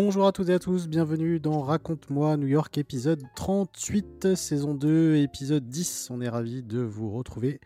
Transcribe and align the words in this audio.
Bonjour 0.00 0.28
à 0.28 0.32
toutes 0.32 0.48
et 0.48 0.54
à 0.54 0.60
tous, 0.60 0.86
bienvenue 0.86 1.40
dans 1.40 1.60
Raconte-moi 1.60 2.36
New 2.36 2.46
York 2.46 2.78
épisode 2.78 3.20
38, 3.34 4.36
saison 4.36 4.74
2, 4.74 5.16
épisode 5.16 5.68
10. 5.68 6.10
On 6.12 6.20
est 6.20 6.28
ravis 6.28 6.62
de 6.62 6.78
vous 6.78 7.10
retrouver 7.10 7.58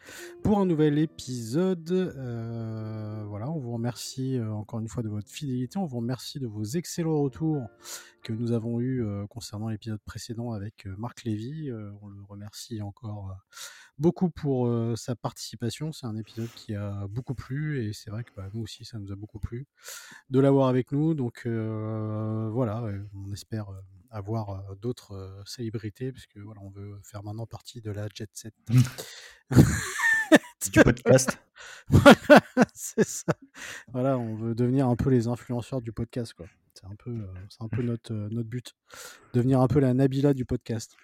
pour 0.42 0.58
un 0.58 0.64
nouvel 0.64 0.98
épisode. 0.98 1.90
Euh, 1.90 3.11
vous 3.72 3.78
remercie 3.78 4.36
euh, 4.36 4.52
encore 4.52 4.80
une 4.80 4.88
fois 4.88 5.02
de 5.02 5.08
votre 5.08 5.30
fidélité, 5.30 5.78
on 5.78 5.86
vous 5.86 5.96
remercie 5.96 6.38
de 6.38 6.46
vos 6.46 6.62
excellents 6.62 7.22
retours 7.22 7.66
que 8.22 8.34
nous 8.34 8.52
avons 8.52 8.80
eus 8.80 9.02
euh, 9.02 9.26
concernant 9.26 9.70
l'épisode 9.70 10.00
précédent 10.04 10.52
avec 10.52 10.84
Marc 10.98 11.24
Lévy. 11.24 11.70
on 12.02 12.08
le 12.08 12.22
remercie 12.28 12.82
encore 12.82 13.34
beaucoup 13.96 14.28
pour 14.28 14.68
sa 14.98 15.16
participation. 15.16 15.90
C'est 15.92 16.06
un 16.06 16.16
épisode 16.16 16.50
qui 16.54 16.74
a 16.74 17.06
beaucoup 17.08 17.34
plu 17.34 17.82
et 17.82 17.94
c'est 17.94 18.10
vrai 18.10 18.24
que 18.24 18.30
bah, 18.36 18.50
nous 18.52 18.60
aussi, 18.60 18.84
ça 18.84 18.98
nous 18.98 19.10
a 19.10 19.16
beaucoup 19.16 19.38
plu 19.38 19.66
de 20.28 20.38
l'avoir 20.38 20.68
avec 20.68 20.92
nous. 20.92 21.14
Donc 21.14 21.46
voilà, 21.46 22.84
on 23.14 23.32
espère 23.32 23.70
avoir 24.10 24.76
d'autres 24.76 25.42
célébrités 25.46 26.12
puisque 26.12 26.36
voilà, 26.36 26.60
on 26.60 26.70
veut 26.70 27.00
faire 27.02 27.22
maintenant 27.24 27.46
partie 27.46 27.80
de 27.80 27.90
la 27.90 28.06
jet 28.14 28.28
set. 28.34 28.54
du 30.70 30.82
podcast. 30.82 31.38
Voilà, 31.88 32.16
c'est 32.74 33.06
ça. 33.06 33.32
Voilà, 33.92 34.18
on 34.18 34.34
veut 34.34 34.54
devenir 34.54 34.88
un 34.88 34.96
peu 34.96 35.10
les 35.10 35.28
influenceurs 35.28 35.80
du 35.80 35.92
podcast, 35.92 36.34
quoi. 36.34 36.46
C'est 36.74 36.86
un 36.86 36.94
peu, 36.96 37.14
c'est 37.48 37.62
un 37.62 37.68
peu 37.68 37.82
notre, 37.82 38.12
notre 38.12 38.48
but. 38.48 38.74
Devenir 39.34 39.60
un 39.60 39.68
peu 39.68 39.80
la 39.80 39.94
Nabila 39.94 40.34
du 40.34 40.44
podcast. 40.44 40.96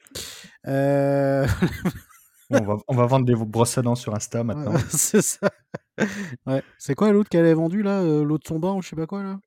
Euh... 0.67 1.47
on, 2.51 2.65
va, 2.65 2.77
on 2.89 2.95
va 2.95 3.07
vendre 3.07 3.27
des 3.27 3.35
brosses 3.35 3.77
à 3.79 3.83
dents 3.83 3.95
sur 3.95 4.15
Insta 4.15 4.45
maintenant. 4.45 4.77
c'est 4.89 5.23
ça. 5.23 5.51
Ouais. 6.47 6.63
C'est 6.79 6.95
quoi 6.95 7.13
l'autre 7.13 7.29
qu'elle 7.29 7.45
avait 7.45 7.55
vendu 7.55 7.83
là 7.83 8.03
L'autre 8.23 8.49
son 8.49 8.59
bain 8.59 8.73
ou 8.73 8.83
je 8.83 8.89
sais 8.89 8.97
pas 8.97 9.07
quoi 9.07 9.23
là? 9.23 9.41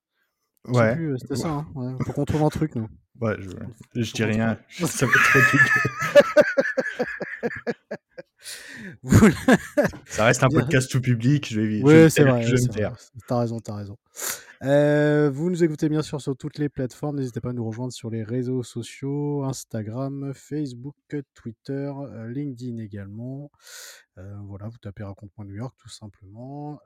Ouais. 0.68 0.98
C'était 1.18 1.36
ça. 1.36 1.50
Hein. 1.50 1.68
Ouais. 1.74 1.94
Faut 2.06 2.14
qu'on 2.14 2.26
trouve 2.26 2.44
un 2.44 2.50
truc 2.50 2.76
nous. 2.76 2.88
Ouais, 3.20 3.36
je, 3.40 3.50
je 4.02 4.14
dis 4.14 4.24
rien. 4.24 4.58
Ça 4.70 5.06
va 5.06 5.12
être 5.12 6.46
Ça 10.06 10.26
reste 10.26 10.44
un 10.44 10.50
podcast 10.50 10.90
tout 10.90 11.02
public. 11.02 11.48
Je 11.52 11.62
vais, 11.62 11.84
ouais, 11.84 12.10
c'est 12.10 12.24
vrai. 12.24 12.46
T'as 13.28 13.40
raison, 13.40 13.60
t'as 13.60 13.76
raison. 13.76 13.98
Euh, 14.64 15.32
vous 15.34 15.50
nous 15.50 15.64
écoutez 15.64 15.90
bien 15.90 16.04
sûr 16.04 16.22
sur 16.22 16.38
toutes 16.38 16.60
les 16.60 16.70
plateformes. 16.70 17.18
N'hésitez 17.18 17.42
pas 17.42 17.50
à 17.50 17.54
nous 17.54 17.66
rejoindre 17.66 17.92
sur 17.92 18.12
les 18.12 18.24
réseaux 18.24 18.62
sociaux 18.62 19.44
Instagram, 19.44 20.34
Facebook, 20.36 20.96
Twitter, 21.34 21.92
euh, 21.98 22.28
LinkedIn 22.28 22.78
également. 22.78 23.50
Euh, 24.18 24.38
voilà, 24.44 24.68
vous 24.68 24.78
tapez 24.78 25.04
Raconte-moi 25.04 25.46
New 25.46 25.56
York 25.56 25.74
tout 25.78 25.90
simplement. 25.90 26.82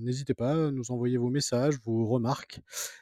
N'hésitez 0.00 0.34
pas 0.34 0.68
à 0.68 0.70
nous 0.70 0.90
envoyer 0.90 1.16
vos 1.18 1.28
messages, 1.28 1.78
vos 1.84 2.06
remarques. 2.06 2.60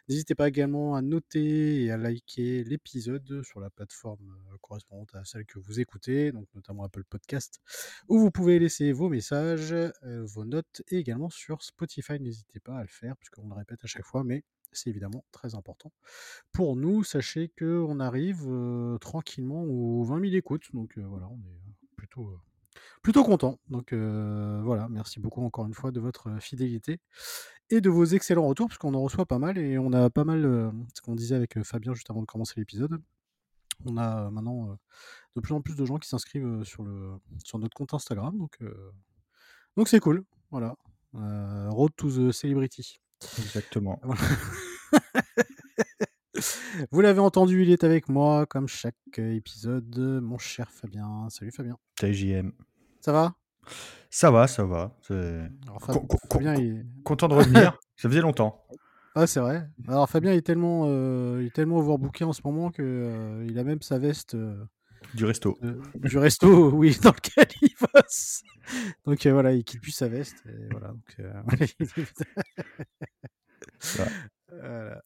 N'hésitez 0.08 0.34
pas 0.34 0.48
également 0.48 0.96
à 0.96 1.02
noter 1.02 1.84
et 1.84 1.90
à 1.90 1.96
liker 1.96 2.64
l'épisode 2.64 3.42
sur 3.42 3.60
la 3.60 3.70
plateforme 3.70 4.36
correspondante 4.60 5.14
à 5.14 5.24
celle 5.24 5.46
que 5.46 5.58
vous 5.58 5.80
écoutez, 5.80 6.32
donc 6.32 6.46
notamment 6.54 6.84
Apple 6.84 7.04
Podcast, 7.04 7.60
où 8.08 8.18
vous 8.18 8.30
pouvez 8.30 8.58
laisser 8.58 8.92
vos 8.92 9.08
messages, 9.08 9.74
vos 10.02 10.44
notes 10.44 10.82
et 10.88 10.98
également 10.98 11.30
sur 11.30 11.62
Spotify. 11.62 12.18
N'hésitez 12.20 12.60
pas 12.60 12.76
à 12.76 12.82
le 12.82 12.88
faire 12.88 13.16
puisqu'on 13.16 13.48
le 13.48 13.54
répète 13.54 13.84
à 13.84 13.86
chaque 13.86 14.04
fois, 14.04 14.24
mais 14.24 14.42
c'est 14.72 14.90
évidemment 14.90 15.24
très 15.30 15.54
important. 15.54 15.92
Pour 16.50 16.74
nous, 16.74 17.04
sachez 17.04 17.52
qu'on 17.56 18.00
arrive 18.00 18.48
tranquillement 19.00 19.62
aux 19.62 20.02
20 20.02 20.20
000 20.22 20.34
écoutes, 20.34 20.72
donc 20.72 20.98
voilà, 20.98 21.28
on 21.28 21.38
est 21.38 21.94
plutôt, 21.96 22.36
plutôt 23.02 23.24
content. 23.24 23.58
Donc 23.68 23.92
voilà, 23.92 24.88
merci 24.88 25.20
beaucoup 25.20 25.42
encore 25.44 25.66
une 25.66 25.74
fois 25.74 25.90
de 25.90 26.00
votre 26.00 26.40
fidélité 26.40 27.00
et 27.70 27.80
de 27.80 27.90
vos 27.90 28.04
excellents 28.04 28.46
retours, 28.46 28.68
parce 28.68 28.78
qu'on 28.78 28.94
en 28.94 29.02
reçoit 29.02 29.26
pas 29.26 29.38
mal 29.38 29.58
et 29.58 29.78
on 29.78 29.92
a 29.92 30.10
pas 30.10 30.24
mal, 30.24 30.72
ce 30.94 31.00
qu'on 31.00 31.14
disait 31.14 31.34
avec 31.34 31.62
Fabien 31.62 31.94
juste 31.94 32.10
avant 32.10 32.20
de 32.20 32.26
commencer 32.26 32.54
l'épisode. 32.56 33.00
On 33.86 33.96
a 33.96 34.30
maintenant 34.30 34.78
de 35.34 35.40
plus 35.40 35.54
en 35.54 35.60
plus 35.60 35.74
de 35.74 35.84
gens 35.84 35.98
qui 35.98 36.08
s'inscrivent 36.08 36.62
sur, 36.64 36.82
le, 36.82 37.14
sur 37.44 37.58
notre 37.58 37.74
compte 37.74 37.94
Instagram, 37.94 38.38
donc 38.38 38.58
donc 39.76 39.88
c'est 39.88 40.00
cool. 40.00 40.24
Voilà. 40.50 40.76
road 41.12 41.90
to 41.96 42.10
the 42.10 42.32
celebrity. 42.32 43.00
Exactement. 43.38 44.00
Vous 46.90 47.00
l'avez 47.00 47.20
entendu, 47.20 47.62
il 47.62 47.70
est 47.70 47.84
avec 47.84 48.08
moi, 48.08 48.46
comme 48.46 48.68
chaque 48.68 48.94
épisode, 49.18 50.20
mon 50.22 50.38
cher 50.38 50.70
Fabien. 50.70 51.28
Salut 51.30 51.50
Fabien. 51.50 51.76
Salut 51.98 52.14
JM. 52.14 52.52
Ça 53.00 53.12
va? 53.12 53.34
Ça 54.10 54.30
va, 54.30 54.46
ça 54.46 54.64
va. 54.64 54.96
Content 57.04 57.28
de 57.28 57.34
revenir, 57.34 57.78
ça 57.96 58.08
faisait 58.08 58.20
longtemps. 58.20 58.64
Ah, 59.14 59.26
c'est 59.26 59.40
vrai. 59.40 59.68
Alors 59.86 60.08
Fabien 60.08 60.32
est 60.32 60.42
tellement, 60.42 60.84
euh, 60.86 61.38
il 61.40 61.46
est 61.46 61.54
tellement 61.54 61.78
overbooké 61.78 62.24
en 62.24 62.32
ce 62.32 62.42
moment 62.44 62.70
que 62.70 62.82
euh, 62.82 63.46
il 63.48 63.58
a 63.58 63.64
même 63.64 63.80
sa 63.80 63.98
veste 63.98 64.34
euh, 64.34 64.64
du 65.14 65.24
resto. 65.24 65.56
du 65.94 66.18
resto, 66.18 66.70
oui, 66.74 66.98
dans 67.00 67.12
lequel 67.12 67.46
il 67.62 67.74
va. 67.78 68.02
Donc 69.04 69.24
voilà, 69.26 69.52
il 69.52 69.62
quitte 69.62 69.80
plus 69.80 69.92
sa 69.92 70.08
veste. 70.08 70.42
Et 70.48 70.68
voilà, 70.70 70.88
donc, 70.88 71.16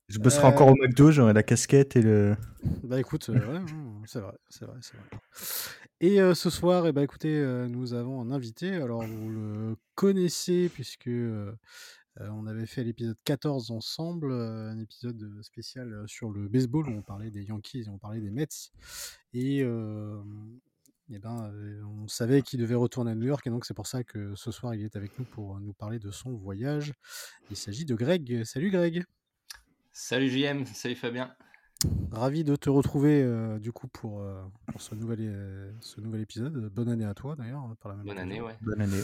Je 0.08 0.18
bosserai 0.18 0.46
encore 0.46 0.68
au 0.68 0.74
McDo, 0.74 1.10
j'aurai 1.10 1.32
la 1.32 1.42
casquette 1.42 1.96
et 1.96 2.02
le. 2.02 2.36
Bah 2.84 2.98
écoute, 3.00 3.28
ouais, 3.28 3.40
c'est 4.06 4.20
vrai, 4.20 4.34
c'est 4.48 4.64
vrai, 4.64 4.76
c'est 4.80 4.96
vrai. 4.96 5.06
Et 6.00 6.34
ce 6.34 6.50
soir, 6.50 6.86
et 6.86 6.90
eh 6.90 6.92
ben, 6.92 7.02
écoutez, 7.02 7.40
nous 7.68 7.94
avons 7.94 8.20
un 8.20 8.30
invité. 8.30 8.74
Alors 8.76 9.02
vous 9.02 9.30
le 9.30 9.76
connaissez 9.94 10.68
puisque 10.68 11.10
on 12.20 12.46
avait 12.46 12.66
fait 12.66 12.84
l'épisode 12.84 13.16
14 13.24 13.70
ensemble, 13.70 14.32
un 14.32 14.78
épisode 14.78 15.42
spécial 15.42 16.04
sur 16.06 16.30
le 16.30 16.48
baseball 16.48 16.88
où 16.88 16.92
on 16.92 17.02
parlait 17.02 17.30
des 17.30 17.44
Yankees 17.44 17.84
et 17.86 17.88
on 17.88 17.98
parlait 17.98 18.20
des 18.20 18.30
Mets. 18.30 18.46
Et, 19.34 19.58
et 21.10 21.18
ben, 21.18 21.52
on 21.84 22.06
savait 22.06 22.42
qu'il 22.42 22.60
devait 22.60 22.74
retourner 22.74 23.12
à 23.12 23.14
New 23.14 23.26
York 23.26 23.46
et 23.46 23.50
donc 23.50 23.64
c'est 23.64 23.74
pour 23.74 23.86
ça 23.86 24.04
que 24.04 24.34
ce 24.36 24.50
soir 24.50 24.74
il 24.74 24.84
est 24.84 24.94
avec 24.94 25.18
nous 25.18 25.24
pour 25.24 25.58
nous 25.60 25.72
parler 25.72 25.98
de 25.98 26.10
son 26.10 26.34
voyage. 26.34 26.92
Il 27.50 27.56
s'agit 27.56 27.84
de 27.84 27.94
Greg. 27.94 28.44
Salut 28.44 28.70
Greg. 28.70 29.04
Salut 30.00 30.30
JM, 30.30 30.64
salut 30.64 30.94
Fabien. 30.94 31.34
Ravi 32.12 32.44
de 32.44 32.54
te 32.54 32.70
retrouver 32.70 33.26
du 33.58 33.72
coup 33.72 33.88
pour, 33.88 34.24
pour 34.70 34.80
ce, 34.80 34.94
nouvel, 34.94 35.74
ce 35.80 36.00
nouvel 36.00 36.20
épisode. 36.20 36.72
Bonne 36.72 36.88
année 36.88 37.04
à 37.04 37.14
toi 37.14 37.34
d'ailleurs. 37.34 37.62
Hein, 37.62 37.76
par 37.80 37.90
la 37.90 37.96
même 37.96 38.06
Bonne 38.06 38.18
année, 38.18 38.40
ouais. 38.40 38.56
Bonne 38.60 38.80
année. 38.80 39.02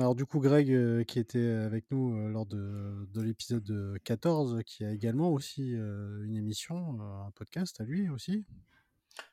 alors 0.00 0.14
du 0.14 0.24
coup 0.24 0.40
Greg 0.40 1.04
qui 1.04 1.18
était 1.18 1.46
avec 1.46 1.84
nous 1.90 2.16
lors 2.30 2.46
de, 2.46 3.06
de 3.12 3.20
l'épisode 3.20 3.98
14 4.04 4.62
qui 4.64 4.86
a 4.86 4.90
également 4.90 5.30
aussi 5.30 5.72
une 5.72 6.34
émission, 6.34 6.98
un 7.02 7.30
podcast 7.32 7.78
à 7.82 7.84
lui 7.84 8.08
aussi. 8.08 8.46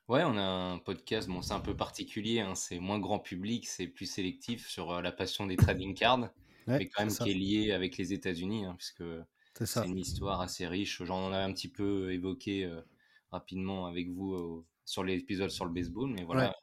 Ouais, 0.10 0.24
on 0.26 0.36
a 0.36 0.44
un 0.44 0.80
podcast, 0.80 1.30
bon 1.30 1.42
c'est 1.42 1.54
un 1.54 1.62
peu 1.62 1.78
particulier, 1.78 2.42
hein, 2.42 2.56
c'est 2.56 2.80
moins 2.80 3.00
grand 3.00 3.20
public, 3.20 3.70
c'est 3.70 3.88
plus 3.88 4.06
sélectif 4.06 4.68
sur 4.68 5.02
la 5.02 5.14
passion 5.14 5.48
des 5.48 5.56
trading 5.56 5.94
cards, 5.96 6.30
mais 6.68 6.88
quand 6.88 7.06
même 7.06 7.14
qui 7.14 7.30
est 7.30 7.34
lié 7.34 7.72
avec 7.72 7.98
les 7.98 8.14
États-Unis, 8.14 8.66
hein, 8.66 8.76
puisque 8.78 9.04
c'est 9.60 9.86
une 9.86 9.98
histoire 9.98 10.42
assez 10.42 10.68
riche. 10.68 11.04
J'en 11.04 11.32
ai 11.34 11.38
un 11.38 11.52
petit 11.54 11.70
peu 11.70 12.12
évoqué 12.12 12.66
euh, 12.66 12.82
rapidement 13.32 13.86
avec 13.86 14.10
vous 14.10 14.34
euh, 14.34 14.66
sur 14.86 15.04
l'épisode 15.04 15.50
sur 15.50 15.66
le 15.66 15.72
baseball, 15.72 16.10
mais 16.10 16.24
voilà, 16.24 16.56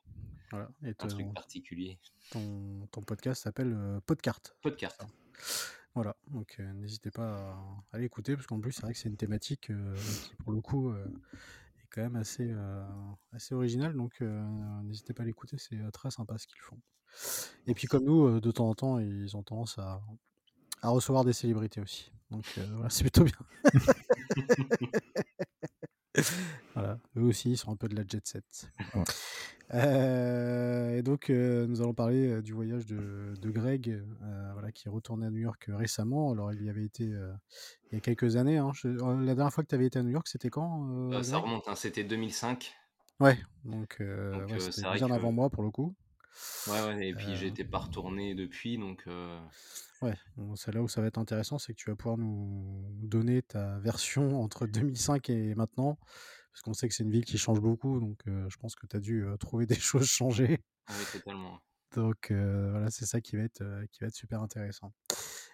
voilà. 0.51 0.71
Et 0.83 0.95
un 0.99 1.07
truc 1.07 1.33
particulier. 1.35 1.99
Ton, 2.31 2.87
ton 2.91 3.03
podcast 3.03 3.43
s'appelle 3.43 3.73
euh, 3.75 4.01
Podcart. 4.01 4.41
Podcart. 4.63 4.97
Voilà, 5.95 6.17
donc 6.29 6.59
n'hésitez 6.59 7.11
pas 7.11 7.59
à, 7.91 7.99
l'écouter, 7.99 8.35
parce 8.37 8.47
qu'en 8.47 8.61
plus, 8.61 8.73
c'est 8.73 8.83
vrai 8.83 8.93
que 8.93 8.99
c'est 8.99 9.09
une 9.09 9.17
thématique 9.17 9.73
qui, 9.73 10.35
pour 10.45 10.53
le 10.53 10.61
coup, 10.61 10.95
est 10.95 11.87
quand 11.91 12.03
même 12.03 12.15
assez, 12.15 12.55
assez 13.33 13.53
originale, 13.53 13.97
donc 13.97 14.21
n'hésitez 14.85 15.13
pas 15.13 15.25
à 15.25 15.27
l'écouter, 15.27 15.57
c'est 15.59 15.77
très 15.91 16.11
sympa 16.13 16.39
ce 16.39 16.47
qu'ils 16.47 16.61
font. 16.61 16.79
Et 17.67 17.75
puis, 17.75 17.87
comme 17.87 18.05
nous, 18.05 18.41
de 18.41 18.51
temps 18.51 18.69
en 18.69 18.75
temps, 18.75 18.99
ils 18.99 19.37
ont 19.37 19.43
tendance 19.43 19.79
à, 19.79 20.01
à 20.83 20.89
recevoir 20.91 21.25
des 21.25 21.33
célébrités 21.33 21.81
aussi. 21.81 22.11
Donc 22.31 22.45
euh, 22.59 22.67
voilà, 22.75 22.91
c'est 22.91 23.05
plutôt 23.05 23.25
bien. 23.25 23.35
Voilà, 26.75 26.99
eux 27.17 27.23
aussi, 27.23 27.53
ils 27.53 27.57
sont 27.57 27.71
un 27.71 27.77
peu 27.77 27.89
de 27.89 27.95
la 27.95 28.03
jet 28.07 28.27
set. 28.27 28.73
Euh, 29.75 30.97
et 30.97 31.03
donc, 31.03 31.31
euh, 31.31 31.67
nous 31.67 31.81
allons 31.81 31.95
parler 31.95 32.27
euh, 32.27 32.43
du 32.43 32.53
voyage 32.53 32.87
de, 32.87 33.35
de 33.41 33.51
Greg, 33.51 34.03
voilà, 34.53 34.73
qui 34.73 34.89
est 34.89 34.91
retourné 34.91 35.27
à 35.27 35.31
New 35.31 35.39
York 35.39 35.67
récemment. 35.69 36.33
Alors, 36.33 36.53
il 36.53 36.65
y 36.65 36.69
avait 36.69 36.85
été 36.85 37.05
il 37.05 37.95
y 37.95 37.97
a 37.97 38.01
quelques 38.01 38.37
années. 38.37 38.59
Hein. 38.59 38.73
la 38.85 39.35
dernière 39.35 39.53
fois 39.53 39.63
que 39.63 39.69
tu 39.69 39.75
avais 39.75 39.87
été 39.87 39.99
à 39.99 40.03
New 40.03 40.11
York, 40.11 40.27
c'était 40.29 40.51
quand 40.51 41.23
Ça 41.23 41.39
remonte, 41.39 41.69
hein, 41.69 41.75
c'était 41.75 42.05
2005. 42.05 42.75
Ouais, 43.21 43.39
donc, 43.65 44.03
c'était 44.59 44.91
bien 44.95 45.11
avant 45.11 45.33
moi 45.33 45.51
pour 45.51 45.63
le 45.63 45.71
coup. 45.71 45.95
Ouais, 46.69 46.81
ouais, 46.87 47.09
et 47.09 47.15
puis 47.15 47.35
j'étais 47.37 47.65
pas 47.65 47.79
retourné 47.79 48.35
depuis, 48.35 48.79
donc. 48.79 49.05
Ouais, 50.03 50.15
c'est 50.55 50.73
là 50.73 50.83
où 50.83 50.89
ça 50.89 51.01
va 51.01 51.09
être 51.09 51.19
intéressant, 51.19 51.59
c'est 51.59 51.73
que 51.73 51.79
tu 51.79 51.91
vas 51.91 51.97
pouvoir 51.97 52.19
nous 52.19 52.85
donner 53.03 53.43
ta 53.43 53.79
version 53.79 54.41
entre 54.41 54.67
2005 54.67 55.31
et 55.31 55.55
maintenant, 55.55 55.99
parce 56.53 56.63
qu'on 56.63 56.75
sait 56.75 56.89
que 56.89 56.95
c'est 56.95 57.03
une 57.03 57.11
ville 57.11 57.25
qui 57.25 57.39
change 57.39 57.61
beaucoup, 57.61 57.99
donc 57.99 58.21
je 58.27 58.57
pense 58.59 58.77
que 58.77 58.87
tu 58.87 58.97
as 58.97 59.01
dû 59.01 59.25
trouver 59.41 59.67
des 59.67 59.75
choses 59.81 60.07
changer. 60.07 60.61
Ah 60.87 60.93
oui, 60.99 61.05
totalement. 61.13 61.61
Donc 61.97 62.31
voilà, 62.31 62.91
c'est 62.91 63.07
ça 63.07 63.21
qui 63.21 63.37
va 63.37 63.43
être, 63.43 63.65
qui 63.91 64.01
va 64.01 64.09
être 64.09 64.15
super 64.15 64.41
intéressant. 64.43 64.93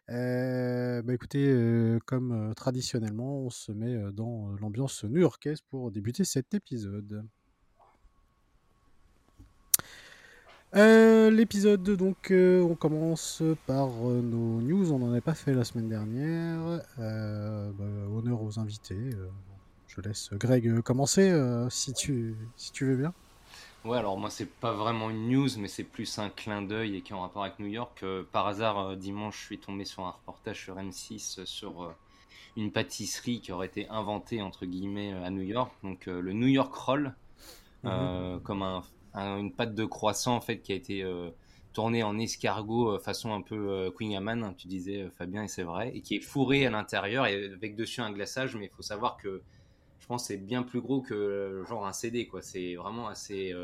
bah 0.08 1.14
écoutez, 1.14 1.98
comme 2.04 2.52
traditionnellement, 2.54 3.38
on 3.38 3.50
se 3.50 3.72
met 3.72 3.96
dans 4.12 4.50
l'ambiance 4.60 5.04
new-yorkaise 5.04 5.62
pour 5.62 5.90
débuter 5.90 6.24
cet 6.24 6.52
épisode. 6.52 7.24
Euh, 10.76 11.30
l'épisode, 11.30 11.88
donc, 11.90 12.32
euh, 12.32 12.60
on 12.62 12.74
commence 12.74 13.44
par 13.66 13.88
euh, 13.88 14.20
nos 14.20 14.60
news. 14.60 14.92
On 14.92 14.98
n'en 14.98 15.14
a 15.14 15.20
pas 15.20 15.34
fait 15.34 15.54
la 15.54 15.62
semaine 15.62 15.88
dernière. 15.88 16.82
Bah, 16.98 17.84
honneur 18.12 18.42
aux 18.42 18.58
invités. 18.58 19.10
je 19.86 20.00
laisse 20.00 20.30
Greg 20.32 20.80
commencer 20.80 21.32
si, 21.70 21.92
tu, 21.92 22.34
si 22.56 22.72
tu 22.72 22.86
veux 22.86 22.96
bien. 22.96 23.14
Ouais, 23.84 23.98
alors 23.98 24.18
moi, 24.18 24.30
c'est 24.30 24.50
pas 24.50 24.72
vraiment 24.72 25.10
une 25.10 25.28
news, 25.28 25.48
mais 25.58 25.68
c'est 25.68 25.84
plus 25.84 26.18
un 26.18 26.30
clin 26.30 26.62
d'œil 26.62 26.96
et 26.96 27.02
qui 27.02 27.12
est 27.12 27.14
en 27.14 27.20
rapport 27.20 27.44
avec 27.44 27.60
New 27.60 27.66
York. 27.66 28.04
par 28.32 28.48
hasard, 28.48 28.96
dimanche, 28.96 29.38
je 29.40 29.44
suis 29.44 29.58
tombé 29.58 29.84
sur 29.84 30.04
un 30.04 30.10
reportage 30.10 30.64
sur 30.64 30.76
M6 30.76 31.44
sur 31.44 31.94
une 32.56 32.72
pâtisserie 32.72 33.40
qui 33.40 33.52
aurait 33.52 33.66
été 33.66 33.88
inventée, 33.90 34.42
entre 34.42 34.66
guillemets, 34.66 35.12
à 35.12 35.30
New 35.30 35.42
York. 35.42 35.72
Donc, 35.84 36.06
le 36.06 36.32
New 36.32 36.48
York 36.48 36.74
Roll. 36.74 37.14
Mhm. 37.84 38.40
comme 38.42 38.62
un 38.62 38.82
une 39.14 39.52
pâte 39.52 39.74
de 39.74 39.84
croissant 39.84 40.36
en 40.36 40.40
fait 40.40 40.60
qui 40.60 40.72
a 40.72 40.74
été 40.74 41.02
euh, 41.02 41.30
tournée 41.72 42.02
en 42.02 42.18
escargot 42.18 42.92
euh, 42.92 42.98
façon 42.98 43.32
un 43.32 43.42
peu 43.42 43.70
euh, 43.70 43.90
Queen 43.90 44.14
Amman, 44.16 44.42
hein, 44.42 44.54
tu 44.56 44.68
disais 44.68 45.08
Fabien 45.16 45.44
et 45.44 45.48
c'est 45.48 45.62
vrai, 45.62 45.92
et 45.94 46.00
qui 46.00 46.16
est 46.16 46.20
fourré 46.20 46.66
à 46.66 46.70
l'intérieur 46.70 47.26
et 47.26 47.44
avec 47.52 47.76
dessus 47.76 48.00
un 48.00 48.10
glaçage, 48.10 48.56
mais 48.56 48.66
il 48.66 48.70
faut 48.70 48.82
savoir 48.82 49.16
que 49.16 49.42
je 50.00 50.06
pense 50.06 50.26
c'est 50.26 50.36
bien 50.36 50.62
plus 50.62 50.80
gros 50.80 51.00
que 51.00 51.62
genre 51.68 51.86
un 51.86 51.92
CD 51.92 52.26
quoi. 52.26 52.42
C'est 52.42 52.74
vraiment 52.74 53.08
assez 53.08 53.54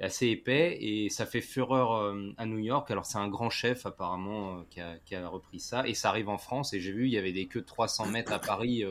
assez 0.00 0.26
épais 0.26 0.76
et 0.80 1.08
ça 1.08 1.24
fait 1.24 1.40
fureur 1.40 2.14
à 2.36 2.44
New 2.44 2.58
York. 2.58 2.90
Alors 2.90 3.06
c'est 3.06 3.16
un 3.16 3.28
grand 3.28 3.48
chef 3.48 3.86
apparemment 3.86 4.62
qui 4.68 4.80
a, 4.80 4.98
qui, 5.06 5.14
a, 5.14 5.26
repris 5.26 5.60
ça 5.60 5.88
et 5.88 5.94
ça 5.94 6.10
arrive 6.10 6.28
en 6.28 6.36
France 6.36 6.74
et 6.74 6.80
j'ai 6.80 6.92
vu 6.92 7.06
il 7.06 7.12
y 7.12 7.16
avait 7.16 7.32
des 7.32 7.46
queues 7.46 7.62
de 7.62 7.66
300 7.66 8.08
mètres 8.08 8.32
à 8.32 8.40
Paris 8.40 8.84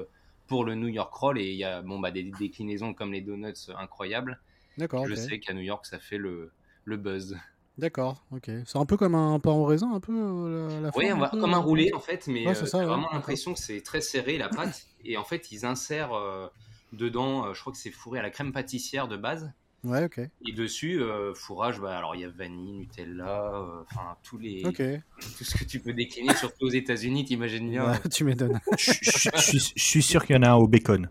pour 0.47 0.63
le 0.63 0.73
New 0.73 0.87
York 0.87 1.13
Roll 1.13 1.39
et 1.39 1.51
il 1.51 1.57
y 1.57 1.63
a 1.63 1.83
bon 1.83 1.99
bah 1.99 2.09
des 2.09 2.23
déclinaisons 2.23 2.95
comme 2.95 3.13
les 3.13 3.21
donuts 3.21 3.53
incroyables. 3.77 4.39
D'accord. 4.77 5.07
Je 5.07 5.15
sais 5.15 5.39
qu'à 5.39 5.53
New 5.53 5.61
York, 5.61 5.85
ça 5.85 5.99
fait 5.99 6.17
le, 6.17 6.51
le 6.85 6.97
buzz. 6.97 7.37
D'accord, 7.77 8.23
ok. 8.31 8.51
C'est 8.65 8.77
un 8.77 8.85
peu 8.85 8.97
comme 8.97 9.15
un 9.15 9.39
pain 9.39 9.51
au 9.51 9.65
raisin, 9.65 9.91
un 9.93 9.99
peu 9.99 10.13
euh, 10.13 10.81
la, 10.81 10.91
Oui, 10.95 11.07
comme 11.31 11.53
un 11.55 11.57
roulé 11.57 11.91
en 11.93 11.99
fait, 11.99 12.27
mais 12.27 12.45
ouais, 12.45 12.55
euh, 12.55 12.85
vraiment 12.85 13.09
l'impression 13.11 13.53
que 13.53 13.59
c'est 13.59 13.81
très 13.81 14.01
serré 14.01 14.37
la 14.37 14.47
pâte. 14.47 14.85
et 15.03 15.17
en 15.17 15.23
fait, 15.23 15.51
ils 15.51 15.65
insèrent 15.65 16.13
euh, 16.13 16.47
dedans, 16.91 17.51
je 17.53 17.59
crois 17.59 17.73
que 17.73 17.79
c'est 17.79 17.89
fourré 17.89 18.19
à 18.19 18.21
la 18.21 18.29
crème 18.29 18.51
pâtissière 18.51 19.07
de 19.07 19.17
base. 19.17 19.51
Ouais, 19.83 20.05
ok. 20.05 20.19
Et 20.19 20.53
dessus, 20.53 21.01
fourrage, 21.33 21.81
bah, 21.81 21.97
alors 21.97 22.15
il 22.15 22.21
y 22.21 22.25
a 22.25 22.29
vanille, 22.29 22.73
Nutella, 22.73 23.51
enfin 23.81 24.15
tous 24.23 24.37
les. 24.37 24.61
Tout 24.61 25.43
ce 25.43 25.57
que 25.57 25.65
tu 25.65 25.79
peux 25.79 25.93
décliner, 25.93 26.35
surtout 26.35 26.67
aux 26.67 26.69
États-Unis, 26.69 27.25
t'imagines 27.25 27.69
bien. 27.69 27.99
tu 28.11 28.23
m'étonnes. 28.23 28.61
je 28.77 29.71
suis 29.75 30.03
sûr 30.03 30.25
qu'il 30.25 30.35
y 30.35 30.39
en 30.39 30.43
a 30.43 30.51
un 30.51 30.55
au 30.55 30.67
bacon. 30.67 31.09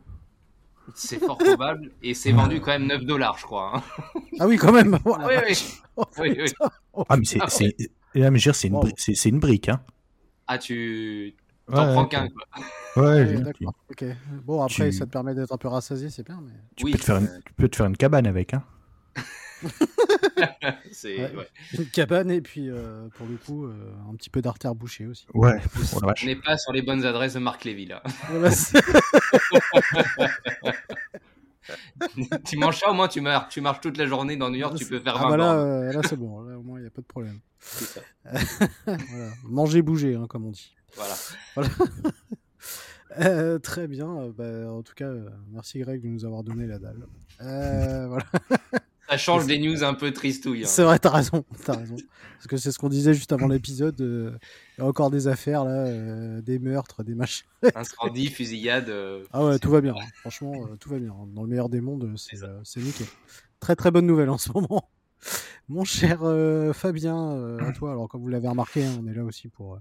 C'est 0.94 1.18
fort 1.18 1.38
probable. 1.38 1.90
Et 2.02 2.14
c'est 2.14 2.32
vendu 2.32 2.60
quand 2.60 2.72
même 2.72 2.86
9 2.86 3.04
dollars, 3.04 3.38
je 3.38 3.44
crois. 3.44 3.72
Hein. 3.76 3.82
Ah 4.40 4.46
oui, 4.46 4.56
quand 4.56 4.72
même. 4.72 4.98
oui, 5.04 5.34
oui. 5.48 5.78
Oh, 5.96 6.04
oui, 6.18 6.36
oui. 6.38 6.52
Ah, 7.08 7.16
mais 7.16 7.24
c'est 7.24 7.38
ah, 7.40 7.48
c'est 7.48 8.68
une, 8.68 8.80
c'est 8.96 9.28
une 9.28 9.40
brique. 9.40 9.68
Hein. 9.68 9.80
Ah, 10.46 10.58
tu 10.58 11.34
t'en 11.70 11.92
prends 11.92 12.06
qu'un. 12.06 12.28
Ouais, 12.96 13.34
d'accord. 13.36 13.74
Ok. 13.90 14.04
Bon, 14.44 14.62
après, 14.62 14.92
ça 14.92 15.06
te 15.06 15.10
permet 15.10 15.34
d'être 15.34 15.52
un 15.52 15.56
peu 15.56 15.68
rassasié, 15.68 16.10
c'est 16.10 16.26
bien. 16.26 16.40
Mais... 16.44 16.52
Tu, 16.76 16.90
peux 16.90 16.98
te 16.98 17.04
faire 17.04 17.16
une... 17.16 17.40
tu 17.46 17.52
peux 17.54 17.68
te 17.68 17.76
faire 17.76 17.86
une 17.86 17.96
cabane 17.96 18.26
avec. 18.26 18.54
Hein. 18.54 18.64
c'est 20.92 21.32
une 21.74 21.86
cabane 21.86 22.30
et 22.30 22.40
puis 22.40 22.68
euh, 22.68 23.08
pour 23.16 23.26
le 23.26 23.36
coup 23.36 23.66
euh, 23.66 23.74
un 24.10 24.14
petit 24.14 24.30
peu 24.30 24.42
d'artère 24.42 24.74
bouchée 24.74 25.06
aussi. 25.06 25.26
Ouais. 25.34 25.60
On 25.94 26.26
n'est 26.26 26.36
pas 26.36 26.56
sur 26.56 26.72
les 26.72 26.82
bonnes 26.82 27.04
adresses 27.04 27.34
de 27.34 27.38
Marc 27.38 27.64
Lévy 27.64 27.86
là. 27.86 28.02
tu 32.44 32.56
manges 32.56 32.78
ça 32.78 32.90
au 32.90 32.94
moins 32.94 33.08
tu 33.08 33.20
marches, 33.20 33.52
tu 33.52 33.60
marches 33.60 33.80
toute 33.80 33.96
la 33.96 34.06
journée 34.06 34.36
dans 34.36 34.50
New 34.50 34.58
York, 34.58 34.76
tu 34.76 34.86
peux 34.86 35.00
faire 35.00 35.18
20 35.18 35.24
ah 35.24 35.30
bah 35.30 35.36
là, 35.36 35.54
euh, 35.54 35.92
là 35.92 36.00
c'est 36.08 36.16
bon, 36.16 36.40
là 36.42 36.58
au 36.58 36.62
moins 36.62 36.78
il 36.78 36.82
n'y 36.82 36.88
a 36.88 36.90
pas 36.90 37.02
de 37.02 37.06
problème. 37.06 37.38
voilà. 38.84 39.30
Manger, 39.44 39.82
bouger, 39.82 40.16
hein, 40.16 40.26
comme 40.28 40.46
on 40.46 40.50
dit. 40.50 40.74
Voilà. 40.96 41.14
voilà. 41.54 41.70
très 43.60 43.86
bien. 43.86 44.32
Bah, 44.36 44.72
en 44.72 44.82
tout 44.82 44.94
cas, 44.94 45.12
merci 45.50 45.78
Greg 45.78 46.02
de 46.02 46.08
nous 46.08 46.24
avoir 46.24 46.42
donné 46.42 46.66
la 46.66 46.78
dalle. 46.78 47.06
voilà. 47.38 48.24
Ça 49.12 49.18
change 49.18 49.44
des 49.44 49.58
news 49.58 49.84
un 49.84 49.92
peu 49.92 50.10
tristouilles. 50.10 50.62
Hein. 50.62 50.68
C'est 50.68 50.84
vrai, 50.84 50.98
t'as 50.98 51.10
raison, 51.10 51.44
as 51.68 51.76
raison. 51.76 51.96
Parce 52.36 52.46
que 52.46 52.56
c'est 52.56 52.72
ce 52.72 52.78
qu'on 52.78 52.88
disait 52.88 53.12
juste 53.12 53.30
avant 53.30 53.46
l'épisode. 53.46 54.00
Euh, 54.00 54.38
il 54.78 54.80
y 54.80 54.84
a 54.84 54.86
encore 54.86 55.10
des 55.10 55.28
affaires 55.28 55.66
là, 55.66 55.84
euh, 55.84 56.40
des 56.40 56.58
meurtres, 56.58 57.04
des 57.04 57.14
machins. 57.14 57.44
Incendie, 57.74 58.28
fusillade. 58.28 58.88
Euh, 58.88 59.22
ah 59.34 59.44
ouais, 59.44 59.58
tout 59.58 59.68
va 59.70 59.82
bien. 59.82 59.94
Hein. 59.94 60.06
Franchement, 60.20 60.66
tout 60.80 60.88
va 60.88 60.98
bien. 60.98 61.14
Dans 61.34 61.42
le 61.42 61.48
meilleur 61.48 61.68
des 61.68 61.82
mondes, 61.82 62.10
c'est 62.16 62.80
nickel. 62.80 63.06
Très 63.60 63.76
très 63.76 63.90
bonne 63.90 64.06
nouvelle 64.06 64.30
en 64.30 64.38
ce 64.38 64.50
moment. 64.50 64.88
Mon 65.68 65.84
cher 65.84 66.20
Fabien, 66.72 67.58
à 67.58 67.72
toi. 67.72 67.90
Alors 67.90 68.08
comme 68.08 68.22
vous 68.22 68.28
l'avez 68.28 68.48
remarqué, 68.48 68.82
hein, 68.82 68.96
on 68.98 69.06
est 69.08 69.14
là 69.14 69.24
aussi 69.24 69.48
pour 69.48 69.78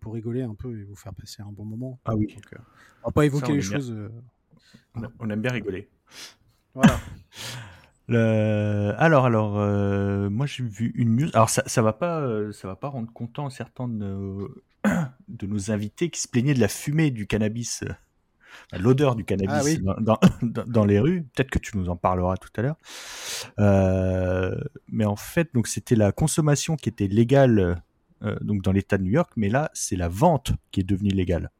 pour 0.00 0.14
rigoler 0.14 0.42
un 0.42 0.56
peu 0.56 0.76
et 0.76 0.82
vous 0.82 0.96
faire 0.96 1.14
passer 1.14 1.42
un 1.42 1.52
bon 1.52 1.64
moment. 1.64 2.00
Ah 2.06 2.16
oui. 2.16 2.36
on 3.04 3.10
va 3.10 3.12
pas 3.12 3.24
évoquer 3.24 3.52
les 3.52 3.62
choses. 3.62 3.94
On 5.20 5.30
aime 5.30 5.42
bien 5.42 5.52
rigoler. 5.52 5.88
Voilà. 6.74 6.98
Alors, 8.08 9.24
alors, 9.24 9.58
euh, 9.58 10.28
moi 10.28 10.46
j'ai 10.46 10.64
vu 10.64 10.92
une 10.94 11.16
news. 11.16 11.30
Alors 11.34 11.50
ça, 11.50 11.62
ça 11.66 11.82
va 11.82 11.92
pas, 11.92 12.20
euh, 12.20 12.52
ça 12.52 12.68
va 12.68 12.76
pas 12.76 12.88
rendre 12.88 13.12
content 13.12 13.50
certains 13.50 13.88
de 13.88 13.94
nos, 13.94 14.48
de 15.28 15.46
nos 15.46 15.70
invités 15.70 16.10
qui 16.10 16.20
se 16.20 16.28
plaignaient 16.28 16.54
de 16.54 16.60
la 16.60 16.68
fumée 16.68 17.10
du 17.10 17.26
cannabis, 17.26 17.82
euh, 17.82 18.78
l'odeur 18.78 19.14
du 19.16 19.24
cannabis 19.24 19.80
ah 19.86 19.96
dans, 20.00 20.18
dans, 20.42 20.84
les 20.84 21.00
rues. 21.00 21.26
Peut-être 21.34 21.50
que 21.50 21.58
tu 21.58 21.76
nous 21.78 21.88
en 21.88 21.96
parleras 21.96 22.36
tout 22.36 22.50
à 22.56 22.62
l'heure. 22.62 22.76
mais 24.88 25.04
en 25.04 25.16
fait, 25.16 25.54
donc 25.54 25.66
c'était 25.66 25.96
la 25.96 26.12
consommation 26.12 26.76
qui 26.76 26.88
était 26.88 27.08
légale 27.08 27.82
donc 28.40 28.62
dans 28.62 28.72
l'État 28.72 28.96
de 28.96 29.02
New 29.02 29.10
York, 29.10 29.32
mais 29.36 29.50
là 29.50 29.70
c'est 29.74 29.96
la 29.96 30.08
vente 30.08 30.52
qui 30.70 30.80
est 30.80 30.84
devenue 30.84 31.10
légale. 31.10 31.50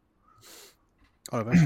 Oh 1.30 1.37
la 1.37 1.42
vache. 1.42 1.59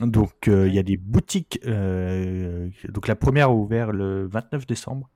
Donc 0.00 0.48
euh, 0.48 0.68
il 0.68 0.74
y 0.74 0.78
a 0.78 0.82
des 0.82 0.96
boutiques. 0.96 1.60
Euh, 1.66 2.68
donc 2.88 3.06
la 3.06 3.16
première 3.16 3.48
a 3.48 3.54
ouvert 3.54 3.92
le 3.92 4.26
29 4.26 4.66
décembre. 4.66 5.10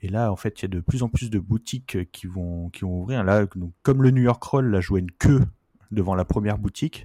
Et 0.00 0.08
là, 0.08 0.30
en 0.30 0.36
fait, 0.36 0.60
il 0.60 0.62
y 0.62 0.66
a 0.66 0.68
de 0.68 0.80
plus 0.80 1.02
en 1.02 1.08
plus 1.08 1.30
de 1.30 1.38
boutiques 1.38 2.10
qui 2.12 2.26
vont, 2.26 2.68
qui 2.68 2.82
vont 2.82 3.00
ouvrir. 3.00 3.24
Là, 3.24 3.46
donc, 3.56 3.72
comme 3.82 4.02
le 4.02 4.10
New 4.10 4.22
York 4.22 4.42
Roll, 4.42 4.70
là, 4.70 4.80
je 4.80 4.88
vois 4.88 4.98
une 4.98 5.10
queue 5.10 5.40
devant 5.90 6.14
la 6.14 6.26
première 6.26 6.58
boutique. 6.58 7.04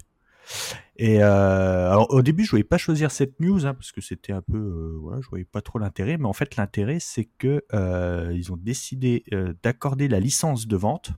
Et 0.98 1.24
euh, 1.24 1.90
alors, 1.90 2.14
au 2.14 2.22
début, 2.22 2.44
je 2.44 2.52
voulais 2.52 2.64
pas 2.64 2.78
choisir 2.78 3.12
cette 3.12 3.40
news 3.40 3.66
hein, 3.66 3.74
parce 3.74 3.92
que 3.92 4.02
c'était 4.02 4.34
un 4.34 4.42
peu, 4.42 4.58
euh, 4.58 4.98
voilà, 5.00 5.22
je 5.22 5.30
voyais 5.30 5.46
pas 5.46 5.62
trop 5.62 5.80
l'intérêt. 5.80 6.18
Mais 6.18 6.26
en 6.28 6.34
fait, 6.34 6.56
l'intérêt, 6.58 7.00
c'est 7.00 7.26
que 7.38 7.64
euh, 7.74 8.34
ils 8.36 8.52
ont 8.52 8.58
décidé 8.58 9.24
d'accorder 9.64 10.08
la 10.08 10.20
licence 10.20 10.68
de 10.68 10.76
vente 10.76 11.12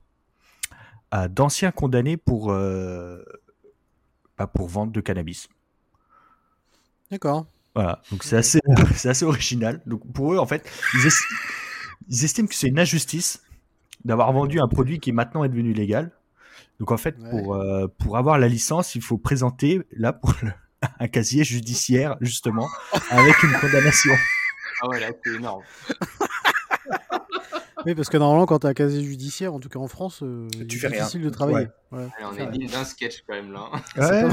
à 1.10 1.28
d'anciens 1.28 1.72
condamnés 1.72 2.16
pour 2.16 2.56
pas 4.36 4.46
pour 4.46 4.68
vente 4.68 4.92
de 4.92 5.00
cannabis. 5.00 5.48
D'accord. 7.10 7.46
Voilà, 7.74 8.02
donc 8.10 8.22
c'est 8.24 8.36
assez, 8.36 8.60
c'est 8.94 9.08
assez 9.08 9.24
original. 9.24 9.80
Donc 9.86 10.10
pour 10.12 10.32
eux, 10.32 10.38
en 10.38 10.46
fait, 10.46 10.68
ils, 10.94 12.24
estiment 12.24 12.48
que 12.48 12.54
c'est 12.54 12.68
une 12.68 12.78
injustice 12.78 13.42
d'avoir 14.04 14.32
vendu 14.32 14.60
un 14.60 14.68
produit 14.68 15.00
qui 15.00 15.12
maintenant 15.12 15.44
est 15.44 15.48
devenu 15.48 15.72
légal. 15.72 16.10
Donc 16.80 16.90
en 16.90 16.96
fait, 16.96 17.16
pour, 17.30 17.54
euh, 17.54 17.86
pour 17.98 18.16
avoir 18.16 18.38
la 18.38 18.48
licence, 18.48 18.94
il 18.94 19.02
faut 19.02 19.18
présenter 19.18 19.80
là 19.92 20.12
pour 20.12 20.34
un 20.98 21.08
casier 21.08 21.44
judiciaire 21.44 22.16
justement 22.20 22.68
avec 23.10 23.42
une 23.42 23.52
condamnation. 23.52 24.12
Ah 24.82 24.88
ouais, 24.88 25.00
là 25.00 25.10
c'est 25.24 25.34
énorme. 25.34 25.62
Oui, 27.86 27.94
parce 27.94 28.08
que 28.08 28.16
normalement, 28.16 28.46
quand 28.46 28.60
tu 28.60 28.66
as 28.66 28.70
un 28.70 28.74
casier 28.74 29.02
judiciaire, 29.02 29.54
en 29.54 29.60
tout 29.60 29.68
cas 29.68 29.78
en 29.78 29.88
France, 29.88 30.22
euh, 30.22 30.48
c'est 30.52 30.66
difficile 30.66 31.22
de 31.22 31.30
travailler. 31.30 31.68
on 31.90 32.36
est 32.36 32.46
digne 32.50 32.68
d'un 32.68 32.84
sketch 32.84 33.24
quand 33.26 33.34
même 33.34 33.52
là. 33.52 33.70
Ouais. 33.96 34.28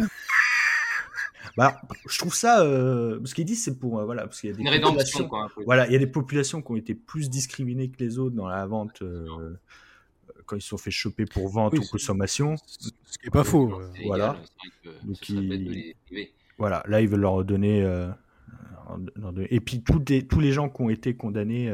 Bah, 1.58 1.82
je 2.08 2.18
trouve 2.20 2.34
ça. 2.34 2.62
Euh, 2.64 3.20
ce 3.26 3.34
qu'ils 3.34 3.44
disent, 3.44 3.64
c'est 3.64 3.80
pour. 3.80 4.02
voilà, 4.06 4.24
parce 4.24 4.40
qu'il 4.40 4.52
y 4.52 4.54
a 4.54 4.56
des. 4.56 4.64
Une 4.64 4.82
populations, 4.82 5.28
quoi, 5.28 5.48
voilà, 5.66 5.88
il 5.88 5.94
y 5.94 5.96
a 5.96 6.00
des 6.00 6.08
populations 6.08 6.62
qui 6.62 6.72
ont 6.72 6.76
été 6.76 6.94
plus 6.94 7.30
discriminées 7.30 7.90
que 7.90 8.02
les 8.02 8.18
autres 8.18 8.36
dans 8.36 8.48
la 8.48 8.66
vente 8.66 9.04
quand 10.46 10.56
ils 10.56 10.62
se 10.62 10.70
sont 10.70 10.78
fait 10.78 10.92
choper 10.92 11.26
pour 11.26 11.48
vente 11.50 11.78
ou 11.78 11.82
consommation. 11.92 12.56
Ce 12.68 13.18
qui 13.18 13.26
n'est 13.26 13.32
pas 13.32 13.44
faux. 13.44 13.82
voilà. 14.06 14.38
Donc, 15.04 15.32
voilà, 16.58 16.84
là, 16.88 17.02
ils 17.02 17.10
veulent 17.10 17.22
leur 17.22 17.44
donner. 17.44 17.82
et 19.50 19.60
puis, 19.60 19.82
tous 19.82 20.02
les, 20.08 20.28
tous 20.28 20.40
les 20.40 20.52
gens 20.52 20.70
qui 20.70 20.82
ont 20.82 20.90
été 20.90 21.16
condamnés 21.16 21.74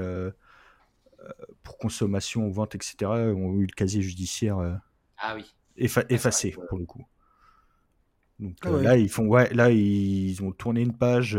pour 1.63 1.77
consommation, 1.77 2.49
vente, 2.49 2.75
etc., 2.75 3.11
ont 3.11 3.53
eu 3.55 3.65
le 3.65 3.73
casier 3.73 4.01
judiciaire 4.01 4.79
ah 5.17 5.35
oui. 5.35 5.45
effacé, 5.77 6.55
pour 6.69 6.77
le 6.77 6.85
coup. 6.85 7.05
Donc 8.39 8.57
ah 8.63 8.69
là, 8.69 8.97
ils 8.97 9.09
font, 9.09 9.27
ouais, 9.27 9.53
là, 9.53 9.71
ils 9.71 10.41
ont 10.43 10.51
tourné 10.51 10.81
une 10.81 10.97
page. 10.97 11.37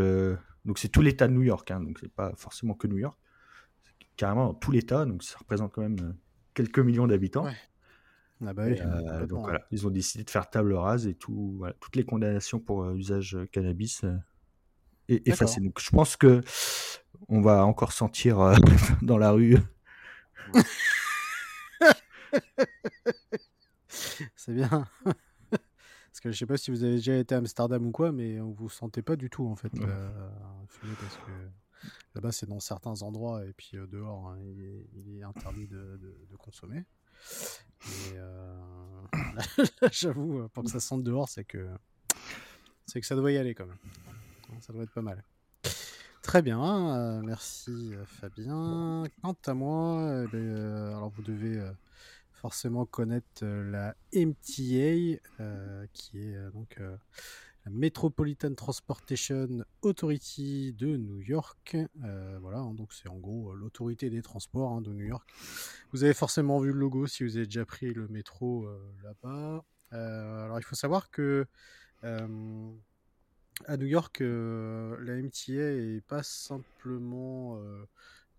donc 0.65 0.79
c'est 0.79 0.89
tout 0.89 1.01
l'État 1.01 1.27
de 1.27 1.33
New 1.33 1.43
York, 1.43 1.69
hein, 1.71 1.81
donc 1.81 1.99
c'est 1.99 2.11
pas 2.11 2.33
forcément 2.35 2.73
que 2.73 2.87
New 2.87 2.97
York. 2.97 3.17
Carrément 4.15 4.47
dans 4.47 4.53
tout 4.55 4.71
l'État, 4.71 5.05
donc 5.05 5.23
ça 5.23 5.37
représente 5.37 5.71
quand 5.73 5.83
même 5.83 6.15
quelques 6.53 6.79
millions 6.79 7.07
d'habitants. 7.07 7.47
Ah 8.45 8.53
bah 8.53 8.65
oui, 8.67 8.77
donc 9.27 9.43
voilà, 9.43 9.61
ils 9.71 9.87
ont 9.87 9.89
décidé 9.89 10.23
de 10.23 10.29
faire 10.29 10.49
table 10.49 10.73
rase 10.73 11.07
et 11.07 11.15
tout, 11.15 11.63
toutes 11.79 11.95
les 11.95 12.03
condamnations 12.03 12.59
pour 12.59 12.91
usage 12.91 13.37
cannabis 13.51 14.03
et 15.09 15.27
effacées. 15.29 15.61
Donc 15.61 15.79
je 15.79 15.89
pense 15.89 16.15
que 16.17 16.41
on 17.29 17.41
va 17.41 17.65
encore 17.65 17.93
sentir 17.93 18.53
dans 19.01 19.17
la 19.17 19.31
rue. 19.31 19.57
C'est 24.35 24.53
bien. 24.53 24.87
Parce 26.17 26.19
que 26.21 26.31
je 26.31 26.37
sais 26.39 26.45
pas 26.47 26.57
si 26.57 26.71
vous 26.71 26.83
avez 26.83 26.95
déjà 26.95 27.15
été 27.15 27.35
à 27.35 27.37
Amsterdam 27.37 27.85
ou 27.85 27.91
quoi, 27.91 28.11
mais 28.11 28.39
vous 28.39 28.53
vous 28.53 28.69
sentez 28.69 29.03
pas 29.03 29.15
du 29.15 29.29
tout 29.29 29.45
en 29.45 29.55
fait 29.55 29.71
euh, 29.79 30.09
parce 30.99 31.17
que 31.17 31.31
là-bas 32.15 32.31
c'est 32.31 32.47
dans 32.47 32.59
certains 32.59 33.03
endroits 33.03 33.45
et 33.45 33.53
puis 33.53 33.71
euh, 33.75 33.85
dehors 33.85 34.29
hein, 34.29 34.39
il, 34.41 35.19
est, 35.19 35.23
interdit 35.23 35.67
de, 35.67 35.99
consommer. 36.39 36.85
Euh, 38.13 38.57
j'avoue, 39.91 40.49
pour 40.49 40.63
que 40.63 40.71
ça 40.71 40.79
sente 40.79 41.03
dehors, 41.03 41.29
c'est 41.29 41.45
que 41.45 41.69
c'est 42.87 42.99
que 42.99 43.05
ça 43.05 43.15
doit 43.15 43.31
y 43.31 43.37
aller 43.37 43.53
quand 43.53 43.67
même. 43.67 43.77
Ça 44.61 44.73
doit 44.73 44.83
être 44.83 44.93
pas 44.93 45.03
mal. 45.03 45.23
Très 46.27 46.41
bien, 46.41 47.21
merci 47.23 47.93
Fabien. 48.05 49.05
Quant 49.21 49.37
à 49.45 49.53
moi, 49.53 50.25
eh 50.25 50.27
ben, 50.27 50.57
alors 50.89 51.09
vous 51.15 51.21
devez 51.23 51.57
forcément 52.33 52.85
connaître 52.85 53.45
la 53.45 53.95
MTA, 54.13 55.21
qui 55.93 56.19
est 56.19 56.51
donc 56.51 56.81
la 56.81 57.71
Metropolitan 57.71 58.53
Transportation 58.55 59.63
Authority 59.81 60.73
de 60.73 60.97
New 60.97 61.21
York. 61.21 61.77
voilà, 62.41 62.57
hein, 62.57 62.73
donc 62.73 62.91
c'est 62.91 63.07
en 63.07 63.17
gros 63.19 63.55
l'autorité 63.55 64.09
des 64.09 64.21
transports 64.21 64.73
hein, 64.73 64.81
de 64.81 64.91
New 64.91 65.05
York. 65.05 65.33
Vous 65.93 66.03
avez 66.03 66.13
forcément 66.13 66.59
vu 66.59 66.73
le 66.73 66.79
logo 66.79 67.07
si 67.07 67.23
vous 67.23 67.37
avez 67.37 67.45
déjà 67.45 67.63
pris 67.63 67.93
le 67.93 68.09
métro 68.09 68.67
là-bas. 69.01 69.63
alors 69.91 70.59
il 70.59 70.63
faut 70.63 70.75
savoir 70.75 71.09
que 71.09 71.47
à 73.65 73.77
New 73.77 73.87
York, 73.87 74.19
la 74.19 75.21
MTA 75.21 75.53
est 75.53 76.05
pas 76.07 76.23
simplement 76.23 77.59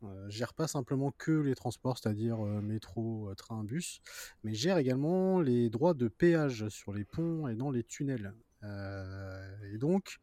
euh, 0.04 0.28
gère 0.28 0.54
pas 0.54 0.68
simplement 0.68 1.10
que 1.10 1.32
les 1.32 1.54
transports, 1.56 1.98
c'est-à-dire 1.98 2.44
euh, 2.44 2.60
métro, 2.60 3.28
euh, 3.30 3.34
train, 3.34 3.64
bus, 3.64 4.00
mais 4.44 4.54
gère 4.54 4.78
également 4.78 5.40
les 5.40 5.70
droits 5.70 5.94
de 5.94 6.06
péage 6.06 6.68
sur 6.68 6.92
les 6.92 7.04
ponts 7.04 7.48
et 7.48 7.56
dans 7.56 7.70
les 7.70 7.82
tunnels. 7.82 8.32
et 8.62 9.78
donc, 9.78 10.18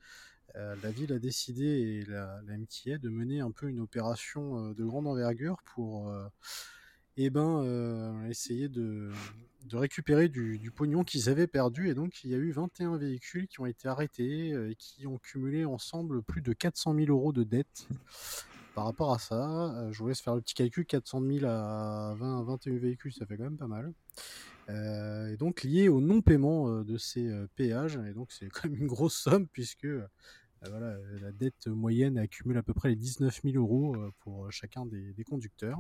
la 0.56 0.92
ville 0.92 1.12
a 1.12 1.20
décidé, 1.20 1.66
et 1.66 2.06
la, 2.06 2.42
MTA, 2.48 2.98
de 2.98 3.10
mener 3.10 3.42
un 3.42 3.52
peu 3.52 3.68
une 3.68 3.80
opération 3.80 4.72
de 4.72 4.86
grande 4.86 5.08
envergure 5.08 5.58
pour 5.64 6.14
eh 7.18 7.30
ben, 7.30 8.26
essayer 8.30 8.70
de, 8.70 9.12
récupérer 9.74 10.30
du, 10.30 10.72
pognon 10.76 11.04
qu'ils 11.04 11.30
avaient 11.30 11.48
perdu. 11.48 11.90
Et 11.90 11.94
donc, 11.94 12.24
il 12.24 12.32
y 12.32 12.36
a 12.36 12.38
eu 12.38 12.52
21 12.52 12.98
véhicules 12.98 13.48
qui 13.48 13.60
ont 13.62 13.66
été 13.66 13.88
arrêtés 13.88 14.50
et 14.50 14.76
qui 14.76 15.08
ont 15.08 15.18
cumulé 15.18 15.66
ensemble 15.66 16.24
plus 16.24 16.42
de 16.42 16.54
400 16.54 16.96
000 16.96 17.08
euros 17.10 17.34
de 17.34 17.44
dettes 17.44 17.88
par 18.76 18.84
rapport 18.84 19.14
à 19.14 19.20
ça, 19.20 19.74
euh, 19.78 19.92
je 19.92 20.00
vous 20.00 20.10
laisse 20.10 20.22
faire 20.22 20.36
le 20.36 20.42
petit 20.42 20.54
calcul, 20.54 20.86
400 20.86 21.22
000 21.22 21.46
à 21.46 22.14
20, 22.18 22.44
21 22.44 22.78
véhicules, 22.78 23.14
ça 23.14 23.26
fait 23.26 23.38
quand 23.38 23.46
même 23.46 23.58
pas 23.58 23.68
mal. 23.68 23.94
Euh, 24.70 25.32
et 25.32 25.38
donc 25.38 25.64
lié 25.64 25.88
au 25.88 26.02
non-paiement 26.02 26.70
euh, 26.70 26.84
de 26.84 26.98
ces 26.98 27.32
péages, 27.56 27.98
et 27.98 28.14
donc 28.14 28.32
c'est 28.32 28.50
quand 28.54 28.66
même 28.66 28.76
une 28.76 28.88
grosse 28.88 29.16
somme 29.16 29.48
puisque 29.48 29.88
voilà, 30.62 30.98
la 31.22 31.32
dette 31.32 31.68
moyenne 31.68 32.18
accumule 32.18 32.58
à 32.58 32.64
peu 32.64 32.74
près 32.74 32.90
les 32.90 32.96
19 32.96 33.42
000 33.44 33.56
euros 33.58 33.96
pour 34.20 34.52
chacun 34.52 34.86
des, 34.86 35.24
conducteurs. 35.24 35.80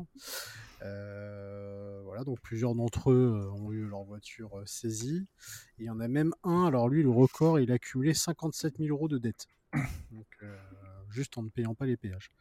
voilà, 0.81 2.23
donc 2.23 2.39
plusieurs 2.41 2.75
d'entre 2.75 3.11
eux 3.11 3.49
ont 3.53 3.71
eu 3.71 3.87
leur 3.87 4.03
voiture 4.03 4.61
saisie. 4.65 5.25
il 5.79 5.85
y 5.85 5.89
en 5.89 5.99
a 5.99 6.07
même 6.07 6.33
un, 6.43 6.65
alors 6.65 6.87
lui, 6.87 7.03
le 7.03 7.09
record, 7.09 7.59
il 7.59 7.71
a 7.71 7.75
accumulé 7.75 8.13
57 8.13 8.77
000 8.77 8.89
euros 8.89 9.07
de 9.07 9.17
dette. 9.17 9.47
Donc, 10.11 10.27
juste 11.09 11.37
en 11.37 11.43
ne 11.43 11.49
payant 11.49 11.73
pas 11.73 11.85
les 11.85 11.97
péages. 11.97 12.31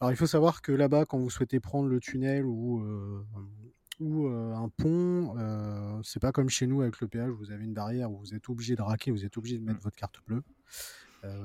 Alors 0.00 0.12
il 0.12 0.16
faut 0.16 0.26
savoir 0.26 0.62
que 0.62 0.72
là-bas, 0.72 1.04
quand 1.06 1.18
vous 1.18 1.30
souhaitez 1.30 1.60
prendre 1.60 1.88
le 1.88 2.00
tunnel 2.00 2.44
ou, 2.44 2.80
euh, 2.80 3.26
ou 4.00 4.28
euh, 4.28 4.54
un 4.54 4.68
pont, 4.68 5.36
euh, 5.38 6.00
c'est 6.04 6.20
pas 6.20 6.30
comme 6.32 6.48
chez 6.48 6.66
nous 6.66 6.82
avec 6.82 7.00
le 7.00 7.08
péage, 7.08 7.30
vous 7.30 7.50
avez 7.50 7.64
une 7.64 7.74
barrière 7.74 8.10
où 8.10 8.18
vous 8.18 8.34
êtes 8.34 8.48
obligé 8.48 8.76
de 8.76 8.82
raquer, 8.82 9.10
vous 9.10 9.24
êtes 9.24 9.36
obligé 9.36 9.58
de 9.58 9.64
mettre 9.64 9.80
mmh. 9.80 9.82
votre 9.82 9.96
carte 9.96 10.20
bleue. 10.26 10.42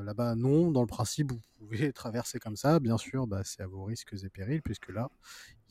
Là-bas, 0.04 0.36
non, 0.36 0.72
dans 0.72 0.82
le 0.82 0.88
principe, 0.88 1.32
vous 1.32 1.42
pouvez 1.58 1.94
traverser 1.94 2.40
comme 2.40 2.56
ça. 2.56 2.80
Bien 2.80 2.98
sûr, 2.98 3.28
bah, 3.28 3.42
c'est 3.44 3.62
à 3.62 3.68
vos 3.68 3.84
risques 3.84 4.14
et 4.24 4.30
périls, 4.30 4.62
puisque 4.62 4.90
là, 4.90 5.10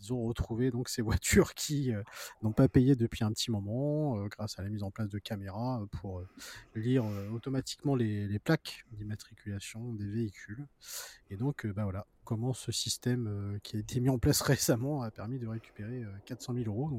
ils 0.03 0.13
ont 0.13 0.25
retrouvé 0.27 0.71
donc 0.71 0.89
ces 0.89 1.03
voitures 1.03 1.55
qui 1.55 1.93
euh, 1.93 2.03
n'ont 2.43 2.53
pas 2.53 2.69
payé 2.69 2.97
depuis 2.97 3.25
un 3.25 3.33
petit 3.33 3.51
moment 3.51 4.19
euh, 4.19 4.29
grâce 4.29 4.59
à 4.59 4.63
la 4.63 4.69
mise 4.69 4.83
en 4.83 4.91
place 4.91 5.09
de 5.09 5.19
caméras 5.19 5.81
euh, 5.81 5.87
pour 5.87 6.23
lire 6.75 7.05
automatiquement 7.33 7.95
les, 7.95 8.39
plaques 8.39 8.85
d'immatriculation 8.93 9.93
des 9.93 10.09
véhicules. 10.09 10.67
Et 11.31 11.37
donc, 11.37 11.67
bah 11.67 11.85
voilà, 11.85 12.07
comment 12.25 12.53
ce 12.53 12.73
système 12.73 13.59
qui 13.63 13.77
a 13.77 13.81
été 13.81 14.01
mis 14.01 14.09
en 14.09 14.19
place 14.19 14.41
récemment 14.43 15.03
a 15.03 15.11
permis 15.11 15.39
de 15.39 15.47
récupérer 15.47 16.03
400 16.27 16.55
000 16.55 16.67
euros. 16.67 16.91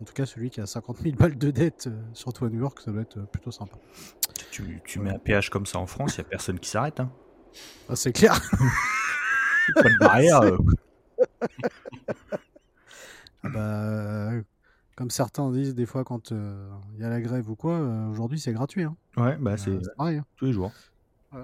En 0.00 0.04
tout 0.04 0.14
cas, 0.14 0.26
celui 0.26 0.50
qui 0.50 0.60
a 0.60 0.66
50 0.66 0.98
000 0.98 1.16
balles 1.16 1.36
de 1.36 1.50
dette, 1.50 1.88
surtout 2.14 2.46
à 2.46 2.48
New 2.48 2.60
York, 2.60 2.80
ça 2.80 2.90
doit 2.90 3.02
être 3.02 3.20
plutôt 3.30 3.50
sympa. 3.50 3.76
Tu, 4.50 4.98
mets 4.98 5.10
un 5.10 5.18
péage 5.18 5.50
comme 5.50 5.66
ça 5.66 5.78
en 5.78 5.86
France, 5.86 6.16
il 6.16 6.20
n'y 6.20 6.26
a 6.26 6.30
personne 6.30 6.58
qui 6.58 6.70
s'arrête. 6.70 7.00
Hein. 7.00 7.10
Ah, 7.88 7.96
c'est 7.96 8.12
clair. 8.12 8.40
pas 9.74 9.82
de 9.82 9.98
barrière. 9.98 10.40
Ah 13.42 13.48
bah, 13.48 14.30
comme 14.96 15.10
certains 15.10 15.50
disent 15.50 15.74
des 15.74 15.86
fois 15.86 16.04
quand 16.04 16.30
euh, 16.32 16.68
il 16.94 17.00
y 17.00 17.04
a 17.04 17.08
la 17.08 17.20
grève 17.22 17.48
ou 17.48 17.56
quoi, 17.56 17.72
euh, 17.72 18.06
aujourd'hui 18.08 18.38
c'est 18.38 18.52
gratuit. 18.52 18.82
Hein. 18.82 18.96
Ouais, 19.16 19.36
bah 19.40 19.56
c'est 19.56 19.78
pareil. 19.96 20.18
Hein. 20.18 20.26
Tous 20.36 20.44
les 20.44 20.52
jours. 20.52 20.72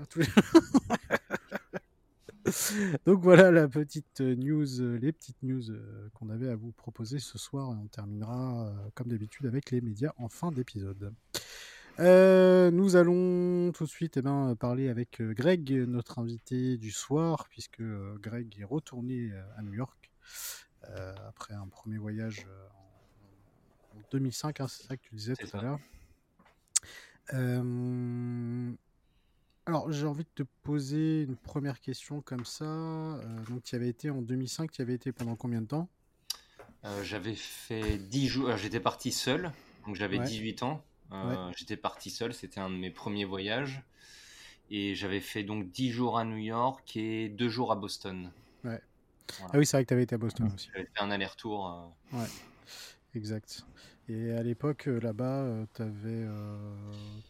Donc 3.07 3.21
voilà 3.23 3.51
la 3.51 3.69
petite 3.69 4.21
news, 4.21 4.67
les 5.01 5.13
petites 5.13 5.43
news 5.43 5.63
qu'on 6.15 6.31
avait 6.31 6.49
à 6.49 6.57
vous 6.57 6.73
proposer 6.73 7.19
ce 7.19 7.39
soir. 7.39 7.71
on 7.71 7.87
terminera 7.89 8.73
comme 8.95 9.09
d'habitude 9.09 9.47
avec 9.47 9.71
les 9.71 9.81
médias 9.81 10.13
en 10.17 10.29
fin 10.29 10.53
d'épisode. 10.53 11.13
nous 11.99 12.97
allons 12.97 13.73
tout 13.73 13.85
de 13.85 13.91
suite 13.91 14.17
eh 14.17 14.23
ben, 14.23 14.55
parler 14.55 14.89
avec 14.89 15.21
Greg, 15.21 15.73
notre 15.89 16.19
invité 16.19 16.77
du 16.77 16.91
soir, 16.91 17.47
puisque 17.51 17.83
Greg 18.21 18.57
est 18.61 18.65
retourné 18.65 19.33
à 19.57 19.63
New 19.63 19.75
York 19.75 20.11
euh, 20.91 21.15
après 21.29 21.55
un 21.55 21.67
premier 21.67 21.99
voyage 21.99 22.47
euh, 22.49 23.99
en, 23.99 24.03
2005, 24.13 24.61
hein, 24.61 24.69
c'est 24.69 24.87
ça 24.87 24.97
que 24.97 25.03
tu 25.03 25.15
disais 25.15 25.35
tout 25.35 25.57
à 25.57 25.63
l'heure. 25.63 25.79
Euh, 27.35 28.73
alors, 29.67 29.91
j'ai 29.93 30.07
envie 30.07 30.25
de 30.25 30.45
te 30.45 30.49
poser 30.63 31.23
une 31.23 31.37
première 31.37 31.81
question 31.81 32.21
comme 32.21 32.45
ça. 32.45 33.21
donc, 33.49 33.65
tu 33.65 33.75
avais 33.75 33.89
été 33.89 34.11
en 34.11 34.23
2005, 34.23 34.71
tu 34.71 34.83
avais 34.83 34.95
été 34.95 35.13
pendant 35.13 35.37
combien 35.37 35.61
de 35.61 35.67
temps? 35.67 35.89
J'avais 37.03 37.35
fait 37.35 37.99
10 37.99 38.29
jours. 38.29 38.57
J'étais 38.57 38.81
parti 38.81 39.11
seul, 39.11 39.51
donc 39.85 39.97
j'avais 39.97 40.19
18 40.19 40.63
ans. 40.63 40.85
J'étais 41.57 41.77
parti 41.77 42.11
seul, 42.11 42.33
c'était 42.33 42.61
un 42.61 42.71
de 42.71 42.77
mes 42.77 42.91
premiers 42.91 43.25
voyages. 43.25 43.83
Et 44.71 44.95
j'avais 44.95 45.21
fait 45.21 45.45
donc 45.45 45.71
10 45.71 45.91
jours 45.91 46.19
à 46.19 46.25
New 46.25 46.39
York 46.39 46.97
et 46.97 47.29
2 47.29 47.49
jours 47.49 47.71
à 47.71 47.77
Boston. 47.77 48.33
Ouais. 48.65 48.81
Ah 49.53 49.59
oui, 49.59 49.67
c'est 49.67 49.77
vrai 49.77 49.85
que 49.85 49.89
tu 49.89 49.95
avais 49.95 50.03
été 50.05 50.15
à 50.15 50.19
Boston 50.19 50.51
aussi. 50.55 50.71
J'avais 50.73 50.87
fait 50.87 51.01
un 51.01 51.11
aller-retour. 51.11 51.69
Euh. 52.13 52.19
Ouais, 52.19 52.27
exact. 53.15 53.65
Et 54.09 54.31
à 54.33 54.43
l'époque, 54.43 54.87
euh, 54.87 55.01
là-bas, 55.01 55.43
euh, 55.43 55.67
tu 55.75 55.83
avais, 55.83 56.27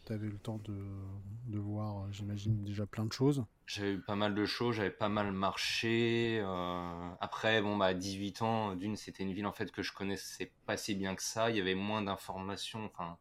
avais, 0.09 0.27
le 0.27 0.37
temps 0.37 0.59
de, 0.63 0.77
de 1.47 1.57
voir, 1.57 2.11
j'imagine, 2.11 2.63
déjà 2.63 2.85
plein 2.85 3.05
de 3.05 3.11
choses. 3.11 3.43
J'avais 3.65 3.93
eu 3.93 3.99
pas 3.99 4.15
mal 4.15 4.35
de 4.35 4.45
choses, 4.45 4.75
j'avais 4.75 4.91
pas 4.91 5.09
mal 5.09 5.31
marché. 5.31 6.39
après, 7.19 7.61
bon, 7.61 7.77
bah, 7.77 7.87
à 7.87 7.93
18 7.93 8.41
ans, 8.43 8.75
d'une, 8.75 8.95
c'était 8.95 9.23
une 9.23 9.33
ville 9.33 9.47
en 9.47 9.51
fait 9.51 9.71
que 9.71 9.81
je 9.81 9.91
connaissais 9.91 10.51
pas 10.65 10.77
si 10.77 10.93
bien 10.93 11.15
que 11.15 11.23
ça. 11.23 11.49
Il 11.49 11.57
y 11.57 11.61
avait 11.61 11.75
moins 11.75 12.01
d'informations. 12.03 12.85
Enfin, 12.85 13.17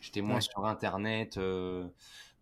j'étais 0.00 0.20
moins 0.20 0.40
sur 0.40 0.66
Internet. 0.66 1.38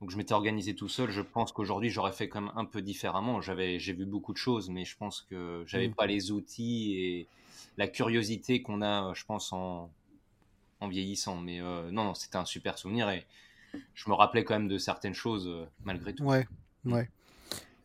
Donc 0.00 0.10
je 0.10 0.16
m'étais 0.16 0.34
organisé 0.34 0.74
tout 0.74 0.88
seul. 0.88 1.10
Je 1.10 1.22
pense 1.22 1.52
qu'aujourd'hui 1.52 1.90
j'aurais 1.90 2.12
fait 2.12 2.28
quand 2.28 2.40
même 2.40 2.52
un 2.54 2.64
peu 2.64 2.82
différemment. 2.82 3.40
J'avais, 3.40 3.78
j'ai 3.78 3.92
vu 3.92 4.06
beaucoup 4.06 4.32
de 4.32 4.38
choses, 4.38 4.68
mais 4.68 4.84
je 4.84 4.96
pense 4.96 5.22
que 5.22 5.64
j'avais 5.66 5.88
mmh. 5.88 5.94
pas 5.94 6.06
les 6.06 6.30
outils 6.30 6.94
et 6.94 7.28
la 7.76 7.88
curiosité 7.88 8.62
qu'on 8.62 8.82
a, 8.82 9.12
je 9.14 9.24
pense 9.24 9.52
en, 9.52 9.90
en 10.80 10.88
vieillissant. 10.88 11.36
Mais 11.36 11.60
euh, 11.60 11.90
non, 11.90 12.04
non, 12.04 12.14
c'était 12.14 12.36
un 12.36 12.44
super 12.44 12.78
souvenir 12.78 13.10
et 13.10 13.26
je 13.94 14.08
me 14.08 14.14
rappelais 14.14 14.44
quand 14.44 14.54
même 14.54 14.68
de 14.68 14.78
certaines 14.78 15.14
choses 15.14 15.46
euh, 15.46 15.66
malgré 15.84 16.14
tout. 16.14 16.24
Ouais, 16.24 16.46
ouais. 16.84 17.08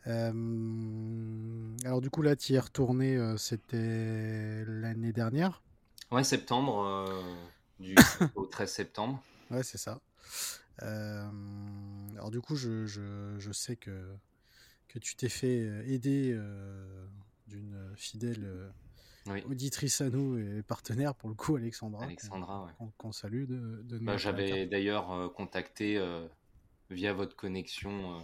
alors 0.05 2.01
du 2.01 2.09
coup 2.09 2.21
là, 2.21 2.35
tu 2.35 2.53
y 2.53 2.55
es 2.55 2.59
retourné, 2.59 3.17
c'était 3.37 4.63
l'année 4.65 5.13
dernière. 5.13 5.61
Ouais, 6.11 6.23
septembre, 6.23 7.11
du 7.79 7.95
au 8.35 8.45
13 8.45 8.71
septembre. 8.71 9.23
Ouais, 9.49 9.63
c'est 9.63 9.77
ça. 9.77 9.99
Euh, 10.81 11.29
alors 12.13 12.31
du 12.31 12.41
coup, 12.41 12.55
je, 12.55 12.85
je, 12.85 13.51
sais 13.51 13.75
que, 13.75 14.15
que 14.87 14.99
tu 14.99 15.15
t'es 15.15 15.29
fait 15.29 15.61
euh, 15.61 15.83
aider 15.85 16.31
euh, 16.33 17.05
d'une 17.47 17.93
fidèle 17.95 18.71
auditrice 19.45 20.01
à 20.01 20.09
nous 20.09 20.37
et 20.37 20.63
partenaire 20.63 21.15
pour 21.15 21.29
le 21.29 21.35
coup, 21.35 21.55
Alexandra. 21.55 22.03
Alexandra, 22.03 22.65
ouais. 22.65 22.87
Qu'on 22.97 23.11
salue 23.11 23.45
de, 23.45 23.81
de 23.83 23.99
bah, 23.99 24.17
J'avais 24.17 24.65
d'ailleurs 24.65 25.33
contacté 25.33 26.01
via 26.89 27.13
votre 27.13 27.35
connexion 27.35 28.21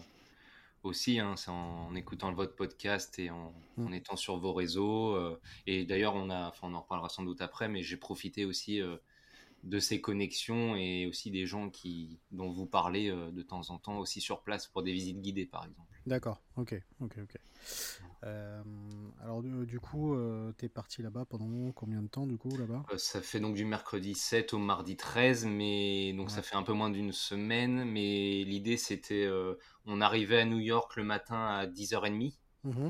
aussi, 0.83 1.19
hein, 1.19 1.35
c'est 1.35 1.51
en, 1.51 1.93
écoutant 1.95 2.31
votre 2.33 2.55
podcast 2.55 3.19
et 3.19 3.29
en, 3.29 3.53
mmh. 3.77 3.87
en 3.87 3.91
étant 3.91 4.15
sur 4.15 4.37
vos 4.37 4.53
réseaux. 4.53 5.17
et 5.67 5.85
d'ailleurs, 5.85 6.15
on 6.15 6.29
a, 6.29 6.53
on 6.61 6.73
en 6.73 6.81
reparlera 6.81 7.09
sans 7.09 7.23
doute 7.23 7.41
après, 7.41 7.67
mais 7.67 7.83
j'ai 7.83 7.97
profité 7.97 8.45
aussi 8.45 8.81
de 9.63 9.79
ces 9.79 10.01
connexions 10.01 10.75
et 10.75 11.05
aussi 11.05 11.31
des 11.31 11.45
gens 11.45 11.69
qui, 11.69 12.19
dont 12.31 12.49
vous 12.49 12.65
parlez 12.65 13.09
euh, 13.09 13.31
de 13.31 13.41
temps 13.41 13.69
en 13.69 13.77
temps 13.77 13.97
aussi 13.97 14.21
sur 14.21 14.41
place 14.41 14.67
pour 14.67 14.83
des 14.83 14.93
visites 14.93 15.21
guidées 15.21 15.45
par 15.45 15.65
exemple. 15.65 16.01
D'accord, 16.05 16.41
ok, 16.55 16.75
ok, 17.01 17.17
ok. 17.23 17.37
Euh, 18.25 18.61
alors 19.21 19.41
du, 19.41 19.79
coup, 19.79 20.13
euh, 20.13 20.51
tu 20.57 20.65
es 20.65 20.69
parti 20.69 21.01
là-bas 21.01 21.25
pendant 21.29 21.71
combien 21.71 22.01
de 22.01 22.07
temps 22.07 22.27
du 22.27 22.37
coup 22.37 22.55
là-bas 22.57 22.83
Ça 22.97 23.21
fait 23.21 23.39
donc 23.39 23.55
du 23.55 23.63
mercredi 23.63 24.13
7 24.13 24.53
au 24.53 24.57
mardi 24.57 24.97
13, 24.97 25.45
mais 25.45 26.13
donc 26.13 26.31
ça 26.31 26.41
fait 26.41 26.55
un 26.55 26.63
peu 26.63 26.73
moins 26.73 26.89
d'une 26.89 27.13
semaine, 27.13 27.85
mais 27.85 28.43
l'idée 28.43 28.77
c'était, 28.77 29.29
on 29.85 30.01
arrivait 30.01 30.41
à 30.41 30.45
New 30.45 30.59
York 30.59 30.95
le 30.95 31.03
matin 31.03 31.45
à 31.47 31.65
10h30. 31.65 32.33
Mmh 32.65 32.89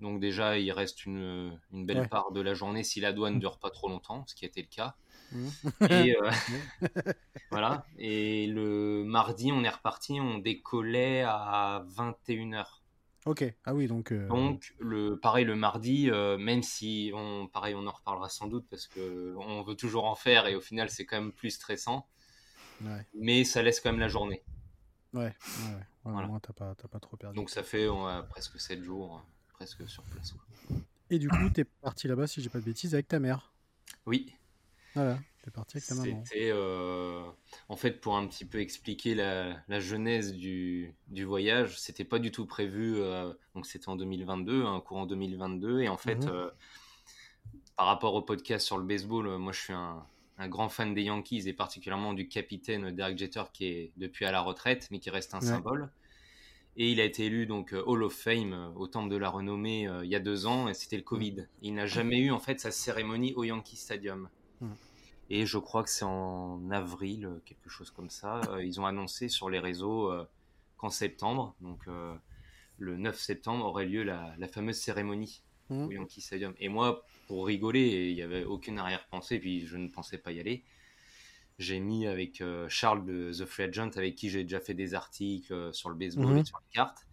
donc 0.00 0.20
déjà, 0.20 0.58
il 0.58 0.70
reste 0.72 1.06
une, 1.06 1.58
une 1.72 1.86
belle 1.86 2.08
part 2.08 2.30
de 2.32 2.40
la 2.40 2.54
journée 2.54 2.82
si 2.82 3.00
la 3.00 3.12
douane 3.12 3.34
ne 3.34 3.40
dure 3.40 3.58
pas 3.58 3.70
trop 3.70 3.88
longtemps, 3.88 4.24
ce 4.26 4.34
qui 4.34 4.44
a 4.44 4.48
été 4.48 4.62
le 4.62 4.68
cas. 4.68 4.94
Mmh. 5.32 5.48
Et 5.90 6.16
euh, 6.22 6.30
voilà. 7.50 7.86
Et 7.98 8.46
le 8.46 9.04
mardi, 9.04 9.52
on 9.52 9.64
est 9.64 9.70
reparti, 9.70 10.20
on 10.20 10.38
décollait 10.38 11.22
à 11.22 11.84
21h. 11.96 12.66
Ok, 13.26 13.44
ah 13.64 13.74
oui, 13.74 13.88
donc. 13.88 14.12
Euh, 14.12 14.28
donc, 14.28 14.72
le, 14.78 15.18
pareil, 15.18 15.44
le 15.44 15.56
mardi, 15.56 16.08
euh, 16.10 16.38
même 16.38 16.62
si, 16.62 17.10
on, 17.12 17.48
pareil, 17.48 17.74
on 17.74 17.84
en 17.84 17.90
reparlera 17.90 18.28
sans 18.28 18.46
doute 18.46 18.64
parce 18.70 18.86
qu'on 18.86 19.62
veut 19.62 19.74
toujours 19.74 20.04
en 20.04 20.14
faire 20.14 20.46
et 20.46 20.54
au 20.54 20.60
final, 20.60 20.90
c'est 20.90 21.04
quand 21.04 21.20
même 21.20 21.32
plus 21.32 21.50
stressant. 21.50 22.06
Mais 23.14 23.42
ça 23.42 23.62
laisse 23.62 23.80
quand 23.80 23.90
même 23.90 24.00
la 24.00 24.06
journée. 24.06 24.44
Ouais, 25.12 25.22
ouais, 25.24 25.74
ouais. 25.74 25.82
voilà. 26.04 26.28
t'as 26.40 26.52
pas, 26.52 26.74
pas, 26.74 27.00
trop 27.00 27.16
perdu. 27.16 27.34
Donc, 27.34 27.50
ça 27.50 27.64
fait 27.64 27.88
presque 28.30 28.60
7 28.60 28.82
jours, 28.82 29.24
presque 29.54 29.88
sur 29.88 30.04
place. 30.04 30.34
Et 31.10 31.18
du 31.18 31.28
coup, 31.28 31.50
t'es 31.50 31.64
parti 31.64 32.06
là-bas, 32.06 32.28
si 32.28 32.42
j'ai 32.42 32.48
pas 32.48 32.60
de 32.60 32.64
bêtises, 32.64 32.94
avec 32.94 33.08
ta 33.08 33.18
mère 33.18 33.52
Oui. 34.06 34.32
Voilà, 34.94 35.18
t'es 35.46 35.52
parti 35.52 35.76
avec 35.76 35.88
ta 35.88 35.94
maman. 35.94 36.24
C'était, 36.24 36.50
euh, 36.52 37.22
en 37.68 37.76
fait, 37.76 38.00
pour 38.00 38.16
un 38.16 38.26
petit 38.26 38.44
peu 38.44 38.60
expliquer 38.60 39.14
la, 39.14 39.56
la 39.68 39.80
genèse 39.80 40.34
du, 40.34 40.92
du 41.08 41.24
voyage, 41.24 41.78
c'était 41.78 42.04
pas 42.04 42.18
du 42.18 42.32
tout 42.32 42.46
prévu. 42.46 42.96
Euh, 42.96 43.32
donc, 43.54 43.66
c'était 43.66 43.88
en 43.88 43.96
2022, 43.96 44.64
un 44.64 44.80
courant 44.80 45.06
2022. 45.06 45.82
Et 45.82 45.88
en 45.88 45.96
fait, 45.96 46.24
mhm. 46.24 46.30
euh, 46.30 46.50
par 47.76 47.86
rapport 47.86 48.14
au 48.14 48.22
podcast 48.22 48.66
sur 48.66 48.76
le 48.76 48.84
baseball, 48.84 49.38
moi, 49.38 49.52
je 49.52 49.60
suis 49.60 49.72
un, 49.72 50.04
un, 50.38 50.48
grand 50.48 50.68
fan 50.68 50.94
des 50.94 51.02
Yankees 51.02 51.44
et 51.46 51.52
particulièrement 51.52 52.12
du 52.12 52.28
capitaine 52.28 52.90
Derek 52.90 53.16
Jeter 53.16 53.44
qui 53.52 53.66
est 53.66 53.92
depuis 53.96 54.24
à 54.24 54.32
la 54.32 54.40
retraite, 54.40 54.88
mais 54.90 54.98
qui 54.98 55.10
reste 55.10 55.34
un 55.34 55.40
symbole. 55.40 55.90
Et 56.78 56.90
il 56.90 57.00
a 57.00 57.04
été 57.04 57.24
élu 57.24 57.46
donc 57.46 57.72
Hall 57.86 58.02
of 58.02 58.12
Fame 58.12 58.72
au 58.76 58.86
Temple 58.86 59.10
de 59.10 59.16
la 59.16 59.30
Renommée 59.30 59.88
il 60.02 60.10
y 60.10 60.14
a 60.14 60.20
deux 60.20 60.44
ans, 60.44 60.68
et 60.68 60.74
c'était 60.74 60.98
le 60.98 61.02
Covid. 61.02 61.46
Il 61.62 61.72
n'a 61.72 61.86
jamais 61.86 62.18
eu 62.18 62.32
en 62.32 62.38
fait 62.38 62.60
sa 62.60 62.70
cérémonie 62.70 63.32
au 63.34 63.44
Yankee 63.44 63.76
Stadium. 63.76 64.28
Et 65.28 65.46
je 65.46 65.58
crois 65.58 65.82
que 65.82 65.90
c'est 65.90 66.04
en 66.04 66.70
avril, 66.70 67.26
euh, 67.26 67.42
quelque 67.44 67.68
chose 67.68 67.90
comme 67.90 68.10
ça, 68.10 68.40
euh, 68.50 68.64
ils 68.64 68.80
ont 68.80 68.86
annoncé 68.86 69.28
sur 69.28 69.50
les 69.50 69.58
réseaux 69.58 70.10
euh, 70.10 70.24
qu'en 70.76 70.90
septembre, 70.90 71.56
donc 71.60 71.86
le 72.78 72.96
9 72.98 73.18
septembre, 73.18 73.64
aurait 73.64 73.86
lieu 73.86 74.02
la, 74.02 74.36
fameuse 74.52 74.76
cérémonie 74.76 75.42
mmh. 75.70 75.84
au 75.86 75.90
Yankee 75.90 76.20
Stadium. 76.20 76.54
Et 76.58 76.68
moi, 76.68 77.02
pour 77.28 77.46
rigoler, 77.46 78.10
il 78.10 78.14
n'y 78.14 78.22
avait 78.22 78.44
aucune 78.44 78.78
arrière-pensée, 78.78 79.38
puis 79.38 79.66
je 79.66 79.78
ne 79.78 79.88
pensais 79.88 80.18
pas 80.18 80.32
y 80.32 80.40
aller. 80.40 80.64
J'ai 81.58 81.80
mis 81.80 82.06
avec 82.06 82.42
Charles 82.68 83.06
de 83.06 83.32
The 83.32 83.46
Free 83.46 83.62
Agent, 83.64 83.92
avec 83.96 84.16
qui 84.16 84.28
j'ai 84.28 84.42
déjà 84.42 84.60
fait 84.60 84.74
des 84.74 84.92
articles 84.92 85.72
sur 85.72 85.88
le 85.88 85.96
baseball 85.96 86.34
mmh. 86.34 86.38
et 86.38 86.44
sur 86.44 86.58
les 86.58 86.74
cartes. 86.74 87.06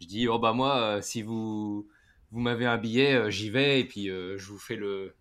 Je 0.00 0.06
dis, 0.06 0.28
oh 0.28 0.38
bah 0.38 0.52
moi, 0.52 1.02
si 1.02 1.22
vous, 1.22 1.88
vous 2.30 2.40
m'avez 2.40 2.66
un 2.66 2.78
billet, 2.78 3.28
j'y 3.32 3.50
vais, 3.50 3.80
et 3.80 3.84
puis 3.84 4.06
je 4.06 4.46
vous 4.46 4.58
fais 4.58 4.76
le, 4.76 5.16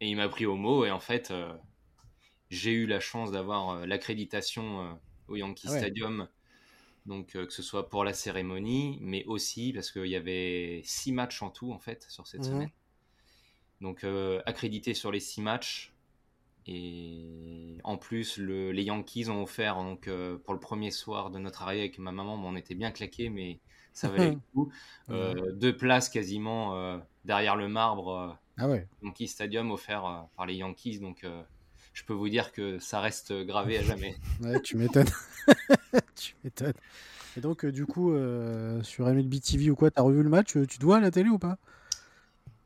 et 0.00 0.08
il 0.08 0.16
m'a 0.16 0.28
pris 0.28 0.46
au 0.46 0.56
mot. 0.56 0.84
Et 0.84 0.90
en 0.90 1.00
fait, 1.00 1.30
euh, 1.30 1.52
j'ai 2.48 2.72
eu 2.72 2.86
la 2.86 3.00
chance 3.00 3.30
d'avoir 3.30 3.70
euh, 3.70 3.86
l'accréditation 3.86 4.80
euh, 4.80 4.92
au 5.28 5.36
Yankee 5.36 5.68
ah 5.68 5.78
Stadium. 5.78 6.28
Donc, 7.06 7.28
que 7.32 7.50
ce 7.50 7.62
soit 7.62 7.88
pour 7.88 8.04
la 8.04 8.12
cérémonie, 8.12 8.98
mais 9.00 9.24
aussi 9.24 9.72
parce 9.72 9.90
qu'il 9.90 10.06
y 10.06 10.16
avait 10.16 10.82
six 10.84 11.12
matchs 11.12 11.42
en 11.42 11.50
tout, 11.50 11.72
en 11.72 11.78
fait, 11.78 12.06
sur 12.08 12.26
cette 12.26 12.40
mhm. 12.42 12.46
semaine. 12.46 12.70
Donc, 13.80 14.04
accrédité 14.44 14.92
sur 14.92 15.10
les 15.10 15.18
six 15.18 15.40
matchs. 15.40 15.94
Et 16.66 17.78
en 17.84 17.96
plus, 17.96 18.36
le, 18.36 18.70
les 18.70 18.82
Yankees 18.84 19.30
ont 19.30 19.42
offert 19.42 19.76
donc, 19.76 20.10
pour 20.44 20.52
le 20.52 20.60
premier 20.60 20.90
soir 20.90 21.30
de 21.30 21.38
notre 21.38 21.62
arrivée 21.62 21.80
avec 21.80 21.98
ma 21.98 22.12
maman, 22.12 22.34
on 22.34 22.54
était 22.54 22.74
bien 22.74 22.90
claqués, 22.90 23.30
mais 23.30 23.60
ça 23.94 24.08
valait 24.08 24.32
le 24.32 24.40
coup. 24.52 24.70
deux 25.08 25.74
places 25.74 26.10
quasiment 26.10 27.00
derrière 27.24 27.56
le 27.56 27.68
marbre 27.68 28.38
ah 28.58 28.68
ouais. 28.68 28.86
Yankee 29.02 29.28
Stadium 29.28 29.70
offert 29.70 30.04
euh, 30.04 30.20
par 30.36 30.46
les 30.46 30.54
Yankees. 30.54 30.98
Donc, 30.98 31.24
euh, 31.24 31.42
je 31.92 32.04
peux 32.04 32.12
vous 32.12 32.28
dire 32.28 32.52
que 32.52 32.78
ça 32.78 33.00
reste 33.00 33.32
gravé 33.32 33.78
à 33.78 33.82
jamais. 33.82 34.16
ouais, 34.40 34.60
tu 34.60 34.76
m'étonnes. 34.76 35.10
tu 36.16 36.34
m'étonnes. 36.44 36.74
Et 37.36 37.40
donc, 37.40 37.64
euh, 37.64 37.72
du 37.72 37.86
coup, 37.86 38.12
sur 38.82 39.06
MLB 39.06 39.40
TV 39.40 39.70
ou 39.70 39.76
quoi, 39.76 39.90
t'as 39.90 40.02
revu 40.02 40.22
le 40.22 40.28
match 40.28 40.56
Tu 40.68 40.78
dois 40.78 40.98
à 40.98 41.00
la 41.00 41.10
télé 41.10 41.30
ou 41.30 41.38
pas? 41.38 41.58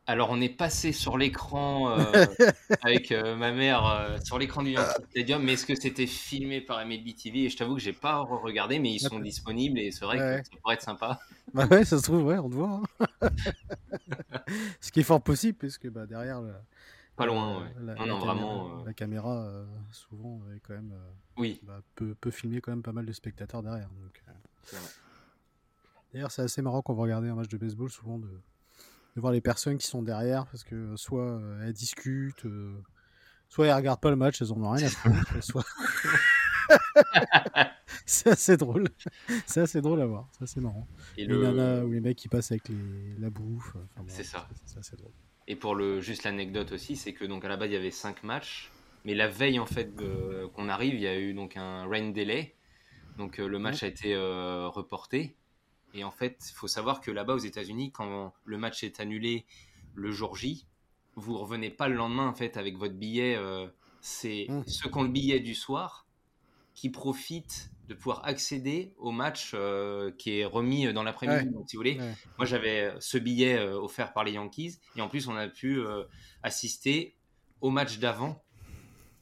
Alors 0.07 0.31
on 0.31 0.41
est 0.41 0.49
passé 0.49 0.93
sur 0.93 1.17
l'écran 1.17 1.97
avec 2.83 3.11
ma 3.11 3.53
mère 3.53 4.19
sur 4.23 4.39
l'écran 4.39 4.63
du 4.63 4.77
Stadium, 5.11 5.43
mais 5.43 5.55
est-ce 5.55 5.67
que 5.67 5.75
c'était 5.75 6.07
filmé 6.07 6.61
par 6.61 6.85
MLB 6.85 7.15
TV 7.15 7.45
Et 7.45 7.49
je 7.49 7.57
t'avoue 7.57 7.75
que 7.75 7.81
j'ai 7.81 7.93
pas 7.93 8.19
regardé, 8.19 8.79
mais 8.79 8.93
ils 8.93 9.01
sont 9.01 9.19
disponibles 9.19 9.79
et 9.79 9.91
c'est 9.91 10.05
vrai 10.05 10.19
que 10.19 10.49
ça 10.49 10.57
pourrait 10.61 10.75
être 10.75 10.83
sympa. 10.83 11.19
Bah 11.55 11.69
ouais, 11.71 11.85
ça 11.85 11.99
se 11.99 12.03
trouve, 12.03 12.25
ouais, 12.25 12.39
on 12.39 12.51
te 12.51 12.55
voit. 12.55 12.83
Hein. 13.01 13.29
Ce 14.81 14.91
qui 14.91 15.01
est 15.01 15.05
fort 15.05 15.23
possible, 15.23 15.57
puisque 15.57 15.89
bah, 15.89 16.05
derrière. 16.05 16.43
pas 17.17 17.27
loin, 17.27 17.63
ouais. 17.63 17.73
La, 17.81 17.95
non, 17.95 17.99
caméra, 17.99 18.19
vraiment. 18.19 18.85
La 18.85 18.93
caméra, 18.93 19.45
euh, 19.45 19.65
souvent, 19.93 20.41
est 20.57 20.61
quand 20.61 20.75
même. 20.75 20.93
Euh, 20.93 21.13
oui. 21.37 21.61
Bah, 21.63 21.81
peut, 21.95 22.17
peut, 22.21 22.33
filmer 22.33 22.61
quand 22.61 22.73
même 22.73 22.83
pas 22.83 22.93
mal 22.93 23.07
de 23.07 23.13
spectateurs 23.13 23.63
derrière. 23.63 23.89
Euh. 24.73 24.79
D'ailleurs, 26.13 26.33
c'est 26.33 26.43
assez 26.43 26.61
marrant 26.61 26.83
quand 26.83 26.93
vous 26.93 27.03
regardez 27.03 27.29
un 27.29 27.37
match 27.37 27.49
de 27.49 27.57
baseball, 27.57 27.89
souvent, 27.89 28.19
de, 28.19 28.29
de 29.17 29.21
voir 29.21 29.33
les 29.33 29.41
personnes 29.41 29.79
qui 29.79 29.87
sont 29.87 30.03
derrière, 30.03 30.47
parce 30.47 30.65
que 30.65 30.97
soit 30.97 31.41
elles 31.63 31.73
discutent, 31.73 32.47
soit 33.49 33.67
elles 33.67 33.75
regardent 33.75 34.01
pas 34.01 34.11
le 34.11 34.17
match, 34.17 34.43
elles 34.43 34.53
en 34.53 34.61
ont 34.63 34.71
rien 34.71 34.87
à 34.87 34.91
foutre, 34.91 35.45
soit. 35.45 35.65
c'est 38.07 38.31
assez 38.31 38.57
drôle. 38.57 38.89
C'est 39.47 39.61
assez 39.61 39.81
drôle 39.81 40.01
à 40.01 40.07
voir. 40.07 40.29
C'est 40.33 40.45
assez 40.45 40.61
marrant. 40.61 40.87
Et 41.17 41.27
les 41.27 41.37
nanas 41.37 41.85
ou 41.85 41.93
les 41.93 42.01
mecs 42.01 42.17
qui 42.17 42.29
passent 42.29 42.51
avec 42.51 42.69
les... 42.69 43.17
la 43.19 43.31
bouffe. 43.31 43.77
c'est 44.09 44.25
ça. 44.25 44.49
C'est 44.65 44.79
assez 44.79 44.97
drôle. 44.97 45.13
Et 45.47 45.57
pour 45.57 45.75
le 45.75 46.01
juste 46.01 46.25
l'anecdote 46.25 46.73
aussi, 46.73 46.97
c'est 46.97 47.13
que 47.13 47.25
donc 47.25 47.45
à 47.45 47.49
la 47.49 47.57
base 47.57 47.69
il 47.69 47.75
y 47.75 47.77
avait 47.77 47.91
5 47.91 48.23
matchs, 48.25 48.71
mais 49.05 49.15
la 49.15 49.29
veille 49.29 49.59
en 49.59 49.67
fait 49.67 49.93
qu'on 50.55 50.69
arrive, 50.69 50.95
il 50.95 51.01
y 51.01 51.07
a 51.07 51.19
eu 51.19 51.35
donc 51.35 51.57
un 51.57 51.87
rain 51.87 52.11
delay, 52.11 52.55
donc 53.19 53.39
euh, 53.39 53.47
le 53.47 53.59
match 53.59 53.83
a 53.83 53.87
été 53.87 54.15
euh, 54.15 54.69
reporté. 54.69 55.37
Et 55.95 56.05
en 56.05 56.11
fait, 56.11 56.49
il 56.51 56.55
faut 56.55 56.69
savoir 56.69 57.01
que 57.01 57.11
là-bas 57.11 57.35
aux 57.35 57.39
États-Unis, 57.39 57.93
quand 57.93 58.35
le 58.45 58.59
match 58.59 58.83
est 58.83 59.01
annulé 59.01 59.47
le 59.95 60.11
jour 60.11 60.37
J, 60.37 60.67
vous 61.17 61.39
revenez 61.39 61.71
pas 61.71 61.89
le 61.89 61.95
lendemain 61.95 62.27
en 62.27 62.35
fait 62.35 62.57
avec 62.57 62.77
votre 62.77 62.95
billet. 62.95 63.37
Euh, 63.37 63.69
c'est 64.01 64.47
mmh. 64.49 64.65
ceux 64.67 64.91
qui 64.91 64.99
ont 64.99 65.03
le 65.03 65.09
billet 65.09 65.41
du 65.41 65.55
soir 65.55 66.07
qui 66.75 66.91
profitent 66.91 67.71
de 67.89 67.95
pouvoir 67.95 68.23
accéder 68.25 68.93
au 68.99 69.13
match 69.13 69.53
euh, 69.55 70.11
qui 70.13 70.39
est 70.39 70.45
remis 70.45 70.93
dans 70.93 71.03
l'après-midi. 71.03 71.51
si 71.67 71.77
vous 71.77 71.81
voulez, 71.81 71.99
moi 72.39 72.47
j'avais 72.47 72.93
ce 72.99 73.19
billet 73.19 73.59
euh, 73.59 73.79
offert 73.79 74.13
par 74.13 74.25
les 74.25 74.33
Yankees 74.33 74.79
et 74.97 75.01
en 75.01 75.09
plus 75.09 75.29
on 75.29 75.37
a 75.37 75.49
pu 75.49 75.79
euh, 75.79 76.05
assister 76.43 77.15
au 77.61 77.71
match 77.71 77.99
d'avant 77.99 78.43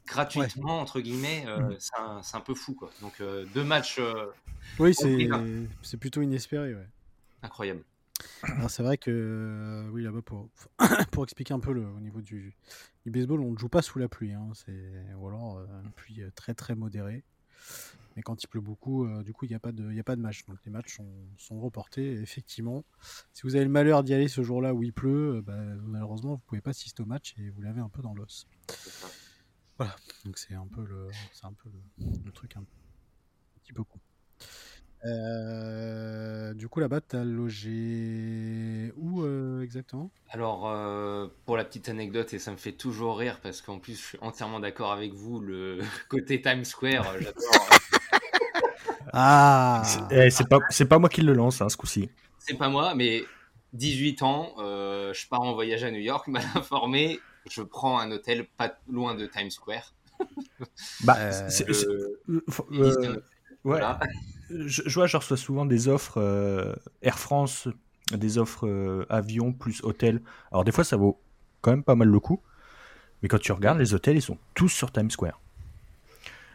gratuitement, 0.06 0.80
entre 0.80 1.00
guillemets, 1.00 1.44
mmh. 1.46 1.76
c'est 2.22 2.36
un, 2.36 2.40
peu 2.40 2.54
fou. 2.54 2.74
Quoi. 2.74 2.90
Donc, 3.00 3.22
deux 3.54 3.64
matchs. 3.64 4.00
oui, 4.78 4.94
c'est 4.94 5.96
plutôt 5.96 6.22
inespéré. 6.22 6.74
Ouais. 6.74 6.88
Incroyable. 7.42 7.82
c'est 8.68 8.82
vrai 8.82 8.98
que, 8.98 9.88
oui, 9.92 10.02
là-bas, 10.02 10.22
pour, 10.22 10.48
pour 11.10 11.24
expliquer 11.24 11.54
un 11.54 11.60
peu 11.60 11.72
le, 11.72 11.84
au 11.84 12.00
niveau 12.00 12.20
du, 12.20 12.54
du 13.04 13.10
baseball, 13.10 13.40
on 13.40 13.52
ne 13.52 13.58
joue 13.58 13.68
pas 13.68 13.82
sous 13.82 13.98
la 13.98 14.08
pluie. 14.08 14.32
Hein. 14.32 14.50
C'est, 14.54 15.14
ou 15.18 15.28
alors 15.28 15.60
une 15.84 15.92
pluie 15.92 16.22
très 16.34 16.54
très 16.54 16.74
modérée. 16.74 17.24
Mais 18.16 18.22
quand 18.22 18.42
il 18.42 18.46
pleut 18.46 18.60
beaucoup, 18.60 19.06
euh, 19.06 19.22
du 19.22 19.32
coup, 19.32 19.46
il 19.46 19.48
n'y 19.48 19.54
a, 19.54 19.58
pas 19.58 19.72
de, 19.72 19.98
a 19.98 20.02
pas 20.02 20.16
de 20.16 20.20
match. 20.20 20.44
Donc 20.46 20.58
les 20.64 20.70
matchs 20.70 20.98
sont, 21.38 21.60
reportés. 21.60 22.12
effectivement, 22.20 22.84
si 23.32 23.42
vous 23.42 23.54
avez 23.54 23.64
le 23.64 23.70
malheur 23.70 24.02
d'y 24.02 24.14
aller 24.14 24.28
ce 24.28 24.42
jour-là 24.42 24.74
où 24.74 24.82
il 24.82 24.92
pleut, 24.92 25.36
euh, 25.36 25.42
bah, 25.42 25.56
malheureusement, 25.84 26.30
vous 26.30 26.36
ne 26.36 26.46
pouvez 26.46 26.60
pas 26.60 26.70
assister 26.70 27.02
au 27.02 27.06
match 27.06 27.34
et 27.38 27.50
vous 27.50 27.62
l'avez 27.62 27.80
un 27.80 27.88
peu 27.88 28.02
dans 28.02 28.14
l'os. 28.14 28.46
Voilà. 29.84 29.96
Donc 30.24 30.38
c'est 30.38 30.54
un 30.54 30.66
peu 30.66 30.84
le, 30.84 31.08
c'est 31.32 31.44
un 31.44 31.52
peu 31.52 31.68
le, 32.24 32.32
truc 32.32 32.56
un, 32.56 32.64
petit 33.62 33.72
peu 33.72 33.82
con. 33.82 33.98
Euh, 35.04 36.54
du 36.54 36.68
coup, 36.68 36.78
là-bas, 36.78 37.00
tu 37.00 37.16
as 37.16 37.24
logé 37.24 38.92
où 38.96 39.26
exactement? 39.60 40.10
Alors, 40.30 40.60
pour 41.44 41.56
la 41.56 41.64
petite 41.64 41.88
anecdote, 41.88 42.32
et 42.34 42.38
ça 42.38 42.52
me 42.52 42.56
fait 42.56 42.72
toujours 42.72 43.18
rire 43.18 43.40
parce 43.42 43.60
qu'en 43.60 43.78
plus, 43.78 43.94
je 43.94 44.02
suis 44.02 44.18
entièrement 44.20 44.60
d'accord 44.60 44.92
avec 44.92 45.12
vous, 45.12 45.40
le 45.40 45.80
côté 46.08 46.40
Times 46.40 46.64
Square, 46.64 47.04
j'adore. 47.20 47.42
Ah 49.14 49.82
eh, 50.10 50.30
C'est 50.30 50.48
pas, 50.48 50.60
pas 50.88 50.98
moi 50.98 51.10
qui 51.10 51.20
le 51.20 51.34
lance 51.34 51.60
hein, 51.60 51.68
ce 51.68 51.76
coup-ci. 51.76 52.08
C'est 52.38 52.56
pas 52.56 52.70
moi, 52.70 52.94
mais 52.94 53.24
18 53.72 54.22
ans, 54.22 54.54
euh, 54.58 55.12
je 55.14 55.26
pars 55.28 55.40
en 55.40 55.54
voyage 55.54 55.84
à 55.84 55.90
New 55.90 56.00
York, 56.00 56.26
m'a 56.28 56.40
informé, 56.54 57.20
je 57.50 57.62
prends 57.62 57.98
un 57.98 58.10
hôtel 58.10 58.46
pas 58.56 58.78
loin 58.88 59.14
de 59.14 59.26
Times 59.26 59.50
Square. 59.50 59.94
bah, 61.04 61.16
euh, 61.18 61.50
euh, 62.72 63.22
voilà. 63.64 63.98
je, 64.50 64.94
vois, 64.94 65.06
je 65.06 65.16
reçois 65.16 65.36
souvent 65.36 65.66
des 65.66 65.88
offres 65.88 66.76
Air 67.02 67.18
France, 67.18 67.68
des 68.12 68.38
offres 68.38 69.06
avion 69.08 69.52
plus 69.52 69.82
hôtel. 69.82 70.20
Alors 70.50 70.64
des 70.64 70.72
fois, 70.72 70.84
ça 70.84 70.96
vaut 70.96 71.20
quand 71.60 71.70
même 71.70 71.84
pas 71.84 71.94
mal 71.94 72.08
le 72.08 72.20
coup. 72.20 72.40
Mais 73.22 73.28
quand 73.28 73.38
tu 73.38 73.52
regardes, 73.52 73.78
les 73.78 73.94
hôtels, 73.94 74.16
ils 74.16 74.22
sont 74.22 74.38
tous 74.54 74.68
sur 74.68 74.92
Times 74.92 75.10
Square. 75.10 75.40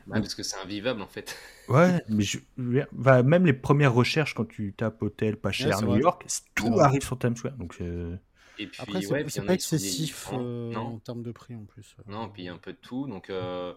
Ouais, 0.08 0.21
parce 0.21 0.36
que 0.36 0.43
c'est 0.43 0.58
invivable 0.58 1.02
en 1.02 1.08
fait. 1.08 1.36
Ouais, 1.67 2.02
mais 2.08 2.23
je, 2.23 2.38
même 2.56 3.45
les 3.45 3.52
premières 3.52 3.93
recherches 3.93 4.34
quand 4.34 4.47
tu 4.47 4.71
tapes 4.71 5.02
hôtel 5.02 5.36
pas 5.36 5.52
cher 5.52 5.82
New 5.82 5.97
York, 5.97 6.26
tout 6.56 6.80
arrive 6.80 7.04
sur 7.04 7.19
Times 7.19 7.36
Square. 7.36 7.56
Donc, 7.56 7.76
euh, 7.82 8.15
Et 8.60 8.67
puis, 8.67 8.82
Après, 8.82 9.02
c'est 9.30 9.46
pas 9.46 9.54
excessif 9.54 10.30
euh, 10.34 10.74
en 10.76 11.00
termes 11.00 11.24
de 11.24 11.32
prix 11.32 11.56
en 11.56 11.65
plus. 11.65 11.96
Non, 12.08 12.30
puis 12.30 12.43
il 12.43 12.46
y 12.46 12.50
a 12.50 12.54
un 12.54 12.58
peu 12.58 12.74
de 12.74 12.78
tout. 12.78 13.08
Donc 13.08 13.30
euh, 13.30 13.74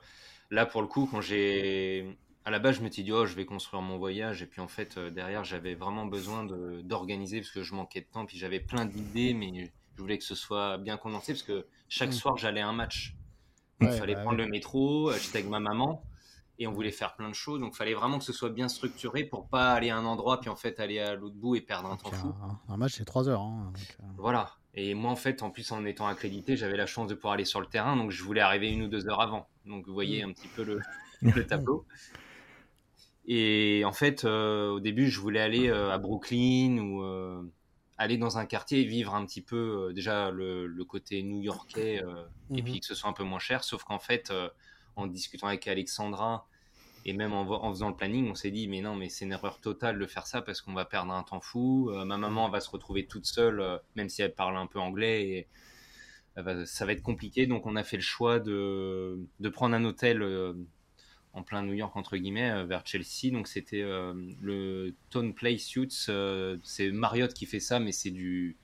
là, 0.50 0.66
pour 0.66 0.82
le 0.82 0.88
coup, 0.88 1.08
quand 1.10 1.20
j'ai. 1.20 2.16
À 2.46 2.50
la 2.50 2.58
base, 2.58 2.76
je 2.76 2.80
me 2.82 2.90
suis 2.90 3.02
dit, 3.02 3.12
oh, 3.12 3.26
je 3.26 3.34
vais 3.34 3.44
construire 3.44 3.82
mon 3.82 3.98
voyage. 3.98 4.42
Et 4.42 4.46
puis 4.46 4.62
en 4.62 4.68
fait, 4.68 4.98
derrière, 4.98 5.44
j'avais 5.44 5.74
vraiment 5.74 6.06
besoin 6.06 6.46
d'organiser 6.82 7.40
parce 7.40 7.50
que 7.50 7.62
je 7.62 7.74
manquais 7.74 8.00
de 8.00 8.06
temps. 8.06 8.24
Puis 8.24 8.38
j'avais 8.38 8.60
plein 8.60 8.86
d'idées, 8.86 9.34
mais 9.34 9.70
je 9.96 10.02
voulais 10.02 10.16
que 10.16 10.24
ce 10.24 10.34
soit 10.34 10.78
bien 10.78 10.96
condensé 10.96 11.34
parce 11.34 11.42
que 11.42 11.66
chaque 11.88 12.10
mm. 12.10 12.12
soir, 12.12 12.36
j'allais 12.38 12.62
à 12.62 12.68
un 12.68 12.72
match. 12.72 13.14
il 13.82 13.88
fallait 13.88 14.14
bah 14.14 14.22
prendre 14.22 14.38
le 14.38 14.46
métro. 14.46 15.12
J'étais 15.12 15.38
avec 15.38 15.50
ma 15.50 15.60
maman 15.60 16.02
et 16.60 16.66
on 16.66 16.72
voulait 16.72 16.92
faire 16.92 17.16
plein 17.16 17.28
de 17.28 17.34
choses. 17.34 17.58
Donc, 17.58 17.72
il 17.74 17.76
fallait 17.76 17.94
vraiment 17.94 18.18
que 18.18 18.24
ce 18.24 18.34
soit 18.34 18.50
bien 18.50 18.68
structuré 18.68 19.24
pour 19.24 19.48
pas 19.48 19.72
aller 19.72 19.88
à 19.88 19.96
un 19.96 20.04
endroit 20.04 20.40
puis 20.40 20.50
en 20.50 20.56
fait 20.56 20.78
aller 20.78 21.00
à 21.00 21.14
l'autre 21.14 21.34
bout 21.34 21.56
et 21.56 21.62
perdre 21.62 21.90
un 21.90 21.96
temps 21.96 22.12
fou. 22.12 22.34
Un, 22.68 22.76
match, 22.76 22.92
c'est 22.98 23.04
3 23.04 23.30
heures. 23.30 23.40
Hein, 23.40 23.72
euh. 23.78 24.04
Voilà. 24.18 24.52
Et 24.74 24.94
moi, 24.94 25.10
en 25.10 25.16
fait, 25.16 25.42
en 25.42 25.50
plus, 25.50 25.72
en 25.72 25.84
étant 25.84 26.06
accrédité, 26.06 26.56
j'avais 26.56 26.76
la 26.76 26.86
chance 26.86 27.08
de 27.08 27.14
pouvoir 27.14 27.34
aller 27.34 27.44
sur 27.44 27.60
le 27.60 27.66
terrain, 27.66 27.96
donc 27.96 28.10
je 28.10 28.22
voulais 28.22 28.40
arriver 28.40 28.70
une 28.70 28.82
ou 28.82 28.88
deux 28.88 29.08
heures 29.08 29.20
avant. 29.20 29.48
Donc, 29.66 29.86
vous 29.86 29.94
voyez 29.94 30.24
mm. 30.24 30.28
un 30.28 30.32
petit 30.32 30.48
peu 30.48 30.62
le, 30.62 30.80
le 31.22 31.46
tableau. 31.46 31.86
Et 33.26 33.82
en 33.84 33.92
fait, 33.92 34.24
euh, 34.24 34.70
au 34.70 34.80
début, 34.80 35.08
je 35.08 35.20
voulais 35.20 35.40
aller 35.40 35.68
euh, 35.68 35.90
à 35.90 35.98
Brooklyn 35.98 36.78
ou 36.78 37.02
aller 37.98 38.16
dans 38.16 38.38
un 38.38 38.46
quartier 38.46 38.80
et 38.80 38.84
vivre 38.84 39.14
un 39.14 39.26
petit 39.26 39.42
peu 39.42 39.92
déjà 39.94 40.30
le, 40.30 40.84
côté 40.88 41.22
new-yorkais 41.22 41.96
et 41.96 42.02
mm-hmm. 42.54 42.64
puis 42.64 42.80
que 42.80 42.86
ce 42.86 42.94
soit 42.94 43.10
un 43.10 43.12
peu 43.12 43.24
moins 43.24 43.38
cher. 43.38 43.62
Sauf 43.62 43.84
qu'en 43.84 43.98
fait, 43.98 44.32
en 44.96 45.06
discutant 45.06 45.48
avec 45.48 45.68
Alexandra 45.68 46.46
et 47.04 47.12
même 47.12 47.32
en, 47.32 47.72
faisant 47.72 47.88
le 47.88 47.96
planning, 47.96 48.30
on 48.30 48.34
s'est 48.34 48.50
dit, 48.50 48.68
mais 48.68 48.80
non, 48.82 48.94
mais 48.94 49.08
c'est 49.08 49.24
une 49.24 49.32
erreur 49.32 49.58
totale 49.60 49.98
de 49.98 50.06
faire 50.06 50.26
ça 50.26 50.42
parce 50.42 50.60
qu'on 50.60 50.74
va 50.74 50.84
perdre 50.84 51.12
un 51.12 51.22
temps 51.22 51.40
fou. 51.40 51.90
Euh, 51.90 52.04
ma 52.04 52.18
maman 52.18 52.48
va 52.50 52.60
se 52.60 52.68
retrouver 52.68 53.06
toute 53.06 53.26
seule, 53.26 53.60
euh, 53.60 53.78
même 53.96 54.08
si 54.08 54.22
elle 54.22 54.34
parle 54.34 54.56
un 54.56 54.66
peu 54.66 54.78
anglais, 54.78 55.28
et 55.28 55.48
ça 56.66 56.86
va 56.86 56.92
être 56.92 57.02
compliqué. 57.02 57.46
Donc, 57.46 57.66
on 57.66 57.76
a 57.76 57.82
fait 57.82 57.96
le 57.96 58.02
choix 58.02 58.38
de, 58.38 59.18
de 59.40 59.48
prendre 59.48 59.74
un 59.74 59.84
hôtel 59.84 60.22
euh, 60.22 60.54
en 61.32 61.42
plein 61.42 61.62
New 61.62 61.72
York, 61.72 61.96
entre 61.96 62.16
guillemets, 62.16 62.64
vers 62.64 62.86
Chelsea. 62.86 63.32
Donc, 63.32 63.46
c'était 63.48 63.82
le 63.82 64.94
Tone 65.10 65.34
Place 65.34 65.60
Suits. 65.60 66.08
c'est 66.62 66.90
Marriott 66.90 67.32
qui 67.34 67.46
fait 67.46 67.60
ça, 67.60 67.80
mais 67.80 67.92
c'est 67.92 68.10
du. 68.10 68.56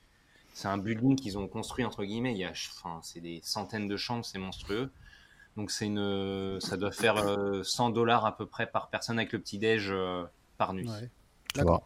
C'est 0.53 0.69
un 0.69 0.79
building 0.79 1.15
qu'ils 1.15 1.37
ont 1.37 1.47
construit, 1.47 1.85
entre 1.85 2.03
guillemets. 2.03 2.33
Il 2.33 2.39
y 2.39 2.45
a, 2.45 2.51
enfin, 2.51 2.99
c'est 3.03 3.21
des 3.21 3.41
centaines 3.43 3.87
de 3.87 3.97
chambres, 3.97 4.25
c'est 4.25 4.39
monstrueux. 4.39 4.89
Donc 5.57 5.71
c'est 5.71 5.87
une, 5.87 6.59
ça 6.61 6.77
doit 6.77 6.91
faire 6.91 7.17
100 7.63 7.89
euh, 7.89 7.91
dollars 7.91 8.25
à 8.25 8.37
peu 8.37 8.45
près 8.45 8.69
par 8.69 8.89
personne 8.89 9.17
avec 9.17 9.33
le 9.33 9.39
petit 9.39 9.57
déj 9.57 9.89
euh, 9.89 10.23
par 10.57 10.73
nuit. 10.73 10.87
D'accord. 11.55 11.83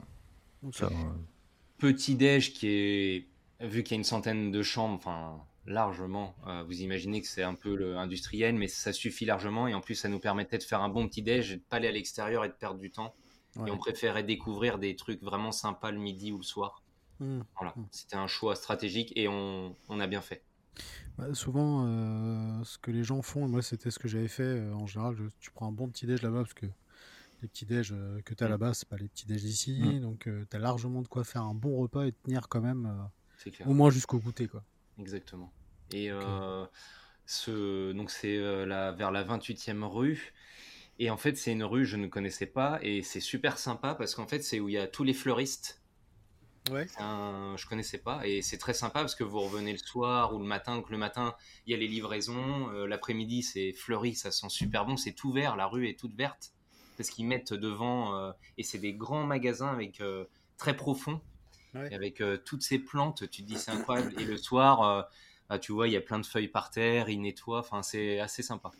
Petit 1.77 2.15
déj 2.15 2.53
qui 2.53 2.67
est, 2.67 3.27
vu 3.61 3.83
qu'il 3.83 3.95
y 3.95 3.97
a 3.97 3.99
une 3.99 4.03
centaine 4.03 4.51
de 4.51 4.61
chambres, 4.61 4.95
enfin 4.95 5.41
largement. 5.65 6.35
Euh, 6.47 6.63
vous 6.63 6.81
imaginez 6.81 7.21
que 7.21 7.27
c'est 7.27 7.43
un 7.43 7.53
peu 7.53 7.75
le 7.75 7.97
industriel, 7.97 8.55
mais 8.55 8.67
ça 8.67 8.91
suffit 8.91 9.23
largement. 9.23 9.67
Et 9.67 9.73
en 9.73 9.79
plus, 9.79 9.95
ça 9.95 10.09
nous 10.09 10.19
permettait 10.19 10.57
de 10.57 10.63
faire 10.63 10.81
un 10.81 10.89
bon 10.89 11.07
petit 11.07 11.21
déj 11.21 11.53
et 11.53 11.55
de 11.55 11.61
pas 11.61 11.77
aller 11.77 11.87
à 11.87 11.91
l'extérieur 11.91 12.43
et 12.43 12.49
de 12.49 12.53
perdre 12.53 12.79
du 12.79 12.91
temps. 12.91 13.15
Et 13.65 13.71
on 13.71 13.77
préférait 13.77 14.23
découvrir 14.23 14.79
des 14.79 14.95
trucs 14.95 15.21
vraiment 15.21 15.51
sympas 15.51 15.91
le 15.91 15.99
midi 15.99 16.31
ou 16.31 16.37
le 16.37 16.43
soir. 16.43 16.83
Mmh. 17.19 17.41
Voilà, 17.57 17.73
mmh. 17.75 17.85
c'était 17.91 18.15
un 18.15 18.27
choix 18.27 18.55
stratégique 18.55 19.13
et 19.15 19.27
on, 19.27 19.75
on 19.89 19.99
a 19.99 20.07
bien 20.07 20.21
fait. 20.21 20.43
Bah, 21.17 21.33
souvent, 21.33 21.85
euh, 21.85 22.63
ce 22.63 22.77
que 22.77 22.91
les 22.91 23.03
gens 23.03 23.21
font, 23.21 23.47
moi 23.47 23.61
c'était 23.61 23.91
ce 23.91 23.99
que 23.99 24.07
j'avais 24.07 24.27
fait 24.27 24.43
euh, 24.43 24.73
en 24.73 24.87
général, 24.87 25.15
tu 25.39 25.51
prends 25.51 25.67
un 25.67 25.71
bon 25.71 25.87
petit 25.89 26.05
déj 26.05 26.21
là-bas 26.21 26.41
parce 26.41 26.53
que 26.53 26.65
les 27.41 27.47
petits 27.47 27.65
déj 27.65 27.91
euh, 27.91 28.21
que 28.21 28.33
tu 28.33 28.43
as 28.43 28.47
mmh. 28.47 28.51
là-bas, 28.51 28.73
c'est 28.73 28.87
pas 28.87 28.97
les 28.97 29.07
petits 29.07 29.25
déj 29.25 29.41
d'ici, 29.43 29.81
mmh. 29.81 30.01
donc 30.01 30.29
tu 30.49 30.55
as 30.55 30.59
largement 30.59 31.01
de 31.01 31.07
quoi 31.07 31.23
faire 31.23 31.43
un 31.43 31.53
bon 31.53 31.77
repas 31.77 32.05
et 32.05 32.11
tenir 32.11 32.47
quand 32.49 32.61
même 32.61 33.09
au 33.65 33.73
moins 33.73 33.89
jusqu'au 33.89 34.19
goûter 34.19 34.47
quoi. 34.47 34.63
Exactement. 34.99 35.51
Et 35.91 36.09
ce, 37.25 37.91
donc 37.91 38.09
c'est 38.09 38.37
vers 38.37 39.11
la 39.11 39.23
28e 39.23 39.83
rue. 39.83 40.33
Et 40.99 41.09
en 41.09 41.17
fait, 41.17 41.35
c'est 41.35 41.51
une 41.51 41.63
rue 41.63 41.81
que 41.81 41.87
je 41.87 41.97
ne 41.97 42.05
connaissais 42.05 42.45
pas 42.45 42.77
et 42.83 43.01
c'est 43.01 43.21
super 43.21 43.57
sympa 43.57 43.95
parce 43.95 44.13
qu'en 44.13 44.27
fait, 44.27 44.43
c'est 44.43 44.59
où 44.59 44.69
il 44.69 44.73
y 44.73 44.77
a 44.77 44.87
tous 44.87 45.03
les 45.03 45.13
fleuristes 45.13 45.80
Ouais. 46.69 46.85
Un, 46.99 47.55
je 47.57 47.65
connaissais 47.65 47.97
pas 47.97 48.25
et 48.27 48.41
c'est 48.43 48.57
très 48.57 48.73
sympa 48.73 48.99
parce 48.99 49.15
que 49.15 49.23
vous 49.23 49.39
revenez 49.39 49.71
le 49.71 49.79
soir 49.79 50.33
ou 50.35 50.39
le 50.39 50.45
matin. 50.45 50.75
Donc 50.75 50.89
le 50.89 50.97
matin, 50.97 51.33
il 51.65 51.71
y 51.71 51.73
a 51.73 51.77
les 51.77 51.87
livraisons. 51.87 52.69
Euh, 52.69 52.85
l'après-midi, 52.85 53.41
c'est 53.41 53.73
fleuri, 53.73 54.13
ça 54.13 54.31
sent 54.31 54.49
super 54.49 54.85
bon. 54.85 54.95
C'est 54.95 55.13
tout 55.13 55.31
vert, 55.31 55.55
la 55.55 55.65
rue 55.65 55.87
est 55.89 55.97
toute 55.97 56.15
verte 56.15 56.53
parce 56.97 57.09
qu'ils 57.09 57.25
mettent 57.25 57.53
devant 57.53 58.15
euh, 58.15 58.31
et 58.57 58.63
c'est 58.63 58.77
des 58.77 58.93
grands 58.93 59.23
magasins 59.23 59.69
avec 59.69 60.01
euh, 60.01 60.25
très 60.57 60.75
profonds 60.75 61.21
avec 61.73 62.21
toutes 62.43 62.63
ces 62.63 62.79
plantes. 62.79 63.29
Tu 63.31 63.43
te 63.43 63.47
dis 63.47 63.57
c'est 63.57 63.71
incroyable. 63.71 64.13
Et 64.19 64.25
le 64.25 64.35
soir, 64.35 65.07
bah, 65.49 65.57
tu 65.57 65.71
vois, 65.71 65.87
il 65.87 65.93
y 65.93 65.95
a 65.95 66.01
plein 66.01 66.19
de 66.19 66.25
feuilles 66.25 66.49
par 66.49 66.69
terre, 66.69 67.07
ils 67.07 67.21
nettoient. 67.21 67.59
Enfin, 67.59 67.81
c'est 67.81 68.19
assez 68.19 68.43
sympa. 68.43 68.71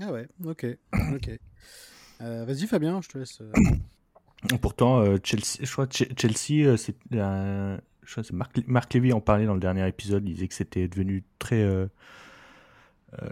Ah 0.00 0.10
ouais, 0.10 0.26
ok, 0.44 0.66
ok. 1.14 1.30
Vas-y 2.18 2.66
Fabien, 2.66 3.00
je 3.00 3.08
te 3.08 3.18
laisse. 3.18 3.40
Pourtant, 4.60 5.00
euh, 5.00 5.18
Chelsea, 5.22 5.58
je 5.60 5.70
crois 5.70 5.86
Chelsea, 5.90 6.66
euh, 6.66 6.76
c'est 6.76 8.32
Marc, 8.32 8.58
Marc 8.66 8.94
Lévy 8.94 9.12
en 9.12 9.20
parlait 9.20 9.44
dans 9.44 9.54
le 9.54 9.60
dernier 9.60 9.86
épisode. 9.86 10.26
Il 10.26 10.34
disait 10.34 10.48
que 10.48 10.54
c'était 10.54 10.88
devenu 10.88 11.24
très 11.38 11.62
euh, 11.62 11.88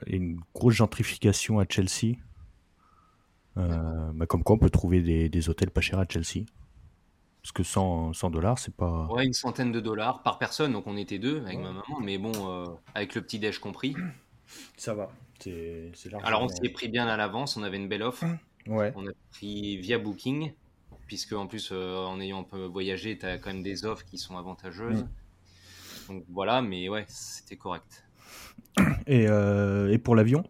une 0.07 0.41
grosse 0.55 0.75
gentrification 0.75 1.59
à 1.61 1.65
Chelsea. 1.69 2.17
Bah, 3.57 4.27
comme 4.29 4.45
quoi, 4.45 4.55
on 4.55 4.59
peut 4.59 4.71
trouver 4.71 5.29
des, 5.29 5.49
hôtels 5.49 5.71
pas 5.71 5.81
chers 5.81 5.99
à 5.99 6.07
Chelsea. 6.09 6.47
Parce 7.43 7.53
que 7.53 7.65
100, 7.65 8.13
100 8.13 8.31
dollars, 8.31 8.59
c'est 8.59 8.75
pas. 8.75 9.07
Ouais, 9.07 9.25
une 9.25 9.33
centaine 9.33 9.73
de 9.73 9.81
dollars 9.81 10.23
par 10.23 10.39
personne. 10.39 10.73
Donc 10.73 10.87
on 10.87 10.97
était 10.97 11.19
deux 11.19 11.41
avec 11.41 11.59
ma 11.59 11.73
maman. 11.73 12.01
Mais 12.01 12.19
bon, 12.19 12.79
avec 12.95 13.15
le 13.15 13.23
petit 13.23 13.39
déj 13.39 13.59
compris. 13.59 13.97
Ça 14.77 14.95
va. 14.95 15.11
Alors 16.23 16.43
on 16.43 16.49
s'est 16.49 16.69
pris 16.69 16.89
bien 16.89 17.09
à 17.09 17.17
l'avance. 17.17 17.57
On 17.57 17.63
avait 17.63 17.79
une 17.79 17.89
belle 17.89 18.03
offre. 18.03 18.25
Ouais. 18.67 18.93
On 18.95 19.07
a 19.07 19.13
pris 19.33 19.79
via 19.79 19.99
Booking 19.99 20.53
puisque 21.09 21.33
en 21.33 21.47
plus, 21.47 21.71
euh, 21.73 21.97
en 21.97 22.21
ayant 22.21 22.41
un 22.41 22.45
peu 22.45 22.67
voyagé, 22.67 23.19
tu 23.19 23.27
as 23.27 23.39
quand 23.39 23.51
même 23.53 23.63
des 23.63 23.85
offres 23.85 24.05
qui 24.05 24.19
sont 24.19 24.37
avantageuses. 24.37 25.05
Mm. 25.05 25.09
Donc 26.09 26.25
voilà, 26.29 26.63
mais 26.63 26.89
ouais, 26.89 27.07
c'était 27.09 27.57
correct. 27.57 28.05
Et, 29.07 29.27
euh, 29.27 29.91
et 29.91 29.99
pour 29.99 30.15
l'avion? 30.15 30.45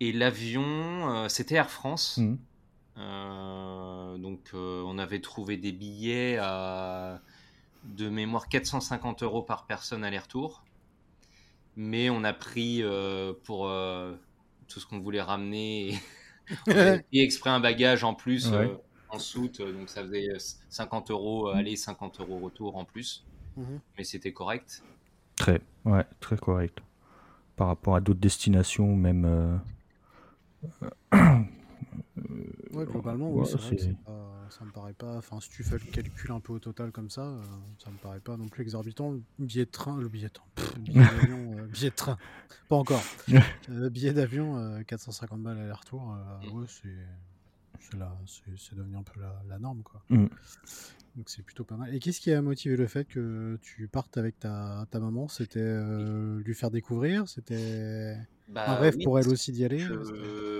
Et 0.00 0.12
l'avion, 0.12 0.64
euh, 0.64 1.28
c'était 1.28 1.54
Air 1.54 1.70
France. 1.70 2.18
Mm. 2.18 2.36
donc 4.20 4.50
on 4.52 4.98
avait 4.98 5.20
trouvé 5.20 5.56
des 5.56 5.70
billets 5.70 6.38
à 6.40 7.20
de 7.84 8.08
mémoire 8.08 8.48
450 8.48 9.22
euros 9.22 9.42
par 9.42 9.66
personne 9.66 10.02
aller-retour. 10.02 10.64
Mais 11.76 12.10
on 12.10 12.24
a 12.24 12.32
pris 12.32 12.82
pour 13.44 13.70
tout 14.66 14.80
ce 14.80 14.86
qu'on 14.86 14.98
voulait 14.98 15.22
ramener. 15.22 15.96
on 16.66 16.72
avait 16.72 17.02
pris 17.08 17.20
exprès 17.20 17.50
un 17.50 17.60
bagage 17.60 18.02
en 18.02 18.14
plus 18.14 18.50
en 19.10 19.18
soute, 19.18 19.60
donc 19.60 19.88
ça 19.88 20.02
faisait 20.02 20.28
50 20.68 21.10
euros 21.10 21.48
aller, 21.48 21.76
50 21.76 22.20
euros 22.20 22.38
retour 22.38 22.76
en 22.76 22.84
plus. 22.84 23.24
Mhm. 23.56 23.80
Mais 23.96 24.04
c'était 24.04 24.32
correct. 24.32 24.82
Très, 25.36 25.60
ouais, 25.84 26.04
très 26.20 26.36
correct. 26.36 26.78
Par 27.56 27.68
rapport 27.68 27.96
à 27.96 28.00
d'autres 28.00 28.20
destinations, 28.20 28.94
même. 28.94 29.60
Ouais, 32.72 32.84
globalement, 32.84 33.30
oui, 33.30 33.46
c'est 33.46 33.96
ça 34.50 34.64
me 34.64 34.70
paraît 34.70 34.92
pas. 34.92 35.16
Enfin, 35.16 35.40
si 35.40 35.50
tu 35.50 35.62
fais 35.62 35.78
le 35.78 35.90
calcul 35.90 36.32
un 36.32 36.40
peu 36.40 36.52
au 36.54 36.58
total 36.58 36.90
comme 36.90 37.10
ça, 37.10 37.22
euh, 37.22 37.42
ça 37.82 37.90
me 37.90 37.96
paraît 37.96 38.20
pas 38.20 38.36
non 38.36 38.48
plus 38.48 38.62
exorbitant. 38.62 39.12
Le 39.12 39.22
billet 39.38 39.64
de 39.64 39.70
train, 39.70 39.96
le 39.98 40.08
billet 40.08 40.28
de 40.28 40.32
train, 40.32 40.46
billet 40.78 41.04
d'avion, 41.04 41.58
euh, 41.58 41.66
billet 41.66 41.90
de 41.90 41.94
train, 41.94 42.18
pas 42.68 42.76
encore. 42.76 43.02
Euh, 43.70 43.90
billet 43.90 44.14
d'avion, 44.14 44.82
450 44.84 45.42
balles 45.42 45.58
aller-retour, 45.58 46.16
ouais, 46.52 46.64
c'est 46.66 46.88
c'est 47.80 48.74
devenu 48.74 48.96
un 48.96 49.02
peu 49.02 49.20
la, 49.20 49.42
la 49.48 49.58
norme, 49.58 49.82
quoi. 49.82 50.02
Mm. 50.10 50.26
Donc 51.18 51.28
c'est 51.30 51.42
plutôt 51.42 51.64
pas 51.64 51.74
mal. 51.74 51.92
Et 51.92 51.98
qu'est-ce 51.98 52.20
qui 52.20 52.32
a 52.32 52.40
motivé 52.40 52.76
le 52.76 52.86
fait 52.86 53.04
que 53.04 53.58
tu 53.60 53.88
partes 53.88 54.16
avec 54.16 54.38
ta, 54.38 54.86
ta 54.92 55.00
maman? 55.00 55.26
C'était 55.26 55.58
euh, 55.58 56.40
lui 56.44 56.54
faire 56.54 56.70
découvrir? 56.70 57.28
C'était 57.28 58.16
bah, 58.46 58.70
un 58.70 58.74
rêve 58.76 58.98
pour 59.02 59.18
elle 59.18 59.28
aussi 59.28 59.50
d'y 59.50 59.64
aller? 59.64 59.84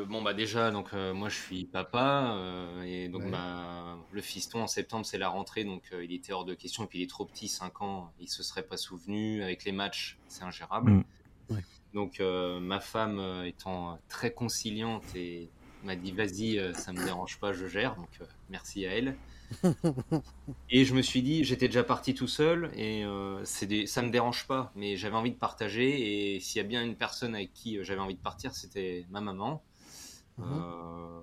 Bon 0.09 0.21
bah 0.21 0.35
déjà, 0.35 0.73
donc 0.73 0.89
euh, 0.95 1.15
moi 1.15 1.29
je 1.29 1.37
suis 1.37 1.65
papa 1.65 2.35
euh, 2.35 2.83
et 2.83 3.09
donc 3.09 3.31
bah, 3.31 3.99
le 4.11 4.21
fiston 4.21 4.63
en 4.63 4.67
septembre 4.67 5.07
c'est 5.07 5.19
la 5.19 5.29
rentrée 5.29 5.63
donc 5.63 5.83
il 6.03 6.13
était 6.13 6.33
hors 6.33 6.45
de 6.45 6.55
question 6.55 6.85
et 6.85 6.87
puis 6.89 6.99
il 6.99 7.03
est 7.03 7.11
trop 7.11 7.25
petit, 7.25 7.47
5 7.47 7.83
ans, 7.83 8.13
il 8.19 8.29
se 8.29 8.43
serait 8.43 8.65
pas 8.65 8.77
souvenu 8.77 9.45
avec 9.45 9.65
les 9.65 9.73
matchs, 9.73 10.19
c'est 10.27 10.43
ingérable. 10.43 10.91
Mm. 10.91 11.05
Donc 11.95 12.21
ma 12.21 12.81
femme 12.81 13.45
étant 13.45 13.99
très 14.09 14.33
conciliante 14.33 15.05
et 15.15 15.51
m'a 15.89 15.97
dit 15.97 16.13
vas-y, 16.13 16.61
ça 16.75 16.93
me 16.93 17.05
dérange 17.05 17.39
pas, 17.39 17.53
je 17.53 17.67
gère, 17.67 17.97
donc 17.97 18.21
merci 18.49 18.87
à 18.87 18.97
elle. 18.97 19.17
et 20.71 20.85
je 20.85 20.95
me 20.95 21.03
suis 21.03 21.23
dit, 21.23 21.45
j'étais 21.45 21.69
déjà 21.69 21.83
parti 21.83 22.15
tout 22.15 22.29
seul 22.29 22.71
et 22.75 23.05
euh, 23.05 23.43
des, 23.63 23.87
ça 23.87 24.03
me 24.03 24.11
dérange 24.11 24.47
pas, 24.47 24.73
mais 24.75 24.97
j'avais 24.97 25.17
envie 25.17 25.31
de 25.31 25.37
partager. 25.37 26.35
Et 26.35 26.41
s'il 26.41 26.61
y 26.61 26.65
a 26.65 26.69
bien 26.69 26.83
une 26.85 26.97
personne 26.97 27.35
avec 27.35 27.53
qui 27.53 27.79
euh, 27.79 27.85
j'avais 27.85 28.01
envie 28.01 28.15
de 28.15 28.21
partir, 28.21 28.55
c'était 28.55 29.07
ma 29.11 29.21
maman. 29.21 29.63
Mhm. 30.37 30.47
Euh, 30.47 31.21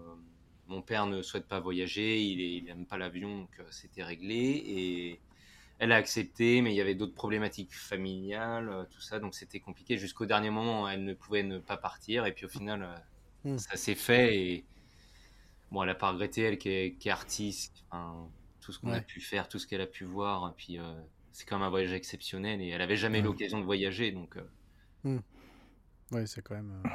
mon 0.68 0.82
père 0.82 1.06
ne 1.06 1.22
souhaite 1.22 1.48
pas 1.48 1.60
voyager, 1.60 2.22
il 2.22 2.66
n'aime 2.66 2.86
pas 2.86 2.98
l'avion, 2.98 3.42
donc 3.42 3.62
c'était 3.70 4.04
réglé. 4.04 4.64
Et 4.66 5.20
elle 5.78 5.92
a 5.92 5.96
accepté, 5.96 6.62
mais 6.62 6.74
il 6.74 6.76
y 6.76 6.82
avait 6.82 6.96
d'autres 6.96 7.14
problématiques 7.14 7.76
familiales, 7.76 8.88
tout 8.90 9.02
ça, 9.02 9.20
donc 9.20 9.36
c'était 9.36 9.60
compliqué. 9.60 10.00
Jusqu'au 10.00 10.26
dernier 10.26 10.50
moment, 10.50 10.90
elle 10.90 11.04
ne 11.04 11.14
pouvait 11.14 11.44
ne 11.44 11.60
pas 11.60 11.78
partir. 11.78 12.26
Et 12.26 12.32
puis 12.32 12.46
au 12.46 12.50
final, 12.50 13.00
mhm. 13.46 13.58
ça 13.58 13.78
s'est 13.78 13.96
fait. 13.96 14.38
Et 14.38 14.66
bon, 15.72 15.84
elle 15.84 15.90
a 15.90 15.96
pas 15.96 16.12
regretté, 16.12 16.42
elle 16.42 16.58
qui 16.58 16.70
est, 16.70 17.08
artiste, 17.08 17.86
tout 18.60 18.72
ce 18.72 18.80
qu'on 18.80 18.92
a 18.92 19.02
pu 19.02 19.22
faire, 19.22 19.48
tout 19.48 19.60
ce 19.60 19.68
qu'elle 19.68 19.82
a 19.82 19.88
pu 19.88 20.04
voir, 20.04 20.54
puis 20.56 20.80
euh, 20.80 20.94
c'est 21.32 21.46
quand 21.46 21.58
même 21.58 21.68
un 21.68 21.70
voyage 21.70 21.94
exceptionnel 21.94 22.62
et 22.62 22.70
elle 22.70 22.82
avait 22.82 22.96
jamais 22.96 23.22
l'occasion 23.22 23.60
de 23.60 23.66
voyager, 23.66 24.12
donc. 24.12 24.38
Euh. 24.38 25.20
Mmh. 26.12 26.26
c'est 26.26 26.42
quand 26.42 26.56
même. 26.56 26.82
Euh, 26.86 26.90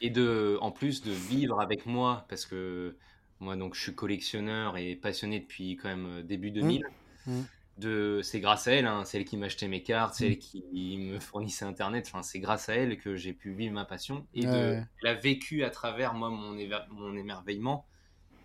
et 0.00 0.10
de, 0.10 0.58
en 0.60 0.70
plus 0.70 1.02
de 1.02 1.10
vivre 1.10 1.60
avec 1.60 1.86
moi, 1.86 2.26
parce 2.28 2.44
que 2.44 2.96
moi 3.40 3.56
donc 3.56 3.74
je 3.74 3.80
suis 3.80 3.94
collectionneur 3.94 4.76
et 4.76 4.96
passionné 4.96 5.40
depuis 5.40 5.76
quand 5.76 5.88
même 5.88 6.22
début 6.22 6.50
2000. 6.50 6.84
Mmh. 7.26 7.40
De, 7.78 8.20
c'est 8.24 8.40
grâce 8.40 8.66
à 8.66 8.72
elle, 8.72 8.86
hein, 8.86 9.04
c'est 9.04 9.18
elle 9.18 9.24
qui 9.24 9.36
m'achetait 9.36 9.68
mes 9.68 9.84
cartes, 9.84 10.16
c'est 10.16 10.26
elle 10.26 10.38
qui 10.38 10.98
me 10.98 11.20
fournissait 11.20 11.64
internet. 11.64 12.06
Enfin, 12.08 12.24
c'est 12.24 12.40
grâce 12.40 12.68
à 12.68 12.74
elle 12.74 12.98
que 12.98 13.14
j'ai 13.14 13.32
pu 13.32 13.52
vivre 13.52 13.72
ma 13.72 13.84
passion 13.84 14.26
et 14.34 14.44
de, 14.44 14.82
elle 15.02 15.08
a 15.08 15.14
vécu 15.14 15.62
à 15.62 15.70
travers 15.70 16.12
moi 16.14 16.28
mon, 16.28 16.58
mon 16.90 17.16
émerveillement 17.16 17.86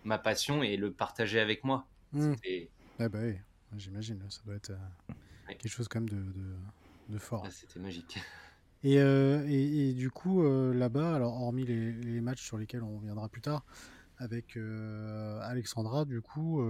ma 0.04 0.18
passion 0.18 0.62
et 0.62 0.76
le 0.76 0.92
partager 0.92 1.40
avec 1.40 1.64
moi. 1.64 1.86
Mmh. 2.12 2.34
bah 2.98 3.08
oui, 3.14 3.36
j'imagine, 3.76 4.22
ça 4.28 4.40
doit 4.44 4.54
être 4.54 4.70
euh, 4.70 5.12
quelque 5.48 5.68
chose 5.68 5.88
quand 5.88 6.00
même 6.00 6.08
de, 6.08 6.22
de, 7.08 7.18
fort. 7.18 7.42
Ah, 7.46 7.50
c'était 7.50 7.80
magique. 7.80 8.18
Et, 8.86 8.98
euh, 8.98 9.46
et, 9.48 9.94
du 9.94 10.10
coup, 10.10 10.42
euh, 10.42 10.74
là-bas, 10.74 11.14
alors 11.14 11.40
hormis 11.40 11.64
les, 11.64 11.90
les, 11.92 12.20
matchs 12.20 12.42
sur 12.42 12.58
lesquels 12.58 12.82
on 12.82 12.98
reviendra 12.98 13.30
plus 13.30 13.40
tard, 13.40 13.64
avec 14.18 14.56
Alexandra, 15.42 16.04
du 16.04 16.20
coup, 16.20 16.62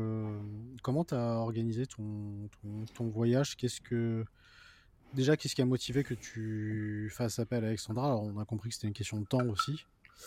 comment 0.82 1.04
tu 1.04 1.14
as 1.14 1.36
organisé 1.36 1.86
ton, 1.86 2.48
ton, 2.62 2.84
ton 2.94 3.08
voyage? 3.08 3.56
Qu'est-ce 3.56 3.80
que 3.80 4.24
déjà, 5.14 5.36
qu'est-ce 5.36 5.54
qui 5.54 5.62
a 5.62 5.66
motivé 5.66 6.04
que 6.04 6.14
tu 6.14 7.10
fasses 7.14 7.38
appel 7.38 7.64
à 7.64 7.68
Alexandra? 7.68 8.06
Alors, 8.06 8.22
on 8.22 8.38
a 8.38 8.44
compris 8.44 8.68
que 8.70 8.74
c'était 8.74 8.88
une 8.88 8.94
question 8.94 9.20
de 9.20 9.26
temps 9.26 9.46
aussi. 9.46 9.84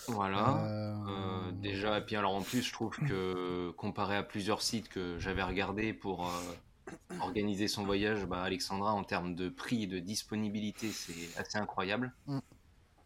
Voilà. 0.08 0.66
Euh, 0.66 1.52
déjà, 1.54 1.98
et 1.98 2.02
puis 2.02 2.16
alors 2.16 2.36
en 2.36 2.42
plus, 2.42 2.62
je 2.62 2.72
trouve 2.72 2.98
que 2.98 3.72
comparé 3.72 4.16
à 4.16 4.24
plusieurs 4.24 4.62
sites 4.62 4.90
que 4.90 5.18
j'avais 5.18 5.44
regardé 5.44 5.94
pour 5.94 6.28
euh, 6.28 6.92
organiser 7.20 7.68
son 7.68 7.84
voyage, 7.86 8.26
bah, 8.26 8.44
Alexandra, 8.44 8.94
en 8.94 9.04
termes 9.04 9.36
de 9.36 9.50
prix 9.50 9.84
et 9.84 9.88
de 9.88 10.00
disponibilité, 10.00 10.90
c'est 10.90 11.38
assez 11.40 11.58
incroyable. 11.58 12.14
Mm. 12.28 12.40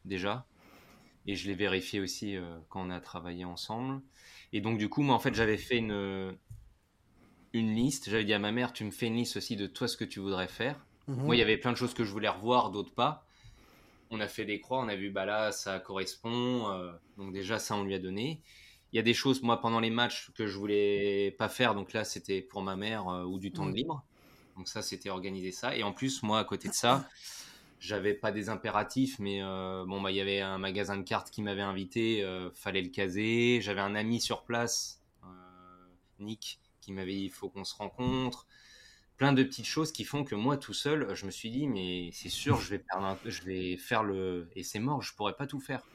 Déjà. 0.05 0.45
Et 1.27 1.35
je 1.35 1.47
l'ai 1.47 1.55
vérifié 1.55 1.99
aussi 1.99 2.35
euh, 2.35 2.57
quand 2.69 2.85
on 2.85 2.89
a 2.89 2.99
travaillé 2.99 3.45
ensemble. 3.45 4.01
Et 4.53 4.61
donc, 4.61 4.77
du 4.77 4.89
coup, 4.89 5.01
moi, 5.01 5.15
en 5.15 5.19
fait, 5.19 5.33
j'avais 5.33 5.57
fait 5.57 5.77
une, 5.77 6.35
une 7.53 7.75
liste. 7.75 8.09
J'avais 8.09 8.25
dit 8.25 8.33
à 8.33 8.39
ma 8.39 8.51
mère, 8.51 8.73
tu 8.73 8.83
me 8.83 8.91
fais 8.91 9.07
une 9.07 9.15
liste 9.15 9.37
aussi 9.37 9.55
de 9.55 9.67
toi 9.67 9.87
ce 9.87 9.97
que 9.97 10.05
tu 10.05 10.19
voudrais 10.19 10.47
faire. 10.47 10.85
Mm-hmm. 11.07 11.15
Moi, 11.15 11.35
il 11.35 11.39
y 11.39 11.43
avait 11.43 11.57
plein 11.57 11.71
de 11.71 11.77
choses 11.77 11.93
que 11.93 12.03
je 12.03 12.11
voulais 12.11 12.29
revoir, 12.29 12.71
d'autres 12.71 12.93
pas 12.93 13.25
on 14.11 14.19
a 14.19 14.27
fait 14.27 14.45
des 14.45 14.59
croix, 14.59 14.79
on 14.79 14.89
a 14.89 14.95
vu, 14.95 15.09
bah 15.09 15.25
là, 15.25 15.51
ça 15.51 15.79
correspond. 15.79 16.69
Euh, 16.69 16.91
donc 17.17 17.31
déjà, 17.31 17.57
ça, 17.57 17.75
on 17.75 17.83
lui 17.83 17.95
a 17.95 17.99
donné. 17.99 18.41
Il 18.91 18.97
y 18.97 18.99
a 18.99 19.03
des 19.03 19.13
choses, 19.13 19.41
moi, 19.41 19.61
pendant 19.61 19.79
les 19.79 19.89
matchs, 19.89 20.31
que 20.35 20.47
je 20.47 20.57
voulais 20.57 21.33
pas 21.39 21.47
faire. 21.47 21.73
Donc 21.73 21.93
là, 21.93 22.03
c'était 22.03 22.41
pour 22.41 22.61
ma 22.61 22.75
mère 22.75 23.07
euh, 23.07 23.23
ou 23.23 23.39
du 23.39 23.53
temps 23.53 23.65
de 23.65 23.73
libre. 23.73 24.03
Donc 24.57 24.67
ça, 24.67 24.81
c'était 24.81 25.09
organiser 25.09 25.53
ça. 25.53 25.77
Et 25.77 25.83
en 25.83 25.93
plus, 25.93 26.23
moi, 26.23 26.39
à 26.39 26.43
côté 26.43 26.67
de 26.67 26.73
ça, 26.73 27.07
j'avais 27.81 28.13
pas 28.13 28.31
des 28.31 28.47
impératifs, 28.47 29.19
mais 29.19 29.43
euh, 29.43 29.83
bon, 29.85 30.01
bah, 30.01 30.11
il 30.11 30.15
y 30.15 30.21
avait 30.21 30.39
un 30.39 30.57
magasin 30.57 30.95
de 30.95 31.03
cartes 31.03 31.29
qui 31.29 31.41
m'avait 31.41 31.61
invité, 31.61 32.23
fallait 32.53 32.81
le 32.81 32.89
caser. 32.89 33.59
J'avais 33.61 33.81
un 33.81 33.95
ami 33.95 34.21
sur 34.21 34.43
place, 34.43 35.01
Nick, 36.19 36.61
qui 36.79 36.93
m'avait 36.93 37.13
dit, 37.13 37.25
il 37.25 37.31
faut 37.31 37.49
qu'on 37.49 37.65
se 37.65 37.75
rencontre 37.75 38.47
plein 39.17 39.33
de 39.33 39.43
petites 39.43 39.67
choses 39.67 39.91
qui 39.91 40.03
font 40.03 40.23
que 40.23 40.33
moi 40.33 40.57
tout 40.57 40.73
seul, 40.73 41.13
je 41.13 41.27
me 41.27 41.31
suis 41.31 41.51
dit 41.51 41.67
mais 41.67 42.09
c'est 42.11 42.27
sûr 42.27 42.59
je 42.59 42.71
vais 42.71 42.83
je 43.25 43.43
vais 43.43 43.77
faire 43.77 44.03
le 44.03 44.49
et 44.55 44.63
c'est 44.63 44.79
mort, 44.79 45.03
je 45.03 45.13
pourrais 45.13 45.35
pas 45.35 45.45
tout 45.45 45.59
faire. 45.59 45.85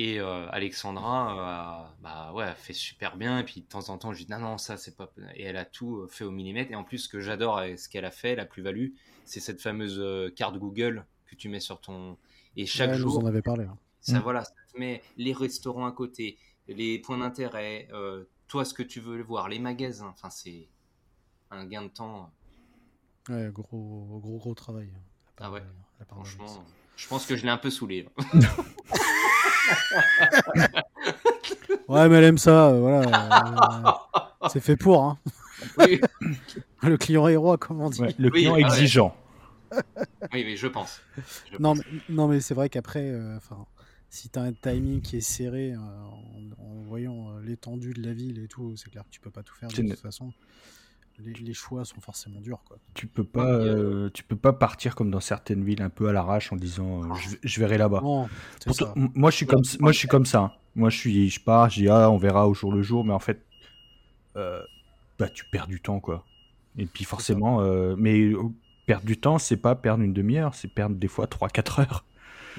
Et 0.00 0.20
euh, 0.20 0.46
Alexandra 0.50 1.92
bah 2.00 2.32
ouais, 2.32 2.54
fait 2.54 2.72
super 2.72 3.16
bien 3.16 3.40
et 3.40 3.44
puis 3.44 3.62
de 3.62 3.66
temps 3.66 3.88
en 3.88 3.98
temps 3.98 4.12
je 4.12 4.24
dis 4.24 4.30
non 4.30 4.38
non 4.38 4.56
ça 4.56 4.76
c'est 4.76 4.96
pas 4.96 5.12
et 5.34 5.42
elle 5.42 5.56
a 5.56 5.64
tout 5.64 6.06
fait 6.06 6.22
au 6.22 6.30
millimètre 6.30 6.70
et 6.70 6.76
en 6.76 6.84
plus 6.84 6.98
ce 6.98 7.08
que 7.08 7.18
j'adore 7.18 7.60
et 7.62 7.76
ce 7.76 7.88
qu'elle 7.88 8.04
a 8.04 8.12
fait 8.12 8.36
la 8.36 8.44
plus-value, 8.44 8.90
c'est 9.24 9.40
cette 9.40 9.60
fameuse 9.60 9.98
euh, 9.98 10.30
carte 10.30 10.56
Google 10.56 11.04
que 11.26 11.34
tu 11.34 11.48
mets 11.48 11.58
sur 11.58 11.80
ton 11.80 12.16
et 12.56 12.64
chaque 12.64 12.92
jour 12.92 13.18
vous 13.18 13.26
en 13.26 13.26
avez 13.26 13.42
parlé. 13.42 13.64
Hein. 13.64 13.76
Ça 14.00 14.20
mm. 14.20 14.22
voilà, 14.22 14.44
ça 14.44 14.52
te 14.72 14.78
met 14.78 15.02
les 15.16 15.32
restaurants 15.32 15.86
à 15.86 15.90
côté, 15.90 16.38
les 16.68 17.00
points 17.00 17.18
d'intérêt, 17.18 17.88
euh, 17.92 18.22
toi 18.46 18.64
ce 18.64 18.74
que 18.74 18.84
tu 18.84 19.00
veux 19.00 19.20
voir, 19.20 19.48
les 19.48 19.58
magasins, 19.58 20.14
enfin 20.14 20.30
c'est 20.30 20.68
un 21.50 21.66
gain 21.66 21.82
de 21.82 21.88
temps. 21.88 22.32
Ouais, 23.28 23.50
gros, 23.52 24.20
gros, 24.20 24.38
gros 24.38 24.54
travail. 24.54 24.92
Hein, 24.94 25.00
ah 25.38 25.50
ouais, 25.50 25.64
franchement, 26.06 26.64
je 26.94 27.08
pense 27.08 27.26
que 27.26 27.34
je 27.34 27.42
l'ai 27.42 27.50
un 27.50 27.58
peu 27.58 27.70
saoulé. 27.70 28.08
ouais, 31.88 32.08
mais 32.08 32.16
elle 32.16 32.24
aime 32.24 32.38
ça, 32.38 32.68
euh, 32.68 32.80
voilà. 32.80 34.04
Euh, 34.42 34.48
c'est 34.48 34.60
fait 34.60 34.76
pour, 34.76 35.02
hein. 35.02 35.18
Oui. 35.78 36.00
le 36.82 36.96
client 36.96 37.28
héros, 37.28 37.56
comme 37.56 37.80
on 37.80 37.90
dit. 37.90 38.02
le 38.18 38.30
client 38.30 38.56
exigeant. 38.56 39.16
oui, 40.32 40.44
mais 40.44 40.56
je 40.56 40.66
pense. 40.66 41.00
non, 41.58 41.74
Mais, 41.74 41.82
non, 42.08 42.28
mais 42.28 42.40
c'est 42.40 42.54
vrai 42.54 42.68
qu'après, 42.68 43.10
euh, 43.10 43.36
enfin, 43.36 43.66
si 44.08 44.28
tu 44.28 44.38
as 44.38 44.42
un 44.42 44.52
timing 44.52 45.00
qui 45.02 45.16
est 45.16 45.20
serré 45.20 45.74
en, 45.76 46.22
voyant 46.86 47.36
l'étendue 47.40 47.92
de 47.92 48.02
la 48.02 48.14
ville 48.14 48.42
et 48.42 48.48
tout, 48.48 48.74
c'est 48.76 48.88
clair 48.88 49.04
que 49.04 49.10
tu 49.10 49.20
peux 49.20 49.30
pas 49.30 49.42
tout 49.42 49.54
faire 49.54 49.68
de 49.68 49.74
toute 49.74 50.00
façon 50.00 50.32
les, 51.24 51.54
choix 51.54 51.84
sont 51.84 52.00
forcément 52.00 52.40
durs. 52.40 52.62
Quoi. 52.66 52.78
Tu 52.94 53.06
peux 53.06 53.24
pas, 53.24 53.46
euh, 53.46 54.10
tu 54.12 54.22
peux 54.22 54.36
pas 54.36 54.52
partir 54.52 54.94
comme 54.94 55.10
dans 55.10 55.20
certaines 55.20 55.64
villes 55.64 55.82
un 55.82 55.90
peu 55.90 56.08
à 56.08 56.12
l'arrache 56.12 56.52
en 56.52 56.56
disant 56.56 57.02
euh, 57.04 57.14
je, 57.42 57.60
verrai 57.60 57.78
là-bas. 57.78 58.00
moi 58.02 59.30
je 59.30 59.36
suis 59.36 59.46
comme, 59.46 59.62
moi 59.80 59.92
je 59.92 59.98
suis 59.98 60.08
comme 60.08 60.26
ça. 60.26 60.38
Hein. 60.40 60.52
Moi 60.74 60.90
je 60.90 60.96
suis, 60.96 61.28
je 61.28 61.40
pars, 61.40 61.70
je 61.70 61.80
dis 61.80 61.88
ah 61.88 62.10
on 62.10 62.18
verra 62.18 62.48
au 62.48 62.54
jour 62.54 62.72
le 62.72 62.82
jour, 62.82 63.04
mais 63.04 63.12
en 63.12 63.18
fait, 63.18 63.44
euh, 64.36 64.62
bah 65.18 65.28
tu 65.28 65.44
perds 65.50 65.66
du 65.66 65.80
temps 65.80 66.00
quoi. 66.00 66.24
Et 66.76 66.86
puis 66.86 67.04
forcément, 67.04 67.60
mais 67.96 68.32
perdre 68.86 69.04
du 69.04 69.18
temps, 69.18 69.38
c'est 69.38 69.56
pas 69.56 69.74
perdre 69.74 70.04
une 70.04 70.12
demi-heure, 70.12 70.54
c'est 70.54 70.68
perdre 70.68 70.96
des 70.96 71.08
fois 71.08 71.26
3-4 71.26 71.80
heures. 71.80 72.04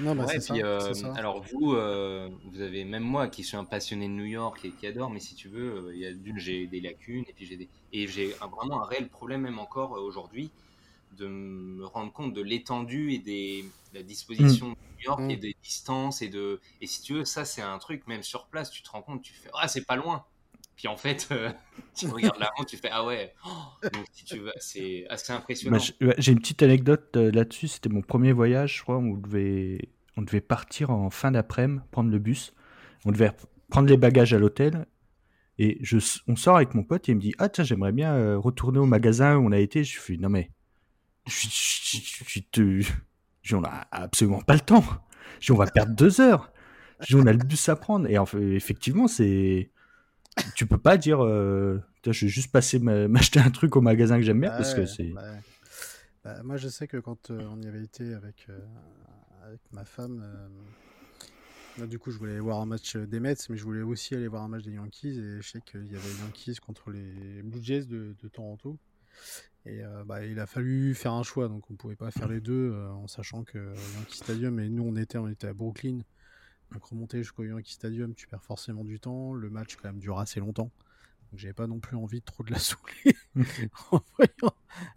Non, 0.00 0.14
bah, 0.14 0.26
euh, 0.50 0.94
alors 1.14 1.42
vous, 1.42 1.74
euh, 1.74 2.28
vous 2.44 2.60
avez 2.60 2.84
même 2.84 3.02
moi 3.02 3.28
qui 3.28 3.44
suis 3.44 3.56
un 3.56 3.64
passionné 3.64 4.06
de 4.06 4.12
New 4.12 4.24
York 4.24 4.64
et 4.64 4.70
qui 4.70 4.86
adore, 4.86 5.10
mais 5.10 5.20
si 5.20 5.34
tu 5.34 5.48
veux, 5.48 5.88
euh, 5.88 5.94
il 5.94 6.00
y 6.00 6.06
a 6.06 6.12
d'une 6.12 6.38
j'ai 6.38 6.66
des 6.66 6.80
lacunes 6.80 7.24
et 7.28 7.32
puis 7.32 7.46
j'ai 7.46 7.56
des 7.56 7.68
et 7.92 8.06
j'ai 8.06 8.28
vraiment 8.28 8.82
un 8.82 8.86
réel 8.86 9.08
problème 9.08 9.42
même 9.42 9.58
encore 9.58 9.92
aujourd'hui 9.92 10.50
de 11.18 11.26
me 11.26 11.84
rendre 11.84 12.12
compte 12.12 12.32
de 12.32 12.40
l'étendue 12.40 13.12
et 13.12 13.18
des 13.18 13.64
la 13.92 14.02
disposition 14.02 14.68
mm. 14.68 14.70
de 14.70 14.76
New 14.76 15.04
York 15.04 15.20
et 15.28 15.36
mm. 15.36 15.40
des 15.40 15.56
distances 15.62 16.22
et 16.22 16.28
de 16.28 16.60
et 16.80 16.86
si 16.86 17.02
tu 17.02 17.14
veux 17.14 17.24
ça 17.24 17.44
c'est 17.44 17.62
un 17.62 17.78
truc 17.78 18.06
même 18.06 18.22
sur 18.22 18.46
place 18.46 18.70
tu 18.70 18.82
te 18.82 18.90
rends 18.90 19.02
compte 19.02 19.22
tu 19.22 19.32
fais 19.32 19.50
ah 19.54 19.66
c'est 19.66 19.84
pas 19.84 19.96
loin 19.96 20.24
puis 20.80 20.88
en 20.88 20.96
fait 20.96 21.28
euh, 21.30 21.50
tu 21.94 22.08
regardes 22.08 22.38
la 22.38 22.50
tu 22.66 22.78
fais 22.78 22.88
ah 22.90 23.04
ouais 23.04 23.34
oh, 23.46 23.88
donc 23.92 24.06
si 24.12 24.24
tu 24.24 24.38
veux 24.38 24.52
c'est 24.56 25.04
assez 25.10 25.32
impressionnant 25.32 25.76
bah, 26.00 26.14
j'ai 26.16 26.32
une 26.32 26.40
petite 26.40 26.62
anecdote 26.62 27.16
euh, 27.16 27.30
là-dessus 27.30 27.68
c'était 27.68 27.90
mon 27.90 28.00
premier 28.00 28.32
voyage 28.32 28.78
je 28.78 28.82
crois 28.82 28.96
on 28.96 29.14
devait 29.14 29.90
on 30.16 30.22
devait 30.22 30.40
partir 30.40 30.90
en 30.90 31.10
fin 31.10 31.30
d'après-midi 31.30 31.82
prendre 31.90 32.10
le 32.10 32.18
bus 32.18 32.54
on 33.04 33.12
devait 33.12 33.30
prendre 33.68 33.88
les 33.88 33.98
bagages 33.98 34.32
à 34.32 34.38
l'hôtel 34.38 34.86
et 35.62 35.76
je, 35.82 35.98
on 36.26 36.36
sort 36.36 36.56
avec 36.56 36.72
mon 36.74 36.82
pote 36.82 37.06
et 37.10 37.12
il 37.12 37.16
me 37.16 37.20
dit 37.20 37.34
Ah, 37.38 37.50
tiens, 37.50 37.64
j'aimerais 37.64 37.92
bien 37.92 38.14
euh, 38.14 38.38
retourner 38.38 38.78
au 38.78 38.86
magasin 38.86 39.36
où 39.36 39.46
on 39.46 39.52
a 39.52 39.58
été. 39.58 39.84
Je 39.84 40.00
fais 40.00 40.16
Non, 40.16 40.30
mais. 40.30 40.50
Je, 41.26 41.48
je, 42.26 42.40
te... 42.50 42.82
on 43.54 43.62
a 43.64 43.86
absolument 43.92 44.40
pas 44.40 44.54
le 44.54 44.60
temps. 44.60 44.82
Je 45.38 45.52
on 45.52 45.56
va 45.56 45.66
perdre 45.66 45.94
deux 45.94 46.22
heures. 46.22 46.50
Je 47.06 47.18
on 47.18 47.26
a 47.26 47.32
le 47.32 47.38
bus 47.38 47.68
à 47.68 47.76
prendre. 47.76 48.08
Et 48.08 48.16
en 48.16 48.24
fait, 48.24 48.40
effectivement, 48.40 49.06
c'est. 49.06 49.70
Tu 50.54 50.66
peux 50.66 50.78
pas 50.78 50.96
dire 50.96 51.24
euh, 51.24 51.80
Je 52.04 52.26
vais 52.26 52.28
juste 52.28 52.52
passer 52.52 52.78
m'acheter 53.08 53.40
un 53.40 53.50
truc 53.50 53.76
au 53.76 53.80
magasin 53.80 54.16
que 54.16 54.22
j'aime 54.22 54.40
bien 54.40 54.50
parce 54.50 54.74
que 54.74 54.86
c'est. 54.86 55.12
Bah, 56.22 56.42
moi, 56.42 56.58
je 56.58 56.68
sais 56.68 56.86
que 56.86 56.98
quand 56.98 57.30
euh, 57.30 57.40
on 57.50 57.62
y 57.62 57.66
avait 57.66 57.82
été 57.82 58.12
avec, 58.12 58.46
avec 59.42 59.60
ma 59.72 59.84
femme 59.84 60.22
du 61.86 61.98
coup, 61.98 62.10
je 62.10 62.18
voulais 62.18 62.32
aller 62.32 62.40
voir 62.40 62.60
un 62.60 62.66
match 62.66 62.96
euh, 62.96 63.06
des 63.06 63.20
Mets, 63.20 63.36
mais 63.48 63.56
je 63.56 63.64
voulais 63.64 63.82
aussi 63.82 64.14
aller 64.14 64.28
voir 64.28 64.42
un 64.42 64.48
match 64.48 64.64
des 64.64 64.72
Yankees. 64.72 65.18
Et 65.18 65.40
je 65.40 65.48
sais 65.48 65.60
qu'il 65.60 65.86
y 65.86 65.96
avait 65.96 66.08
les 66.08 66.20
Yankees 66.20 66.56
contre 66.56 66.90
les 66.90 67.42
Blue 67.42 67.62
Jays 67.62 67.84
de, 67.84 68.14
Toronto. 68.32 68.78
Et 69.66 69.82
euh, 69.84 70.04
bah, 70.04 70.24
il 70.24 70.40
a 70.40 70.46
fallu 70.46 70.94
faire 70.94 71.12
un 71.12 71.22
choix, 71.22 71.48
donc 71.48 71.70
on 71.70 71.74
pouvait 71.74 71.96
pas 71.96 72.10
faire 72.10 72.28
les 72.28 72.40
deux 72.40 72.72
euh, 72.72 72.90
en 72.90 73.06
sachant 73.06 73.44
que 73.44 73.74
Yankee 73.96 74.16
Stadium, 74.16 74.58
et 74.58 74.70
nous 74.70 74.84
on 74.84 74.96
était, 74.96 75.18
on 75.18 75.28
était 75.28 75.48
à 75.48 75.52
Brooklyn, 75.52 75.98
donc 76.72 76.84
remonter 76.84 77.18
jusqu'au 77.18 77.44
Yankee 77.44 77.72
Stadium, 77.72 78.14
tu 78.14 78.26
perds 78.26 78.44
forcément 78.44 78.84
du 78.84 79.00
temps. 79.00 79.32
Le 79.32 79.50
match 79.50 79.76
quand 79.76 79.88
même 79.88 79.98
dure 80.00 80.18
assez 80.18 80.40
longtemps, 80.40 80.70
donc 81.30 81.38
j'avais 81.38 81.54
pas 81.54 81.66
non 81.66 81.80
plus 81.80 81.96
envie 81.96 82.20
de 82.20 82.24
trop 82.24 82.42
de 82.44 82.50
la 82.50 82.58
saouler 82.60 83.16
en 83.90 84.00
voyant 84.16 84.54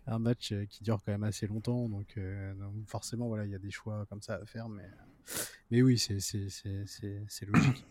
un 0.08 0.20
match 0.20 0.54
qui 0.70 0.84
dure 0.84 1.02
quand 1.04 1.12
même 1.12 1.24
assez 1.24 1.48
longtemps. 1.48 1.90
Donc, 1.90 2.20
forcément, 2.88 3.28
voilà, 3.28 3.46
il 3.46 3.52
y 3.52 3.56
a 3.56 3.60
des 3.60 3.72
choix 3.72 4.06
comme 4.08 4.22
ça 4.22 4.36
à 4.36 4.46
faire, 4.46 4.70
mais 4.70 4.90
mais 5.72 5.82
oui, 5.82 5.98
c'est 5.98 7.46
logique. 7.48 7.86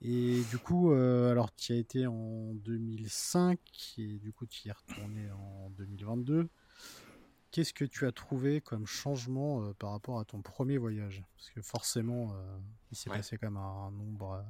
Et 0.00 0.42
du 0.50 0.58
coup, 0.58 0.92
euh, 0.92 1.30
alors 1.30 1.52
tu 1.54 1.72
y 1.72 1.76
as 1.76 1.78
été 1.78 2.06
en 2.06 2.54
2005 2.54 3.58
et 3.98 4.18
du 4.18 4.32
coup 4.32 4.46
tu 4.46 4.68
y 4.68 4.70
es 4.70 4.72
retourné 4.72 5.30
en 5.32 5.70
2022. 5.70 6.48
Qu'est-ce 7.50 7.72
que 7.72 7.84
tu 7.84 8.06
as 8.06 8.12
trouvé 8.12 8.60
comme 8.60 8.86
changement 8.86 9.62
euh, 9.62 9.72
par 9.78 9.90
rapport 9.90 10.18
à 10.18 10.24
ton 10.24 10.42
premier 10.42 10.78
voyage? 10.78 11.22
Parce 11.36 11.50
que 11.50 11.62
forcément, 11.62 12.32
euh, 12.32 12.58
il 12.90 12.96
s'est 12.96 13.10
passé 13.10 13.38
quand 13.38 13.50
même 13.50 13.56
un 13.56 13.90
nombre, 13.90 14.44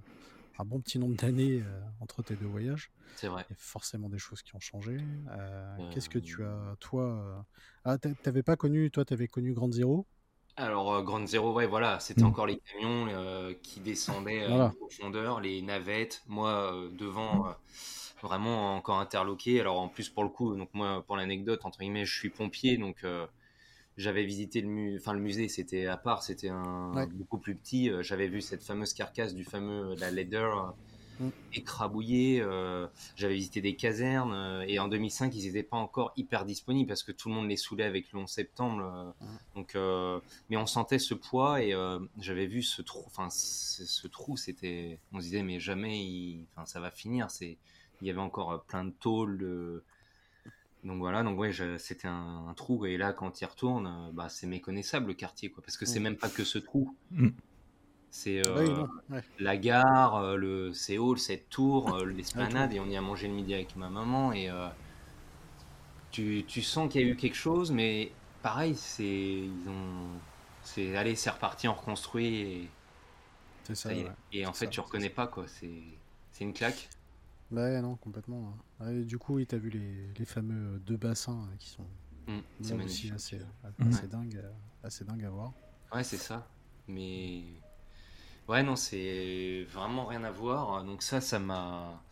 un 0.59 0.65
bon 0.65 0.81
petit 0.81 0.99
nombre 0.99 1.17
d'années 1.17 1.63
entre 2.01 2.23
tes 2.23 2.35
deux 2.35 2.47
voyages. 2.47 2.91
C'est 3.17 3.29
vrai. 3.29 3.45
Il 3.49 3.53
y 3.53 3.55
a 3.55 3.59
forcément 3.59 4.09
des 4.09 4.19
choses 4.19 4.43
qui 4.43 4.55
ont 4.57 4.61
changé. 4.61 4.99
Qu'est-ce 5.93 6.09
que 6.09 6.19
tu 6.19 6.45
as, 6.45 6.77
toi 6.81 7.47
Ah, 7.85 7.99
t'avais 7.99 8.43
pas 8.43 8.57
connu, 8.57 8.91
toi, 8.91 9.05
t'avais 9.05 9.29
connu 9.29 9.53
Grande 9.53 9.73
Zéro 9.73 10.07
alors, 10.59 10.93
euh, 10.93 11.03
Grande 11.03 11.29
Zéro, 11.29 11.53
ouais, 11.53 11.67
voilà, 11.67 12.01
c'était 12.01 12.23
mm. 12.23 12.27
encore 12.27 12.47
les 12.47 12.57
camions 12.59 13.07
euh, 13.11 13.55
qui 13.63 13.79
descendaient 13.79 14.43
euh, 14.43 14.67
en 14.67 14.71
profondeur, 14.71 15.41
les 15.41 15.63
navettes. 15.63 16.25
Moi, 16.27 16.75
devant, 16.99 17.55
vraiment 18.23 18.77
encore 18.77 18.99
interloqué. 18.99 19.61
Alors, 19.61 19.81
en 19.81 19.89
plus, 19.89 20.09
pour 20.09 20.23
le 20.23 20.29
coup, 20.29 20.55
donc 20.57 20.69
moi, 20.75 21.05
pour 21.07 21.17
l'anecdote, 21.17 21.65
entre 21.65 21.81
guillemets, 21.81 22.05
je 22.05 22.19
suis 22.19 22.31
pompier, 22.31 22.77
donc 22.77 23.05
j'avais 23.97 24.25
visité 24.25 24.61
le, 24.61 24.97
enfin, 24.97 25.13
le 25.13 25.21
musée, 25.21 25.49
c'était 25.49 25.87
à 25.87 25.97
part, 25.97 26.23
c'était 26.23 26.49
un 26.49 27.07
beaucoup 27.13 27.39
plus 27.39 27.55
petit. 27.55 27.91
J'avais 28.01 28.29
vu 28.29 28.41
cette 28.41 28.63
fameuse 28.63 28.93
carcasse 28.95 29.35
du 29.35 29.45
fameux 29.45 29.95
la 29.97 30.11
Leader 30.11 30.75
Mm. 31.21 31.29
écrabouillé. 31.55 32.41
Euh, 32.41 32.87
j'avais 33.17 33.35
visité 33.35 33.61
des 33.61 33.75
casernes 33.75 34.33
euh, 34.33 34.65
et 34.67 34.79
en 34.79 34.89
2005, 34.89 35.35
ils 35.35 35.47
n'étaient 35.47 35.63
pas 35.63 35.77
encore 35.77 36.13
hyper 36.17 36.45
disponibles 36.45 36.89
parce 36.89 37.03
que 37.03 37.13
tout 37.13 37.29
le 37.29 37.35
monde 37.35 37.49
les 37.49 37.57
saoulait 37.57 37.85
avec 37.85 38.13
le 38.13 38.21
11 38.21 38.31
septembre. 38.31 38.83
Euh. 38.83 39.25
Mm. 39.25 39.39
donc, 39.57 39.77
mais 40.51 40.57
on 40.57 40.67
sentait 40.67 40.99
ce 40.99 41.15
poids 41.15 41.63
et 41.63 41.75
j'avais 42.19 42.47
vu 42.47 42.63
ce 42.63 42.83
trou. 42.83 43.03
Enfin, 43.07 43.29
ce 43.31 44.07
trou, 44.07 44.37
c'était. 44.37 44.99
On 45.13 45.19
se 45.19 45.25
disait 45.25 45.43
mais 45.43 45.61
jamais, 45.61 45.99
il, 45.99 46.47
enfin, 46.55 46.67
ça 46.67 46.81
va 46.81 46.91
finir. 46.91 47.31
C'est, 47.31 47.59
il 48.01 48.09
y 48.09 48.11
avait 48.11 48.21
encore 48.21 48.65
plein 48.65 48.85
de 48.85 48.91
tôles. 48.91 49.83
Donc 50.85 50.99
voilà, 50.99 51.23
donc 51.23 51.39
ouais, 51.39 51.53
c'était 51.79 52.09
un, 52.09 52.53
trou 52.57 52.87
et 52.87 52.97
là 52.97 53.13
quand 53.13 53.41
il 53.41 53.45
retourne, 53.45 54.11
bah 54.13 54.29
c'est 54.29 54.47
méconnaissable 54.47 55.09
le 55.09 55.15
quartier 55.15 55.51
quoi, 55.51 55.63
parce 55.63 55.77
que 55.77 55.85
c'est 55.85 55.99
mm. 55.99 56.05
même 56.05 56.17
pas 56.17 56.29
que 56.29 56.45
ce 56.45 56.59
trou. 56.59 56.95
C'est 58.11 58.47
euh, 58.47 58.87
la 59.39 59.57
gare, 59.57 60.17
euh, 60.17 60.37
le 60.37 60.73
Séoul, 60.73 61.19
cette 61.19 61.49
tour, 61.51 61.95
euh, 61.95 62.05
l'esplanade, 62.17 62.73
et 62.73 62.81
on 62.81 62.87
y 62.87 62.97
a 62.97 63.01
mangé 63.01 63.29
le 63.29 63.35
midi 63.35 63.55
avec 63.55 63.77
ma 63.77 63.91
maman. 63.91 64.33
Et 64.33 64.51
tu, 66.11 66.45
tu, 66.47 66.63
sens 66.63 66.91
qu'il 66.91 67.03
y 67.03 67.05
a 67.05 67.07
eu 67.07 67.17
quelque 67.17 67.37
chose, 67.37 67.71
mais 67.71 68.13
pareil, 68.43 68.75
c'est 68.75 69.05
ils 69.05 69.69
ont, 69.69 70.19
c'est 70.63 70.97
allez, 70.97 71.17
c'est 71.17 71.31
reparti, 71.31 71.69
on 71.69 71.75
reconstruit. 71.75 72.37
Et, 73.69 73.75
ça. 73.75 73.91
Et, 74.33 74.47
en 74.47 74.55
fait, 74.55 74.71
tu 74.71 74.81
reconnais 74.81 75.11
pas 75.11 75.27
quoi. 75.27 75.47
C'est, 75.47 75.83
c'est 76.33 76.45
une 76.45 76.55
claque. 76.55 76.89
Ouais, 77.51 77.81
non, 77.81 77.97
complètement. 77.97 78.55
Hein. 78.81 79.01
du 79.03 79.19
coup, 79.19 79.43
tu 79.45 79.55
as 79.55 79.59
vu 79.59 79.71
les, 79.71 80.13
les, 80.19 80.25
fameux 80.25 80.79
deux 80.81 80.97
bassins 80.97 81.49
qui 81.59 81.71
sont 81.71 81.87
mmh, 82.27 82.83
aussi 82.85 83.11
assez, 83.11 83.41
assez, 83.81 84.07
dingue, 84.07 84.43
assez 84.83 85.05
dingue 85.05 85.25
à 85.25 85.31
voir. 85.31 85.53
Ouais, 85.93 86.05
c'est 86.05 86.19
ça. 86.19 86.47
Mais 86.87 87.43
Ouais, 88.49 88.63
non, 88.63 88.77
c'est 88.77 89.67
vraiment 89.71 90.07
rien 90.07 90.25
à 90.25 90.31
voir. 90.31 90.83
Donc 90.85 91.03
ça, 91.03 91.21
ça 91.21 91.39
m'a... 91.39 92.03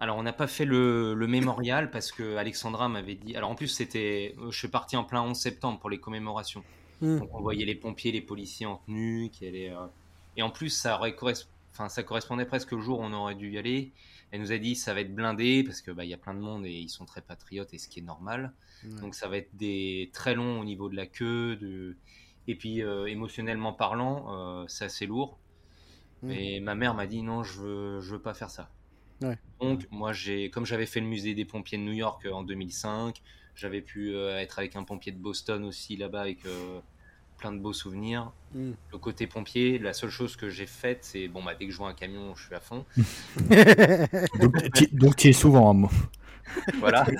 Alors, 0.00 0.16
on 0.16 0.22
n'a 0.22 0.32
pas 0.32 0.46
fait 0.46 0.64
le, 0.64 1.14
mémorial 1.28 1.90
parce 1.92 2.10
que 2.10 2.36
Alexandra 2.36 2.88
m'avait 2.88 3.16
dit. 3.16 3.36
Alors, 3.36 3.50
en 3.50 3.54
plus, 3.54 3.68
c'était. 3.68 4.34
Je 4.50 4.56
suis 4.56 4.68
parti 4.68 4.96
en 4.96 5.04
plein 5.04 5.22
11 5.22 5.36
septembre 5.36 5.78
pour 5.78 5.90
les 5.90 5.98
commémorations. 5.98 6.62
Hmm. 7.00 7.18
Donc, 7.18 7.34
on 7.34 7.40
voyait 7.40 7.66
les 7.66 7.74
pompiers, 7.74 8.12
les 8.12 8.22
policiers 8.22 8.66
en 8.66 8.76
tenue. 8.86 9.28
Qui 9.30 9.46
allaient, 9.46 9.70
euh, 9.70 9.86
Et 10.36 10.42
en 10.42 10.50
plus, 10.50 10.70
ça, 10.70 10.96
aurait 10.96 11.14
enfin, 11.72 11.88
ça 11.88 12.02
correspondait 12.02 12.46
presque 12.46 12.72
au 12.72 12.80
jour 12.80 13.00
où 13.00 13.02
on 13.02 13.12
aurait 13.12 13.34
dû 13.34 13.50
y 13.50 13.58
aller. 13.58 13.92
Elle 14.30 14.40
nous 14.40 14.52
a 14.52 14.58
dit 14.58 14.74
ça 14.74 14.94
va 14.94 15.00
être 15.00 15.14
blindé 15.14 15.64
parce 15.64 15.80
que 15.80 15.90
bah, 15.90 16.04
y 16.04 16.14
a 16.14 16.18
plein 16.18 16.34
de 16.34 16.40
monde 16.40 16.66
et 16.66 16.72
ils 16.72 16.90
sont 16.90 17.06
très 17.06 17.22
patriotes 17.22 17.72
et 17.72 17.78
ce 17.78 17.88
qui 17.88 18.00
est 18.00 18.02
normal. 18.02 18.52
Donc, 19.00 19.14
ça 19.14 19.28
va 19.28 19.38
être 19.38 19.54
des 19.56 20.10
très 20.12 20.34
long 20.34 20.60
au 20.60 20.64
niveau 20.64 20.88
de 20.88 20.96
la 20.96 21.06
queue. 21.06 21.56
De... 21.56 21.96
Et 22.46 22.54
puis, 22.54 22.82
euh, 22.82 23.06
émotionnellement 23.06 23.72
parlant, 23.72 24.26
euh, 24.62 24.64
c'est 24.68 24.84
assez 24.84 25.06
lourd. 25.06 25.38
Mais 26.22 26.60
ma 26.60 26.74
mère 26.74 26.94
m'a 26.94 27.06
dit 27.06 27.22
non, 27.22 27.42
je 27.42 27.60
veux, 27.60 28.00
je 28.00 28.10
veux 28.12 28.22
pas 28.22 28.34
faire 28.34 28.50
ça. 28.50 28.70
Donc, 29.60 29.88
moi, 29.90 30.12
j'ai, 30.12 30.50
comme 30.50 30.64
j'avais 30.64 30.86
fait 30.86 31.00
le 31.00 31.06
musée 31.06 31.34
des 31.34 31.44
pompiers 31.44 31.78
de 31.78 31.82
New 31.82 31.92
York 31.92 32.24
euh, 32.26 32.32
en 32.32 32.42
2005, 32.42 33.20
j'avais 33.54 33.80
pu 33.80 34.14
euh, 34.14 34.38
être 34.38 34.58
avec 34.58 34.76
un 34.76 34.84
pompier 34.84 35.12
de 35.12 35.18
Boston 35.18 35.64
aussi 35.64 35.96
là-bas 35.96 36.20
avec 36.20 36.40
plein 37.38 37.52
de 37.52 37.58
beaux 37.58 37.72
souvenirs. 37.72 38.32
Mm. 38.54 38.72
Le 38.92 38.98
côté 38.98 39.26
pompier, 39.26 39.78
la 39.78 39.92
seule 39.92 40.10
chose 40.10 40.36
que 40.36 40.50
j'ai 40.50 40.66
faite, 40.66 40.98
c'est 41.02 41.28
bon, 41.28 41.42
bah, 41.42 41.52
dès 41.58 41.66
que 41.66 41.72
je 41.72 41.78
vois 41.78 41.88
un 41.88 41.94
camion, 41.94 42.34
je 42.34 42.44
suis 42.44 42.54
à 42.54 42.60
fond. 42.60 42.84
donc, 44.92 45.16
tu 45.16 45.28
es 45.28 45.32
souvent 45.32 45.70
à 45.70 45.72
moi. 45.72 45.90
voilà. 46.78 47.06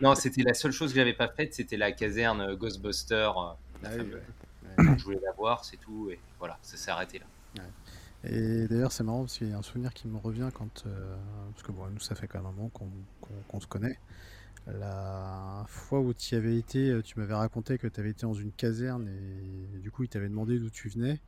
Non, 0.00 0.16
c'était 0.16 0.42
la 0.42 0.52
seule 0.52 0.72
chose 0.72 0.90
que 0.90 0.98
j'avais 0.98 1.12
pas 1.12 1.28
faite, 1.28 1.54
c'était 1.54 1.76
la 1.76 1.92
caserne 1.92 2.56
Ghostbuster. 2.56 3.30
Ah 3.84 3.90
je 4.78 5.04
voulais 5.04 5.20
la 5.22 5.30
voir, 5.30 5.64
c'est 5.64 5.76
tout, 5.76 6.10
et 6.10 6.18
voilà, 6.40 6.58
ça 6.60 6.76
s'est 6.76 6.90
arrêté 6.90 7.20
là. 7.20 7.26
Et 8.24 8.68
d'ailleurs, 8.68 8.92
c'est 8.92 9.02
marrant 9.02 9.20
parce 9.20 9.38
qu'il 9.38 9.50
y 9.50 9.52
a 9.52 9.58
un 9.58 9.62
souvenir 9.62 9.92
qui 9.92 10.06
me 10.06 10.16
revient 10.16 10.48
quand. 10.54 10.84
Euh, 10.86 11.16
parce 11.52 11.66
que 11.66 11.72
bon, 11.72 11.86
nous, 11.88 12.00
ça 12.00 12.14
fait 12.14 12.28
quand 12.28 12.38
même 12.38 12.48
un 12.48 12.52
moment 12.52 12.70
qu'on 13.48 13.60
se 13.60 13.66
connaît. 13.66 13.98
La 14.66 15.64
fois 15.66 16.00
où 16.00 16.14
tu 16.14 16.34
y 16.34 16.38
avais 16.38 16.56
été, 16.56 16.90
euh, 16.90 17.02
tu 17.02 17.18
m'avais 17.18 17.34
raconté 17.34 17.78
que 17.78 17.88
tu 17.88 17.98
avais 17.98 18.10
été 18.10 18.22
dans 18.22 18.34
une 18.34 18.52
caserne 18.52 19.08
et, 19.08 19.78
du 19.78 19.90
coup, 19.90 20.04
il 20.04 20.08
t'avait 20.08 20.28
demandé 20.28 20.58
d'où 20.58 20.70
tu 20.70 20.88
venais. 20.88 21.20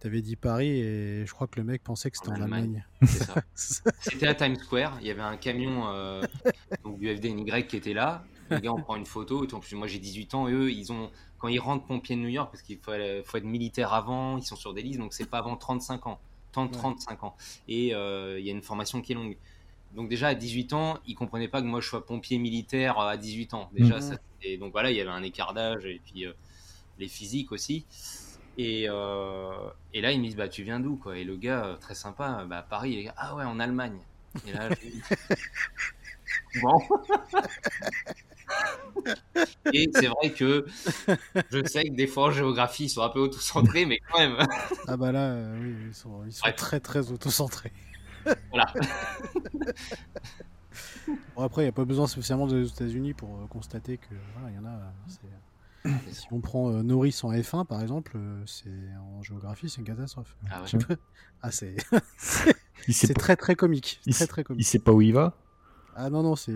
Tu 0.00 0.06
avais 0.06 0.22
dit 0.22 0.36
Paris 0.36 0.80
et 0.80 1.26
je 1.26 1.32
crois 1.32 1.46
que 1.46 1.58
le 1.58 1.64
mec 1.64 1.82
pensait 1.82 2.10
que 2.10 2.16
c'était 2.16 2.30
en, 2.30 2.40
Allemagne. 2.40 2.86
C'était 3.54 4.28
à 4.28 4.34
Times 4.34 4.56
Square. 4.56 4.96
Il 5.00 5.06
y 5.06 5.10
avait 5.10 5.20
un 5.20 5.36
camion 5.36 5.88
euh, 5.88 6.22
donc 6.84 6.98
du 6.98 7.14
FDNY 7.14 7.66
qui 7.66 7.76
était 7.76 7.92
là. 7.92 8.24
Les 8.50 8.60
gars, 8.60 8.72
on 8.72 8.80
prend 8.80 8.96
une 8.96 9.04
photo. 9.04 9.44
Et 9.44 9.74
moi, 9.74 9.86
j'ai 9.86 9.98
18 9.98 10.34
ans 10.34 10.48
et 10.48 10.52
eux, 10.52 10.70
ils 10.72 10.90
ont 10.90 11.10
quand 11.38 11.48
ils 11.48 11.58
rentrent 11.58 11.86
pompiers 11.86 12.16
de 12.16 12.20
New 12.20 12.28
York, 12.28 12.50
parce 12.52 12.62
qu'il 12.62 12.78
faut, 12.78 12.92
faut, 13.24 13.36
être 13.38 13.44
militaire 13.44 13.94
avant, 13.94 14.36
ils 14.36 14.44
sont 14.44 14.56
sur 14.56 14.74
des 14.74 14.82
listes, 14.82 14.98
donc 14.98 15.14
c'est 15.14 15.28
pas 15.28 15.38
avant 15.38 15.56
35 15.56 16.06
ans. 16.06 16.20
30, 16.52 16.72
35 16.72 17.24
ans. 17.24 17.36
Et 17.68 17.94
euh, 17.94 18.38
il 18.38 18.46
y 18.46 18.50
a 18.50 18.52
une 18.52 18.62
formation 18.62 19.00
qui 19.00 19.12
est 19.12 19.14
longue. 19.14 19.36
Donc 19.94 20.08
déjà 20.08 20.28
à 20.28 20.34
18 20.34 20.72
ans, 20.72 20.98
ils 21.06 21.14
comprenaient 21.14 21.48
pas 21.48 21.60
que 21.60 21.66
moi 21.66 21.80
je 21.80 21.88
sois 21.88 22.06
pompier 22.06 22.38
militaire 22.38 22.98
à 22.98 23.16
18 23.16 23.54
ans. 23.54 23.70
Déjà, 23.72 23.98
mhm. 23.98 24.18
et 24.42 24.56
donc 24.56 24.72
voilà, 24.72 24.90
il 24.90 24.96
y 24.96 25.00
avait 25.00 25.10
un 25.10 25.22
écart 25.22 25.52
d'âge 25.52 25.84
et 25.84 26.00
puis 26.04 26.26
euh, 26.26 26.32
les 26.98 27.08
physiques 27.08 27.52
aussi. 27.52 27.86
Et, 28.58 28.86
euh, 28.88 29.50
et, 29.94 30.00
là, 30.00 30.12
ils 30.12 30.20
me 30.20 30.24
disent 30.24 30.36
bah 30.36 30.48
tu 30.48 30.62
viens 30.62 30.80
d'où 30.80 30.96
quoi? 30.96 31.16
Et 31.16 31.24
le 31.24 31.36
gars 31.36 31.76
très 31.80 31.94
sympa, 31.94 32.44
bah 32.48 32.66
Paris. 32.68 33.08
ah 33.16 33.34
ouais, 33.34 33.44
en 33.44 33.58
Allemagne. 33.58 33.98
Et 34.46 34.52
là, 34.52 34.68
bon. 36.62 36.78
Et 39.72 39.88
c'est 39.94 40.06
vrai 40.06 40.30
que 40.32 40.66
je 41.50 41.64
sais 41.66 41.84
que 41.84 41.94
des 41.94 42.06
fois 42.06 42.24
en 42.26 42.30
géographie, 42.30 42.84
ils 42.84 42.88
sont 42.88 43.02
un 43.02 43.08
peu 43.08 43.20
auto-centrés, 43.20 43.86
mais 43.86 44.00
quand 44.10 44.18
même. 44.18 44.36
Ah 44.86 44.96
bah 44.96 45.12
là, 45.12 45.30
euh, 45.30 45.58
oui, 45.60 45.74
ils 45.88 45.94
sont, 45.94 46.24
ils 46.26 46.32
sont 46.32 46.46
très 46.56 46.80
très 46.80 47.10
auto-centrés. 47.10 47.72
Voilà. 48.50 48.72
bon, 51.36 51.42
après, 51.42 51.62
il 51.62 51.64
n'y 51.66 51.70
a 51.70 51.72
pas 51.72 51.84
besoin 51.84 52.06
spécialement 52.06 52.46
des 52.46 52.68
États-Unis 52.68 53.14
pour 53.14 53.28
euh, 53.30 53.46
constater 53.48 53.98
que 53.98 54.14
voilà, 54.34 54.50
il 54.50 54.56
y 54.56 54.58
en 54.58 54.66
a. 54.66 54.92
Si 56.10 56.26
on 56.30 56.40
prend 56.40 56.70
euh, 56.70 56.82
Norris 56.82 57.18
en 57.22 57.32
F1 57.32 57.64
par 57.64 57.80
exemple, 57.80 58.18
c'est 58.44 58.68
en 59.16 59.22
géographie, 59.22 59.70
c'est 59.70 59.78
une 59.78 59.86
catastrophe. 59.86 60.36
Ah, 60.50 60.62
ouais. 60.62 60.96
ah 61.42 61.50
c'est 61.50 61.76
c'est 62.88 63.14
très 63.14 63.36
très 63.36 63.54
comique. 63.54 63.98
Il, 64.04 64.14
très, 64.14 64.26
très 64.26 64.44
comique. 64.44 64.60
il 64.60 64.64
sait 64.64 64.78
pas 64.78 64.92
où 64.92 65.00
il 65.00 65.14
va? 65.14 65.34
Ah 65.96 66.08
non, 66.08 66.22
non, 66.22 66.36
c'est 66.36 66.52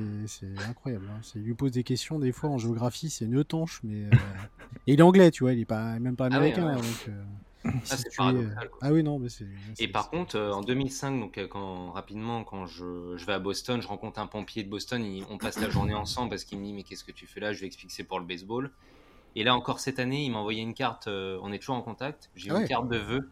incroyable. 0.68 1.06
Hein. 1.10 1.20
Il 1.34 1.42
lui 1.42 1.54
pose 1.54 1.72
des 1.72 1.82
questions, 1.82 2.18
des 2.18 2.32
fois 2.32 2.50
en 2.50 2.58
géographie, 2.58 3.10
c'est 3.10 3.24
une 3.24 3.44
tanche, 3.44 3.80
mais. 3.82 4.04
Euh, 4.04 4.10
et 4.86 4.94
il 4.94 5.00
est 5.00 5.02
anglais, 5.02 5.30
tu 5.30 5.44
vois, 5.44 5.52
il 5.52 5.60
est 5.60 5.66
pas, 5.66 5.98
même 5.98 6.16
pas 6.16 6.28
ah 6.30 6.36
américain. 6.36 6.74
Donc, 6.74 7.08
euh, 7.08 7.24
ah, 7.64 8.30
euh, 8.30 8.48
Ah 8.80 8.92
oui, 8.92 9.02
non, 9.02 9.18
mais 9.18 9.28
c'est. 9.28 9.46
Et 9.78 9.88
par 9.88 10.10
contre, 10.10 10.38
en 10.38 10.60
2005, 10.60 11.20
donc, 11.20 11.38
quand, 11.48 11.92
rapidement, 11.92 12.44
quand 12.44 12.66
je, 12.66 13.16
je, 13.16 13.26
vais 13.26 13.32
à 13.32 13.38
Boston, 13.38 13.80
je 13.80 13.88
rencontre 13.88 14.20
un 14.20 14.26
pompier 14.26 14.62
de 14.62 14.68
Boston, 14.68 15.04
on 15.30 15.38
passe 15.38 15.58
la 15.60 15.70
journée 15.70 15.94
ensemble 15.94 16.30
parce 16.30 16.44
qu'il 16.44 16.58
me 16.58 16.64
dit 16.64 16.72
Mais 16.72 16.82
qu'est-ce 16.82 17.04
que 17.04 17.12
tu 17.12 17.26
fais 17.26 17.40
là? 17.40 17.52
Je 17.52 17.60
lui 17.60 17.66
explique 17.66 17.90
c'est 17.90 18.04
pour 18.04 18.18
le 18.18 18.26
baseball. 18.26 18.70
Et 19.36 19.42
là, 19.42 19.54
encore 19.56 19.80
cette 19.80 19.98
année, 19.98 20.24
il 20.24 20.30
m'a 20.30 20.38
envoyé 20.38 20.62
une 20.62 20.74
carte, 20.74 21.08
on 21.08 21.52
est 21.52 21.58
toujours 21.58 21.76
en 21.76 21.82
contact. 21.82 22.30
J'ai 22.36 22.50
ah 22.50 22.60
une 22.60 22.68
carte 22.68 22.88
de 22.88 22.98
vœux, 22.98 23.30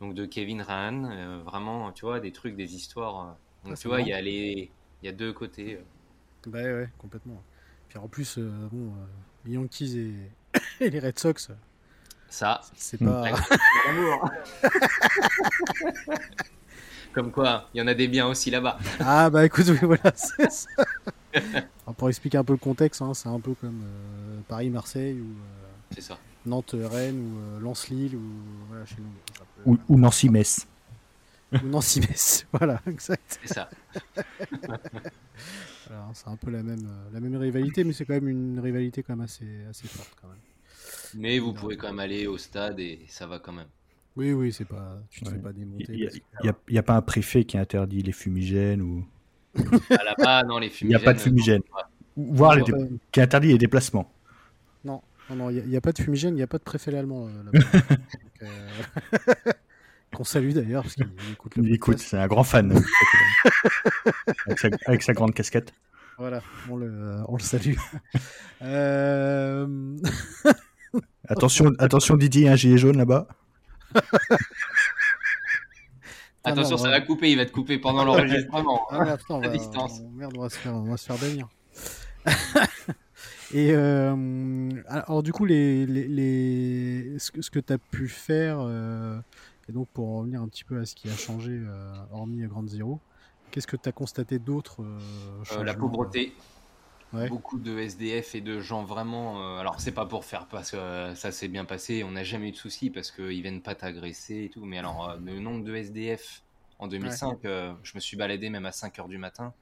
donc 0.00 0.14
de 0.14 0.24
Kevin 0.24 0.62
Ryan, 0.62 1.42
vraiment, 1.44 1.92
tu 1.92 2.06
vois, 2.06 2.20
des 2.20 2.32
trucs, 2.32 2.56
des 2.56 2.74
histoires. 2.74 3.36
Donc, 3.64 3.76
tu 3.78 3.88
vois, 3.88 4.00
il 4.00 4.08
y 4.08 4.12
a 4.12 4.20
les 4.20 4.70
il 5.02 5.06
y 5.06 5.08
a 5.08 5.12
deux 5.12 5.32
côtés. 5.32 5.74
Euh. 5.74 6.50
Bah 6.50 6.62
ouais, 6.62 6.88
complètement. 6.98 7.42
Puis 7.88 7.98
en 7.98 8.08
plus, 8.08 8.38
euh, 8.38 8.50
bon, 8.70 8.92
euh, 8.92 9.04
les 9.44 9.52
Yankees 9.52 9.98
et... 9.98 10.90
les 10.90 10.98
Red 11.00 11.18
Sox. 11.18 11.50
Ça, 12.32 12.62
c'est 12.74 12.96
pas. 12.96 13.24
L'amour. 13.86 14.30
Comme 17.12 17.30
quoi, 17.30 17.68
il 17.74 17.78
y 17.78 17.82
en 17.82 17.86
a 17.86 17.92
des 17.92 18.08
biens 18.08 18.26
aussi 18.26 18.50
là-bas. 18.50 18.78
Ah 19.00 19.28
bah 19.28 19.44
écoute, 19.44 19.66
oui, 19.68 19.76
voilà, 19.82 20.10
c'est 20.14 20.50
ça. 20.50 20.66
pour 21.98 22.08
expliquer 22.08 22.38
un 22.38 22.44
peu 22.44 22.54
le 22.54 22.58
contexte, 22.58 23.02
hein, 23.02 23.12
c'est 23.12 23.28
un 23.28 23.38
peu 23.38 23.52
comme 23.52 23.84
Paris-Marseille 24.48 25.20
ou 25.20 25.36
Nantes-Rennes 26.46 27.20
ou 27.20 27.60
Lens-Lille 27.60 28.16
ou 28.16 28.22
voilà, 28.68 28.86
chez 28.86 28.96
nous. 28.98 29.70
Ou, 29.70 29.78
ou 29.90 29.98
Nancy-Metz. 29.98 30.66
Ou 31.52 31.66
Nancy 31.66 32.00
Metz, 32.00 32.46
voilà, 32.50 32.80
exact. 32.86 33.40
C'est 33.44 33.52
ça. 33.52 33.68
c'est 36.14 36.28
un 36.28 36.36
peu 36.36 36.50
la 36.50 36.62
même, 36.62 36.88
la 37.12 37.20
même 37.20 37.36
rivalité, 37.36 37.84
mais 37.84 37.92
c'est 37.92 38.06
quand 38.06 38.14
même 38.14 38.28
une 38.28 38.58
rivalité 38.58 39.02
quand 39.02 39.16
même 39.16 39.24
assez, 39.26 39.66
assez 39.68 39.86
forte 39.86 40.16
quand 40.18 40.28
même. 40.28 40.38
Mais 41.14 41.38
vous 41.38 41.52
pouvez 41.52 41.76
quand 41.76 41.88
même 41.88 42.00
aller 42.00 42.26
au 42.26 42.38
stade 42.38 42.80
et 42.80 43.00
ça 43.08 43.26
va 43.26 43.38
quand 43.38 43.52
même. 43.52 43.68
Oui, 44.16 44.32
oui, 44.32 44.52
c'est 44.52 44.66
pas, 44.66 44.98
tu 45.10 45.22
te 45.22 45.30
fais 45.30 45.38
pas 45.38 45.52
démonter. 45.52 45.86
Il 45.88 46.10
n'y 46.42 46.48
a, 46.48 46.80
a, 46.80 46.82
pas 46.82 46.94
un 46.94 47.02
préfet 47.02 47.44
qui 47.44 47.56
interdit 47.56 48.02
les 48.02 48.12
fumigènes 48.12 48.82
ou. 48.82 49.06
Ah, 49.90 50.04
là-bas, 50.04 50.44
non, 50.44 50.58
les 50.58 50.68
fumigènes. 50.68 50.98
Il 50.98 51.02
n'y 51.02 51.02
a 51.02 51.04
pas 51.04 51.14
de 51.14 51.20
fumigènes. 51.20 51.62
Voire 52.16 52.56
les 52.56 52.62
qui 53.10 53.20
interdit 53.20 53.48
les 53.48 53.58
déplacements. 53.58 54.12
Non, 54.84 55.02
non, 55.30 55.48
il 55.50 55.66
n'y 55.66 55.76
a, 55.76 55.80
pas 55.80 55.92
de 55.92 56.02
fumigène, 56.02 56.34
il 56.34 56.36
n'y 56.36 56.42
a 56.42 56.46
pas 56.46 56.58
de 56.58 56.62
préfet 56.62 56.94
allemand 56.94 57.28
euh, 57.28 57.42
là-bas. 57.44 57.96
euh... 58.42 59.52
Qu'on 60.14 60.24
salue 60.24 60.52
d'ailleurs, 60.52 60.82
parce 60.82 60.94
qu'il 60.94 61.06
écoute 61.32 61.56
le 61.56 61.64
Il 61.64 61.74
écoute, 61.74 61.98
c'est 61.98 62.18
un 62.18 62.26
grand 62.26 62.44
fan. 62.44 62.70
avec, 64.86 65.02
sa, 65.02 65.14
grande 65.14 65.32
casquette. 65.32 65.72
Voilà, 66.18 66.42
on 66.68 66.76
le, 66.76 67.22
on 67.28 67.36
le 67.36 67.42
salue. 67.42 67.76
Euh, 68.60 69.96
attention, 71.28 71.72
attention 71.78 72.16
Didier, 72.16 72.48
un 72.48 72.56
gilet 72.56 72.78
jaune 72.78 72.96
là-bas. 72.96 73.26
Attention, 76.44 76.76
ça 76.76 76.90
va 76.90 77.00
couper, 77.00 77.30
il 77.30 77.36
va 77.36 77.46
te 77.46 77.52
couper 77.52 77.78
pendant 77.78 78.04
l'enregistrement. 78.04 78.80
Ah, 78.90 79.16
à 79.42 79.48
distance. 79.48 80.00
merde, 80.14 80.32
on 80.36 80.42
va 80.42 80.48
se 80.48 80.58
faire, 80.58 80.74
on 80.74 80.90
va 80.90 80.96
se 80.96 81.06
faire 81.06 81.18
bannir. 81.18 81.48
Et 83.54 83.72
euh, 83.72 84.70
alors, 84.88 85.22
du 85.22 85.32
coup, 85.32 85.44
les, 85.44 85.84
les, 85.84 86.08
les... 86.08 87.18
ce 87.18 87.30
que, 87.30 87.42
ce 87.42 87.50
que 87.50 87.58
tu 87.58 87.72
as 87.74 87.78
pu 87.78 88.08
faire, 88.08 88.56
euh, 88.60 89.20
et 89.68 89.72
donc, 89.72 89.88
pour 89.88 90.18
revenir 90.18 90.40
un 90.40 90.48
petit 90.48 90.64
peu 90.64 90.80
à 90.80 90.86
ce 90.86 90.94
qui 90.94 91.08
a 91.08 91.16
changé, 91.16 91.52
euh, 91.52 91.92
hormis 92.12 92.42
Grande 92.46 92.68
Zero, 92.68 93.00
qu'est-ce 93.50 93.66
que 93.66 93.76
tu 93.76 93.88
as 93.88 93.92
constaté 93.92 94.38
d'autre 94.38 94.82
euh, 94.82 94.98
euh, 95.52 95.64
La 95.64 95.74
pauvreté. 95.74 96.32
Beaucoup 97.28 97.58
de 97.58 97.78
SDF 97.78 98.34
et 98.34 98.40
de 98.40 98.60
gens 98.60 98.84
vraiment. 98.84 99.58
alors, 99.58 99.80
c'est 99.80 99.92
pas 99.92 100.06
pour 100.06 100.24
faire 100.24 100.46
parce 100.46 100.70
que 100.70 101.14
ça 101.14 101.30
s'est 101.30 101.48
bien 101.48 101.64
passé, 101.64 102.04
on 102.04 102.12
n'a 102.12 102.24
jamais 102.24 102.48
eu 102.48 102.52
de 102.52 102.56
soucis 102.56 102.90
parce 102.90 103.10
qu'ils 103.10 103.42
viennent 103.42 103.62
pas 103.62 103.74
t'agresser 103.74 104.44
et 104.44 104.48
tout. 104.48 104.64
Mais 104.64 104.78
alors, 104.78 105.16
le 105.22 105.38
nombre 105.38 105.62
de 105.64 105.74
SDF 105.74 106.42
en 106.78 106.88
2005, 106.88 107.40
je 107.42 107.94
me 107.94 108.00
suis 108.00 108.16
baladé 108.16 108.48
même 108.48 108.66
à 108.66 108.72
5 108.72 108.96
h 108.96 109.08
du 109.08 109.18
matin. 109.18 109.52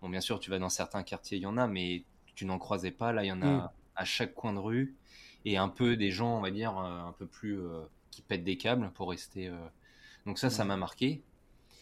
Bon, 0.00 0.08
bien 0.08 0.20
sûr, 0.20 0.40
tu 0.40 0.50
vas 0.50 0.58
dans 0.58 0.68
certains 0.68 1.04
quartiers, 1.04 1.38
il 1.38 1.42
y 1.42 1.46
en 1.46 1.56
a, 1.56 1.68
mais 1.68 2.02
tu 2.34 2.44
n'en 2.44 2.58
croisais 2.58 2.90
pas. 2.90 3.12
Là, 3.12 3.22
il 3.22 3.28
y 3.28 3.32
en 3.32 3.42
a 3.42 3.46
mm. 3.46 3.70
à 3.94 4.04
chaque 4.04 4.34
coin 4.34 4.52
de 4.52 4.58
rue. 4.58 4.94
Et 5.44 5.56
un 5.56 5.68
peu 5.68 5.96
des 5.96 6.10
gens, 6.10 6.36
on 6.36 6.40
va 6.40 6.50
dire, 6.50 6.76
un 6.76 7.14
peu 7.16 7.26
plus 7.26 7.60
qui 8.12 8.22
pètent 8.22 8.44
des 8.44 8.56
câbles 8.56 8.92
pour 8.94 9.10
rester. 9.10 9.48
Euh, 9.48 9.56
donc 10.26 10.38
ça, 10.38 10.50
ça 10.50 10.64
m'a 10.64 10.76
marqué. 10.76 11.20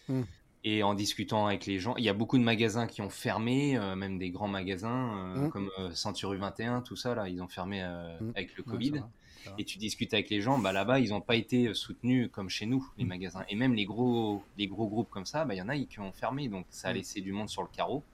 Hmm. 0.08 0.22
Et 0.62 0.82
en 0.82 0.92
discutant 0.92 1.46
avec 1.46 1.64
les 1.64 1.78
gens, 1.78 1.94
il 1.96 2.04
y 2.04 2.10
a 2.10 2.12
beaucoup 2.12 2.36
de 2.36 2.42
magasins 2.42 2.86
qui 2.86 3.00
ont 3.00 3.08
fermé, 3.08 3.78
euh, 3.78 3.96
même 3.96 4.18
des 4.18 4.30
grands 4.30 4.48
magasins 4.48 5.34
euh, 5.34 5.46
hmm. 5.46 5.50
comme 5.50 5.70
Century 5.94 6.36
21, 6.36 6.82
tout 6.82 6.96
ça 6.96 7.14
là, 7.14 7.28
ils 7.28 7.40
ont 7.42 7.48
fermé 7.48 7.82
hmm. 7.82 8.32
avec 8.34 8.56
le 8.56 8.62
Covid. 8.62 9.02
Et 9.56 9.64
tu 9.64 9.78
discutes 9.78 10.12
avec 10.12 10.28
les 10.28 10.42
gens, 10.42 10.58
bah 10.58 10.70
là-bas, 10.70 11.00
ils 11.00 11.10
n'ont 11.10 11.22
pas 11.22 11.34
été 11.34 11.72
soutenus 11.72 12.28
comme 12.30 12.50
chez 12.50 12.66
nous, 12.66 12.86
les 12.98 13.06
magasins. 13.06 13.42
Et 13.48 13.56
même 13.56 13.72
les 13.72 13.86
gros, 13.86 14.42
les 14.58 14.66
gros 14.66 14.86
groupes 14.86 15.08
comme 15.08 15.24
ça, 15.24 15.46
bah, 15.46 15.54
il 15.54 15.58
y 15.58 15.62
en 15.62 15.68
a 15.70 15.78
qui 15.78 15.98
ont 15.98 16.12
fermé, 16.12 16.48
donc 16.48 16.66
ça 16.68 16.88
a 16.88 16.92
laissé 16.92 17.22
du 17.22 17.32
monde 17.32 17.48
sur 17.48 17.62
le 17.62 17.68
carreau. 17.68 18.04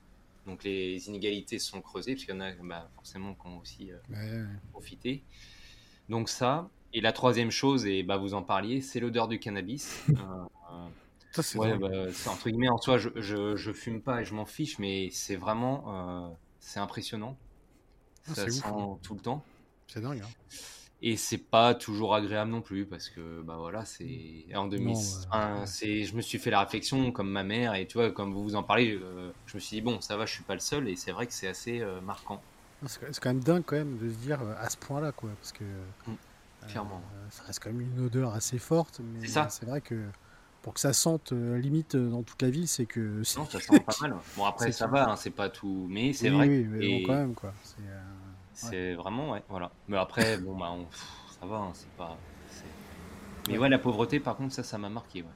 Donc 0.46 0.62
les 0.62 1.08
inégalités 1.08 1.58
se 1.58 1.68
sont 1.68 1.80
creusées, 1.80 2.12
parce 2.12 2.26
qu'il 2.26 2.34
y 2.34 2.38
en 2.38 2.42
a 2.42 2.52
bah, 2.62 2.88
forcément 2.94 3.34
qui 3.34 3.44
ont 3.44 3.58
aussi 3.58 3.90
profité. 4.70 5.24
Donc 6.08 6.28
ça, 6.28 6.70
et 6.92 7.00
la 7.00 7.12
troisième 7.12 7.50
chose, 7.50 7.86
et 7.86 8.04
bah, 8.04 8.18
vous 8.18 8.34
en 8.34 8.44
parliez, 8.44 8.80
c'est 8.80 9.00
l'odeur 9.00 9.26
du 9.26 9.40
cannabis. 9.40 10.06
Euh, 11.38 11.42
ça, 11.42 11.48
c'est 11.48 11.58
ouais, 11.58 11.76
bah, 11.76 11.88
entre 12.30 12.48
guillemets, 12.48 12.68
en 12.68 12.78
soi, 12.78 12.98
je, 12.98 13.10
je, 13.14 13.72
fume 13.72 14.00
pas 14.00 14.22
et 14.22 14.24
je 14.24 14.34
m'en 14.34 14.46
fiche, 14.46 14.78
mais 14.78 15.08
c'est 15.10 15.36
vraiment 15.36 15.84
euh, 15.88 16.28
c'est 16.60 16.80
impressionnant. 16.80 17.36
Ah, 18.28 18.34
ça 18.34 18.50
sent 18.50 18.62
tout 19.02 19.14
le 19.14 19.20
temps. 19.20 19.44
C'est 19.86 20.00
dingue. 20.00 20.22
Hein. 20.24 20.56
Et 21.02 21.16
c'est 21.16 21.38
pas 21.38 21.74
toujours 21.74 22.14
agréable 22.14 22.50
non 22.50 22.62
plus 22.62 22.86
parce 22.86 23.10
que 23.10 23.42
bah 23.42 23.56
voilà 23.58 23.84
c'est 23.84 24.46
en 24.54 24.66
2000 24.66 24.96
c'est 25.66 26.04
je 26.04 26.16
me 26.16 26.22
suis 26.22 26.38
fait 26.38 26.50
la 26.50 26.60
réflexion 26.60 27.12
comme 27.12 27.28
ma 27.28 27.44
mère 27.44 27.74
et 27.74 27.86
tu 27.86 27.98
vois 27.98 28.10
comme 28.10 28.32
vous 28.32 28.42
vous 28.42 28.54
en 28.56 28.62
parlez 28.62 28.94
euh, 28.94 29.30
je 29.44 29.56
me 29.56 29.60
suis 29.60 29.76
dit 29.76 29.82
bon 29.82 30.00
ça 30.00 30.16
va 30.16 30.24
je 30.24 30.32
suis 30.32 30.42
pas 30.42 30.54
le 30.54 30.60
seul 30.60 30.88
et 30.88 30.96
c'est 30.96 31.12
vrai 31.12 31.26
que 31.26 31.34
c'est 31.34 31.48
assez 31.48 31.84
marquant 32.02 32.40
c'est 32.86 33.20
quand 33.20 33.28
même 33.28 33.44
dingue 33.44 33.62
quand 33.66 33.76
même 33.76 33.98
de 33.98 34.08
se 34.08 34.14
dire 34.14 34.40
à 34.58 34.70
ce 34.70 34.78
point 34.78 35.02
là 35.02 35.12
quoi 35.12 35.28
parce 35.38 35.52
que 35.52 35.64
mm. 36.06 36.16
Clairement. 36.68 37.02
Euh, 37.14 37.26
ça 37.30 37.42
reste 37.44 37.62
quand 37.62 37.70
même 37.70 37.80
une 37.80 38.06
odeur 38.06 38.34
assez 38.34 38.58
forte, 38.58 39.00
mais 39.00 39.26
c'est 39.26 39.64
vrai 39.64 39.80
que 39.80 40.04
pour 40.66 40.74
que 40.74 40.80
ça 40.80 40.92
sente 40.92 41.30
euh, 41.30 41.58
limite 41.58 41.94
euh, 41.94 42.10
dans 42.10 42.24
toute 42.24 42.42
la 42.42 42.50
ville, 42.50 42.66
c'est 42.66 42.86
que. 42.86 43.22
Non, 43.38 43.46
ça 43.46 43.60
sent 43.60 43.78
pas 43.78 43.92
mal. 44.00 44.16
Bon, 44.36 44.46
après, 44.46 44.72
ça 44.72 44.88
va, 44.88 45.08
hein, 45.08 45.14
c'est 45.14 45.30
pas 45.30 45.48
tout. 45.48 45.86
Mais 45.88 46.12
c'est 46.12 46.28
vrai. 46.28 46.48
Oui, 46.48 46.64
mais 46.64 46.88
bon, 46.88 47.06
quand 47.06 47.14
même, 47.14 47.34
quoi. 47.34 47.54
C'est 48.52 48.94
vraiment, 48.94 49.30
ouais, 49.30 49.44
voilà. 49.48 49.70
Mais 49.86 49.96
après, 49.96 50.38
bon, 50.38 50.58
bah, 50.58 50.74
ça 51.38 51.46
va, 51.46 51.58
hein, 51.58 51.70
c'est 51.72 51.88
pas. 51.90 52.18
Mais 53.48 53.58
ouais. 53.58 53.68
la 53.68 53.78
pauvreté, 53.78 54.18
par 54.18 54.36
contre, 54.36 54.54
ça, 54.54 54.64
ça 54.64 54.76
m'a 54.76 54.88
marqué, 54.88 55.22
ouais. 55.22 55.28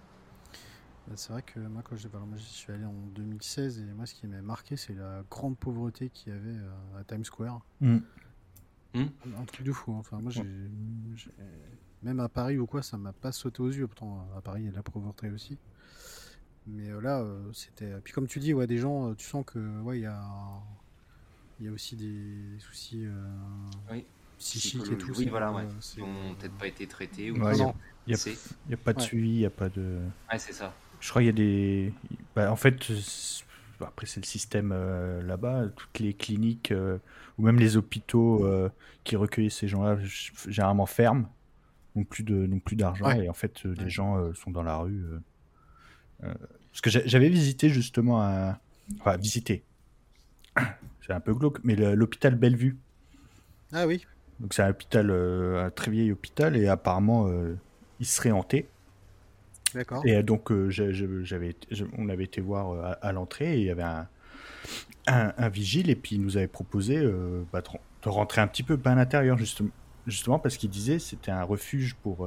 Bah, 1.06 1.14
c'est 1.14 1.32
vrai 1.32 1.42
que 1.42 1.60
moi, 1.60 1.82
quand 1.84 1.94
je, 1.94 2.08
je 2.08 2.42
suis 2.42 2.72
allé 2.72 2.84
en 2.84 3.06
2016, 3.14 3.78
et 3.78 3.84
moi, 3.94 4.06
ce 4.06 4.14
qui 4.14 4.26
m'a 4.26 4.42
marqué, 4.42 4.76
c'est 4.76 4.94
la 4.94 5.22
grande 5.30 5.56
pauvreté 5.56 6.08
qu'il 6.08 6.32
y 6.32 6.36
avait 6.36 6.58
à 6.98 7.04
Times 7.04 7.24
Square. 7.24 7.60
Mm. 7.80 7.98
Hmm? 8.94 9.06
Un 9.38 9.44
truc 9.44 9.64
de 9.64 9.70
fou. 9.70 9.92
Hein. 9.92 9.98
Enfin, 10.00 10.18
moi, 10.20 10.32
j'ai, 10.32 10.42
même 12.02 12.20
à 12.20 12.28
Paris 12.28 12.58
ou 12.58 12.66
quoi, 12.66 12.82
ça 12.82 12.96
m'a 12.96 13.12
pas 13.12 13.32
sauté 13.32 13.62
aux 13.62 13.70
yeux. 13.70 13.86
Pourtant, 13.86 14.26
à 14.36 14.40
Paris, 14.40 14.62
il 14.62 14.66
y 14.66 14.68
a 14.68 14.70
de 14.70 14.76
la 14.76 14.82
pauvreté 14.82 15.30
aussi. 15.30 15.58
Mais 16.66 16.90
euh, 16.90 17.00
là, 17.00 17.20
euh, 17.20 17.40
c'était. 17.52 17.92
Puis 18.04 18.12
comme 18.12 18.26
tu 18.26 18.38
dis, 18.38 18.54
ouais, 18.54 18.66
des 18.66 18.78
gens, 18.78 19.10
euh, 19.10 19.14
tu 19.14 19.26
sens 19.26 19.44
que, 19.46 19.58
ouais, 19.82 19.98
il 19.98 20.02
y 20.02 20.06
a, 20.06 20.22
il 21.58 21.66
y 21.66 21.68
a 21.68 21.72
aussi 21.72 21.96
des 21.96 22.58
soucis 22.58 23.06
psychiques 24.38 24.90
et 24.92 24.98
tout. 24.98 25.12
Oui, 25.16 25.28
voilà, 25.28 25.52
ouais. 25.52 25.66
Qui 25.80 26.00
n'ont 26.00 26.34
peut-être 26.34 26.56
pas 26.56 26.66
été 26.66 26.86
traités 26.86 27.30
ou 27.30 27.36
Il 27.36 27.40
n'y 28.06 28.14
a, 28.14 28.76
pas 28.76 28.92
de 28.92 29.00
suivi, 29.00 29.28
il 29.28 29.38
n'y 29.38 29.46
a 29.46 29.50
pas 29.50 29.68
de. 29.68 30.00
Ouais, 30.30 30.38
c'est 30.38 30.52
ça. 30.52 30.74
Je 31.00 31.08
crois 31.10 31.22
qu'il 31.22 31.26
y 31.26 31.30
a 31.30 31.32
des. 31.32 31.92
Bah, 32.34 32.52
en 32.52 32.56
fait, 32.56 32.76
après 33.80 34.06
c'est 34.06 34.20
le 34.20 34.26
système 34.26 34.74
là-bas, 35.22 35.68
toutes 35.74 35.98
les 35.98 36.14
cliniques 36.14 36.72
ou 37.40 37.42
même 37.42 37.58
les 37.58 37.78
hôpitaux 37.78 38.44
euh, 38.44 38.68
qui 39.02 39.16
recueillaient 39.16 39.48
ces 39.48 39.66
gens-là 39.66 39.96
généralement 40.46 40.84
ferment, 40.84 41.24
n'ont 41.96 42.04
plus 42.04 42.22
de 42.22 42.46
plus 42.64 42.76
d'argent 42.76 43.10
et 43.10 43.28
en 43.28 43.34
fait 43.34 43.64
euh, 43.64 43.74
les 43.78 43.90
gens 43.90 44.16
euh, 44.16 44.32
sont 44.34 44.50
dans 44.50 44.62
la 44.62 44.76
rue. 44.76 45.04
parce 46.20 46.80
que 46.82 46.90
j'avais 46.90 47.28
visité 47.28 47.68
justement 47.68 48.22
un, 48.22 48.58
enfin 49.00 49.16
visité. 49.16 49.64
c'est 51.06 51.12
un 51.12 51.20
peu 51.20 51.34
glauque, 51.34 51.58
mais 51.64 51.74
l'hôpital 51.74 52.34
Bellevue. 52.34 52.76
Ah 53.72 53.86
oui. 53.86 54.06
Donc 54.40 54.54
c'est 54.54 54.62
un 54.62 54.70
hôpital, 54.70 55.10
un 55.10 55.70
très 55.70 55.90
vieil 55.90 56.12
hôpital, 56.12 56.56
et 56.56 56.68
apparemment 56.68 57.30
il 57.98 58.06
serait 58.06 58.30
hanté. 58.30 58.68
D'accord. 59.74 60.04
Et 60.04 60.22
donc 60.22 60.52
j'avais, 60.70 61.54
on 61.98 62.08
avait 62.08 62.24
été 62.24 62.40
voir 62.40 62.98
à, 63.02 63.12
l'entrée, 63.12 63.56
et 63.56 63.60
il 63.60 63.66
y 63.66 63.70
avait 63.70 63.82
un, 63.82 64.08
un, 65.06 65.48
vigile, 65.48 65.90
et 65.90 65.96
puis 65.96 66.16
il 66.16 66.22
nous 66.22 66.36
avait 66.36 66.48
proposé 66.48 67.00
bah, 67.52 67.62
de 68.02 68.08
rentrer 68.08 68.40
un 68.40 68.46
petit 68.46 68.62
peu 68.62 68.78
à 68.84 68.94
l'intérieur, 68.94 69.36
justement, 69.36 69.70
justement 70.06 70.38
parce 70.38 70.56
qu'il 70.56 70.70
disait 70.70 70.98
c'était 70.98 71.30
un 71.30 71.44
refuge 71.44 71.94
pour 71.94 72.26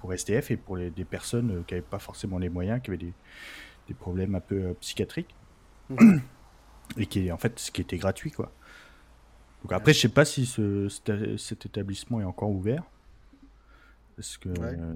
pour 0.00 0.12
SDF 0.12 0.50
et 0.50 0.56
pour 0.56 0.76
les, 0.76 0.90
des 0.90 1.04
personnes 1.04 1.50
euh, 1.50 1.62
qui 1.66 1.74
n'avaient 1.74 1.86
pas 1.86 1.98
forcément 1.98 2.38
les 2.38 2.48
moyens, 2.48 2.80
qui 2.82 2.90
avaient 2.90 2.98
des, 2.98 3.12
des 3.88 3.94
problèmes 3.94 4.34
un 4.34 4.40
peu 4.40 4.56
euh, 4.56 4.74
psychiatriques. 4.80 5.34
Mhm. 5.88 6.22
et 6.96 7.06
qui, 7.06 7.30
en 7.32 7.36
fait, 7.36 7.58
ce 7.58 7.70
qui 7.70 7.80
était 7.80 7.98
gratuit, 7.98 8.30
quoi. 8.30 8.52
Donc 9.62 9.72
après, 9.72 9.92
je 9.92 10.00
sais 10.00 10.08
pas 10.08 10.24
si 10.24 10.46
ce, 10.46 10.88
cet, 10.88 11.66
établissement 11.66 12.20
est 12.20 12.24
encore 12.24 12.50
ouvert. 12.50 12.84
Parce 14.14 14.36
que. 14.38 14.48
Ouais. 14.50 14.78
Euh, 14.78 14.94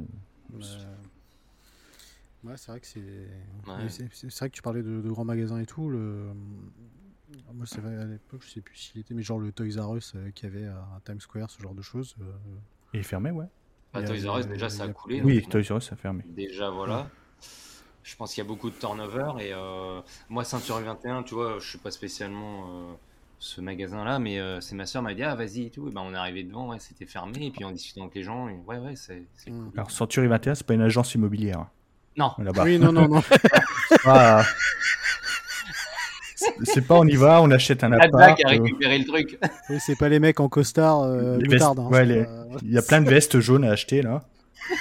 c'est 2.56 2.70
vrai 2.70 2.80
que 2.80 2.86
c'est. 2.86 3.28
C'est 4.12 4.38
vrai 4.38 4.50
que 4.50 4.54
tu 4.54 4.62
parlais 4.62 4.82
de, 4.82 5.00
grands 5.00 5.24
magasins 5.24 5.58
et 5.58 5.66
tout. 5.66 5.90
Le... 5.90 6.32
Moi, 7.54 7.66
c'est 7.66 7.80
vrai, 7.80 7.96
à 7.96 8.04
l'époque, 8.04 8.42
je 8.44 8.50
sais 8.50 8.60
plus 8.60 8.76
s'il 8.76 9.00
était, 9.00 9.14
mais 9.14 9.22
genre 9.22 9.38
le 9.38 9.52
Toys 9.52 9.80
R 9.80 9.96
Us 9.96 10.14
qu'il 10.34 10.48
y 10.48 10.56
avait 10.56 10.66
à 10.66 11.00
Times 11.04 11.20
Square, 11.20 11.50
ce 11.50 11.60
genre 11.62 11.74
de 11.74 11.82
choses. 11.82 12.16
Il 12.92 13.00
est 13.00 13.04
fermé, 13.04 13.30
ouais. 13.30 13.46
Bah, 13.92 14.02
Toys 14.02 14.30
R 14.30 14.38
Us, 14.38 14.46
déjà, 14.46 14.68
ça 14.68 14.84
a 14.84 14.88
coulé. 14.88 15.20
Oui, 15.22 15.42
Toys 15.48 15.62
R 15.70 15.76
Us, 15.78 15.84
ça 15.88 15.94
a 15.94 15.96
fermé. 15.96 16.24
Déjà, 16.26 16.70
voilà. 16.70 17.08
Je 18.02 18.16
pense 18.16 18.34
qu'il 18.34 18.42
y 18.42 18.46
a 18.46 18.48
beaucoup 18.48 18.70
de 18.70 18.74
turnover. 18.74 19.32
Et 19.40 19.52
euh, 19.52 20.00
moi, 20.28 20.44
Ceinture 20.44 20.80
21, 20.80 21.22
tu 21.22 21.34
vois, 21.34 21.58
je 21.60 21.68
suis 21.68 21.78
pas 21.78 21.90
spécialement 21.90 22.64
euh, 22.66 22.92
ce 23.38 23.60
magasin-là, 23.60 24.18
mais 24.18 24.40
euh, 24.40 24.60
c'est 24.60 24.74
ma 24.74 24.86
soeur 24.86 25.02
m'a 25.02 25.14
dit, 25.14 25.22
ah, 25.22 25.34
vas-y 25.34 25.66
et 25.66 25.70
tout. 25.70 25.88
Et 25.88 25.92
ben, 25.92 26.02
on 26.04 26.12
est 26.12 26.16
arrivé 26.16 26.42
devant, 26.42 26.70
ouais, 26.70 26.78
c'était 26.80 27.06
fermé. 27.06 27.46
Et 27.46 27.50
puis, 27.50 27.64
en 27.64 27.70
discutant 27.70 28.02
avec 28.02 28.14
les 28.16 28.22
gens, 28.22 28.48
ouais, 28.48 28.78
ouais, 28.78 28.94
c'est 28.96 29.20
mm. 29.46 29.52
cool. 29.52 29.70
Alors, 29.74 29.90
Century 29.90 30.26
21, 30.26 30.54
c'est 30.56 30.66
pas 30.66 30.74
une 30.74 30.82
agence 30.82 31.14
immobilière. 31.14 31.66
Non. 32.16 32.32
Oui, 32.38 32.78
non, 32.78 32.92
non, 32.92 33.08
non. 33.08 33.22
ah. 34.04 34.42
C'est 36.64 36.86
pas 36.86 36.96
on 36.96 37.06
y 37.06 37.16
va, 37.16 37.42
on 37.42 37.50
achète 37.50 37.84
un 37.84 37.92
appart. 37.92 38.36
qui 38.36 38.44
a 38.44 38.48
récupéré 38.48 38.98
le 38.98 39.04
truc. 39.04 39.38
Oui, 39.68 39.78
c'est 39.80 39.96
pas 39.96 40.08
les 40.08 40.18
mecs 40.18 40.40
en 40.40 40.48
costard 40.48 41.02
euh. 41.02 41.38
Hein, 41.38 41.74
ouais, 41.90 42.26
Il 42.62 42.72
y 42.72 42.78
a 42.78 42.82
plein 42.82 43.00
de 43.00 43.08
vestes 43.08 43.40
jaunes 43.40 43.64
à 43.64 43.70
acheter 43.72 44.02
là. 44.02 44.22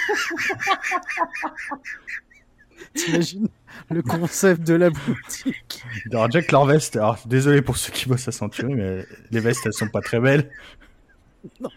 T'imagines 2.94 3.48
le 3.90 4.02
concept 4.02 4.66
de 4.66 4.74
la 4.74 4.90
boutique? 4.90 5.82
Alors 6.10 6.30
Jack 6.30 6.52
leur 6.52 6.66
veste. 6.66 6.96
Alors 6.96 7.18
désolé 7.26 7.62
pour 7.62 7.76
ceux 7.76 7.92
qui 7.92 8.08
bossent 8.08 8.28
à 8.28 8.32
Century, 8.32 8.74
mais 8.74 9.04
les 9.30 9.40
vestes 9.40 9.64
elles 9.64 9.72
sont 9.72 9.88
pas 9.88 10.00
très 10.00 10.20
belles. 10.20 10.50
Non. 11.60 11.70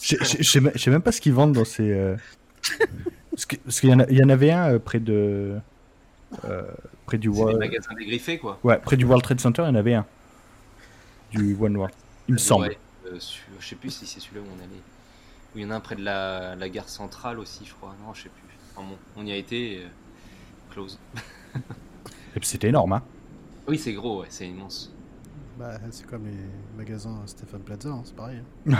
Je 0.00 0.42
sais 0.42 0.90
même 0.90 1.02
pas 1.02 1.12
ce 1.12 1.20
qu'ils 1.20 1.32
vendent 1.32 1.54
dans 1.54 1.64
ces. 1.64 1.90
Euh, 1.90 2.16
parce 3.32 3.80
qu'il 3.80 3.90
y, 3.90 4.14
y, 4.14 4.24
en 4.24 4.28
avait 4.28 4.50
un 4.50 4.74
euh, 4.74 4.78
près 4.78 5.00
de. 5.00 5.56
Euh, 6.44 6.62
près 7.06 7.18
du 7.18 7.28
World. 7.28 7.58
magasin 7.58 7.94
dégriffé, 7.94 8.38
quoi. 8.38 8.58
Ouais, 8.64 8.78
près 8.78 8.96
du 8.96 9.04
World 9.04 9.22
Trade 9.22 9.40
Center, 9.40 9.62
il 9.62 9.66
y 9.66 9.70
en 9.70 9.74
avait 9.74 9.94
un. 9.94 10.06
Du 11.30 11.56
One 11.60 11.76
World. 11.76 11.94
Il 12.28 12.34
me 12.34 12.38
semble. 12.38 12.76
Euh, 13.06 13.18
je 13.60 13.66
sais 13.66 13.76
plus 13.76 13.90
si 13.90 14.06
c'est 14.06 14.20
celui-là 14.20 14.42
où 14.42 14.48
on 14.56 14.58
allait. 14.58 14.82
Où 15.54 15.58
il 15.58 15.62
y 15.62 15.64
en 15.66 15.70
a 15.70 15.76
un 15.76 15.80
près 15.80 15.96
de 15.96 16.02
la, 16.02 16.56
la 16.56 16.68
gare 16.68 16.88
centrale 16.88 17.38
aussi, 17.38 17.64
je 17.64 17.74
crois. 17.74 17.94
Non, 18.04 18.12
je 18.14 18.24
sais 18.24 18.28
plus. 18.28 18.42
Enfin 18.74 18.88
bon, 18.88 18.96
on 19.16 19.24
y 19.24 19.32
a 19.32 19.36
été. 19.36 19.82
Euh, 19.82 19.86
close. 20.70 20.98
Et 22.36 22.40
puis 22.40 22.48
c'était 22.48 22.68
énorme, 22.68 22.92
hein. 22.94 23.02
Oui, 23.66 23.78
c'est 23.78 23.92
gros, 23.94 24.20
ouais, 24.20 24.26
c'est 24.28 24.46
immense. 24.46 24.92
Bah, 25.58 25.78
c'est 25.90 26.06
comme 26.06 26.26
les 26.26 26.36
magasins 26.76 27.22
Stéphane 27.24 27.62
Plaza, 27.62 27.88
hein, 27.88 28.02
c'est 28.04 28.14
pareil. 28.14 28.42
Hein. 28.68 28.76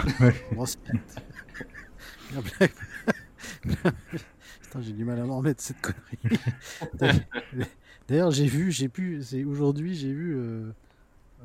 j'ai 4.81 4.93
du 4.93 5.05
mal 5.05 5.19
à 5.19 5.25
m'en 5.25 5.37
remettre 5.37 5.61
cette 5.61 5.81
connerie. 5.81 6.39
D'ailleurs, 8.07 8.31
j'ai 8.31 8.45
vu, 8.45 8.71
j'ai 8.71 8.87
pu, 8.87 9.21
c'est 9.21 9.43
aujourd'hui, 9.43 9.95
j'ai 9.95 10.11
vu 10.11 10.35
euh, 10.35 10.71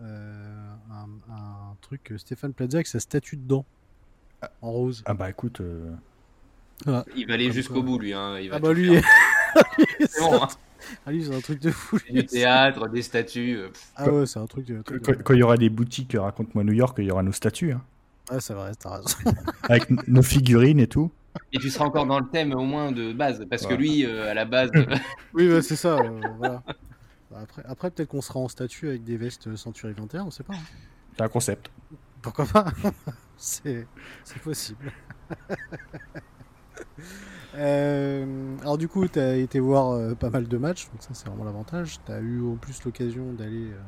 euh, 0.01 0.75
un, 0.91 1.77
truc 1.81 2.13
Stéphane 2.17 2.53
Plaza 2.53 2.79
avec 2.79 2.87
sa 2.87 3.01
statue 3.01 3.37
dedans, 3.37 3.65
en 4.61 4.71
rose. 4.71 5.03
Ah 5.07 5.15
bah 5.15 5.29
écoute. 5.29 5.61
Euh, 5.61 5.93
il 7.17 7.27
va 7.27 7.35
aller 7.35 7.51
jusqu'au 7.51 7.83
bout, 7.83 7.99
lui. 7.99 8.13
Hein. 8.13 8.39
Il 8.39 8.51
va 8.51 8.57
ah 8.57 8.59
bah 8.61 8.73
lui. 8.75 9.01
c'est 10.01 10.21
bon, 10.21 10.43
hein. 10.43 10.49
Ah 11.07 11.13
lui, 11.13 11.25
c'est 11.25 11.35
un 11.35 11.41
truc 11.41 11.61
de 11.61 11.71
fou. 11.71 11.99
Du 12.11 12.27
théâtre, 12.27 12.89
des 12.89 13.03
statues. 13.03 13.59
Ah 13.97 14.11
ouais, 14.11 14.27
c'est 14.27 14.39
un 14.39 14.47
truc. 14.47 14.67
De, 14.67 14.83
quand, 14.83 15.35
il 15.35 15.39
y 15.39 15.43
aura 15.43 15.57
des 15.57 15.71
boutiques, 15.71 16.17
raconte-moi 16.19 16.65
New 16.65 16.73
York, 16.73 16.97
il 16.99 17.07
y 17.07 17.11
aura 17.11 17.23
nos 17.23 17.33
statues. 17.33 17.73
Hein. 17.73 17.83
Ah, 18.31 18.41
c'est 18.41 18.55
vrai, 18.55 18.73
t'as 18.79 18.97
raison. 18.97 19.17
Avec 19.65 19.91
nos 20.09 20.23
figurines 20.23 20.81
et 20.81 20.87
tout. 20.87 21.11
Et 21.53 21.59
tu 21.59 21.71
seras 21.71 21.85
encore 21.85 22.07
dans 22.07 22.19
le 22.19 22.29
thème 22.29 22.53
au 22.53 22.65
moins 22.65 22.93
de 22.93 23.13
base, 23.13 23.45
parce 23.49 23.67
que 23.67 23.75
lui, 23.75 24.05
euh, 24.05 24.31
à 24.31 24.35
la 24.35 24.45
base. 24.45 24.71
oui, 25.35 25.49
bah, 25.49 25.63
c'est 25.63 25.77
ça. 25.77 25.97
Euh, 26.03 26.21
voilà. 26.39 26.63
Bah, 27.31 27.39
après, 27.43 27.63
après 27.67 27.91
peut-être 27.91 28.09
qu'on 28.09 28.21
sera 28.21 28.41
en 28.41 28.49
statut 28.49 28.89
avec 28.89 29.05
des 29.05 29.17
vestes 29.17 29.57
Century 29.57 29.93
21, 29.93 30.25
on 30.25 30.31
sait 30.31 30.43
pas. 30.43 30.55
Hein. 30.55 30.63
C'est 31.17 31.23
un 31.23 31.29
concept. 31.29 31.71
Pourquoi 32.21 32.47
pas? 32.47 32.67
C'est 33.37 33.87
possible. 34.43 34.93
Euh, 37.55 38.57
alors 38.63 38.79
du 38.79 38.89
coup, 38.89 39.07
tu 39.09 39.19
as 39.19 39.37
été 39.37 39.61
voir 39.61 40.17
pas 40.17 40.31
mal 40.31 40.49
de 40.49 40.57
matchs, 40.57 40.89
donc 40.91 41.03
ça 41.03 41.11
c'est 41.13 41.27
vraiment 41.29 41.45
l'avantage. 41.45 41.99
Tu 42.07 42.13
as 42.13 42.21
eu 42.21 42.43
en 42.43 42.57
plus 42.57 42.83
l'occasion 42.85 43.33
d'aller 43.33 43.71
euh, 43.71 43.81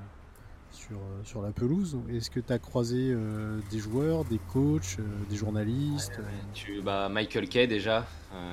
sur 1.25 1.43
la 1.43 1.53
pelouse. 1.53 1.99
Est-ce 2.11 2.31
que 2.31 2.41
tu 2.41 2.53
as 2.53 2.59
croisé 2.59 3.11
euh, 3.11 3.59
des 3.71 3.79
joueurs, 3.79 4.25
des 4.25 4.39
coachs, 4.53 4.99
euh, 4.99 5.03
des 5.31 5.37
journalistes 5.37 6.21
tu, 6.53 6.81
bah, 6.83 7.09
Michael 7.09 7.49
Kay 7.49 7.67
déjà. 7.67 8.07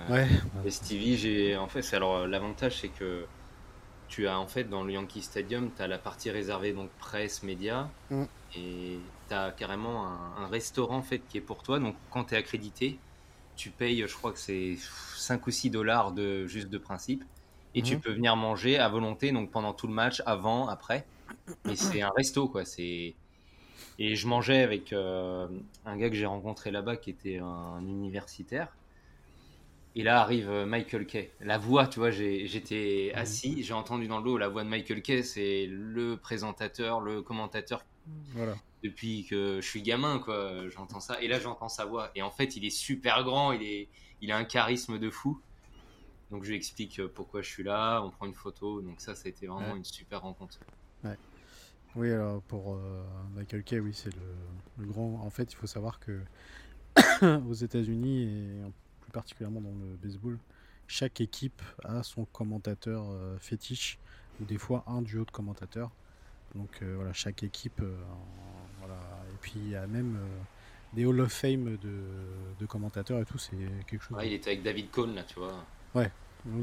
ouais. 0.10 0.28
Et 0.66 0.72
Stevie, 0.72 1.18
j'ai 1.18 1.58
en 1.58 1.68
fait, 1.68 1.94
alors 1.94 2.28
l'avantage 2.28 2.82
c'est 2.82 2.90
que 2.90 3.26
tu 4.08 4.28
as 4.28 4.38
en 4.38 4.48
fait 4.48 4.66
dans 4.66 4.84
le 4.84 4.94
Yankee 4.94 5.22
Stadium, 5.22 5.70
tu 5.76 5.82
as 5.82 5.88
la 5.88 5.98
partie 5.98 6.30
réservée 6.30 6.74
donc 6.74 6.90
presse, 7.00 7.44
médias 7.44 7.88
mm. 8.10 8.24
et 8.58 9.00
tu 9.30 9.34
as 9.34 9.52
carrément 9.52 10.06
un, 10.06 10.48
restaurant 10.48 10.98
en 10.98 11.02
fait 11.02 11.22
qui 11.30 11.38
est 11.38 11.42
pour 11.42 11.64
toi. 11.64 11.80
Donc 11.80 11.96
quand 12.10 12.26
tu 12.26 12.34
es 12.36 12.38
accrédité, 12.38 13.00
tu 13.56 13.70
payes, 13.70 14.04
je 14.06 14.14
crois 14.16 14.32
que 14.32 14.40
c'est 14.40 14.78
5 15.16 15.48
ou 15.48 15.52
6 15.52 15.70
dollars 15.70 16.12
de 16.12 16.46
juste 16.46 16.70
de 16.70 16.78
principe 16.78 17.24
et 17.74 17.82
tu 17.82 17.96
mm. 17.96 18.00
peux 18.02 18.12
venir 18.12 18.36
manger 18.36 18.78
à 18.78 18.90
volonté 18.90 19.32
donc 19.32 19.50
pendant 19.50 19.74
tout 19.74 19.88
le 19.88 19.94
match, 19.94 20.22
avant, 20.26 20.68
après. 20.68 21.06
Mais 21.66 21.76
c'est 21.76 22.02
un 22.02 22.12
resto, 22.16 22.47
quoi. 22.47 22.66
C'est 22.66 23.16
et 23.99 24.16
je 24.16 24.28
mangeais 24.28 24.64
avec 24.64 24.93
euh, 24.93 25.47
un 25.86 25.97
gars 25.97 26.10
que 26.10 26.16
j'ai 26.16 26.26
rencontré 26.26 26.72
là-bas 26.72 26.97
qui 26.97 27.10
était 27.10 27.38
un 27.38 27.82
universitaire. 27.82 28.76
Et 29.95 30.04
là 30.04 30.22
arrive 30.22 30.49
euh, 30.49 30.66
Michael 30.66 31.06
Kay. 31.06 31.32
La 31.41 31.58
voix, 31.58 31.86
tu 31.88 31.99
vois, 31.99 32.12
j'étais 32.12 33.12
assis, 33.14 33.62
j'ai 33.62 33.74
entendu 33.74 34.08
dans 34.08 34.18
le 34.20 34.24
dos 34.24 34.38
la 34.38 34.47
voix 34.47 34.64
de 34.64 34.70
Michael 34.70 35.02
Kay, 35.02 35.22
c'est 35.22 35.68
le 35.70 36.18
présentateur, 36.18 37.02
le 37.02 37.22
commentateur. 37.22 37.86
Voilà. 38.34 38.56
Depuis 38.84 39.26
que 39.30 39.62
je 39.62 39.68
suis 39.68 39.84
gamin, 39.84 40.18
quoi, 40.20 40.68
j'entends 40.70 40.99
ça. 40.99 41.22
Et 41.22 41.28
là, 41.28 41.39
j'entends 41.39 41.70
sa 41.70 41.86
voix. 41.86 42.10
Et 42.16 42.22
en 42.22 42.32
fait, 42.32 42.56
il 42.56 42.66
est 42.66 42.72
super 42.72 43.24
grand, 43.24 43.52
il, 43.52 43.62
est, 43.62 43.89
il 44.22 44.32
a 44.32 44.38
un 44.38 44.45
charisme 44.45 44.97
de 44.97 45.10
fou. 45.10 45.39
Donc, 46.32 46.45
je 46.45 46.49
lui 46.49 46.56
explique 46.56 46.99
euh, 46.99 47.12
pourquoi 47.14 47.41
je 47.41 47.49
suis 47.49 47.64
là, 47.64 48.02
on 48.02 48.10
prend 48.10 48.26
une 48.26 48.34
photo. 48.34 48.82
Donc, 48.82 49.02
ça, 49.02 49.14
ça 49.14 49.24
a 49.26 49.30
été 49.30 49.45
vraiment 49.45 49.76
une 49.76 49.84
super 49.84 50.22
rencontre. 50.22 50.58
Oui, 51.96 52.12
alors 52.12 52.42
pour 52.44 52.74
euh, 52.74 53.04
Michael 53.36 53.64
Kay, 53.64 53.80
oui, 53.80 53.92
c'est 53.94 54.14
le, 54.16 54.86
grand. 54.86 55.22
En 55.24 55.30
fait, 55.30 55.52
il 55.52 55.56
faut 55.56 55.68
savoir 55.68 56.00
que 56.00 56.22
aux 57.50 57.54
États-Unis 57.54 58.24
et 58.24 58.62
plus 59.02 59.12
particulièrement 59.12 59.62
dans 59.62 59.70
le 59.70 59.98
baseball, 60.02 60.38
chaque 60.88 61.22
équipe 61.22 61.62
a 61.84 62.04
son 62.04 62.26
commentateur 62.26 63.06
euh, 63.10 63.38
fétiche 63.39 64.00
ou 64.39 64.46
des 64.46 64.58
fois 64.58 64.84
un 64.88 65.02
duo 65.02 65.26
de 65.26 65.32
commentateurs. 65.32 65.92
Donc 66.56 66.80
euh, 66.82 66.96
voilà, 66.96 67.14
chaque 67.14 67.44
équipe. 67.44 67.82
voilà. 68.80 69.00
Et 69.34 69.38
puis 69.42 69.54
il 69.56 69.70
y 69.70 69.76
a 69.76 69.86
même 69.86 70.18
des 70.94 71.06
Hall 71.06 71.20
of 71.20 71.32
Fame 71.32 71.78
de, 71.78 72.04
de 72.60 72.66
commentateurs 72.66 73.20
et 73.20 73.26
tout. 73.26 73.38
C'est 73.38 73.58
quelque 73.88 74.02
chose. 74.02 74.18
Ouais, 74.18 74.28
il 74.28 74.34
était 74.34 74.52
avec 74.52 74.64
David 74.64 74.92
Cohn 74.92 75.14
là, 75.14 75.24
tu 75.24 75.39
vois. 75.39 75.54
Ouais, 75.94 76.12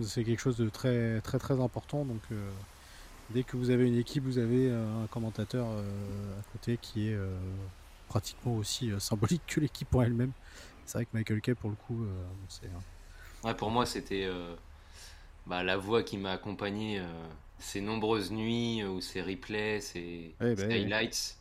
c'est 0.02 0.24
quelque 0.24 0.40
chose 0.40 0.56
de 0.56 0.70
très 0.70 1.20
très 1.20 1.38
très 1.38 1.60
important. 1.60 2.06
Donc 2.06 2.22
Dès 3.30 3.42
que 3.42 3.56
vous 3.56 3.70
avez 3.70 3.86
une 3.86 3.98
équipe, 3.98 4.24
vous 4.24 4.38
avez 4.38 4.70
euh, 4.70 5.04
un 5.04 5.06
commentateur 5.06 5.66
euh, 5.68 6.40
à 6.40 6.42
côté 6.52 6.78
qui 6.80 7.08
est 7.08 7.14
euh, 7.14 7.36
pratiquement 8.08 8.56
aussi 8.56 8.90
symbolique 8.98 9.42
que 9.46 9.60
l'équipe 9.60 9.88
pour 9.88 10.02
elle-même. 10.02 10.32
C'est 10.86 10.98
vrai 10.98 11.04
que 11.04 11.10
Michael 11.12 11.42
Kay, 11.42 11.54
pour 11.54 11.68
le 11.68 11.76
coup, 11.76 12.06
c'est. 12.48 12.70
Ouais, 13.44 13.54
pour 13.54 13.70
moi, 13.70 13.84
c'était 13.84 14.26
bah, 15.46 15.62
la 15.62 15.76
voix 15.76 16.02
qui 16.02 16.16
m'a 16.16 16.32
accompagné 16.32 17.02
ces 17.58 17.82
nombreuses 17.82 18.30
nuits 18.30 18.82
ou 18.84 19.02
ces 19.02 19.20
replays, 19.20 19.82
ces, 19.82 20.34
highlights. 20.40 21.36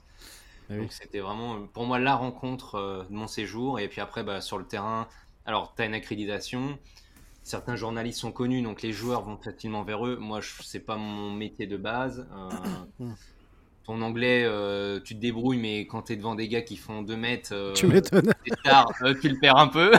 Eh 0.70 0.76
Donc 0.76 0.92
c'était 0.92 1.22
vraiment 1.22 1.66
pour 1.68 1.86
moi 1.86 1.98
la 1.98 2.16
rencontre 2.16 3.06
de 3.10 3.16
mon 3.16 3.28
séjour. 3.28 3.80
Et 3.80 3.88
puis 3.88 4.02
après, 4.02 4.24
bah, 4.24 4.42
sur 4.42 4.58
le 4.58 4.66
terrain, 4.66 5.08
alors 5.46 5.74
tu 5.74 5.82
as 5.82 5.86
une 5.86 5.94
accréditation, 5.94 6.78
certains 7.48 7.76
journalistes 7.76 8.20
sont 8.20 8.32
connus, 8.32 8.62
donc 8.62 8.82
les 8.82 8.92
joueurs 8.92 9.24
vont 9.24 9.38
facilement 9.38 9.84
vers 9.84 10.06
eux. 10.06 10.18
Moi, 10.18 10.40
c'est 10.62 10.80
pas 10.80 10.98
mon 10.98 11.32
métier 11.32 11.68
de 11.68 11.78
base. 11.78 12.28
Hmm. 13.00 13.14
ton 13.86 14.02
anglais, 14.02 14.44
tu 15.04 15.16
te 15.16 15.20
débrouilles, 15.20 15.60
mais 15.60 15.88
quand 15.88 16.04
tu 16.04 16.14
es 16.14 16.16
devant 16.16 16.36
des 16.36 16.48
gars 16.48 16.62
qui 16.62 16.78
font 16.78 17.02
2 17.02 17.16
mètres, 17.16 17.74
tu 17.74 17.88
m'étonnes. 17.88 18.34
tu 18.44 19.30
le 19.30 19.40
perds 19.40 19.58
un 19.58 19.68
peu. 19.68 19.92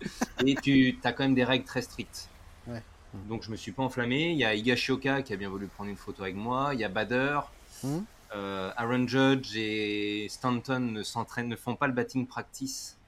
et 0.46 0.54
tu 0.56 0.98
as 1.04 1.12
quand 1.12 1.24
même 1.24 1.34
des 1.34 1.44
règles 1.44 1.64
très 1.64 1.82
strictes. 1.82 2.28
Donc 3.28 3.42
je 3.42 3.50
me 3.50 3.56
suis 3.56 3.72
pas 3.72 3.82
enflammé. 3.82 4.30
Il 4.30 4.38
y 4.38 4.44
a 4.44 4.54
Higashioka 4.54 5.22
qui 5.22 5.32
a 5.32 5.36
bien 5.36 5.48
voulu 5.48 5.66
prendre 5.66 5.90
une 5.90 5.96
photo 5.96 6.22
avec 6.22 6.36
moi. 6.36 6.70
Il 6.74 6.80
y 6.80 6.84
a 6.84 6.88
Bader. 6.88 7.40
Euh, 8.34 8.70
Aaron 8.76 9.08
Judge 9.08 9.56
et 9.56 10.28
Stanton 10.28 10.78
ne 10.78 11.02
s'entraînent, 11.02 11.48
ne 11.48 11.56
font 11.56 11.74
pas 11.74 11.88
le 11.88 11.92
batting 11.92 12.26
practice 12.26 12.98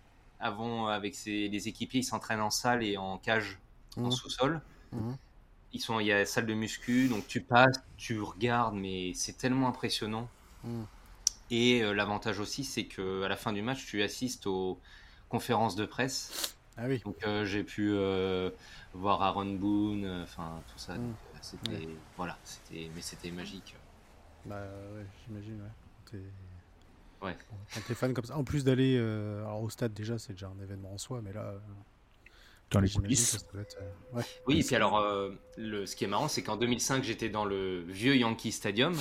avant 0.41 0.89
avec 0.89 1.16
les 1.24 1.68
équipiers. 1.68 2.01
Ils 2.01 2.05
s'entraînent 2.05 2.41
en 2.41 2.51
salle 2.51 2.83
et 2.83 2.97
en 2.97 3.18
cage, 3.18 3.61
en 3.97 4.09
hmm. 4.09 4.12
sous-sol. 4.12 4.61
Hmm. 4.93 5.14
Ils 5.72 5.80
sont, 5.80 6.01
il 6.01 6.07
y 6.07 6.12
a 6.12 6.26
salle 6.26 6.47
de 6.47 6.55
muscu, 6.55 7.09
donc 7.09 7.26
tu 7.26 7.40
passes, 7.40 7.80
tu 7.97 8.20
regardes, 8.20 8.74
mais 8.74 9.12
c'est 9.14 9.38
tellement 9.38 9.68
impressionnant. 9.68 10.28
Et 11.51 11.82
euh, 11.82 11.93
l'avantage 11.93 12.40
aussi, 12.40 12.64
c'est 12.64 12.86
que 12.86 13.22
à 13.22 13.28
la 13.28 13.36
fin 13.36 13.53
du 13.53 13.62
match, 13.62 13.84
tu 13.86 14.03
assistes 14.03 14.47
aux 14.47 14.80
conférences 15.28 15.76
de 15.76 15.86
presse 15.86 16.57
ah 16.78 16.84
oui. 16.86 17.01
Donc 17.05 17.22
euh, 17.26 17.45
j'ai 17.45 17.64
pu 17.64 17.90
euh, 17.93 18.49
voir 18.95 19.20
Aaron 19.20 19.55
Boone, 19.57 20.22
enfin 20.22 20.62
tout 20.68 20.78
ça. 20.78 20.95
Mm. 20.95 21.14
C'était 21.43 21.88
voilà, 22.16 22.38
c'était 22.45 22.90
mais 22.95 23.03
c'était 23.03 23.30
magique. 23.30 23.76
Bah 24.47 24.62
ouais, 24.95 25.05
j'imagine 25.26 25.61
ouais. 25.61 26.20
Ouais. 27.20 27.36
Quand 27.74 27.80
t'es 27.86 27.95
fan 27.95 28.14
comme 28.14 28.24
ça, 28.24 28.38
en 28.38 28.45
plus 28.45 28.64
d'aller 28.64 28.99
au 29.61 29.68
stade 29.68 29.93
déjà, 29.93 30.18
c'est 30.18 30.32
déjà 30.32 30.49
un 30.49 30.62
événement 30.62 30.95
en 30.95 30.99
soi, 30.99 31.20
mais 31.22 31.32
là. 31.32 31.55
Dans 32.73 32.81
les 32.81 32.91
coulisses. 32.91 33.47
Ouais. 34.12 34.23
Oui, 34.47 34.61
et 34.61 34.64
puis 34.64 34.75
alors, 34.75 35.05
le, 35.57 35.87
ce 35.87 35.97
qui 35.97 36.05
est 36.05 36.09
marrant, 36.09 36.29
c'est 36.29 36.43
qu'en 36.43 36.57
2005, 36.57 37.05
j'étais 37.05 37.29
dans 37.29 37.45
le 37.45 37.83
vieux 37.83 38.16
Yankee 38.16 38.53
Stadium. 38.53 38.95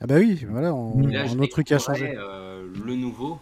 Ah 0.00 0.06
bah 0.06 0.16
oui, 0.16 0.46
voilà, 0.48 0.72
on, 0.72 1.02
un 1.02 1.38
autre 1.38 1.46
truc 1.48 1.66
qui 1.66 1.74
a 1.74 1.78
changé. 1.78 2.12
le 2.14 2.94
nouveau, 2.94 3.40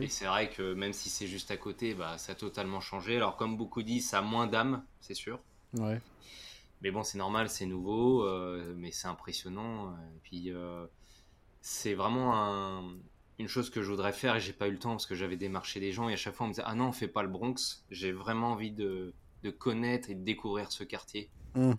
et 0.00 0.08
c'est 0.08 0.26
vrai 0.26 0.50
que 0.50 0.74
même 0.74 0.92
si 0.92 1.08
c'est 1.08 1.26
juste 1.26 1.50
à 1.50 1.56
côté, 1.56 1.94
bah, 1.94 2.18
ça 2.18 2.32
a 2.32 2.34
totalement 2.34 2.80
changé. 2.80 3.16
Alors, 3.16 3.36
comme 3.36 3.56
beaucoup 3.56 3.82
disent, 3.82 4.08
ça 4.08 4.18
a 4.18 4.22
moins 4.22 4.46
d'âme, 4.46 4.84
c'est 5.00 5.14
sûr. 5.14 5.40
Ouais. 5.78 6.00
Mais 6.82 6.90
bon, 6.90 7.02
c'est 7.02 7.18
normal, 7.18 7.48
c'est 7.48 7.66
nouveau, 7.66 8.24
euh, 8.24 8.74
mais 8.76 8.90
c'est 8.92 9.08
impressionnant. 9.08 9.92
Et 9.92 10.20
puis, 10.22 10.52
euh, 10.52 10.86
c'est 11.60 11.94
vraiment 11.94 12.82
une 13.38 13.48
chose 13.48 13.70
que 13.70 13.82
je 13.82 13.90
voudrais 13.90 14.12
faire 14.12 14.36
et 14.36 14.40
j'ai 14.40 14.52
pas 14.52 14.68
eu 14.68 14.72
le 14.72 14.78
temps 14.78 14.90
parce 14.90 15.06
que 15.06 15.14
j'avais 15.14 15.36
démarché 15.36 15.80
des 15.80 15.92
gens 15.92 16.08
et 16.08 16.14
à 16.14 16.16
chaque 16.16 16.34
fois 16.34 16.46
on 16.46 16.48
me 16.48 16.54
disait 16.54 16.64
Ah 16.66 16.74
non, 16.74 16.88
on 16.88 16.92
fait 16.92 17.08
pas 17.08 17.22
le 17.22 17.28
Bronx. 17.28 17.84
J'ai 17.90 18.12
vraiment 18.12 18.52
envie 18.52 18.70
de, 18.70 19.12
de, 19.42 19.50
connaître 19.50 20.10
et 20.10 20.14
de 20.14 20.24
découvrir 20.24 20.72
ce 20.72 20.84
quartier. 20.84 21.28
Mmh. 21.54 21.72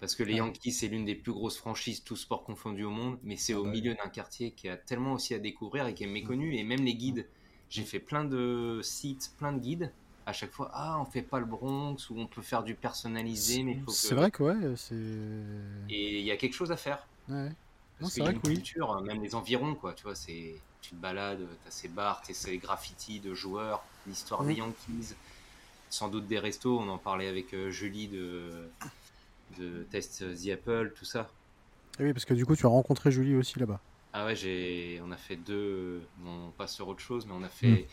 Parce 0.00 0.16
que 0.16 0.24
les 0.24 0.34
Yankees, 0.34 0.72
c'est 0.72 0.88
l'une 0.88 1.04
des 1.04 1.14
plus 1.14 1.32
grosses 1.32 1.56
franchises, 1.56 2.02
tous 2.02 2.16
sports 2.16 2.42
confondus 2.42 2.84
au 2.84 2.90
monde, 2.90 3.18
mais 3.22 3.36
c'est 3.36 3.52
ah 3.52 3.60
au 3.60 3.64
bah 3.64 3.70
milieu 3.70 3.94
d'un 3.94 4.08
quartier 4.08 4.50
qui 4.50 4.68
a 4.68 4.76
tellement 4.76 5.12
aussi 5.12 5.32
à 5.32 5.38
découvrir 5.38 5.86
et 5.86 5.94
qui 5.94 6.02
est 6.02 6.08
méconnu. 6.08 6.56
Et 6.56 6.64
même 6.64 6.84
les 6.84 6.94
guides, 6.94 7.28
j'ai 7.70 7.84
fait 7.84 8.00
plein 8.00 8.24
de 8.24 8.80
sites, 8.82 9.32
plein 9.38 9.52
de 9.52 9.60
guides. 9.60 9.92
À 10.26 10.32
chaque 10.32 10.50
fois, 10.50 10.70
ah, 10.74 11.00
on 11.00 11.04
fait 11.04 11.22
pas 11.22 11.38
le 11.38 11.46
Bronx 11.46 12.10
ou 12.10 12.18
on 12.18 12.26
peut 12.26 12.42
faire 12.42 12.64
du 12.64 12.74
personnalisé, 12.74 13.62
mais 13.62 13.78
C'est 13.88 14.14
vrai 14.14 14.30
que 14.30 14.42
ouais, 14.42 14.76
c'est. 14.76 14.94
Et 15.88 16.18
il 16.18 16.26
y 16.26 16.30
a 16.32 16.36
quelque 16.36 16.54
chose 16.54 16.72
à 16.72 16.76
faire. 16.76 17.06
Ouais. 17.28 17.50
Y 18.00 18.22
a 18.22 18.30
une 18.32 18.40
culture, 18.40 19.00
même 19.02 19.22
les 19.22 19.34
environs, 19.36 19.76
quoi. 19.76 19.94
Tu 19.94 20.02
vois, 20.02 20.16
c'est 20.16 20.56
tu 20.82 20.90
te 20.90 20.96
balades, 20.96 21.46
t'as 21.64 21.70
ces 21.70 21.88
bars, 21.88 22.22
t'as 22.26 22.34
ces 22.34 22.58
graffitis 22.58 23.20
de 23.20 23.32
joueurs, 23.34 23.82
l'histoire 24.06 24.44
des 24.44 24.54
Yankees, 24.54 25.14
sans 25.88 26.08
doute 26.08 26.26
des 26.26 26.38
restos. 26.38 26.78
On 26.78 26.88
en 26.88 26.98
parlait 26.98 27.28
avec 27.28 27.54
euh, 27.54 27.70
Julie 27.70 28.08
de 28.08 28.68
de 29.58 29.86
Test 29.90 30.24
The 30.34 30.48
Apple, 30.48 30.92
tout 30.96 31.04
ça. 31.04 31.30
Oui, 32.00 32.12
parce 32.12 32.24
que 32.24 32.34
du 32.34 32.46
coup, 32.46 32.56
tu 32.56 32.66
as 32.66 32.70
rencontré 32.70 33.10
Julie 33.10 33.36
aussi 33.36 33.58
là-bas. 33.58 33.80
Ah 34.14 34.26
ouais, 34.26 34.34
j'ai, 34.34 35.00
on 35.04 35.10
a 35.10 35.16
fait 35.16 35.36
deux, 35.36 36.02
on 36.24 36.50
passe 36.56 36.74
sur 36.74 36.88
autre 36.88 37.00
chose, 37.00 37.26
mais 37.26 37.32
on 37.34 37.42
a 37.42 37.48
fait 37.48 37.86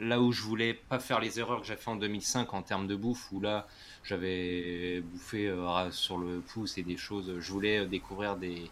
hmm. 0.00 0.08
là 0.08 0.20
où 0.20 0.32
je 0.32 0.42
voulais 0.42 0.74
pas 0.74 0.98
faire 0.98 1.20
les 1.20 1.38
erreurs 1.38 1.60
que 1.60 1.66
j'ai 1.66 1.76
fait 1.76 1.90
en 1.90 1.96
2005 1.96 2.54
en 2.54 2.62
termes 2.62 2.86
de 2.86 2.96
bouffe, 2.96 3.30
où 3.32 3.40
là 3.40 3.66
j'avais 4.04 5.00
bouffé 5.00 5.48
euh, 5.48 5.90
sur 5.90 6.18
le 6.18 6.40
pouce 6.40 6.78
et 6.78 6.82
des 6.82 6.96
choses, 6.96 7.38
je 7.38 7.52
voulais 7.52 7.86
découvrir 7.86 8.36
des, 8.36 8.70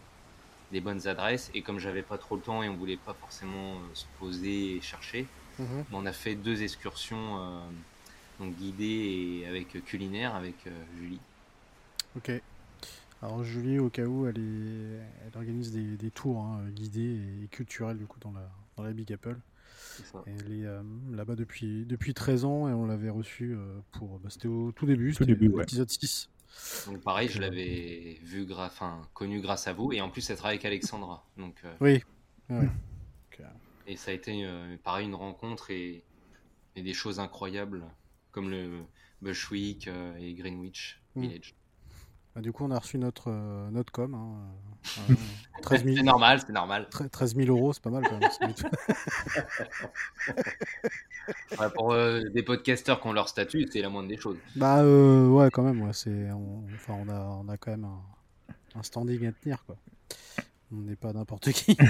des 0.73 0.81
bonnes 0.81 1.07
adresses, 1.07 1.51
et 1.55 1.63
comme 1.63 1.79
j'avais 1.79 2.03
pas 2.03 2.19
trop 2.19 2.37
le 2.37 2.43
temps 2.43 2.63
et 2.63 2.69
on 2.69 2.77
voulait 2.77 2.97
pas 2.97 3.15
forcément 3.15 3.75
euh, 3.75 3.95
se 3.95 4.05
poser 4.19 4.77
et 4.77 4.81
chercher, 4.81 5.27
mhm. 5.59 5.85
on 5.93 6.07
a 6.07 6.13
fait 6.13 6.35
deux 6.35 6.63
excursions 6.63 7.39
euh, 7.39 7.61
donc 8.39 8.57
guidées 8.57 9.43
et 9.43 9.47
avec 9.49 9.85
culinaire 9.85 10.35
avec 10.35 10.55
Julie. 10.99 11.21
Ok. 12.17 12.33
Alors 13.23 13.45
Julie, 13.45 13.79
au 13.79 13.91
cas 13.91 14.05
où, 14.05 14.27
elle, 14.27 14.39
est... 14.39 15.27
elle 15.27 15.37
organise 15.37 15.73
des, 15.73 15.97
des 15.97 16.11
tours 16.11 16.39
hein, 16.39 16.63
guidés 16.71 17.21
et 17.45 17.49
culturels 17.49 17.99
du 17.99 18.07
coup 18.07 18.19
dans 18.21 18.33
la, 18.33 18.49
dans 18.77 18.83
la 18.83 18.93
Big 18.93 19.13
Apple. 19.13 19.37
elle 20.27 20.53
est 20.53 20.65
euh, 20.65 20.83
là-bas 21.13 21.37
depuis, 21.37 21.85
depuis 21.85 22.15
13 22.15 22.45
ans 22.45 22.69
et 22.69 22.73
on 22.73 22.87
l'avait 22.87 23.11
reçue 23.11 23.55
euh, 23.55 23.79
pour. 23.93 24.19
Bah, 24.21 24.31
c'était 24.31 24.49
au 24.49 24.73
tout 24.73 24.87
début, 24.87 25.13
c'était 25.13 25.35
l'épisode 25.35 25.91
6. 25.91 26.31
Donc 26.87 27.01
pareil, 27.03 27.29
je 27.29 27.41
l'avais 27.41 28.19
vu, 28.23 28.47
enfin 28.53 29.09
connu 29.15 29.41
grâce 29.41 29.67
à 29.67 29.73
vous 29.73 29.93
et 29.93 30.01
en 30.01 30.11
plus 30.11 30.29
elle 30.31 30.37
travaille 30.37 30.57
avec 30.57 30.65
Alexandra. 30.65 31.27
Donc, 31.37 31.57
euh, 31.65 31.75
Oui. 31.81 32.03
Et 33.87 33.97
ça 33.97 34.11
a 34.11 34.15
été 34.15 34.47
pareil 34.85 35.07
une 35.07 35.15
rencontre 35.15 35.71
et, 35.71 36.05
et, 36.77 36.83
des 36.83 36.95
choses 36.95 37.19
incroyables 37.19 37.85
comme 38.31 38.51
le 38.51 38.83
Bushwick 39.21 39.89
et 40.19 40.35
Greenwich 40.35 41.01
mm. 41.17 41.21
Village. 41.21 41.55
Bah, 42.35 42.41
du 42.41 42.53
coup, 42.53 42.65
on 42.65 42.71
a 42.71 42.79
reçu 42.79 42.97
notre, 42.97 43.29
euh, 43.29 43.69
notre 43.71 43.91
com. 43.91 44.15
Hein, 44.15 44.37
euh, 45.11 45.15
c'est 45.77 46.03
normal, 46.03 46.41
c'est 46.47 46.53
normal. 46.53 46.89
13 46.89 47.35
000 47.35 47.49
euros, 47.49 47.73
c'est 47.73 47.83
pas 47.83 47.91
mal 47.91 48.05
quand 48.09 48.19
même. 48.19 48.55
pour 51.75 51.93
euh, 51.93 52.23
des 52.33 52.43
podcasteurs 52.45 53.01
qui 53.01 53.09
ont 53.09 53.13
leur 53.13 53.29
statut, 53.29 53.67
c'est 53.73 53.83
la 53.83 53.89
moindre 53.89 54.09
des 54.09 54.17
choses. 54.17 54.39
Bah 54.55 54.85
ouais, 54.85 55.51
quand 55.51 55.63
même. 55.63 55.83
Ouais, 55.83 55.93
c'est, 55.93 56.31
on, 56.31 56.65
enfin, 56.73 56.95
on 57.05 57.09
a, 57.09 57.21
on 57.45 57.49
a 57.49 57.57
quand 57.57 57.73
même 57.73 57.89
un, 58.77 58.83
standing 58.83 59.27
à 59.27 59.33
tenir. 59.33 59.65
Quoi. 59.65 59.77
On 60.73 60.77
n'est 60.83 60.97
pas 60.97 61.13
n'importe 61.13 61.51
qui. 61.51 61.77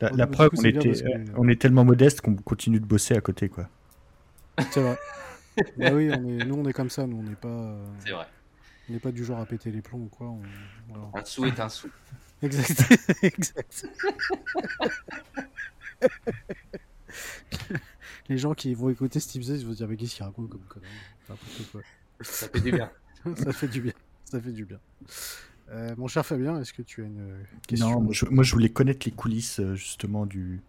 La, 0.00 0.26
preuve, 0.26 0.50
on, 0.58 0.64
était, 0.64 1.04
on 1.36 1.46
est 1.46 1.60
tellement 1.60 1.84
modeste 1.84 2.22
qu'on 2.22 2.34
continue 2.34 2.80
de 2.80 2.84
bosser 2.84 3.14
à 3.14 3.20
côté. 3.20 3.48
quoi. 3.48 3.68
C'est 4.72 4.82
vrai. 4.82 4.98
Bah 5.76 5.92
oui, 5.92 6.08
nous 6.18 6.54
on 6.54 6.64
est 6.66 6.72
comme 6.72 6.90
ça, 6.90 7.06
nous 7.06 7.18
on 7.18 7.22
n'est 7.22 7.36
pas. 7.36 7.48
Euh, 7.48 7.86
c'est 7.98 8.12
vrai. 8.12 8.26
On 8.88 8.92
n'est 8.92 8.98
pas 8.98 9.12
du 9.12 9.24
genre 9.24 9.38
à 9.38 9.46
péter 9.46 9.70
les 9.70 9.80
plombs 9.80 10.02
ou 10.02 10.08
quoi. 10.08 10.34
Un 11.14 11.24
sou 11.24 11.44
est 11.44 11.60
un 11.60 11.68
sou. 11.68 11.88
exact. 12.42 13.22
exact. 13.22 13.86
les 18.28 18.38
gens 18.38 18.54
qui 18.54 18.74
vont 18.74 18.88
écouter 18.90 19.20
Steve 19.20 19.42
Zay, 19.42 19.58
ils 19.58 19.66
vont 19.66 19.72
se 19.72 19.76
dire 19.78 19.88
mais 19.88 19.96
qu'est-ce 19.96 20.16
qu'il 20.16 20.24
raconte 20.24 20.50
comme 20.50 20.64
connerie? 20.68 20.88
Quoi. 21.70 21.82
Ça 22.20 22.48
fait 22.48 22.60
du 22.60 22.72
bien. 22.72 22.90
ça 23.36 23.52
fait 23.52 23.68
du 23.68 23.80
bien. 23.80 23.92
Ça 24.24 24.40
fait 24.40 24.52
du 24.52 24.64
bien. 24.64 24.78
Euh, 25.70 25.94
mon 25.96 26.08
cher 26.08 26.26
Fabien, 26.26 26.60
est-ce 26.60 26.72
que 26.72 26.82
tu 26.82 27.02
as 27.02 27.06
une 27.06 27.46
question? 27.66 27.90
Non, 27.90 28.00
moi 28.30 28.44
je, 28.44 28.52
voulais 28.52 28.68
connaître 28.68 29.06
les 29.06 29.12
coulisses 29.12 29.60
euh, 29.60 29.74
justement 29.74 30.26
du, 30.26 30.60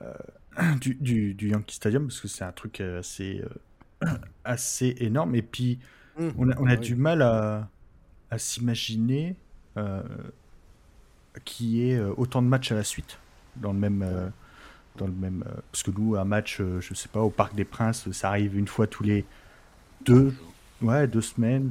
du, 0.80 0.94
du, 0.94 1.34
du, 1.34 1.48
Yankee 1.48 1.74
Stadium 1.74 2.06
parce 2.06 2.20
que 2.20 2.28
c'est 2.28 2.44
un 2.44 2.52
truc 2.52 2.80
assez 2.80 3.42
assez 4.44 4.96
énorme. 4.98 5.34
Et 5.34 5.42
puis, 5.42 5.78
mmh. 6.18 6.28
on 6.38 6.50
a, 6.50 6.58
on 6.58 6.66
a 6.66 6.76
du 6.76 6.94
mal 6.94 7.22
à, 7.22 7.68
à 8.30 8.38
s'imaginer 8.38 9.36
euh, 9.76 10.02
qu'il 11.44 11.66
y 11.68 11.90
ait 11.90 11.96
euh, 11.96 12.12
autant 12.16 12.42
de 12.42 12.48
matchs 12.48 12.72
à 12.72 12.74
la 12.74 12.84
suite 12.84 13.18
dans 13.56 13.72
le 13.72 13.78
même. 13.78 14.02
Euh, 14.02 14.28
dans 14.96 15.06
le 15.06 15.12
même 15.12 15.44
parce 15.70 15.84
que 15.84 15.92
nous, 15.92 16.16
un 16.16 16.24
match, 16.24 16.60
je 16.80 16.94
sais 16.94 17.08
pas, 17.08 17.20
au 17.20 17.30
Parc 17.30 17.54
des 17.54 17.64
Princes, 17.64 18.10
ça 18.10 18.28
arrive 18.28 18.58
une 18.58 18.66
fois 18.66 18.88
tous 18.88 19.04
les 19.04 19.24
deux, 20.04 20.34
ouais, 20.82 21.06
deux 21.06 21.20
semaines, 21.20 21.70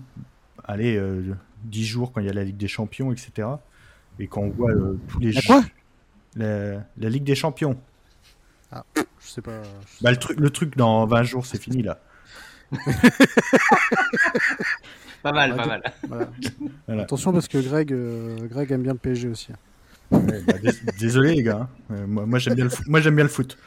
allez, 0.63 0.99
dix 1.65 1.85
jours 1.85 2.13
quand 2.13 2.21
il 2.21 2.27
y 2.27 2.29
a 2.29 2.33
la 2.33 2.45
Ligue 2.45 2.57
des 2.57 2.69
Champions, 2.69 3.11
etc. 3.11 3.49
Et 4.19 4.27
quand 4.27 4.41
on 4.41 4.49
voit 4.49 4.71
tous 5.09 5.19
les 5.19 5.33
jeux. 5.33 5.53
la, 6.37 6.81
la, 6.97 7.09
Ligue 7.09 7.25
des 7.25 7.35
Champions. 7.35 7.77
Ah, 8.71 8.85
je 8.95 9.27
sais 9.27 9.41
pas. 9.41 9.61
Bah, 10.01 10.11
le, 10.11 10.17
truc, 10.17 10.39
le 10.39 10.49
truc, 10.49 10.77
dans 10.77 11.05
20 11.05 11.23
jours, 11.23 11.45
c'est 11.45 11.61
fini 11.61 11.83
là. 11.83 11.99
pas 15.23 15.31
mal, 15.31 15.55
pas 15.55 15.65
mal. 15.65 15.81
Attention 16.87 17.33
parce 17.33 17.47
que 17.47 17.57
Greg, 17.57 17.91
euh, 17.91 18.37
Greg 18.47 18.71
aime 18.71 18.83
bien 18.83 18.93
le 18.93 18.99
PSG 18.99 19.29
aussi. 19.29 19.47
Bah, 20.11 20.19
désolé 20.99 21.35
les 21.35 21.43
gars, 21.43 21.61
hein. 21.61 21.69
euh, 21.91 22.07
moi, 22.07 22.25
moi 22.25 22.39
j'aime 22.39 22.55
bien, 22.55 22.65
bien, 22.65 23.23
le 23.23 23.29
foot. 23.29 23.57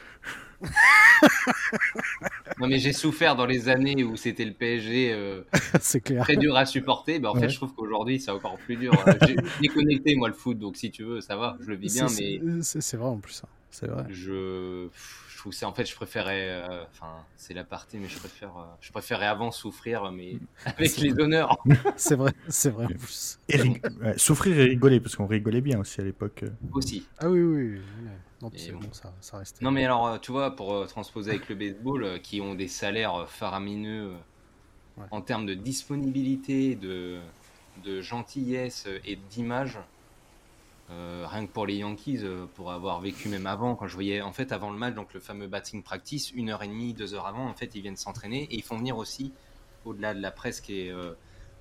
non 2.60 2.68
mais 2.68 2.78
j'ai 2.78 2.92
souffert 2.92 3.34
dans 3.34 3.46
les 3.46 3.68
années 3.68 4.04
où 4.04 4.16
c'était 4.16 4.44
le 4.44 4.52
PSG 4.52 5.12
euh, 5.12 5.42
c'est 5.80 6.00
clair. 6.00 6.22
très 6.22 6.36
dur 6.36 6.56
à 6.56 6.66
supporter. 6.66 7.18
Bah, 7.18 7.30
en 7.30 7.34
fait, 7.34 7.48
je 7.48 7.56
trouve 7.56 7.74
qu'aujourd'hui 7.74 8.20
c'est 8.20 8.30
encore 8.30 8.58
plus 8.58 8.76
dur. 8.76 8.92
j'ai 9.26 9.36
déconnecté 9.60 10.14
moi 10.16 10.28
le 10.28 10.34
foot, 10.34 10.58
donc 10.58 10.76
si 10.76 10.90
tu 10.90 11.04
veux, 11.04 11.20
ça 11.20 11.36
va, 11.36 11.56
je 11.60 11.68
le 11.68 11.76
vis 11.76 11.94
bien. 11.94 12.06
Mais 12.18 12.40
c'est 12.62 12.96
vrai 12.96 13.08
en 13.08 13.18
plus. 13.18 13.34
Ça. 13.34 13.48
C'est 13.72 13.86
vrai. 13.86 14.04
Je, 14.10 14.88
je 15.30 15.38
trouve 15.38 15.52
ça, 15.52 15.66
en 15.66 15.72
fait, 15.72 15.86
je 15.86 15.94
préférais, 15.96 16.50
euh, 16.50 16.84
enfin, 16.90 17.24
c'est 17.36 17.54
la 17.54 17.64
partie, 17.64 17.96
mais 17.96 18.06
je 18.06 18.18
préfère, 18.18 18.56
euh, 18.58 18.64
je 18.82 18.92
préférais 18.92 19.26
avant 19.26 19.50
souffrir, 19.50 20.12
mais 20.12 20.36
avec 20.66 20.96
les 20.98 21.18
honneurs. 21.18 21.56
c'est 21.96 22.14
vrai, 22.14 22.32
c'est 22.48 22.68
vrai. 22.68 22.86
souffrir 24.18 24.58
et 24.60 24.64
rigoler, 24.64 25.00
parce 25.00 25.16
qu'on 25.16 25.26
rigolait 25.26 25.62
bien 25.62 25.80
aussi 25.80 26.02
à 26.02 26.04
l'époque. 26.04 26.44
Aussi. 26.74 27.08
Ah 27.18 27.30
oui, 27.30 27.40
oui. 27.40 27.80
Non, 28.42 28.50
bon, 28.50 28.92
ça, 28.92 29.12
ça 29.20 29.42
Non, 29.62 29.70
mais 29.70 29.86
alors, 29.86 30.20
tu 30.20 30.32
vois, 30.32 30.54
pour 30.54 30.86
transposer 30.86 31.30
avec 31.30 31.48
le 31.48 31.54
baseball, 31.54 32.20
qui 32.20 32.42
ont 32.42 32.54
des 32.54 32.68
salaires 32.68 33.26
faramineux 33.28 34.12
en 35.10 35.22
termes 35.22 35.46
de 35.46 35.54
disponibilité, 35.54 36.74
de, 36.76 37.20
de 37.82 38.02
gentillesse 38.02 38.86
et 39.06 39.16
d'image, 39.16 39.78
euh, 40.90 41.26
rien 41.28 41.46
que 41.46 41.52
pour 41.52 41.66
les 41.66 41.76
Yankees, 41.76 42.20
euh, 42.22 42.46
pour 42.54 42.72
avoir 42.72 43.00
vécu 43.00 43.28
même 43.28 43.46
avant, 43.46 43.76
quand 43.76 43.86
je 43.86 43.94
voyais 43.94 44.20
en 44.20 44.32
fait 44.32 44.52
avant 44.52 44.70
le 44.70 44.78
match, 44.78 44.94
donc 44.94 45.14
le 45.14 45.20
fameux 45.20 45.46
batting 45.46 45.82
practice, 45.82 46.32
une 46.32 46.50
heure 46.50 46.62
et 46.62 46.68
demie, 46.68 46.92
deux 46.92 47.14
heures 47.14 47.26
avant, 47.26 47.46
en 47.48 47.54
fait 47.54 47.74
ils 47.74 47.82
viennent 47.82 47.96
s'entraîner 47.96 48.44
et 48.44 48.56
ils 48.56 48.62
font 48.62 48.76
venir 48.76 48.98
aussi, 48.98 49.32
au-delà 49.84 50.12
de 50.12 50.20
la 50.20 50.30
presse 50.30 50.60
qui 50.60 50.80
est 50.80 50.90
euh, 50.90 51.12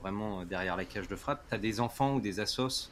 vraiment 0.01 0.43
derrière 0.43 0.75
la 0.75 0.85
cage 0.85 1.07
de 1.07 1.15
frappe, 1.15 1.45
tu 1.47 1.55
as 1.55 1.59
des 1.59 1.79
enfants 1.79 2.15
ou 2.15 2.19
des 2.19 2.39
assos 2.39 2.89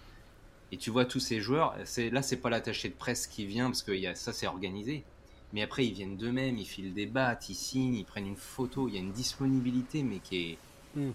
et 0.72 0.78
tu 0.78 0.92
vois 0.92 1.06
tous 1.06 1.20
ces 1.20 1.42
joueurs. 1.42 1.76
Là 1.98 2.22
c'est 2.22 2.38
pas 2.38 2.50
l'attaché 2.50 2.90
de 2.90 2.94
presse 2.94 3.26
qui 3.26 3.46
vient 3.46 3.66
parce 3.66 3.82
que 3.82 3.92
y 3.92 4.06
a, 4.06 4.14
ça 4.14 4.32
c'est 4.32 4.48
organisé, 4.48 5.04
mais 5.52 5.64
après 5.64 5.86
ils 5.86 5.94
viennent 5.94 6.16
d'eux-mêmes, 6.16 6.58
ils 6.58 6.68
filent 6.68 6.94
des 6.94 7.08
battes, 7.08 7.50
ils 7.50 7.56
signent, 7.56 7.96
ils 7.96 8.06
prennent 8.06 8.28
une 8.28 8.38
photo, 8.38 8.88
il 8.88 8.94
y 8.94 8.98
a 8.98 9.02
une 9.02 9.12
disponibilité 9.12 10.04
mais 10.04 10.20
qui 10.20 10.52
est 10.52 10.58
mm. 10.96 11.12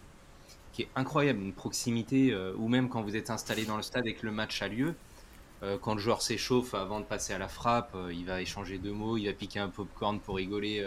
Qui 0.74 0.82
est 0.82 0.88
incroyable, 0.94 1.40
une 1.40 1.54
proximité, 1.54 2.36
ou 2.56 2.68
même 2.68 2.90
quand 2.90 3.00
vous 3.00 3.16
êtes 3.16 3.30
installé 3.30 3.64
dans 3.64 3.76
le 3.76 3.82
stade 3.82 4.06
et 4.06 4.14
que 4.14 4.26
le 4.26 4.32
match 4.32 4.60
a 4.60 4.68
lieu, 4.68 4.94
euh, 5.64 5.78
quand 5.78 5.94
le 5.94 6.00
joueur 6.00 6.20
s'échauffe 6.20 6.74
avant 6.74 7.00
de 7.00 7.06
passer 7.06 7.32
à 7.32 7.38
la 7.38 7.48
frappe, 7.48 7.94
euh, 7.94 8.12
il 8.12 8.26
va 8.26 8.42
échanger 8.42 8.78
deux 8.78 8.92
mots, 8.92 9.16
il 9.16 9.26
va 9.26 9.32
piquer 9.32 9.60
un 9.60 9.70
popcorn 9.70 10.20
pour 10.20 10.36
rigoler 10.36 10.84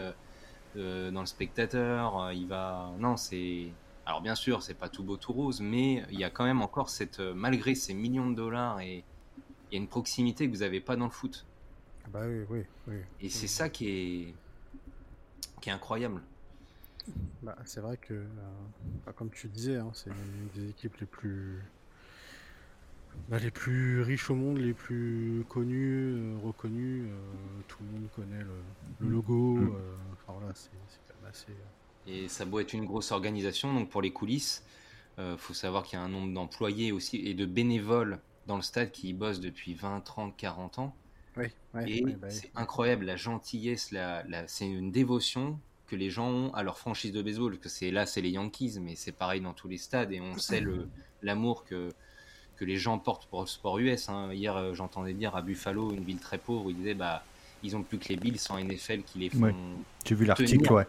euh, 0.75 1.11
dans 1.11 1.21
le 1.21 1.25
spectateur. 1.25 2.31
il 2.33 2.47
va. 2.47 2.91
Non, 2.99 3.17
c'est. 3.17 3.71
Alors 4.05 4.21
bien 4.21 4.35
sûr, 4.35 4.61
c'est 4.61 4.75
pas 4.75 4.87
tout 4.87 5.03
beau 5.03 5.17
tout 5.17 5.33
rose, 5.33 5.61
mais 5.61 6.03
il 6.11 6.19
y 6.19 6.23
a 6.23 6.29
quand 6.29 6.45
même 6.45 6.61
encore 6.61 6.89
cette, 6.89 7.19
malgré 7.19 7.75
ces 7.75 7.93
millions 7.93 8.29
de 8.29 8.35
dollars 8.35 8.79
et 8.79 9.03
il 9.69 9.75
y 9.75 9.77
a 9.77 9.81
une 9.81 9.89
proximité 9.89 10.47
que 10.47 10.55
vous 10.55 10.61
n'avez 10.61 10.79
pas 10.79 10.95
dans 10.95 11.05
le 11.05 11.11
foot. 11.11 11.45
Bah 12.13 12.21
oui, 12.25 12.45
oui, 12.49 12.63
oui. 12.87 12.95
Et 13.19 13.27
c'est 13.27 13.47
ça 13.47 13.67
qui 13.67 13.89
est, 13.89 14.35
qui 15.59 15.69
est 15.69 15.73
incroyable. 15.73 16.21
Bah, 17.41 17.55
c'est 17.65 17.81
vrai 17.81 17.97
que, 17.97 18.25
bah, 19.05 19.13
comme 19.13 19.29
tu 19.29 19.47
disais, 19.47 19.77
hein, 19.77 19.91
c'est 19.93 20.09
une 20.09 20.61
des 20.61 20.69
équipes 20.69 20.97
les 20.97 21.05
plus 21.05 21.61
bah, 23.29 23.39
les 23.39 23.51
plus 23.51 24.01
riches 24.01 24.29
au 24.29 24.35
monde, 24.35 24.57
les 24.57 24.73
plus 24.73 25.43
connus, 25.49 26.13
euh, 26.13 26.37
reconnus, 26.45 27.03
euh, 27.09 27.61
tout 27.67 27.79
le 27.83 27.99
monde 27.99 28.09
connaît 28.15 28.43
le, 29.01 29.09
logo. 29.09 29.57
Euh, 29.57 29.95
enfin 30.13 30.39
voilà, 30.39 30.53
c'est 30.55 30.71
quand 31.07 31.21
même 31.21 31.29
assez. 31.29 31.51
Et 32.05 32.29
ça 32.29 32.45
doit 32.45 32.61
être 32.61 32.71
une 32.71 32.85
grosse 32.85 33.11
organisation, 33.11 33.73
donc 33.73 33.89
pour 33.89 34.01
les 34.01 34.11
coulisses, 34.11 34.63
il 35.17 35.35
faut 35.37 35.55
savoir 35.55 35.83
qu'il 35.83 35.97
y 35.97 36.01
a 36.01 36.05
un 36.05 36.09
nombre 36.09 36.31
d'employés 36.31 36.91
aussi 36.91 37.17
et 37.17 37.33
de 37.33 37.45
bénévoles 37.45 38.19
dans 38.45 38.55
le 38.55 38.61
stade 38.61 38.91
qui 38.91 39.09
y 39.09 39.13
bossent 39.13 39.41
depuis 39.41 39.73
20, 39.73 40.01
30, 40.01 40.37
40 40.37 40.79
ans. 40.79 40.95
Oui, 41.35 41.47
et 41.85 42.01
bah 42.03 42.29
c'est 42.29 42.51
incroyable 42.55 43.05
la 43.05 43.15
gentillesse, 43.15 43.91
la, 43.91 44.23
c'est 44.47 44.69
une 44.69 44.91
dévotion 44.91 45.59
que 45.87 45.95
les 45.95 46.09
gens 46.09 46.29
ont 46.29 46.53
à 46.53 46.63
leur 46.63 46.77
franchise 46.77 47.11
de 47.11 47.21
baseball. 47.21 47.57
Que 47.57 47.69
c'est 47.69 47.91
là, 47.91 48.05
c'est 48.05 48.21
les 48.21 48.31
Yankees, 48.31 48.79
mais 48.81 48.95
c'est 48.95 49.11
pareil 49.11 49.41
dans 49.41 49.53
tous 49.53 49.67
les 49.67 49.77
stades 49.77 50.11
et 50.11 50.21
on 50.21 50.37
sait 50.37 50.63
l'amour 51.21 51.65
que 51.65 51.89
que 52.57 52.65
les 52.65 52.77
gens 52.77 52.97
portent 52.97 53.27
pour 53.27 53.41
le 53.41 53.47
sport 53.47 53.77
US. 53.77 54.09
Hein. 54.09 54.33
Hier, 54.33 54.57
euh, 54.57 54.73
j'entendais 54.73 55.13
dire 55.13 55.35
à 55.35 55.43
Buffalo, 55.43 55.91
une 55.91 56.03
ville 56.03 56.17
très 56.17 56.39
pauvre, 56.39 56.71
ils 56.71 56.75
disaient 56.75 56.95
bah 56.95 57.23
ils 57.63 57.75
ont 57.75 57.83
plus 57.83 57.97
que 57.97 58.09
les 58.09 58.17
Bills 58.17 58.39
sans 58.39 58.59
NFL 58.59 59.03
qui 59.03 59.19
les 59.19 59.29
font. 59.29 59.53
J'ai 60.05 60.15
vu 60.15 60.25
l'article, 60.25 60.71
ouais. 60.73 60.87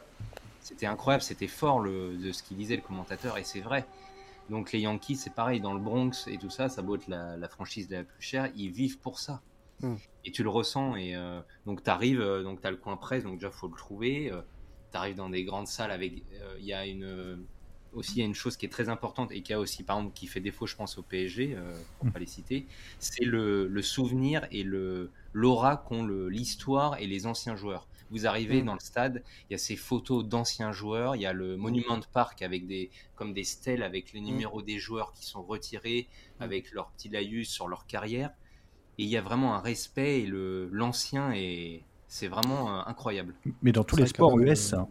C'était 0.60 0.86
incroyable, 0.86 1.22
c'était 1.22 1.46
fort 1.46 1.80
le, 1.80 2.16
de 2.16 2.32
ce 2.32 2.42
qu'il 2.42 2.56
disait 2.56 2.76
le 2.76 2.82
commentateur 2.82 3.38
et 3.38 3.44
c'est 3.44 3.60
vrai. 3.60 3.86
Donc 4.50 4.72
les 4.72 4.80
Yankees, 4.80 5.16
c'est 5.16 5.34
pareil, 5.34 5.60
dans 5.60 5.72
le 5.72 5.80
Bronx 5.80 6.26
et 6.26 6.38
tout 6.38 6.50
ça, 6.50 6.68
ça 6.68 6.82
doit 6.82 6.96
être 6.96 7.08
la, 7.08 7.48
franchise 7.48 7.88
la 7.90 8.02
plus 8.02 8.22
chère, 8.22 8.50
ils 8.54 8.70
vivent 8.70 8.98
pour 8.98 9.18
ça. 9.18 9.40
Hmm. 9.80 9.96
Et 10.24 10.32
tu 10.32 10.42
le 10.42 10.48
ressens. 10.48 10.96
Et 10.96 11.14
euh, 11.14 11.40
donc 11.66 11.82
tu 11.84 11.90
arrives, 11.90 12.20
euh, 12.20 12.42
donc 12.42 12.60
tu 12.60 12.66
as 12.66 12.70
le 12.70 12.76
coin 12.76 12.96
presse, 12.96 13.24
donc 13.24 13.34
déjà 13.34 13.50
faut 13.50 13.68
le 13.68 13.76
trouver. 13.76 14.32
Tu 14.90 14.96
arrives 14.96 15.16
dans 15.16 15.30
des 15.30 15.44
grandes 15.44 15.68
salles 15.68 15.90
avec. 15.90 16.22
Il 16.58 16.64
y 16.64 16.72
a 16.72 16.86
une 16.86 17.46
aussi, 17.92 18.12
il 18.16 18.18
y 18.18 18.22
a 18.22 18.26
une 18.26 18.34
chose 18.34 18.56
qui 18.56 18.66
est 18.66 18.70
très 18.70 18.88
importante 18.88 19.32
et 19.32 19.42
qui 19.42 19.52
a 19.52 19.60
aussi, 19.60 19.82
par 19.82 19.98
exemple, 19.98 20.14
qui 20.14 20.26
fait 20.26 20.40
défaut, 20.40 20.66
je 20.66 20.76
pense, 20.76 20.98
au 20.98 21.02
PSG, 21.02 21.54
euh, 21.54 21.74
pour 21.96 22.06
ne 22.06 22.10
mm. 22.10 22.12
pas 22.12 22.18
les 22.18 22.26
citer, 22.26 22.66
c'est 22.98 23.24
le, 23.24 23.82
souvenir 23.82 24.46
et 24.50 24.62
le 24.62 25.10
l'aura 25.32 25.76
qu'ont 25.76 26.06
l'histoire 26.06 26.98
et 26.98 27.06
les 27.06 27.26
anciens 27.26 27.56
joueurs. 27.56 27.86
Vous 28.10 28.26
arrivez 28.26 28.62
mm. 28.62 28.66
dans 28.66 28.74
le 28.74 28.80
stade, 28.80 29.22
il 29.48 29.52
y 29.52 29.54
a 29.54 29.58
ces 29.58 29.76
photos 29.76 30.24
d'anciens 30.24 30.72
joueurs, 30.72 31.16
il 31.16 31.22
y 31.22 31.26
a 31.26 31.32
le 31.32 31.56
Monument 31.56 32.00
Park 32.12 32.42
avec 32.42 32.66
des, 32.66 32.90
comme 33.14 33.32
des 33.32 33.44
stèles 33.44 33.82
avec 33.82 34.12
les 34.12 34.20
mm. 34.20 34.24
numéros 34.24 34.62
des 34.62 34.78
joueurs 34.78 35.12
qui 35.12 35.24
sont 35.24 35.42
retirés, 35.42 36.08
avec 36.40 36.72
leur 36.72 36.90
petit 36.90 37.08
laïus 37.08 37.48
sur 37.48 37.68
leur 37.68 37.86
carrière. 37.86 38.30
Et 38.98 39.04
il 39.04 39.08
y 39.08 39.16
a 39.16 39.22
vraiment 39.22 39.54
un 39.54 39.60
respect 39.60 40.22
et 40.22 40.26
l'ancien 40.26 41.32
et 41.32 41.84
c'est 42.08 42.28
vraiment 42.28 42.80
euh, 42.80 42.82
incroyable. 42.86 43.34
Mais 43.62 43.70
dans 43.70 43.84
tous 43.84 43.96
les 43.96 44.06
sports 44.06 44.36
US, 44.40 44.58
ça. 44.58 44.88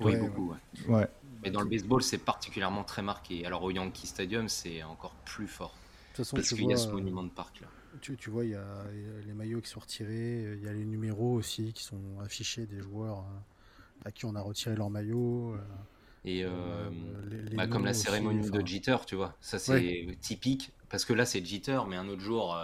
Oui, 0.00 0.16
beaucoup. 0.16 0.54
ouais. 0.88 1.06
Mais 1.42 1.50
dans 1.50 1.60
le 1.60 1.68
baseball, 1.68 2.02
c'est 2.02 2.18
particulièrement 2.18 2.82
très 2.82 3.02
marqué. 3.02 3.46
Alors 3.46 3.62
au 3.62 3.70
Yankee 3.70 4.06
Stadium, 4.06 4.48
c'est 4.48 4.82
encore 4.82 5.14
plus 5.24 5.46
fort. 5.46 5.74
De 5.74 6.16
toute 6.16 6.24
façon, 6.24 6.36
parce 6.36 6.48
qu'il 6.48 6.68
y 6.68 6.72
a 6.72 6.76
ce 6.76 6.88
monument 6.88 7.22
de 7.22 7.28
parc 7.28 7.60
là. 7.60 7.68
Tu, 8.00 8.16
tu 8.16 8.28
vois, 8.28 8.44
il 8.44 8.50
y, 8.50 8.54
a, 8.54 8.84
les 9.26 9.32
maillots 9.32 9.60
qui 9.60 9.70
sont 9.70 9.80
retirés, 9.80 10.54
il 10.58 10.62
y 10.62 10.68
a 10.68 10.72
les 10.72 10.84
numéros 10.84 11.34
aussi 11.34 11.72
qui 11.72 11.82
sont 11.82 12.20
affichés 12.22 12.66
des 12.66 12.80
joueurs 12.80 13.20
euh, 13.20 14.08
à 14.08 14.12
qui 14.12 14.26
on 14.26 14.34
a 14.34 14.40
retiré 14.40 14.76
leur 14.76 14.90
maillot. 14.90 15.54
Euh, 15.54 15.58
et 16.24 16.44
bah, 17.54 17.66
comme 17.68 17.84
la 17.84 17.94
cérémonie 17.94 18.50
de 18.50 18.66
Jeter, 18.66 18.96
tu 19.06 19.14
vois, 19.14 19.34
ça 19.40 19.58
c'est 19.58 20.16
typique 20.20 20.72
parce 20.88 21.04
que 21.04 21.12
là 21.12 21.24
c'est 21.24 21.44
Jeter, 21.44 21.80
mais 21.88 21.96
un 21.96 22.08
autre 22.08 22.22
jour 22.22 22.56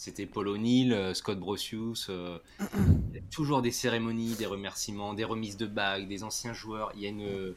c'était 0.00 0.26
Paul 0.26 0.48
O'Neill, 0.48 1.14
Scott 1.14 1.38
Brosius. 1.38 2.08
il 2.08 3.14
y 3.14 3.18
a 3.18 3.22
toujours 3.30 3.60
des 3.60 3.70
cérémonies, 3.70 4.34
des 4.34 4.46
remerciements, 4.46 5.14
des 5.14 5.24
remises 5.24 5.56
de 5.56 5.66
bagues, 5.66 6.08
des 6.08 6.24
anciens 6.24 6.54
joueurs. 6.54 6.90
Il 6.94 7.02
y 7.02 7.06
a 7.06 7.10
une 7.10 7.54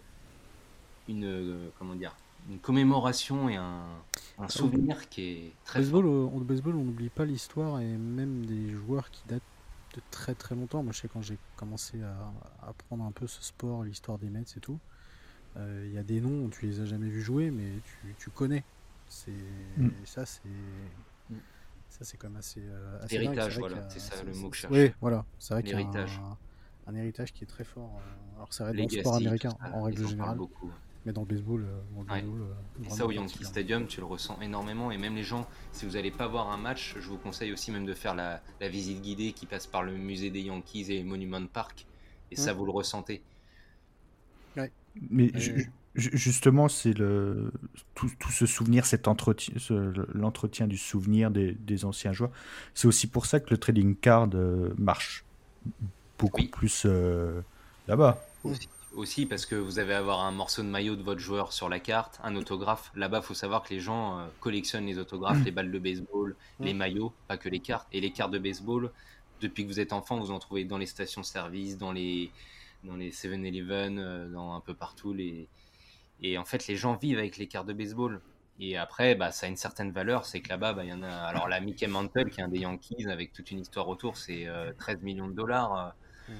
une, 1.08 1.26
euh, 1.26 1.70
comment 1.78 1.96
dire, 1.96 2.16
une 2.50 2.60
commémoration 2.60 3.50
et 3.50 3.56
un, 3.56 3.86
un 4.38 4.50
souvenir 4.50 5.10
qui 5.10 5.22
est 5.22 5.54
très 5.66 5.80
baseball, 5.80 6.04
fort. 6.04 6.40
baseball, 6.42 6.76
on 6.76 6.84
n'oublie 6.84 7.10
pas 7.10 7.26
l'histoire 7.26 7.80
et 7.80 7.98
même 7.98 8.46
des 8.46 8.72
joueurs 8.72 9.10
qui 9.12 9.24
datent 9.28 9.42
de 9.96 10.02
très 10.12 10.34
très 10.36 10.56
longtemps. 10.56 10.84
Moi, 10.84 10.92
je 10.92 11.02
sais 11.02 11.08
quand 11.08 11.22
j'ai 11.22 11.38
commencé 11.56 12.02
à 12.02 12.68
apprendre 12.68 13.04
un 13.04 13.12
peu 13.12 13.28
ce 13.28 13.44
sport, 13.44 13.84
l'histoire 13.84 14.18
des 14.18 14.30
Mets 14.30 14.42
et 14.58 14.60
tout, 14.60 14.80
euh, 15.56 15.86
il 15.88 15.94
y 15.94 15.98
a 15.98 16.04
des 16.04 16.20
noms, 16.20 16.50
tu 16.50 16.66
les 16.66 16.82
as 16.82 16.86
jamais 16.86 17.10
vus 17.10 17.22
jouer, 17.22 17.52
mais 17.52 17.70
tu, 17.84 18.16
tu 18.18 18.30
connais. 18.30 18.64
C'est 19.08 19.32
mm. 19.78 19.90
ça, 20.06 20.26
c'est. 20.26 20.42
Ça, 21.94 22.04
c'est 22.04 22.18
quand 22.18 22.28
même 22.28 22.38
assez. 22.38 22.62
Euh, 22.64 23.04
assez 23.04 23.16
héritage, 23.16 23.60
voilà, 23.60 23.88
c'est 23.88 24.00
ça 24.00 24.24
le 24.24 24.34
mot 24.34 24.50
que 24.50 24.56
je 24.56 24.62
cherche. 24.62 24.74
Oui, 24.74 24.92
voilà, 25.00 25.26
c'est 25.38 25.54
vrai 25.54 25.62
qu'il 25.62 25.74
y 25.74 25.76
a 25.76 25.86
un, 25.86 26.38
un, 26.88 26.96
héritage 26.96 27.32
qui 27.34 27.44
est 27.44 27.48
très 27.48 27.64
fort. 27.64 28.02
Alors, 28.36 28.52
ça 28.52 28.66
reste 28.66 28.78
dans 28.78 28.84
le 28.84 28.90
sport 28.90 29.16
américain 29.16 29.56
en 29.72 29.84
règle 29.84 30.08
générale. 30.08 30.38
Beaucoup. 30.38 30.72
Mais 31.06 31.12
dans 31.12 31.22
le 31.22 31.28
baseball, 31.28 31.66
euh, 31.66 32.16
euh, 32.16 32.90
ça 32.90 33.06
au 33.06 33.12
Yankee 33.12 33.44
Stadium, 33.44 33.86
tu 33.86 34.00
le 34.00 34.08
ressens 34.08 34.40
énormément. 34.42 34.90
Et 34.90 34.98
même 34.98 35.16
les 35.16 35.24
gens, 35.24 35.48
si 35.72 35.86
vous 35.86 35.92
n'allez 35.92 36.12
pas 36.12 36.28
voir 36.28 36.50
un 36.50 36.58
match, 36.58 36.96
je 36.98 37.08
vous 37.08 37.18
conseille 37.18 37.52
aussi 37.52 37.72
même 37.72 37.86
de 37.86 37.94
faire 37.94 38.16
la, 38.16 38.42
visite 38.62 39.02
guidée 39.02 39.34
qui 39.34 39.46
passe 39.46 39.68
par 39.68 39.84
le 39.84 39.92
musée 39.92 40.32
des 40.32 40.42
Yankees 40.42 40.86
et 40.90 41.04
Monument 41.04 41.46
Park. 41.46 41.86
Et 42.32 42.36
ça, 42.36 42.54
vous 42.54 42.66
le 42.66 42.72
ressentez. 42.72 43.22
Mais 45.10 45.32
justement, 45.96 46.68
c'est 46.68 46.94
le 46.94 47.52
tout, 47.96 48.10
ce 48.32 48.46
souvenir, 48.46 48.86
cet 48.86 49.08
entretien, 49.08 49.56
l'entretien 50.14 50.68
du 50.68 50.78
souvenir 50.78 51.32
des, 51.32 51.86
anciens 51.86 52.14
joueurs. 52.14 52.32
C'est 52.74 52.88
aussi 52.88 53.08
pour 53.08 53.26
ça 53.26 53.40
que 53.40 53.50
le 53.50 53.58
trading 53.58 53.96
card 53.96 54.30
euh, 54.34 54.74
marche 54.78 55.24
beaucoup 56.18 56.46
plus 56.46 56.86
là-bas 57.88 58.22
aussi 58.96 59.26
parce 59.26 59.46
que 59.46 59.56
vous 59.56 59.80
allez 59.80 59.94
avoir 59.94 60.22
un 60.22 60.32
morceau 60.32 60.62
de 60.62 60.68
maillot 60.68 60.96
de 60.96 61.04
votre 61.04 61.20
joueur 61.20 61.54
sur 61.54 61.70
la 61.70 61.80
carte, 61.80 62.20
un 62.24 62.36
autographe. 62.36 62.92
Là-bas, 62.96 63.20
il 63.20 63.26
faut 63.26 63.34
savoir 63.34 63.64
que 63.64 63.74
les 63.74 63.80
gens 63.80 64.20
euh, 64.20 64.26
collectionnent 64.40 64.86
les 64.86 64.98
autographes, 64.98 65.40
mm. 65.40 65.46
les 65.46 65.52
balles 65.52 65.72
de 65.72 65.80
baseball, 65.80 66.36
mm. 66.60 66.66
les 66.66 66.74
maillots, 66.74 67.14
pas 67.28 67.38
que 67.38 67.50
les 67.50 67.60
cartes. 67.60 67.88
Et 67.92 68.02
les 68.02 68.12
cartes 68.12 68.32
de 68.32 68.40
baseball, 68.40 68.92
depuis 69.42 69.64
que 69.64 69.70
vous 69.70 69.80
êtes 69.80 69.94
enfant, 69.94 70.20
vous 70.20 70.32
en 70.32 70.40
trouvez 70.40 70.66
dans 70.66 70.78
les 70.78 70.86
stations-service, 70.86 71.78
dans 71.78 71.92
les 71.92 72.32
dans 72.84 72.98
les 72.98 73.12
7-Eleven, 73.12 73.98
euh, 73.98 74.30
dans 74.30 74.56
un 74.56 74.60
peu 74.60 74.74
partout. 74.74 75.14
Les... 75.14 75.48
Et 76.24 76.38
en 76.38 76.46
fait, 76.46 76.68
les 76.68 76.76
gens 76.76 76.96
vivent 76.96 77.20
avec 77.20 77.38
les 77.38 77.48
cartes 77.48 77.68
de 77.68 77.74
baseball. 77.74 78.22
Et 78.60 78.78
après, 78.78 79.16
bah, 79.16 79.32
ça 79.32 79.46
a 79.46 79.50
une 79.50 79.58
certaine 79.58 79.92
valeur. 79.92 80.26
C'est 80.26 80.42
que 80.42 80.50
là-bas, 80.50 80.74
bah, 80.74 80.84
il 80.84 80.90
y 80.90 80.94
en 80.94 81.04
a. 81.04 81.10
Alors, 81.10 81.48
la 81.48 81.60
Mickey 81.60 81.88
Mantle, 81.88 82.30
qui 82.30 82.40
est 82.40 82.44
un 82.44 82.48
des 82.48 82.60
Yankees, 82.60 83.08
avec 83.08 83.34
toute 83.34 83.52
une 83.52 83.60
histoire 83.60 83.88
autour, 83.90 84.18
c'est 84.18 84.48
13 84.78 84.98
euh, 84.98 85.00
millions 85.04 85.28
de 85.28 85.34
dollars. 85.34 85.96
Mm. 86.30 86.34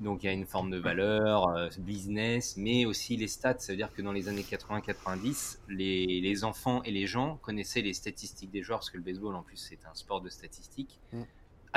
Donc 0.00 0.22
il 0.22 0.26
y 0.26 0.28
a 0.28 0.32
une 0.32 0.46
forme 0.46 0.70
de 0.70 0.78
valeur, 0.78 1.48
euh, 1.48 1.68
business, 1.78 2.56
mais 2.56 2.84
aussi 2.86 3.16
les 3.16 3.26
stats. 3.26 3.58
Ça 3.58 3.72
veut 3.72 3.76
dire 3.76 3.92
que 3.92 4.00
dans 4.00 4.12
les 4.12 4.28
années 4.28 4.42
80-90, 4.42 5.58
les, 5.68 6.20
les, 6.20 6.44
enfants 6.44 6.82
et 6.84 6.92
les 6.92 7.06
gens 7.06 7.36
connaissaient 7.42 7.82
les 7.82 7.94
statistiques 7.94 8.50
des 8.50 8.62
joueurs, 8.62 8.78
parce 8.78 8.90
que 8.90 8.96
le 8.96 9.02
baseball 9.02 9.34
en 9.34 9.42
plus 9.42 9.56
c'est 9.56 9.84
un 9.86 9.94
sport 9.94 10.20
de 10.20 10.28
statistiques, 10.28 11.00
mm. 11.12 11.22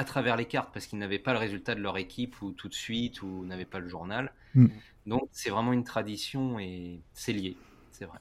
À 0.02 0.04
travers 0.04 0.36
les 0.36 0.46
cartes 0.46 0.72
parce 0.74 0.88
qu'ils 0.88 0.98
n'avaient 0.98 1.20
pas 1.20 1.32
le 1.32 1.38
résultat 1.38 1.76
de 1.76 1.80
leur 1.80 2.00
équipe 2.00 2.42
ou 2.42 2.50
tout 2.52 2.68
de 2.68 2.74
suite 2.74 3.22
ou 3.22 3.46
n'avaient 3.46 3.66
pas 3.66 3.78
le 3.80 3.88
journal. 3.88 4.34
Mm. 4.56 4.66
Donc 5.06 5.30
c'est 5.32 5.52
vraiment 5.52 5.74
une 5.74 5.84
tradition 5.84 6.58
et 6.60 7.02
c'est 7.14 7.34
lié, 7.34 7.56
c'est 7.92 8.06
vrai. 8.06 8.18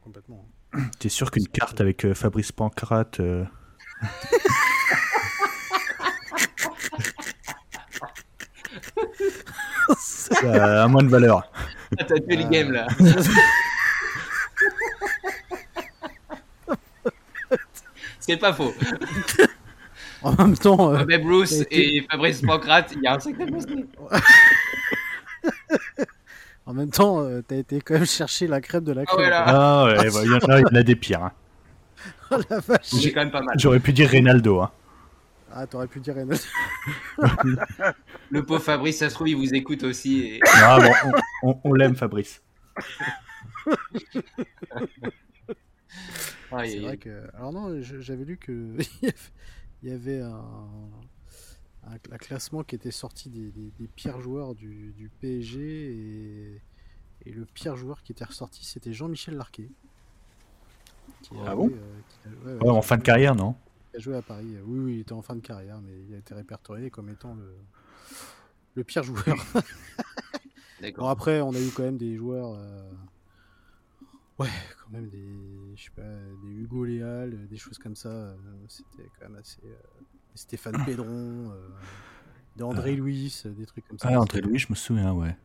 complètement. 0.00 0.48
T'es 0.98 1.10
sûr 1.10 1.30
qu'une 1.30 1.48
carte 1.48 1.82
avec 1.82 2.06
euh, 2.06 2.14
Fabrice 2.14 2.52
Pancrate. 2.52 3.20
Euh... 3.20 3.44
ça 9.98 10.84
a 10.84 10.88
moins 10.88 11.02
de 11.02 11.08
valeur. 11.08 11.50
Ah, 11.98 12.04
t'as 12.04 12.18
tué 12.18 12.36
le 12.36 12.48
game 12.48 12.72
là. 12.72 12.86
C'est 18.20 18.36
pas 18.36 18.52
faux. 18.52 18.74
En 20.22 20.32
même 20.32 20.56
temps. 20.56 20.94
Euh, 20.94 21.04
Bruce 21.18 21.64
et 21.70 22.04
Fabrice 22.10 22.42
Pancrate, 22.42 22.92
il 22.96 23.02
y 23.02 23.06
a 23.06 23.14
un 23.14 23.20
sacré 23.20 23.46
En 26.66 26.74
même 26.74 26.90
temps, 26.90 27.24
euh, 27.24 27.40
t'as 27.46 27.56
été 27.56 27.80
quand 27.80 27.94
même 27.94 28.04
chercher 28.04 28.46
la 28.46 28.60
crème 28.60 28.84
de 28.84 28.92
la 28.92 29.02
ah 29.02 29.06
crème. 29.06 29.32
Ah 29.32 29.84
ouais, 29.86 30.10
bah, 30.10 30.20
il, 30.22 30.30
y 30.30 30.34
en 30.34 30.38
a, 30.38 30.58
il 30.58 30.62
y 30.62 30.64
en 30.64 30.74
a 30.74 30.82
des 30.82 30.96
pires. 30.96 31.22
Hein. 31.22 31.32
oh 32.30 32.36
la 32.50 32.60
vache. 32.60 32.94
J'ai 33.00 33.10
quand 33.12 33.20
même 33.20 33.30
pas 33.30 33.40
mal. 33.40 33.58
J'aurais 33.58 33.80
pu 33.80 33.92
dire 33.92 34.10
Reynaldo. 34.10 34.60
Hein. 34.60 34.70
Ah, 35.50 35.66
t'aurais 35.66 35.86
pu 35.86 36.00
dire 36.00 36.14
Reynaldo. 36.14 36.42
Le 38.30 38.42
pauvre 38.44 38.62
Fabrice, 38.62 38.98
ça 38.98 39.08
se 39.08 39.14
trouve, 39.14 39.30
il 39.30 39.36
vous 39.36 39.54
écoute 39.54 39.82
aussi. 39.82 40.20
Et... 40.20 40.40
Ah 40.56 40.78
bon, 40.78 40.92
on, 41.42 41.58
on, 41.64 41.72
l'aime, 41.72 41.96
Fabrice. 41.96 42.42
c'est 46.50 46.80
vrai 46.80 46.98
que. 46.98 47.22
Alors 47.34 47.52
non, 47.52 47.80
j'avais 47.80 48.24
lu 48.24 48.36
que 48.36 48.76
il 49.82 49.90
y 49.90 49.92
avait 49.92 50.20
un, 50.20 50.90
un, 51.86 52.18
classement 52.18 52.64
qui 52.64 52.74
était 52.74 52.90
sorti 52.90 53.28
des, 53.28 53.50
des, 53.50 53.88
pires 53.88 54.20
joueurs 54.20 54.54
du, 54.54 54.92
du 54.96 55.08
PSG 55.20 55.60
et, 55.60 56.62
et, 57.26 57.32
le 57.32 57.44
pire 57.46 57.76
joueur 57.76 58.02
qui 58.02 58.12
était 58.12 58.24
ressorti, 58.24 58.64
c'était 58.64 58.92
Jean-Michel 58.92 59.36
Larquet. 59.36 59.70
ah 61.46 61.54
bon 61.54 61.70
euh, 62.46 62.60
En 62.60 62.82
fin 62.82 62.96
de 62.96 63.02
carrière, 63.02 63.34
non 63.34 63.54
Il 63.94 63.98
a 63.98 64.00
joué 64.00 64.16
à 64.16 64.22
Paris. 64.22 64.56
Oui, 64.64 64.78
oui, 64.78 64.94
il 64.96 65.00
était 65.00 65.12
en 65.12 65.22
fin 65.22 65.36
de 65.36 65.40
carrière, 65.40 65.80
mais 65.80 65.92
il 66.08 66.14
a 66.14 66.18
été 66.18 66.34
répertorié 66.34 66.90
comme 66.90 67.08
étant 67.08 67.34
le, 67.34 67.54
le 68.74 68.84
pire 68.84 69.02
joueur. 69.02 69.36
bon, 70.96 71.06
après, 71.06 71.40
on 71.40 71.54
a 71.54 71.60
eu 71.60 71.70
quand 71.70 71.84
même 71.84 71.98
des 71.98 72.16
joueurs. 72.16 72.54
Euh, 72.54 72.90
ouais, 74.38 74.48
quand 74.82 74.90
même 74.90 75.08
des, 75.08 75.24
je 75.76 75.84
sais 75.84 75.90
pas, 75.94 76.02
des 76.42 76.52
Hugo 76.52 76.84
Léal, 76.84 77.48
des 77.48 77.56
choses 77.56 77.78
comme 77.78 77.96
ça. 77.96 78.08
Euh, 78.08 78.36
c'était 78.68 79.08
quand 79.18 79.28
même 79.28 79.38
assez. 79.38 79.60
Stéphane 80.34 80.84
Pédron, 80.84 81.52
d'André 82.56 82.94
Louis, 82.94 83.42
des 83.44 83.66
trucs 83.66 83.86
comme 83.88 83.98
ça. 83.98 84.08
Ah, 84.12 84.20
André 84.20 84.40
Louis, 84.40 84.58
je 84.58 84.68
me 84.70 84.76
souviens, 84.76 85.12
ouais. 85.12 85.36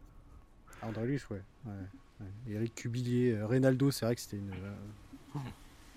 Ah, 0.81 0.87
André 0.87 1.07
Louis, 1.07 1.19
ouais. 1.31 1.41
ouais, 1.65 2.27
Eric 2.47 2.75
Cubillier, 2.75 3.41
Reynaldo, 3.41 3.89
c'est 3.89 4.05
vrai 4.05 4.15
que 4.15 4.21
c'était 4.21 4.37
une. 4.37 4.53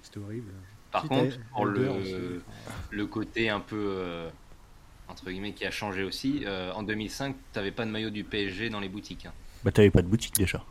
C'était 0.01 0.18
horrible. 0.18 0.53
Par 0.90 1.07
contre, 1.09 1.36
pour 1.51 1.66
le, 1.66 2.42
le 2.90 3.07
côté 3.07 3.51
un 3.51 3.61
peu 3.61 4.30
entre 5.09 5.30
guillemets, 5.30 5.53
qui 5.53 5.64
a 5.64 5.70
changé 5.70 6.03
aussi. 6.03 6.42
Euh, 6.44 6.72
en 6.72 6.82
2005, 6.82 7.34
tu 7.34 7.59
n'avais 7.59 7.70
pas 7.70 7.84
de 7.84 7.90
maillot 7.90 8.11
du 8.11 8.24
PSG 8.24 8.70
dans 8.70 8.80
les 8.80 8.88
boutiques. 8.88 9.26
Hein. 9.26 9.32
Bah, 9.64 9.72
tu 9.72 9.80
n'avais 9.80 9.90
pas 9.90 10.03
de 10.03 10.09
boutique 10.09 10.34
déjà. 10.36 10.64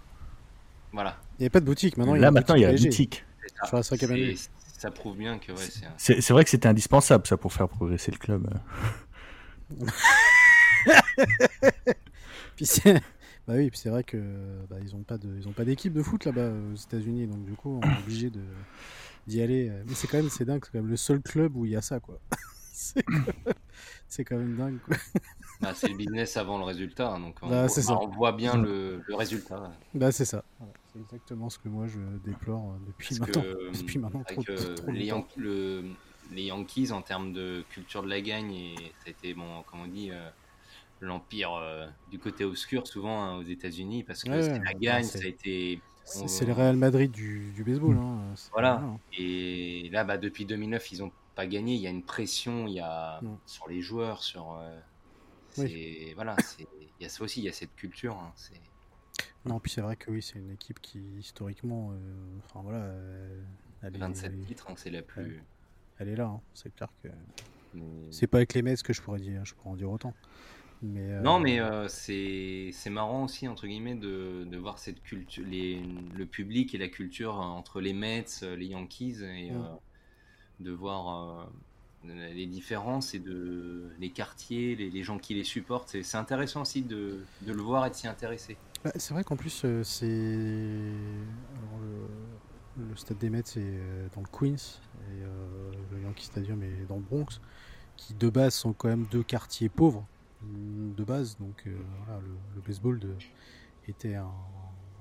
Voilà. 0.95 1.17
Il 1.37 1.41
n'y 1.41 1.45
avait 1.45 1.49
pas 1.51 1.59
de 1.59 1.65
boutique. 1.65 1.97
Maintenant, 1.97 2.15
Là, 2.15 2.31
maintenant, 2.31 2.55
il 2.55 2.61
y 2.61 2.65
a 2.65 2.71
la 2.71 2.77
boutique. 2.77 3.25
Ça, 4.77 4.91
prouve 4.91 5.17
bien 5.17 5.39
que. 5.39 5.51
Ouais, 5.51 5.57
c'est 5.97 6.31
vrai 6.31 6.45
que 6.45 6.49
c'était 6.49 6.69
indispensable, 6.69 7.27
ça, 7.27 7.35
pour 7.35 7.51
faire 7.51 7.67
progresser 7.67 8.11
le 8.11 8.17
club. 8.17 8.49
puis 12.55 12.65
bah 13.47 13.53
oui, 13.55 13.69
puis 13.69 13.79
c'est 13.79 13.89
vrai 13.89 14.03
que 14.03 14.17
bah, 14.69 14.77
ils 14.81 14.95
n'ont 14.95 15.03
pas 15.03 15.17
de, 15.17 15.27
ils 15.37 15.47
ont 15.47 15.53
pas 15.53 15.65
d'équipe 15.65 15.91
de 15.91 16.01
foot 16.01 16.25
là-bas 16.25 16.49
aux 16.49 16.75
États-Unis, 16.75 17.27
donc 17.27 17.45
du 17.45 17.53
coup, 17.53 17.79
on 17.83 17.87
est 17.87 17.99
obligé 17.99 18.29
de 18.29 18.41
d'y 19.27 19.41
aller. 19.41 19.71
Mais 19.87 19.95
c'est 19.95 20.07
quand 20.07 20.17
même, 20.17 20.29
c'est 20.29 20.45
dingue, 20.45 20.63
c'est 20.63 20.71
quand 20.71 20.79
même 20.79 20.89
le 20.89 20.97
seul 20.97 21.21
club 21.21 21.57
où 21.57 21.65
il 21.65 21.71
y 21.71 21.75
a 21.75 21.81
ça, 21.81 21.99
quoi. 21.99 22.19
c'est 24.07 24.23
quand 24.23 24.37
même 24.37 24.55
dingue. 24.55 24.79
Bah, 25.61 25.73
c'est 25.73 25.87
le 25.87 25.95
business 25.95 26.37
avant 26.37 26.57
le 26.57 26.63
résultat. 26.63 27.11
Hein, 27.11 27.19
donc 27.19 27.37
on, 27.41 27.49
bah, 27.49 27.67
voit, 27.67 28.03
on 28.03 28.07
voit 28.07 28.31
bien 28.31 28.57
le, 28.57 29.01
le 29.05 29.15
résultat. 29.15 29.71
Bah, 29.93 30.11
c'est 30.11 30.25
ça. 30.25 30.43
C'est 30.91 30.99
exactement 30.99 31.49
ce 31.49 31.59
que 31.59 31.67
moi 31.67 31.87
je 31.87 31.99
déplore 32.23 32.71
euh, 32.71 32.87
depuis 32.87 33.19
maintenant. 33.19 33.43
depuis 33.73 33.99
maintenant 33.99 34.23
trop, 34.23 34.43
les, 34.87 35.11
le, 35.35 35.83
les, 36.31 36.43
Yankees, 36.43 36.91
en 36.91 37.01
termes 37.01 37.33
de 37.33 37.63
culture 37.69 38.03
de 38.03 38.09
la 38.09 38.21
gagne, 38.21 38.53
et 38.53 38.75
ça 38.75 39.07
a 39.07 39.09
été, 39.09 39.33
bon, 39.33 39.63
comme 39.69 39.81
on 39.81 39.87
dit, 39.87 40.11
euh, 40.11 40.29
l'empire 41.01 41.53
euh, 41.53 41.87
du 42.11 42.19
côté 42.19 42.43
obscur, 42.43 42.87
souvent 42.87 43.23
hein, 43.23 43.37
aux 43.37 43.43
États-Unis, 43.43 44.03
parce 44.03 44.23
que 44.23 44.29
la 44.29 44.73
gagne, 44.73 45.03
ça 45.03 45.19
a 45.23 45.27
été. 45.27 45.81
C'est 46.05 46.45
le 46.45 46.53
Real 46.53 46.77
Madrid 46.77 47.11
du, 47.11 47.51
du 47.55 47.63
baseball. 47.63 47.97
Hein, 47.97 48.19
voilà. 48.51 48.83
Et 49.17 49.89
là, 49.91 50.03
bah, 50.03 50.17
depuis 50.17 50.45
2009, 50.45 50.91
ils 50.91 51.03
ont 51.03 51.11
pas 51.33 51.47
gagné. 51.47 51.73
Il 51.73 51.81
y 51.81 51.87
a 51.87 51.89
une 51.89 52.03
pression, 52.03 52.67
il 52.67 52.73
y 52.73 52.79
a 52.79 53.19
sur 53.45 53.67
les 53.67 53.81
joueurs, 53.81 54.23
sur. 54.23 54.57
Euh, 54.59 54.79
voilà, 56.15 56.35
il 56.59 57.03
y 57.03 57.05
a 57.05 57.09
ça 57.09 57.23
aussi, 57.23 57.41
il 57.41 57.45
y 57.45 57.49
a 57.49 57.53
cette 57.53 57.75
culture. 57.75 58.15
Hein, 58.15 58.33
non, 59.45 59.59
puis 59.59 59.71
c'est 59.71 59.81
vrai 59.81 59.95
que 59.95 60.09
oui, 60.09 60.21
c'est 60.21 60.39
une 60.39 60.51
équipe 60.51 60.79
qui 60.81 60.99
historiquement, 61.19 61.91
euh, 61.91 61.97
enfin 62.45 62.61
voilà, 62.63 62.91
elle 63.83 63.97
27 63.97 64.45
titres, 64.45 64.67
hein, 64.69 64.73
c'est 64.75 64.89
la 64.89 65.01
plus. 65.01 65.43
Elle, 65.99 66.09
est 66.09 66.15
là, 66.15 66.25
hein, 66.25 66.41
c'est 66.53 66.73
clair 66.75 66.89
que. 67.03 67.09
C'est 68.09 68.27
pas 68.27 68.37
avec 68.37 68.53
les 68.53 68.61
Mets 68.61 68.75
que 68.77 68.93
je 68.93 69.01
pourrais 69.01 69.19
dire, 69.19 69.43
je 69.43 69.53
pourrais 69.53 69.71
en 69.71 69.75
dire 69.75 69.91
autant. 69.91 70.13
Mais, 70.81 71.11
euh, 71.11 71.21
Non, 71.21 71.39
mais 71.39 71.59
c'est 71.89 72.89
marrant 72.89 73.25
aussi, 73.25 73.47
entre 73.47 73.67
guillemets, 73.67 73.95
de, 73.95 74.45
de 74.45 74.57
voir 74.57 74.79
cette 74.79 75.01
culture, 75.03 75.45
les, 75.45 75.81
le 75.81 76.25
public 76.25 76.73
et 76.73 76.77
la 76.77 76.87
culture 76.87 77.35
entre 77.35 77.81
les 77.81 77.93
Mets, 77.93 78.25
les 78.41 78.67
Yankees 78.67 79.23
et, 79.23 79.51
de 80.59 80.71
voir 80.71 81.39
euh, 81.39 81.45
les 82.33 82.45
différences 82.45 83.13
et 83.13 83.19
de 83.19 83.89
les 83.99 84.09
quartiers, 84.09 84.75
les, 84.75 85.03
gens 85.03 85.17
qui 85.17 85.33
les 85.33 85.43
supportent. 85.43 86.01
C'est 86.01 86.17
intéressant 86.17 86.61
aussi 86.61 86.81
de, 86.81 87.19
le 87.45 87.61
voir 87.61 87.85
et 87.85 87.89
de 87.89 87.95
s'y 87.95 88.07
intéresser. 88.07 88.57
Bah, 88.83 88.91
c'est 88.95 89.13
vrai 89.13 89.23
qu'en 89.23 89.35
plus, 89.35 89.61
euh, 89.65 89.83
c'est. 89.83 90.05
Le, 92.77 92.95
stade 92.95 93.17
des 93.17 93.29
Mets 93.29 93.39
est 93.39 93.57
euh, 93.57 94.07
dans 94.13 94.21
le 94.21 94.27
Queens 94.27 94.79
et 95.11 95.23
le 95.91 96.01
Yankee 96.01 96.25
Stadium 96.25 96.61
est 96.61 96.85
dans 96.87 96.97
le 96.97 97.01
Bronx, 97.01 97.39
qui 97.95 98.13
de 98.13 98.29
base 98.29 98.53
sont 98.53 98.73
quand 98.73 98.89
même 98.89 99.05
deux 99.11 99.23
quartiers 99.23 99.69
pauvres 99.69 100.05
de 100.41 101.03
base. 101.03 101.37
Donc 101.39 101.67
voilà, 102.05 102.21
le, 102.55 102.61
baseball 102.61 102.99
était 103.87 104.15
un, 104.15 104.31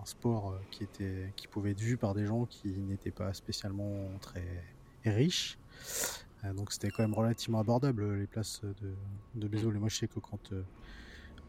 un 0.00 0.04
sport 0.04 0.54
qui, 0.70 0.84
était, 0.84 1.32
qui 1.36 1.48
pouvait 1.48 1.72
être 1.72 1.80
vu 1.80 1.96
par 1.96 2.14
des 2.14 2.26
gens 2.26 2.44
qui 2.44 2.68
n'étaient 2.68 3.10
pas 3.10 3.32
spécialement 3.32 4.08
très 4.20 4.44
riche. 5.04 5.58
Euh, 6.44 6.52
donc 6.52 6.72
c'était 6.72 6.90
quand 6.90 7.02
même 7.02 7.14
relativement 7.14 7.60
abordable 7.60 8.14
les 8.14 8.26
places 8.26 8.60
de, 8.62 8.94
de 9.34 9.48
baseball. 9.48 9.76
Et 9.76 9.78
moi 9.78 9.88
je 9.88 9.96
sais 9.96 10.08
que 10.08 10.20
quand 10.20 10.52
euh, 10.52 10.62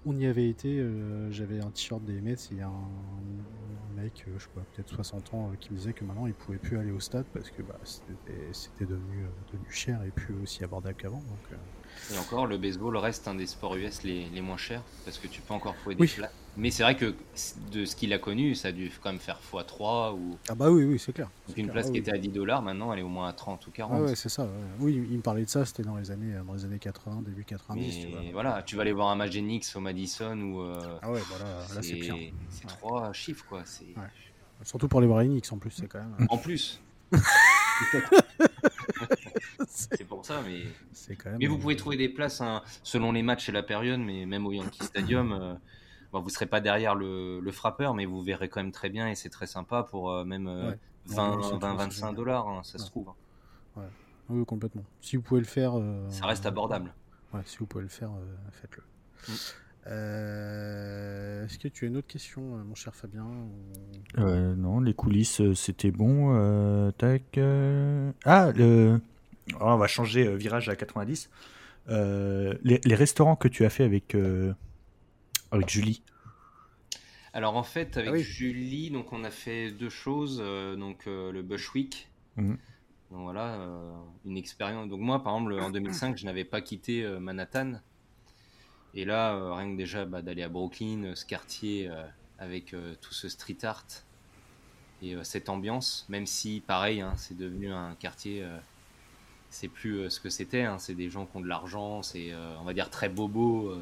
on 0.06 0.18
y 0.18 0.26
avait 0.26 0.50
été, 0.50 0.80
euh, 0.80 1.32
j'avais 1.32 1.60
un 1.60 1.72
t-shirt 1.72 2.04
des 2.04 2.22
Mets, 2.22 2.36
il 2.52 2.58
y 2.58 2.62
a 2.62 2.68
un, 2.68 4.02
mec, 4.02 4.26
je 4.38 4.48
pas, 4.50 4.62
peut-être 4.74 4.94
60 4.94 5.34
ans, 5.34 5.52
qui 5.60 5.72
me 5.72 5.78
disait 5.78 5.94
que 5.94 6.04
maintenant 6.04 6.28
il 6.28 6.34
pouvait 6.34 6.58
plus 6.58 6.78
aller 6.78 6.92
au 6.92 7.00
stade 7.00 7.26
parce 7.34 7.50
que 7.50 7.62
bah, 7.62 7.80
c'était 7.84 8.86
devenu, 8.86 9.26
devenu, 9.52 9.70
cher 9.70 10.04
et 10.04 10.12
plus 10.12 10.36
aussi 10.44 10.64
abordable 10.64 10.96
qu'avant. 10.96 11.20
Donc, 11.22 11.60
et 12.14 12.18
encore, 12.18 12.48
le 12.48 12.58
baseball 12.58 12.98
reste 12.98 13.28
un 13.28 13.36
des 13.36 13.48
sports 13.48 13.76
US 13.76 14.04
les, 14.04 14.28
les 14.34 14.42
moins 14.42 14.58
chers 14.58 14.82
parce 15.04 15.18
que 15.18 15.28
tu 15.28 15.42
peux 15.42 15.54
encore 15.54 15.76
trouver 15.76 15.96
des 15.96 16.08
places. 16.08 16.32
Mais 16.58 16.72
c'est 16.72 16.84
vrai 16.84 16.96
que 16.96 17.14
de 17.72 17.84
ce 17.84 17.96
qu'il 17.96 18.14
a 18.14 18.18
connu, 18.18 18.56
ça 18.56 18.70
a 18.70 18.72
dû 18.72 18.90
quand 19.02 19.12
même 19.12 19.20
faire 19.20 19.40
x3 19.52 20.14
ou. 20.14 20.38
Ah 20.48 20.56
bah 20.56 20.72
oui, 20.72 20.86
oui, 20.86 21.00
c'est 21.00 21.12
clair. 21.12 21.30
une 21.58 21.70
place 21.70 21.88
ah 21.90 21.92
qui 21.92 21.98
était 21.98 22.14
à 22.14 22.18
10 22.18 22.30
dollars, 22.30 22.62
maintenant 22.62 22.94
elle 22.94 23.00
est 23.00 23.04
au 23.04 23.10
moins 23.10 23.28
à 23.28 23.34
30 23.34 23.68
ou 23.68 23.72
40. 23.72 23.94
Ah 23.94 24.04
ouais, 24.04 24.16
c'est 24.16 24.30
ça. 24.30 24.48
Oui, 24.80 25.06
il 25.10 25.18
me 25.18 25.22
parlait 25.22 25.44
de 25.44 25.50
ça, 25.50 25.66
c'était 25.66 25.84
dans 25.84 25.98
les 25.98 26.12
années, 26.12 26.34
dans 26.46 26.54
les 26.54 26.64
années 26.64 26.80
80, 26.80 27.24
début 27.26 27.44
90. 27.44 28.00
tu 28.00 28.08
vois. 28.08 28.22
voilà, 28.32 28.64
tu 28.66 28.78
vas 28.78 28.84
aller 28.84 28.94
voir 28.94 29.10
un 29.10 29.16
match 29.16 29.36
au 29.76 29.80
Madison 29.80 30.40
ou. 30.40 30.62
Euh, 30.62 30.98
ah 31.02 31.12
ouais, 31.12 31.22
voilà, 31.30 31.46
là 31.76 31.82
c'est 31.82 31.96
pire. 31.96 32.16
C'est 32.50 32.68
trois 32.68 33.12
chiffres 33.12 33.46
quoi. 33.50 33.64
Surtout 34.64 34.88
pour 34.88 35.02
les 35.02 35.08
voir 35.08 35.20
Enix 35.20 35.52
en 35.52 35.58
plus, 35.58 35.72
c'est 35.72 35.88
quand 35.88 36.00
même. 36.00 36.28
En 36.30 36.38
plus. 36.38 36.80
c'est 39.68 40.06
pour 40.06 40.26
ça, 40.26 40.42
mais. 40.46 40.64
mais 41.40 41.48
vous 41.48 41.58
pouvez 41.58 41.76
trouver 41.76 41.98
des 41.98 42.10
places 42.10 42.42
hein, 42.42 42.62
selon 42.84 43.12
les 43.12 43.24
matchs 43.24 43.50
et 43.50 43.52
la 43.52 43.64
période, 43.64 44.00
mais 44.00 44.26
même 44.26 44.46
au 44.46 44.52
Yankee 44.52 44.84
Stadium, 44.84 45.32
euh, 45.32 45.54
bon, 46.12 46.22
vous 46.22 46.30
serez 46.30 46.46
pas 46.46 46.62
derrière 46.62 46.96
le, 46.96 47.52
frappeur, 47.52 47.94
mais 47.94 48.06
vous 48.06 48.22
verrez 48.22 48.50
quand 48.50 48.62
même 48.62 48.72
très 48.72 48.90
bien 48.90 49.08
et 49.08 49.16
c'est 49.16 49.30
très 49.30 49.48
sympa 49.48 49.84
pour 49.84 50.12
euh, 50.12 50.26
même 50.26 50.76
20, 51.06 51.58
20, 51.60 51.76
25 51.76 52.14
dollars, 52.14 52.48
hein, 52.48 52.62
ça 52.64 52.78
se 52.78 52.86
trouve. 52.86 53.10
Hein. 53.78 53.84
Oui, 54.30 54.44
complètement. 54.46 54.84
Si 55.02 55.18
vous 55.18 55.22
pouvez 55.22 55.42
le 55.42 55.46
faire. 55.46 55.78
Euh, 55.78 56.10
ça 56.10 56.26
reste 56.26 56.46
abordable. 56.46 56.94
Ouais, 57.34 57.42
si 57.46 57.58
vous 57.58 57.66
pouvez 57.66 57.84
le 57.84 57.90
faire, 57.90 58.12
faites-le. 58.52 58.84
Mm. 59.28 59.34
Est-ce 61.46 61.60
que 61.60 61.68
tu 61.68 61.86
as 61.86 61.88
une 61.88 61.98
autre 61.98 62.08
question, 62.08 62.42
mon 62.42 62.74
cher 62.74 62.96
Fabien 62.96 63.28
Non, 64.18 64.80
les 64.80 64.96
coulisses, 64.96 65.42
c'était 65.54 65.92
bon. 65.92 66.92
tac. 66.98 67.40
Ah, 68.26 68.52
le... 68.52 69.00
Oh, 69.54 69.58
on 69.62 69.78
va 69.78 69.88
changer 69.88 70.28
euh, 70.28 70.36
virage 70.36 70.70
à 70.70 70.76
90. 70.76 71.30
les, 71.88 72.58
les, 72.84 72.96
restaurants 72.96 73.36
que 73.36 73.48
tu 73.48 73.66
as 73.66 73.70
fait 73.70 73.84
avec, 73.84 74.16
avec 75.52 75.70
Julie. 75.70 76.04
Alors 77.34 77.56
en 77.58 77.64
fait, 77.64 77.98
avec 77.98 78.14
ah 78.14 78.18
Julie, 78.18 78.90
donc 78.90 79.12
on 79.12 79.24
a 79.24 79.32
fait 79.32 79.72
deux 79.72 79.90
choses. 79.90 80.38
donc 80.38 81.06
le 81.06 81.42
Bushwick. 81.42 82.10
Mmh. 82.38 82.56
Donc 83.12 83.22
voilà, 83.22 83.60
une 84.26 84.38
expérience. 84.38 84.90
Donc 84.90 85.00
moi, 85.00 85.24
par 85.24 85.36
exemple, 85.36 85.54
en 85.60 85.70
2005, 85.70 86.18
je 86.18 86.26
n'avais 86.26 86.46
pas 86.46 86.62
quitté 86.62 87.06
Manhattan. 87.20 87.82
Et 88.96 89.06
là, 89.06 89.56
rien 89.56 89.72
que 89.74 89.78
déjà 89.78 90.06
bah, 90.06 90.22
d'aller 90.22 90.42
à 90.42 90.50
Brooklyn, 90.50 91.14
ce 91.14 91.26
quartier 91.26 91.92
avec 92.40 92.74
tout 93.02 93.14
ce 93.14 93.30
street 93.30 93.58
art, 93.64 93.86
et 95.02 95.16
euh, 95.16 95.24
cette 95.24 95.50
ambiance, 95.50 96.06
même 96.10 96.26
si 96.26 96.62
pareil, 96.66 97.02
hein, 97.02 97.14
c'est 97.18 97.38
devenu 97.38 97.72
un 97.72 97.96
quartier, 97.96 98.44
euh, 98.44 98.58
c'est 99.56 99.70
plus 99.70 100.00
euh, 100.00 100.10
ce 100.10 100.20
que 100.20 100.30
c'était, 100.30 100.64
hein, 100.64 100.78
c'est 100.80 100.96
des 100.96 101.10
gens 101.10 101.26
qui 101.26 101.38
ont 101.38 101.42
de 101.42 101.48
l'argent, 101.48 102.02
c'est 102.02 102.34
on 102.60 102.64
va 102.64 102.74
dire 102.74 102.90
très 102.90 103.10
bobo, 103.10 103.74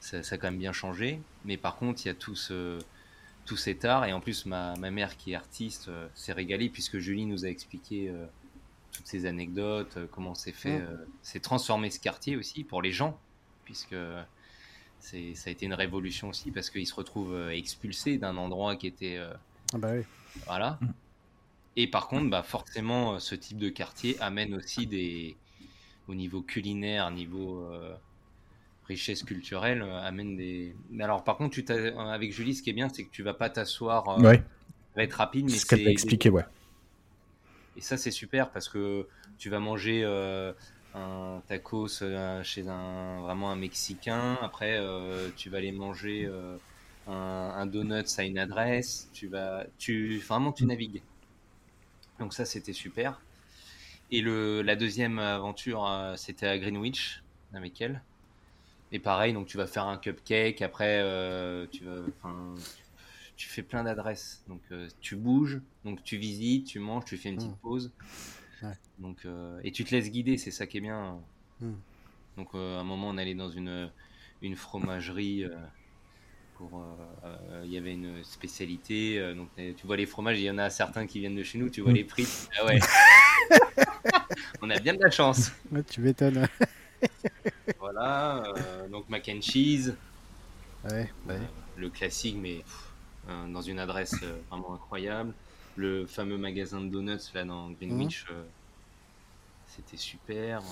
ça, 0.00 0.22
ça, 0.22 0.34
a 0.34 0.38
quand 0.38 0.48
même 0.50 0.58
bien 0.58 0.72
changé, 0.72 1.20
mais 1.44 1.56
par 1.56 1.76
contre 1.76 2.02
il 2.04 2.08
y 2.08 2.10
a 2.10 2.14
tout 2.14 2.34
ce 2.34 2.78
tout 3.44 3.56
cet 3.56 3.84
art. 3.84 4.06
Et 4.06 4.12
en 4.12 4.20
plus 4.20 4.46
ma, 4.46 4.74
ma 4.76 4.90
mère 4.90 5.16
qui 5.16 5.32
est 5.32 5.34
artiste 5.34 5.90
s'est 6.14 6.32
régalée 6.32 6.70
puisque 6.70 6.98
Julie 6.98 7.26
nous 7.26 7.44
a 7.44 7.48
expliqué 7.48 8.12
toutes 8.92 9.06
ces 9.06 9.26
anecdotes, 9.26 9.98
comment 10.10 10.34
c'est 10.34 10.52
fait, 10.52 10.82
c'est 11.22 11.40
transformer 11.40 11.90
ce 11.90 12.00
quartier 12.00 12.36
aussi 12.36 12.64
pour 12.64 12.80
les 12.80 12.92
gens, 12.92 13.18
puisque 13.64 13.96
c'est, 15.00 15.34
ça 15.34 15.50
a 15.50 15.52
été 15.52 15.66
une 15.66 15.74
révolution 15.74 16.30
aussi 16.30 16.50
parce 16.50 16.70
qu'ils 16.70 16.86
se 16.86 16.94
retrouvent 16.94 17.50
expulsés 17.50 18.16
d'un 18.16 18.38
endroit 18.38 18.76
qui 18.76 18.86
était 18.86 19.18
ah 19.74 19.78
bah 19.78 19.90
oui. 19.92 20.04
Voilà. 20.46 20.78
Mm. 21.76 21.80
Et 21.80 21.86
par 21.86 22.08
contre, 22.08 22.30
bah 22.30 22.42
forcément, 22.42 23.14
euh, 23.14 23.18
ce 23.18 23.34
type 23.34 23.58
de 23.58 23.68
quartier 23.68 24.16
amène 24.20 24.54
aussi 24.54 24.86
des, 24.86 25.36
au 26.08 26.14
niveau 26.14 26.42
culinaire, 26.42 27.10
niveau 27.10 27.60
euh, 27.64 27.94
richesse 28.86 29.22
culturelle, 29.22 29.82
euh, 29.82 30.00
amène 30.00 30.36
des. 30.36 30.74
Mais 30.90 31.04
alors, 31.04 31.24
par 31.24 31.36
contre, 31.36 31.60
tu 31.60 31.72
avec 31.72 32.32
Julie, 32.32 32.54
ce 32.54 32.62
qui 32.62 32.70
est 32.70 32.74
bien, 32.74 32.88
c'est 32.88 33.04
que 33.04 33.10
tu 33.10 33.22
vas 33.22 33.34
pas 33.34 33.50
t'asseoir. 33.50 34.18
ouais. 34.18 34.36
Ça 34.36 35.00
va 35.00 35.04
être 35.04 35.14
rapide, 35.14 35.46
mais 35.46 35.50
c'est 35.50 35.58
ce 35.58 35.66
qu'elle 35.66 35.82
t'a 35.82 35.90
expliqué, 35.90 36.30
ouais. 36.30 36.44
Et 37.76 37.80
ça, 37.80 37.96
c'est 37.96 38.12
super 38.12 38.50
parce 38.52 38.68
que 38.68 39.08
tu 39.38 39.50
vas 39.50 39.58
manger 39.58 40.04
un 40.94 41.42
tacos 41.48 41.88
chez 42.44 42.68
un 42.68 43.20
vraiment 43.22 43.50
un 43.50 43.56
Mexicain. 43.56 44.38
Après, 44.40 44.80
tu 45.34 45.50
vas 45.50 45.58
aller 45.58 45.72
manger 45.72 46.30
un, 47.08 47.66
donut, 47.66 48.06
ça 48.06 48.22
a 48.22 48.24
une 48.24 48.38
adresse, 48.38 49.08
tu 49.12 49.26
vas, 49.26 49.66
tu, 49.78 50.18
vraiment, 50.18 50.52
tu 50.52 50.64
navigues. 50.64 51.02
Donc 52.18 52.34
ça, 52.34 52.44
c'était 52.44 52.72
super. 52.72 53.20
Et 54.10 54.20
le, 54.20 54.62
la 54.62 54.76
deuxième 54.76 55.18
aventure, 55.18 55.86
euh, 55.86 56.14
c'était 56.16 56.46
à 56.46 56.58
Greenwich 56.58 57.22
avec 57.52 57.80
elle. 57.80 58.02
Et 58.92 58.98
pareil, 58.98 59.32
donc 59.32 59.46
tu 59.46 59.56
vas 59.56 59.66
faire 59.66 59.86
un 59.86 59.96
cupcake. 59.96 60.62
Après, 60.62 61.00
euh, 61.02 61.66
tu 61.72 61.84
vas, 61.84 62.00
enfin, 62.22 62.54
tu 63.36 63.48
fais 63.48 63.62
plein 63.62 63.84
d'adresses. 63.84 64.44
Donc 64.48 64.60
euh, 64.70 64.88
tu 65.00 65.16
bouges, 65.16 65.60
donc 65.84 66.04
tu 66.04 66.16
visites, 66.16 66.66
tu 66.66 66.78
manges, 66.78 67.04
tu 67.04 67.16
fais 67.16 67.30
une 67.30 67.36
petite 67.36 67.52
mmh. 67.52 67.62
pause. 67.62 67.92
Donc 68.98 69.26
et 69.62 69.72
tu 69.72 69.84
te 69.84 69.90
laisses 69.90 70.10
guider, 70.10 70.38
c'est 70.38 70.50
ça 70.50 70.66
qui 70.66 70.78
est 70.78 70.80
bien. 70.80 71.20
Mmh. 71.60 71.72
Donc 72.38 72.54
à 72.54 72.58
un 72.58 72.84
moment, 72.84 73.08
on 73.08 73.18
allait 73.18 73.34
dans 73.34 73.50
une 73.50 73.90
une 74.40 74.56
fromagerie 74.56 75.44
pour 76.54 76.78
euh, 76.78 76.84
euh, 77.24 77.62
il 77.64 77.72
y 77.72 77.78
avait 77.78 77.92
une 77.92 78.22
spécialité 78.24 79.18
euh, 79.18 79.34
donc 79.34 79.48
tu 79.56 79.86
vois 79.86 79.96
les 79.96 80.06
fromages 80.06 80.38
il 80.38 80.44
y 80.44 80.50
en 80.50 80.58
a 80.58 80.70
certains 80.70 81.06
qui 81.06 81.20
viennent 81.20 81.36
de 81.36 81.42
chez 81.42 81.58
nous 81.58 81.68
tu 81.68 81.80
vois 81.80 81.92
les 81.92 82.04
prix. 82.04 82.26
Ah 82.58 82.66
ouais. 82.66 82.78
On 84.62 84.70
a 84.70 84.78
bien 84.78 84.94
de 84.94 85.02
la 85.02 85.10
chance. 85.10 85.52
Tu 85.90 86.00
m'étonnes. 86.00 86.46
Voilà 87.78 88.42
donc 88.90 89.08
mac 89.08 89.28
and 89.28 89.42
cheese. 89.42 89.94
Ouais, 90.88 91.10
le 91.76 91.90
classique 91.90 92.36
mais 92.40 92.64
dans 93.48 93.60
une 93.60 93.78
adresse 93.78 94.14
vraiment 94.50 94.74
incroyable. 94.74 95.32
Le 95.76 96.06
fameux 96.06 96.38
magasin 96.38 96.80
de 96.80 96.88
donuts 96.88 97.32
là 97.34 97.44
dans 97.44 97.70
Greenwich 97.70 98.26
mm. 98.30 98.34
c'était 99.66 99.96
super 99.96 100.62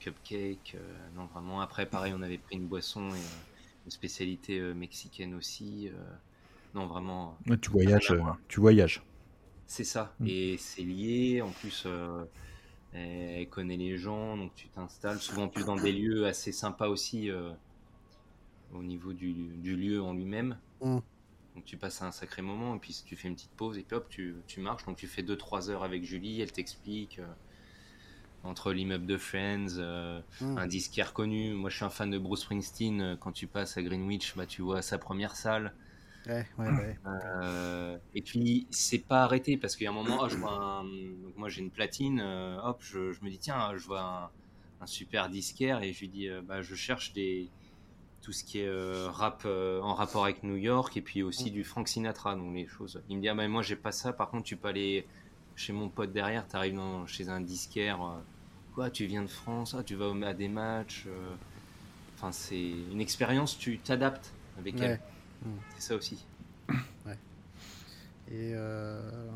cupcake 0.00 0.76
non 1.16 1.26
vraiment 1.26 1.60
après 1.60 1.86
pareil 1.86 2.12
on 2.16 2.22
avait 2.22 2.38
pris 2.38 2.56
une 2.56 2.66
boisson 2.66 3.08
et 3.10 3.53
une 3.84 3.90
spécialité 3.90 4.58
euh, 4.58 4.74
mexicaine 4.74 5.34
aussi. 5.34 5.88
Euh, 5.88 5.92
non, 6.74 6.86
vraiment. 6.86 7.38
tu 7.60 7.70
voyages. 7.70 8.10
Euh, 8.10 8.20
tu 8.48 8.60
voyages. 8.60 9.02
C'est 9.66 9.84
ça. 9.84 10.14
Mm. 10.20 10.26
Et 10.26 10.56
c'est 10.58 10.82
lié. 10.82 11.42
En 11.42 11.50
plus, 11.50 11.86
elle 12.92 13.48
connaît 13.48 13.76
les 13.76 13.96
gens, 13.96 14.36
donc 14.36 14.54
tu 14.54 14.68
t'installes 14.68 15.18
souvent 15.18 15.48
plus 15.48 15.64
dans 15.64 15.76
des 15.76 15.92
lieux 15.92 16.26
assez 16.26 16.52
sympas 16.52 16.88
aussi 16.88 17.30
au 18.72 18.82
niveau 18.82 19.12
du, 19.12 19.32
lieu 19.62 20.02
en 20.02 20.12
lui-même. 20.12 20.58
Mm. 20.80 20.98
Donc 21.54 21.64
tu 21.64 21.76
passes 21.76 22.02
un 22.02 22.10
sacré 22.10 22.42
moment 22.42 22.74
et 22.74 22.78
puis 22.80 23.00
tu 23.06 23.14
fais 23.14 23.28
une 23.28 23.36
petite 23.36 23.52
pause 23.52 23.78
et 23.78 23.82
puis 23.82 23.96
hop, 23.96 24.08
tu, 24.08 24.34
tu 24.48 24.60
marches. 24.60 24.84
Donc 24.86 24.96
tu 24.96 25.06
fais 25.06 25.22
2-3 25.22 25.70
heures 25.70 25.84
avec 25.84 26.04
Julie, 26.04 26.40
elle 26.40 26.52
t'explique 26.52 27.20
entre 28.44 28.72
l'immeuble 28.72 29.06
de 29.06 29.16
Friends, 29.16 29.78
euh, 29.78 30.20
hmm. 30.40 30.58
un 30.58 30.66
disquaire 30.66 31.12
connu. 31.12 31.54
Moi, 31.54 31.70
je 31.70 31.76
suis 31.76 31.84
un 31.84 31.90
fan 31.90 32.10
de 32.10 32.18
Bruce 32.18 32.42
Springsteen. 32.42 33.00
Euh, 33.00 33.16
quand 33.16 33.32
tu 33.32 33.46
passes 33.46 33.76
à 33.76 33.82
Greenwich, 33.82 34.34
bah, 34.36 34.46
tu 34.46 34.62
vois 34.62 34.82
sa 34.82 34.98
première 34.98 35.34
salle. 35.34 35.72
Ouais, 36.26 36.46
ouais, 36.58 36.68
ouais. 36.68 36.98
Euh, 37.06 37.98
et 38.14 38.22
puis, 38.22 38.66
c'est 38.70 38.98
pas 38.98 39.24
arrêté 39.24 39.56
parce 39.56 39.76
qu'il 39.76 39.84
y 39.84 39.88
a 39.88 39.90
un 39.90 39.94
moment, 39.94 40.20
oh, 40.22 40.28
je 40.28 40.36
vois 40.36 40.82
Donc, 41.22 41.36
moi 41.36 41.50
j'ai 41.50 41.60
une 41.60 41.70
platine, 41.70 42.20
hop, 42.62 42.78
je, 42.80 42.98
me 43.22 43.28
dis, 43.28 43.38
tiens, 43.38 43.76
je 43.76 43.86
vois 43.86 44.30
un, 44.80 44.86
super 44.86 45.28
disquaire 45.28 45.82
et 45.82 45.92
je 45.92 46.00
lui 46.00 46.08
dis, 46.08 46.28
bah, 46.46 46.62
je 46.62 46.74
cherche 46.74 47.12
des, 47.12 47.50
tout 48.22 48.32
ce 48.32 48.42
qui 48.42 48.60
est 48.60 49.06
rap 49.08 49.44
en 49.44 49.92
rapport 49.92 50.24
avec 50.24 50.42
New 50.44 50.56
York 50.56 50.96
et 50.96 51.02
puis 51.02 51.22
aussi 51.22 51.50
hmm. 51.50 51.54
du 51.54 51.64
Frank 51.64 51.88
Sinatra, 51.88 52.36
donc 52.36 52.54
les 52.54 52.66
choses. 52.66 53.02
Il 53.10 53.18
me 53.18 53.20
dit, 53.20 53.28
ah, 53.28 53.34
bah, 53.34 53.46
moi 53.46 53.60
j'ai 53.60 53.76
pas 53.76 53.92
ça, 53.92 54.14
par 54.14 54.30
contre, 54.30 54.44
tu 54.44 54.56
peux 54.56 54.68
aller 54.68 55.06
chez 55.56 55.74
mon 55.74 55.90
pote 55.90 56.10
derrière, 56.10 56.48
tu 56.48 56.56
arrives 56.56 56.80
chez 57.06 57.28
un 57.28 57.42
disquaire 57.42 58.00
quoi, 58.74 58.90
tu 58.90 59.06
viens 59.06 59.22
de 59.22 59.28
France, 59.28 59.74
ah, 59.78 59.82
tu 59.82 59.94
vas 59.94 60.12
à 60.26 60.34
des 60.34 60.48
matchs. 60.48 61.04
Euh, 61.06 61.34
enfin, 62.16 62.32
c'est 62.32 62.70
une 62.70 63.00
expérience, 63.00 63.56
tu 63.56 63.78
t'adaptes 63.78 64.32
avec 64.58 64.80
elle. 64.80 65.00
C'est 65.76 65.82
ça 65.82 65.94
aussi. 65.96 66.24
Ouais. 67.06 67.18
Et, 68.28 68.52
euh, 68.54 69.28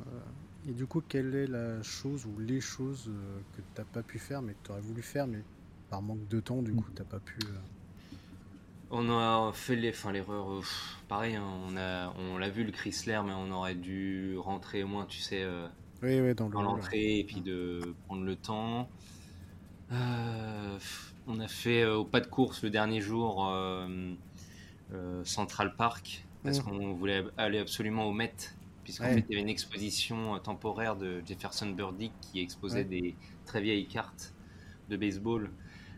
et 0.67 0.73
du 0.73 0.87
coup, 0.87 1.03
quelle 1.07 1.35
est 1.35 1.47
la 1.47 1.83
chose 1.83 2.25
ou 2.25 2.39
les 2.41 2.63
choses 2.63 3.09
euh, 3.09 3.39
que 3.53 3.61
tu 3.61 3.81
n'as 3.81 3.85
pas 3.85 4.03
pu 4.03 4.19
faire, 4.19 4.41
mais 4.41 4.55
que 4.55 4.59
tu 4.65 4.71
aurais 4.71 4.81
voulu 4.81 5.03
faire, 5.03 5.27
mais 5.27 5.43
par 5.91 6.01
manque 6.01 6.27
de 6.29 6.41
temps, 6.41 6.63
du 6.63 6.73
coup, 6.73 6.87
tu 6.97 7.03
n'as 7.03 7.09
pas 7.09 7.19
pu. 7.19 7.39
On 8.91 9.11
a 9.11 9.53
fait 9.53 9.77
les, 9.77 9.91
enfin 9.91 10.13
l'erreur, 10.13 10.49
pareil, 11.09 11.37
hein, 11.37 11.45
on 11.67 11.77
a, 11.77 12.15
on 12.17 12.39
l'a 12.39 12.49
vu 12.49 12.65
le 12.65 12.73
Chrysler, 12.73 13.21
mais 13.27 13.35
on 13.35 13.51
aurait 13.51 13.75
dû 13.75 14.39
rentrer 14.39 14.83
au 14.83 14.89
moins, 14.89 15.05
tu 15.05 15.19
sais, 15.19 15.47
oui, 16.03 16.21
oui, 16.21 16.35
dans, 16.35 16.49
l'entrée 16.49 17.19
et 17.19 17.25
puis 17.25 17.43
de 17.43 17.95
prendre 18.07 18.25
le 18.25 18.37
temps. 18.37 18.89
Euh, 19.93 20.79
on 21.27 21.41
a 21.41 21.49
fait 21.49 21.83
euh, 21.83 21.97
au 21.97 22.05
pas 22.05 22.21
de 22.21 22.27
course 22.27 22.63
le 22.63 22.71
dernier 22.71 23.01
jour 23.01 23.49
euh, 23.51 24.15
Central 25.25 25.75
Park 25.77 26.25
parce 26.43 26.61
mm. 26.61 26.63
qu'on 26.63 26.93
voulait 26.93 27.25
aller 27.37 27.59
absolument 27.59 28.05
au 28.05 28.13
Met 28.13 28.35
puisqu'en 28.85 29.07
fait 29.07 29.25
il 29.29 29.33
y 29.33 29.35
avait 29.35 29.43
une 29.43 29.49
exposition 29.49 30.39
temporaire 30.39 30.97
de 30.97 31.23
Jefferson 31.27 31.71
Burdick 31.71 32.13
qui 32.21 32.41
exposait 32.41 32.85
des 32.85 33.15
très 33.45 33.61
vieilles 33.61 33.87
cartes 33.87 34.33
de 34.89 34.97
baseball. 34.97 35.51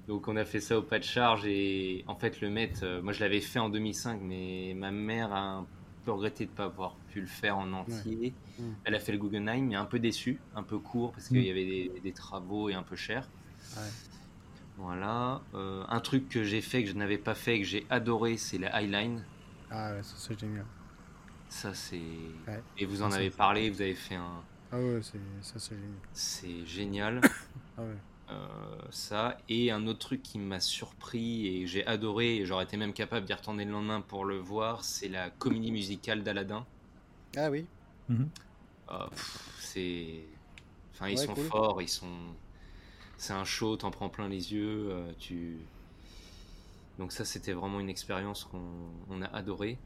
Donc 0.08 0.26
on 0.26 0.36
a 0.36 0.44
fait 0.44 0.58
ça 0.58 0.78
au 0.78 0.82
pas 0.82 0.98
de 0.98 1.04
charge 1.04 1.46
et 1.46 2.04
en 2.08 2.16
fait 2.16 2.40
le 2.40 2.50
Met, 2.50 2.72
moi 3.02 3.12
je 3.12 3.20
l'avais 3.20 3.40
fait 3.40 3.60
en 3.60 3.68
2005 3.68 4.20
mais 4.22 4.74
ma 4.76 4.90
mère 4.90 5.32
a 5.32 5.58
un 5.58 5.66
peu 6.04 6.10
regretté 6.10 6.46
de 6.46 6.50
ne 6.50 6.56
pas 6.56 6.64
avoir 6.64 6.96
pu 7.12 7.20
le 7.20 7.28
faire 7.28 7.58
en 7.58 7.72
entier. 7.72 8.34
Mm. 8.58 8.62
Elle 8.84 8.94
a 8.96 8.98
fait 8.98 9.12
le 9.12 9.18
Guggenheim 9.18 9.68
mais 9.68 9.76
un 9.76 9.84
peu 9.84 10.00
déçu, 10.00 10.40
un 10.56 10.64
peu 10.64 10.78
court 10.78 11.12
parce 11.12 11.28
qu'il 11.28 11.42
mm. 11.42 11.44
y 11.44 11.50
avait 11.50 11.66
des, 11.66 12.00
des, 12.02 12.12
travaux 12.12 12.70
et 12.70 12.74
un 12.74 12.82
peu 12.82 12.96
cher. 12.96 13.28
Voilà. 14.76 15.42
Euh, 15.54 15.84
un 15.88 16.00
truc 16.00 16.28
que 16.28 16.42
j'ai 16.42 16.60
fait, 16.60 16.84
que 16.84 16.90
je 16.90 16.94
n'avais 16.94 17.18
pas 17.18 17.34
fait, 17.34 17.58
que 17.58 17.66
j'ai 17.66 17.86
adoré, 17.90 18.36
c'est 18.36 18.58
la 18.58 18.74
Highline. 18.74 19.22
Ah 19.70 19.92
ouais, 19.92 20.02
ça 20.02 20.14
c'est 20.16 20.38
génial. 20.38 20.66
Ça 21.48 21.74
c'est. 21.74 22.00
Et 22.78 22.86
vous 22.86 23.02
en 23.02 23.12
avez 23.12 23.30
parlé, 23.30 23.70
vous 23.70 23.82
avez 23.82 23.94
fait 23.94 24.14
un. 24.14 24.42
Ah 24.72 24.78
ouais, 24.78 25.00
ça 25.02 25.58
c'est 25.58 25.74
génial. 25.74 25.98
C'est 26.12 26.66
génial. 26.66 27.20
ah 27.78 27.82
ouais. 27.82 27.96
Euh, 28.30 28.46
ça 28.90 29.36
et 29.48 29.72
un 29.72 29.88
autre 29.88 29.98
truc 29.98 30.22
qui 30.22 30.38
m'a 30.38 30.60
surpris 30.60 31.48
et 31.48 31.66
j'ai 31.66 31.84
adoré 31.86 32.36
et 32.36 32.46
j'aurais 32.46 32.62
été 32.62 32.76
même 32.76 32.92
capable 32.92 33.26
d'y 33.26 33.32
retourner 33.32 33.64
le 33.64 33.72
lendemain 33.72 34.00
pour 34.02 34.24
le 34.24 34.36
voir 34.36 34.84
c'est 34.84 35.08
la 35.08 35.30
comédie 35.30 35.72
musicale 35.72 36.22
d'Aladin 36.22 36.64
ah 37.36 37.50
oui 37.50 37.66
mhm. 38.08 38.28
euh, 38.92 39.06
c'est 39.58 40.22
enfin 40.92 41.08
ils 41.08 41.18
sont 41.18 41.34
forts 41.34 41.82
ils 41.82 41.88
sont 41.88 42.36
c'est 43.20 43.34
un 43.34 43.44
show, 43.44 43.76
t'en 43.76 43.90
prends 43.90 44.08
plein 44.08 44.28
les 44.28 44.54
yeux. 44.54 44.88
Euh, 44.90 45.12
tu... 45.18 45.58
Donc 46.98 47.12
ça, 47.12 47.26
c'était 47.26 47.52
vraiment 47.52 47.78
une 47.78 47.90
expérience 47.90 48.44
qu'on 48.44 49.20
a 49.20 49.26
adoré. 49.26 49.76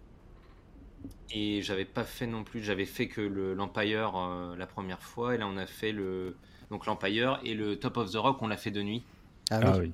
Et 1.32 1.60
j'avais 1.60 1.84
pas 1.84 2.04
fait 2.04 2.28
non 2.28 2.44
plus, 2.44 2.62
j'avais 2.62 2.86
fait 2.86 3.08
que 3.08 3.20
l'Empire 3.20 4.14
euh, 4.16 4.56
la 4.56 4.66
première 4.68 5.02
fois, 5.02 5.34
et 5.34 5.38
là 5.38 5.46
on 5.48 5.56
a 5.56 5.66
fait 5.66 5.92
le 5.92 6.36
donc 6.70 6.86
l'Empire 6.86 7.40
et 7.44 7.54
le 7.54 7.78
Top 7.78 7.96
of 7.96 8.10
the 8.10 8.16
Rock, 8.16 8.40
on 8.40 8.46
l'a 8.46 8.56
fait 8.56 8.70
de 8.70 8.82
nuit. 8.82 9.02
Ah, 9.50 9.78
oui. 9.78 9.92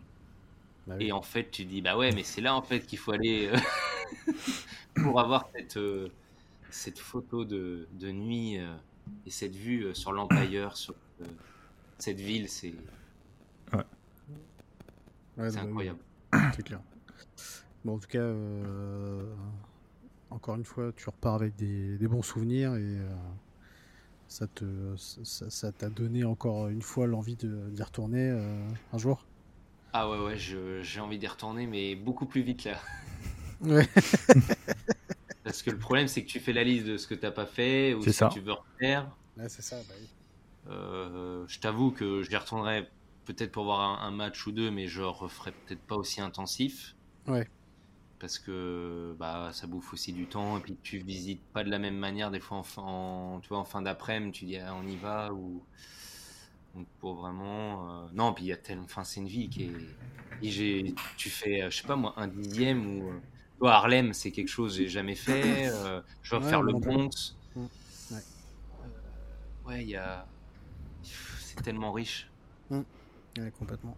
Bah 0.86 0.96
et 1.00 1.10
en 1.10 1.22
fait, 1.22 1.50
tu 1.50 1.64
dis, 1.64 1.80
bah 1.80 1.96
ouais, 1.96 2.12
mais 2.12 2.22
c'est 2.22 2.42
là 2.42 2.54
en 2.54 2.62
fait 2.62 2.80
qu'il 2.80 2.98
faut 2.98 3.12
aller 3.12 3.50
pour 4.94 5.18
avoir 5.18 5.48
cette, 5.56 5.78
cette 6.70 6.98
photo 6.98 7.44
de, 7.44 7.88
de 7.98 8.10
nuit 8.12 8.56
et 9.26 9.30
cette 9.30 9.56
vue 9.56 9.94
sur 9.94 10.12
l'Empire, 10.12 10.76
sur 10.76 10.94
cette 11.98 12.20
ville, 12.20 12.48
c'est. 12.48 12.74
Ouais. 15.40 15.50
c'est 15.50 15.56
bah 15.56 15.62
incroyable. 15.62 15.98
C'est 16.54 16.62
clair. 16.62 16.80
Bon, 17.84 17.94
en 17.94 17.98
tout 17.98 18.08
cas, 18.08 18.28
encore 20.30 20.54
une 20.54 20.64
fois, 20.64 20.92
tu 20.94 21.08
repars 21.08 21.34
avec 21.34 21.56
des, 21.56 21.98
des 21.98 22.08
bons 22.08 22.22
souvenirs 22.22 22.74
et 22.76 22.98
ça 24.30 24.46
te 24.46 24.64
ça 24.96 25.72
t'a 25.72 25.90
donné 25.90 26.22
encore 26.22 26.68
une 26.68 26.82
fois 26.82 27.08
l'envie 27.08 27.34
d'y 27.34 27.82
retourner 27.82 28.30
euh, 28.30 28.68
un 28.92 28.98
jour 28.98 29.26
Ah 29.92 30.08
ouais 30.08 30.20
ouais 30.20 30.36
j'ai 30.38 31.00
envie 31.00 31.18
d'y 31.18 31.26
retourner 31.26 31.66
mais 31.66 31.96
beaucoup 31.96 32.26
plus 32.26 32.42
vite 32.42 32.64
là. 32.64 32.80
Ouais. 33.60 33.86
Parce 35.44 35.62
que 35.62 35.70
le 35.70 35.76
problème 35.78 36.08
c'est 36.08 36.24
que 36.24 36.30
tu 36.30 36.40
fais 36.40 36.54
la 36.54 36.64
liste 36.64 36.86
de 36.86 36.96
ce 36.96 37.06
que 37.06 37.14
t'as 37.14 37.30
pas 37.32 37.44
fait 37.44 37.92
ou 37.92 38.02
ce 38.02 38.24
que 38.24 38.32
tu 38.32 38.40
veux 38.40 38.52
refaire. 38.52 39.10
Ouais 39.36 39.48
c'est 39.50 39.62
ça. 39.62 39.76
Bah 39.86 39.94
euh, 40.70 41.44
je 41.48 41.58
t'avoue 41.58 41.90
que 41.90 42.22
j'y 42.22 42.36
retournerai 42.36 42.88
peut-être 43.34 43.52
pour 43.52 43.64
voir 43.64 43.80
un, 43.80 44.06
un, 44.06 44.10
match 44.10 44.46
ou 44.46 44.52
deux 44.52 44.70
mais 44.70 44.86
je 44.86 45.02
referai 45.02 45.52
peut-être 45.52 45.82
pas 45.82 45.96
aussi 45.96 46.20
intensif. 46.20 46.94
Ouais. 47.26 47.48
Parce 48.18 48.38
que 48.38 49.16
bah, 49.18 49.50
ça 49.52 49.66
bouffe 49.66 49.92
aussi 49.92 50.12
du 50.12 50.26
temps 50.26 50.58
et 50.58 50.60
puis 50.60 50.76
tu 50.82 50.98
visites 50.98 51.42
pas 51.52 51.64
de 51.64 51.70
la 51.70 51.78
même 51.78 51.96
manière 51.96 52.30
des 52.30 52.40
fois 52.40 52.62
en, 52.76 53.40
tu 53.40 53.48
vois, 53.48 53.58
en 53.58 53.64
fin 53.64 53.82
d'après-midi 53.82 54.38
tu 54.38 54.44
dis 54.44 54.58
ah, 54.58 54.74
on 54.74 54.86
y 54.86 54.96
va 54.96 55.32
ou 55.32 55.62
donc 56.74 56.86
pour 56.98 57.14
vraiment 57.14 58.04
euh, 58.04 58.06
non 58.12 58.32
puis 58.32 58.44
il 58.44 58.48
y 58.48 58.52
a 58.52 58.56
tellement 58.56 58.84
enfin 58.84 59.02
c'est 59.04 59.20
une 59.20 59.26
vie 59.26 59.48
qui 59.48 59.64
est 59.64 59.72
j'ai 60.42 60.94
tu 61.16 61.30
fais 61.30 61.62
euh, 61.62 61.70
je 61.70 61.78
sais 61.78 61.86
pas 61.86 61.96
moi 61.96 62.14
un 62.16 62.28
dixième 62.28 63.00
ou 63.00 63.08
euh, 63.08 63.20
toi 63.58 63.72
Harlem 63.72 64.12
c'est 64.12 64.30
quelque 64.30 64.48
chose 64.48 64.76
que 64.76 64.82
j'ai 64.82 64.88
jamais 64.88 65.16
fait 65.16 65.70
je 66.22 66.36
vais 66.36 66.48
faire 66.48 66.62
le 66.62 66.74
Bronx. 66.74 67.36
Ouais. 69.66 69.82
Il 69.82 69.88
y 69.88 69.96
a 69.96 70.26
c'est 71.02 71.62
tellement 71.62 71.92
riche. 71.92 72.28
Mmh. 72.70 72.80
Ouais, 73.38 73.52
complètement 73.58 73.96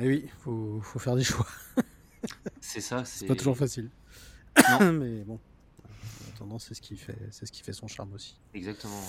et 0.00 0.06
oui 0.06 0.28
faut 0.40 0.80
faut 0.82 0.98
faire 0.98 1.16
des 1.16 1.24
choix 1.24 1.46
C'est 2.60 2.80
ça. 2.80 3.04
C'est 3.04 3.26
pas 3.26 3.34
toujours 3.34 3.56
facile. 3.56 3.90
mais 4.80 5.22
bon, 5.24 5.38
en 5.84 6.34
attendant, 6.34 6.58
c'est 6.58 6.74
ce 6.74 6.80
qui 6.80 6.96
fait, 6.96 7.16
c'est 7.30 7.46
ce 7.46 7.52
qui 7.52 7.62
fait 7.62 7.72
son 7.72 7.88
charme 7.88 8.12
aussi. 8.14 8.38
Exactement. 8.54 9.00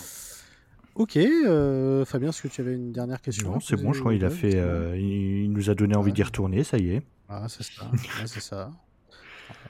Ok, 0.96 1.16
euh, 1.16 2.06
Fabien, 2.06 2.30
est-ce 2.30 2.42
que 2.42 2.48
tu 2.48 2.62
avais 2.62 2.74
une 2.74 2.92
dernière 2.92 3.22
question 3.22 3.52
Non, 3.52 3.60
c'est 3.60 3.76
bon, 3.76 3.94
je 3.94 4.00
crois 4.00 4.14
qu'il 4.14 4.26
a 4.26 4.32
fait, 4.32 4.56
euh, 4.56 4.98
il 4.98 5.52
nous 5.52 5.70
a 5.70 5.76
donné 5.76 5.96
envie 5.96 6.12
d'y 6.12 6.24
retourner, 6.24 6.64
ça 6.64 6.78
y 6.78 6.90
est. 6.90 7.04
Ah, 7.30 7.48
c'est 7.50 7.64
ça, 7.64 7.92
c'est 8.26 8.40
ça. 8.40 8.72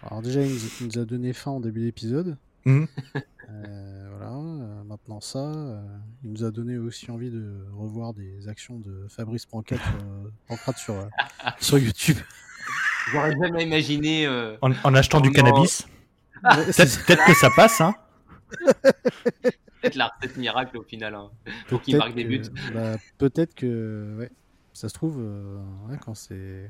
Alors 0.03 0.21
déjà, 0.21 0.41
il 0.41 0.57
nous 0.81 0.99
a 0.99 1.05
donné 1.05 1.33
faim 1.33 1.51
en 1.51 1.59
début 1.59 1.81
d'épisode. 1.81 2.37
Mmh. 2.65 2.85
Euh, 3.49 4.07
voilà, 4.09 4.31
maintenant 4.83 5.21
ça, 5.21 5.51
il 6.23 6.31
nous 6.31 6.43
a 6.43 6.51
donné 6.51 6.77
aussi 6.77 7.09
envie 7.11 7.31
de 7.31 7.65
revoir 7.73 8.13
des 8.13 8.47
actions 8.49 8.77
de 8.77 9.07
Fabrice 9.09 9.45
Pancrate 9.45 9.79
sur, 10.75 10.75
sur, 10.77 11.09
sur 11.59 11.77
YouTube. 11.77 12.17
J'aurais 13.11 13.35
jamais 13.39 13.63
imaginé. 13.63 14.25
Euh, 14.25 14.57
en, 14.61 14.93
achetant 14.93 15.21
du 15.21 15.31
cannabis. 15.31 15.87
Peut-être 16.43 17.25
que 17.25 17.33
ça 17.33 17.49
passe, 17.55 17.81
hein. 17.81 17.95
Peut-être 19.81 19.95
la 19.95 20.07
recette 20.07 20.37
miracle 20.37 20.77
au 20.77 20.83
final, 20.83 21.15
hein, 21.15 21.29
pour 21.67 21.81
qu'il 21.81 21.97
marque 21.97 22.15
des 22.15 22.23
buts. 22.23 22.41
Bah, 22.73 22.95
peut-être 23.17 23.53
que, 23.53 24.15
ouais, 24.17 24.31
ça 24.73 24.89
se 24.89 24.93
trouve, 24.93 25.17
euh, 25.19 25.59
quand 26.01 26.15
c'est 26.15 26.69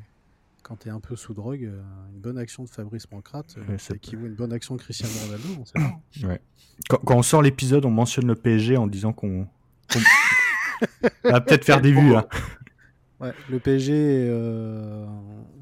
quand 0.68 0.76
t'es 0.76 0.90
un 0.90 1.00
peu 1.00 1.16
sous 1.16 1.34
drogue, 1.34 1.64
euh, 1.64 1.82
une 2.12 2.20
bonne 2.20 2.38
action 2.38 2.64
de 2.64 2.70
Fabrice 2.70 3.08
Pancrate 3.08 3.58
ça 3.78 3.96
équivaut 3.96 4.26
à 4.26 4.28
une 4.28 4.36
bonne 4.36 4.52
action 4.52 4.76
de 4.76 4.82
Cristiano 4.82 5.14
Ronaldo. 5.24 5.48
On 5.62 5.66
sait 5.66 5.74
pas. 5.74 6.28
Ouais. 6.28 6.42
Quand, 6.90 6.98
quand, 6.98 7.16
on 7.16 7.24
sort 7.24 7.42
l'épisode, 7.42 7.86
on 7.86 7.92
mentionne 7.92 8.28
le 8.28 8.36
PSG 8.36 8.76
en 8.76 8.88
disant 8.88 9.14
qu'on 9.14 9.48
va 11.24 11.42
peut-être 11.42 11.66
faire 11.66 11.82
des 11.82 11.92
vues. 11.92 12.16
Hein. 12.16 12.28
Ouais, 13.20 13.34
le 13.50 13.60
PSG 13.60 13.94
euh, 14.30 15.06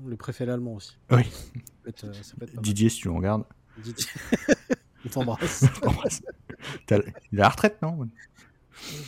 le 0.06 0.18
préfet 0.18 0.50
allemand 0.50 0.74
aussi. 0.74 0.98
Oui. 1.12 1.24
Euh, 2.04 2.12
Didier, 2.62 2.90
si 2.90 3.02
tu 3.02 3.08
le 3.08 3.14
regardes. 3.14 3.44
Didier. 3.78 4.08
On 5.06 5.10
t'embrasse. 5.10 5.66
Il 6.90 6.96
a 6.96 7.02
la 7.32 7.50
retraite, 7.50 7.82
non? 7.82 8.10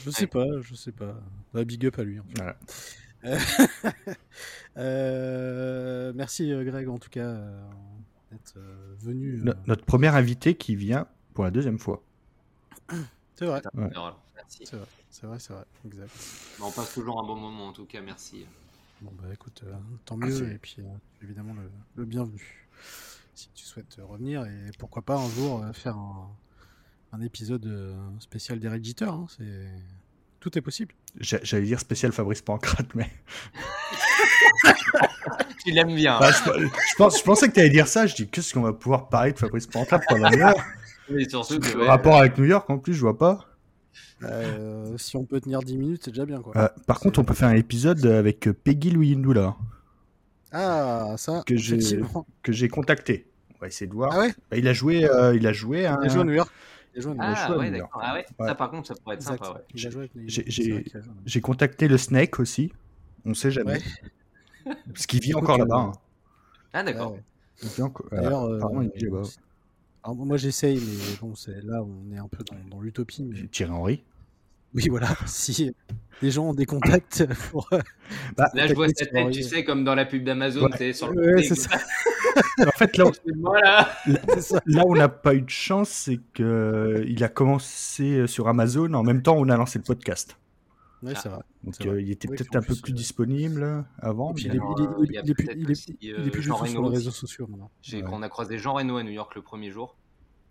Je 0.05 0.09
sais 0.11 0.27
pas, 0.27 0.45
je 0.61 0.75
sais 0.75 0.91
pas. 0.91 1.19
Bah, 1.53 1.65
big 1.65 1.85
up 1.87 1.99
à 1.99 2.03
lui. 2.03 2.19
Euh, 2.39 2.53
merci 6.15 6.49
Greg 6.49 6.87
en 6.87 6.97
tout 6.97 7.09
cas 7.09 7.35
d'être 8.31 8.57
venu. 8.99 9.43
notre 9.65 9.85
premier 9.85 10.09
invité 10.09 10.55
qui 10.55 10.75
vient 10.75 11.07
pour 11.33 11.43
la 11.43 11.51
deuxième 11.51 11.79
fois. 11.79 12.03
C'est 13.35 13.45
vrai. 13.45 13.61
C'est 14.49 14.75
vrai. 14.75 14.87
C'est 15.09 15.25
vrai, 15.25 15.37
exact. 15.85 16.11
on 16.61 16.71
passe 16.71 16.93
toujours 16.93 17.19
un 17.19 17.25
bon 17.25 17.35
moment 17.35 17.67
en 17.67 17.73
tout 17.73 17.85
cas, 17.85 18.01
merci. 18.01 18.45
Bon 19.01 19.11
bah 19.19 19.27
écoute, 19.33 19.63
euh, 19.65 19.73
tant 20.05 20.17
mieux, 20.17 20.51
et 20.51 20.57
puis 20.57 20.77
euh, 20.79 21.23
évidemment 21.23 21.55
le, 21.95 22.05
bienvenu. 22.05 22.67
Si 23.33 23.49
tu 23.53 23.65
souhaites 23.65 23.99
revenir, 24.01 24.45
et 24.45 24.71
pourquoi 24.79 25.03
pas 25.03 25.17
un 25.17 25.29
jour 25.29 25.63
euh, 25.63 25.73
faire 25.73 25.97
un, 25.97 27.21
épisode 27.21 27.95
spécial 28.19 28.59
des 28.59 28.67
Redditeurs, 28.67 29.15
hein, 29.15 29.25
c'est... 29.27 29.71
tout 30.39 30.57
est 30.57 30.61
possible. 30.61 30.93
J'allais 31.19 31.65
dire 31.65 31.79
spécial 31.79 32.11
Fabrice 32.11 32.41
Pancrate, 32.41 32.93
mais... 32.95 33.09
tu 35.65 35.71
l'aimes 35.71 35.95
bien. 35.95 36.19
Bah, 36.19 36.31
je, 36.31 36.95
pense, 36.97 37.19
je 37.19 37.23
pensais 37.23 37.49
que 37.49 37.53
tu 37.53 37.59
allais 37.59 37.69
dire 37.69 37.87
ça, 37.87 38.07
je 38.07 38.15
dis 38.15 38.27
qu'est-ce 38.27 38.53
qu'on 38.53 38.61
va 38.61 38.73
pouvoir 38.73 39.09
parler 39.09 39.33
de 39.33 39.39
Fabrice 39.39 39.67
Pancrate 39.67 40.03
pendant 40.07 40.29
une 40.31 40.41
heure? 40.41 40.63
Mais 41.09 41.27
surtout 41.27 41.59
que, 41.59 41.85
rapport 41.85 42.17
avec 42.17 42.37
New 42.37 42.45
York 42.45 42.69
en 42.69 42.77
plus, 42.77 42.93
je 42.93 43.01
vois 43.01 43.17
pas. 43.17 43.45
Euh, 44.23 44.97
si 44.97 45.15
on 45.15 45.25
peut 45.25 45.39
tenir 45.39 45.59
10 45.59 45.77
minutes, 45.77 46.01
c'est 46.03 46.11
déjà 46.11 46.25
bien. 46.25 46.41
Quoi. 46.41 46.53
Euh, 46.57 46.67
par 46.85 46.99
contre, 46.99 47.19
on 47.19 47.23
peut 47.23 47.33
faire 47.33 47.49
un 47.49 47.55
épisode 47.55 48.05
avec 48.05 48.49
Peggy 48.63 48.89
Louis 48.89 49.15
Ndoula. 49.15 49.55
Ah, 50.51 51.15
ça, 51.17 51.43
que 51.45 52.51
j'ai 52.51 52.67
contacté. 52.67 53.27
On 53.55 53.61
va 53.61 53.67
essayer 53.67 53.87
de 53.87 53.93
voir. 53.93 54.11
Ah 54.13 54.19
ouais? 54.19 54.33
Bah, 54.51 54.57
il 54.57 54.67
a 54.67 54.73
joué, 54.73 55.05
euh, 55.05 55.35
il 55.35 55.47
a 55.47 55.53
joué. 55.53 55.85
Un... 55.85 55.97
Il 56.01 56.05
a 56.05 56.09
joué 56.09 56.21
à 56.21 56.23
New 56.23 56.33
York. 56.33 56.51
Ah, 57.19 57.57
ouais, 57.57 57.71
d'accord. 57.71 58.01
Ah 58.01 58.13
ouais, 58.13 58.25
ça 58.39 58.55
par 58.55 58.71
contre, 58.71 58.87
ça 58.87 58.95
pourrait 58.95 59.15
être 59.15 59.23
sympa. 59.23 59.61
Ouais. 59.73 60.09
J'ai 61.25 61.41
contacté 61.41 61.87
le 61.87 61.97
Snake 61.97 62.39
aussi. 62.39 62.71
On 63.25 63.33
sait 63.33 63.51
jamais. 63.51 63.79
Parce 64.93 65.05
qu'il 65.05 65.21
vit 65.21 65.33
encore 65.33 65.57
là-bas. 65.57 65.77
Hein. 65.77 65.91
Ah 66.73 66.83
d'accord. 66.83 67.17
D'ailleurs, 68.11 68.47
moi 70.15 70.37
j'essaye, 70.37 70.79
mais 70.79 71.17
bon, 71.19 71.35
c'est 71.35 71.63
là 71.63 71.83
où 71.83 71.89
on 72.05 72.13
est 72.13 72.19
un 72.19 72.27
peu 72.27 72.43
dans, 72.69 72.79
l'utopie. 72.81 73.23
Mais... 73.23 73.47
Thierry 73.47 73.71
Henry 73.71 74.03
Oui, 74.73 74.87
voilà. 74.89 75.07
Si 75.25 75.73
les 76.21 76.31
gens 76.31 76.49
ont 76.49 76.53
des 76.53 76.65
contacts 76.65 77.25
pour. 77.51 77.69
Bah, 78.35 78.49
là, 78.53 78.67
je 78.67 78.73
vois 78.73 78.87
sa 78.89 79.05
tête, 79.05 79.31
tu 79.31 79.43
sais, 79.43 79.63
comme 79.63 79.83
dans 79.83 79.95
la 79.95 80.05
pub 80.05 80.23
d'Amazon, 80.23 80.67
ouais. 80.67 80.93
sur 80.93 81.11
le 81.11 81.35
ouais, 81.35 81.43
c'est 81.43 81.55
ça. 81.55 81.77
en 82.65 82.71
fait, 82.71 82.97
là, 82.97 83.05
là, 84.65 84.85
où 84.85 84.91
on 84.91 84.95
n'a 84.95 85.09
pas 85.09 85.35
eu 85.35 85.41
de 85.41 85.49
chance, 85.49 85.89
c'est 85.89 86.19
qu'il 86.33 87.23
a 87.23 87.29
commencé 87.29 88.25
sur 88.27 88.47
Amazon 88.47 88.93
en 88.93 89.03
même 89.03 89.21
temps 89.21 89.37
où 89.37 89.41
on 89.41 89.49
a 89.49 89.57
lancé 89.57 89.77
le 89.77 89.83
podcast. 89.83 90.37
Oui, 91.03 91.13
c'est 91.15 91.29
vrai. 91.29 91.41
Donc 91.63 91.75
euh, 91.85 92.01
il 92.01 92.09
était 92.09 92.27
peut-être 92.27 92.55
un 92.55 92.61
peu 92.61 92.75
plus 92.75 92.93
disponible 92.93 93.85
avant. 93.99 94.33
il, 94.37 94.47
est, 94.47 94.59
plus, 95.33 95.87
il 96.01 96.43
sur 96.43 96.63
les 96.63 96.89
réseaux 96.89 97.11
sociaux 97.11 97.47
maintenant. 97.47 97.69
On 98.11 98.23
a 98.23 98.29
croisé 98.29 98.57
Jean 98.57 98.73
Reno 98.73 98.97
à 98.97 99.03
New 99.03 99.11
York 99.11 99.35
le 99.35 99.41
premier 99.41 99.69
jour. 99.69 99.95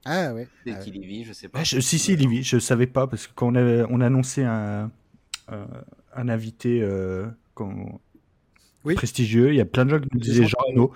Ah 0.06 0.32
ouais. 0.32 0.48
Dès 0.64 0.72
ah, 0.72 0.76
qu'il 0.76 0.96
y 0.96 1.04
vit, 1.04 1.24
je 1.24 1.32
sais 1.32 1.48
pas. 1.48 1.64
si, 1.64 1.82
si, 1.82 2.12
il 2.12 2.22
y 2.22 2.26
vit. 2.26 2.42
Je 2.42 2.58
savais 2.58 2.86
pas 2.86 3.06
parce 3.06 3.26
que 3.26 3.32
quand 3.34 3.48
on 3.48 3.54
a, 3.56 3.86
on 3.90 4.00
a 4.00 4.06
annoncé 4.06 4.44
un, 4.44 4.90
un 6.16 6.28
invité 6.28 6.80
euh, 6.82 7.26
prestigieux, 8.94 9.52
il 9.52 9.56
y 9.56 9.60
a 9.60 9.64
plein 9.64 9.84
de 9.84 9.90
gens 9.90 10.00
qui 10.00 10.08
nous 10.12 10.20
disaient 10.20 10.46
Jean 10.46 10.58
Reno. 10.68 10.92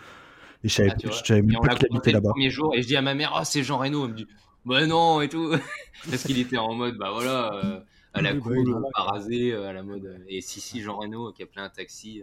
Et 0.63 0.69
je 0.69 0.75
savais, 0.75 0.91
ah, 0.91 1.13
savais 1.25 1.43
même 1.43 1.61
pas 1.61 1.75
qu'il 1.75 1.87
habitait 1.91 2.13
là-bas. 2.13 2.29
Le 2.29 2.33
premier 2.33 2.51
jour, 2.51 2.75
et 2.75 2.83
je 2.83 2.87
dis 2.87 2.97
à 2.97 3.03
ma 3.03 3.15
mère, 3.15 3.35
oh, 3.39 3.43
c'est 3.45 3.63
Jean 3.63 3.79
Reno. 3.79 4.05
Elle 4.05 4.13
me 4.13 4.17
dit, 4.17 4.27
bah 4.65 4.87
non, 4.87 5.21
et 5.21 5.29
tout. 5.29 5.55
parce 6.11 6.25
qu'il 6.25 6.39
était 6.39 6.59
en 6.59 6.75
mode, 6.75 6.97
bah 6.99 7.11
voilà. 7.13 7.53
Euh, 7.55 7.81
à 8.13 8.23
la 8.23 8.35
cool, 8.35 8.77
pas 8.93 9.03
rasé, 9.03 9.53
euh, 9.53 9.69
à 9.69 9.73
la 9.73 9.83
mode. 9.83 10.23
Et 10.29 10.41
si, 10.41 10.61
si, 10.61 10.83
Jean 10.83 10.97
Reno 10.97 11.33
qui 11.33 11.43
a 11.43 11.47
plein 11.47 11.65
un 11.65 11.69
taxi. 11.69 12.23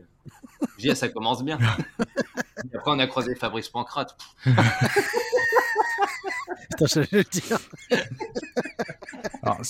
Je 0.78 0.82
dis, 0.82 0.90
ah, 0.92 0.96
ça 0.96 1.10
commence 1.10 1.44
bien. 1.44 1.58
et 1.60 2.76
après, 2.76 2.92
on 2.92 3.00
a 3.00 3.08
croisé 3.08 3.36
Fabrice 3.36 3.70
Pancrate. 3.70 4.18
j'allais 6.86 7.08
le 7.12 7.24
dire. 7.24 7.60
Alors, 9.42 9.62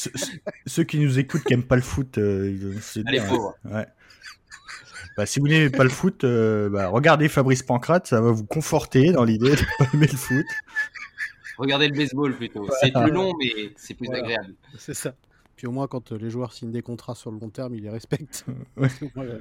ceux, 0.66 0.84
qui 0.84 1.00
nous 1.00 1.20
écoutent 1.20 1.44
qui 1.44 1.54
n'aiment 1.54 1.64
pas 1.64 1.76
le 1.76 1.82
foot, 1.82 2.18
euh, 2.18 2.76
c'est 2.82 3.08
Allez, 3.08 3.22
pauvres. 3.22 3.56
Ouais. 3.66 3.86
Bah, 5.16 5.26
si 5.26 5.40
vous 5.40 5.48
n'aimez 5.48 5.70
pas 5.70 5.84
le 5.84 5.90
foot, 5.90 6.24
euh, 6.24 6.70
bah, 6.70 6.90
regardez 6.90 7.28
Fabrice 7.28 7.64
Pancrate, 7.64 8.08
ça 8.08 8.22
va 8.22 8.32
vous 8.32 8.46
conforter 8.46 9.12
dans 9.12 9.24
l'idée 9.24 9.52
de 9.52 9.62
pas 9.80 9.86
aimer 9.94 10.08
le 10.08 10.18
foot. 10.18 10.46
Regardez 11.58 11.88
le 11.88 11.96
baseball 11.96 12.36
plutôt. 12.36 12.68
C'est 12.82 12.94
plus 12.94 13.12
long, 13.12 13.34
mais 13.40 13.74
c'est 13.76 13.96
plus 13.96 14.10
agréable. 14.10 14.54
C'est 14.78 14.94
ça. 14.94 15.16
Puis 15.56 15.66
au 15.66 15.72
moins, 15.72 15.88
quand 15.88 16.12
les 16.12 16.30
joueurs 16.30 16.54
signent 16.54 16.72
des 16.72 16.84
contrats 16.84 17.16
sur 17.16 17.32
le 17.32 17.40
long 17.40 17.50
terme, 17.50 17.74
ils 17.74 17.82
les 17.82 17.90
respectent. 17.90 18.46
Ouais. 18.78 18.90
voilà. 19.16 19.34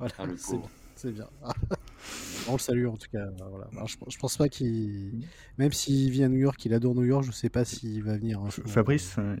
Ah, 0.00 0.24
c'est 0.36 0.56
bien. 1.04 1.28
On 2.48 2.52
le 2.52 2.58
salue 2.58 2.86
en 2.86 2.96
tout 2.96 3.08
cas. 3.10 3.26
Voilà. 3.38 3.66
je, 3.86 4.18
pense 4.18 4.36
pas 4.36 4.48
qu'il. 4.48 5.26
Même 5.58 5.72
s'il 5.72 6.10
vit 6.10 6.22
à 6.22 6.28
New 6.28 6.38
York, 6.38 6.64
il 6.64 6.74
adore 6.74 6.94
New 6.94 7.04
York, 7.04 7.24
je 7.24 7.32
sais 7.32 7.48
pas 7.48 7.64
s'il 7.64 8.02
va 8.04 8.16
venir. 8.16 8.40
Fabrice, 8.66 9.18
hein, 9.18 9.36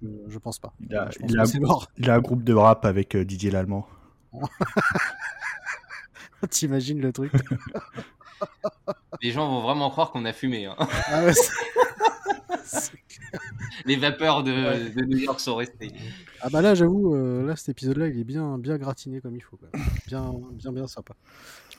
je, 0.00 0.38
pense 0.38 0.58
pas. 0.58 0.72
Il 0.80 0.96
a, 0.96 1.10
il 1.98 2.10
a, 2.10 2.14
un 2.14 2.20
groupe 2.20 2.42
de 2.42 2.54
rap 2.54 2.86
avec 2.86 3.14
euh, 3.14 3.24
Didier 3.24 3.50
Lallemand. 3.50 3.86
T'imagines 6.50 7.00
le 7.00 7.12
truc 7.12 7.32
Les 9.20 9.30
gens 9.30 9.48
vont 9.48 9.60
vraiment 9.60 9.90
croire 9.90 10.10
qu'on 10.10 10.24
a 10.24 10.32
fumé. 10.32 10.66
Hein. 10.66 10.76
Ah 10.78 11.26
Les 13.86 13.96
vapeurs 13.96 14.42
de, 14.42 15.04
New 15.04 15.18
York 15.18 15.40
sont 15.40 15.56
restées. 15.56 15.92
Ah 16.40 16.48
bah 16.50 16.62
là, 16.62 16.74
j'avoue, 16.74 17.14
euh, 17.14 17.46
là 17.46 17.56
cet 17.56 17.70
épisode-là, 17.70 18.08
il 18.08 18.18
est 18.18 18.24
bien, 18.24 18.58
bien 18.58 18.78
gratiné 18.78 19.20
comme 19.20 19.36
il 19.36 19.42
faut. 19.42 19.58
Bien, 20.06 20.34
bien, 20.52 20.72
bien 20.72 20.86
sympa. 20.86 21.14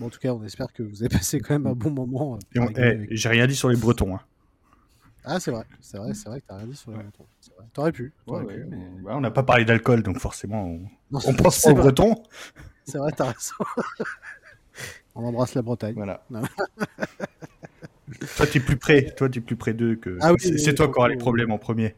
en 0.02 0.10
tout 0.10 0.20
cas, 0.20 0.34
on 0.34 0.44
espère 0.44 0.72
que 0.74 0.84
vous 0.84 1.04
avez 1.04 1.10
passé 1.10 1.40
quand 1.40 1.54
même 1.54 1.68
un 1.68 1.74
bon 1.74 1.92
moment. 1.92 2.38
Euh, 2.58 2.68
eh, 2.78 3.08
j'ai 3.16 3.30
rien 3.30 3.48
dit 3.48 3.56
sur 3.56 3.70
les 3.70 3.78
Bretons. 3.78 4.16
Hein. 4.16 4.22
Ah, 5.26 5.40
c'est 5.40 5.52
vrai, 5.52 5.66
c'est 5.80 5.98
vrai, 5.98 6.14
c'est 6.14 6.28
vrai 6.28 6.42
que 6.42 6.48
t'as 6.48 6.58
rien 6.58 6.68
dit 6.68 6.76
sur 6.76 6.92
les 6.92 6.98
Bretons. 6.98 7.26
T'aurais 7.74 7.92
pu. 7.92 8.14
on 8.28 9.22
n'a 9.22 9.32
pas 9.32 9.44
parlé 9.44 9.66
d'alcool, 9.66 10.04
donc 10.04 10.20
forcément, 10.20 10.66
on, 10.66 10.82
on 11.12 11.34
pense 11.34 11.62
pas 11.62 11.72
aux 11.72 11.76
Bretons. 11.76 12.24
C'est 12.86 12.98
vrai, 12.98 13.12
t'as 13.16 13.32
raison. 13.32 13.56
on 15.16 15.26
embrasse 15.26 15.54
la 15.56 15.62
Bretagne. 15.62 15.96
Voilà. 15.96 16.24
toi, 18.36 18.46
t'es 18.46 18.60
plus 18.60 18.78
près. 18.78 19.14
Toi, 19.16 19.30
t'es 19.30 19.42
plus 19.42 19.56
près 19.56 19.74
d'eux 19.74 19.96
que. 19.96 20.18
Ah 20.22 20.34
c'est 20.38 20.76
toi 20.76 20.88
qui 20.88 20.98
auras 20.98 21.10
les 21.10 21.18
problèmes 21.18 21.52
en 21.52 21.58
premier. 21.58 21.96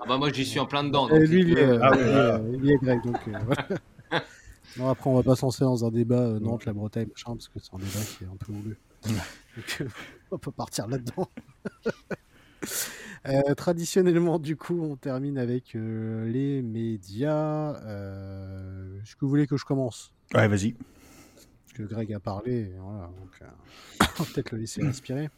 Ah 0.00 0.04
bah 0.08 0.18
moi, 0.18 0.30
j'y 0.32 0.44
suis 0.44 0.58
en 0.58 0.66
plein 0.66 0.84
dedans. 0.84 1.08
Donc 1.08 1.20
lui, 1.20 1.42
il 1.42 1.58
est, 1.58 1.78
ah, 1.80 2.40
il 2.52 2.70
est 2.70 2.76
grec, 2.76 3.00
donc. 3.04 3.16
Euh, 3.28 4.18
non, 4.76 4.88
après, 4.88 5.08
on 5.08 5.14
va 5.14 5.22
pas 5.22 5.36
s'encer 5.36 5.64
dans 5.64 5.84
un 5.84 5.90
débat 5.90 6.20
euh, 6.20 6.40
Nantes, 6.40 6.64
la 6.64 6.72
Bretagne, 6.72 7.08
machin, 7.08 7.36
parce 7.36 7.48
que 7.48 7.58
c'est 7.60 7.74
un 7.74 7.78
débat 7.78 8.04
qui 8.04 8.24
est 8.24 8.26
un 8.26 8.36
peu 8.36 8.52
houleux. 8.52 8.76
donc, 9.06 9.78
euh, 9.80 9.88
on 10.32 10.38
peut 10.38 10.50
partir 10.50 10.88
là-dedans. 10.88 11.28
Euh, 13.26 13.54
traditionnellement, 13.54 14.38
du 14.38 14.56
coup, 14.56 14.80
on 14.80 14.96
termine 14.96 15.38
avec 15.38 15.74
euh, 15.74 16.30
les 16.30 16.62
médias. 16.62 17.74
Euh, 17.84 19.02
est-ce 19.02 19.16
que 19.16 19.20
vous 19.22 19.28
voulez 19.28 19.46
que 19.46 19.56
je 19.56 19.64
commence? 19.64 20.12
Ouais, 20.34 20.48
vas-y. 20.48 20.74
Greg 21.84 22.12
a 22.12 22.20
parlé, 22.20 22.72
donc 22.74 23.40
on 24.00 24.22
va 24.22 24.32
peut-être 24.32 24.52
le 24.52 24.58
laisser 24.58 24.82
respirer. 24.82 25.28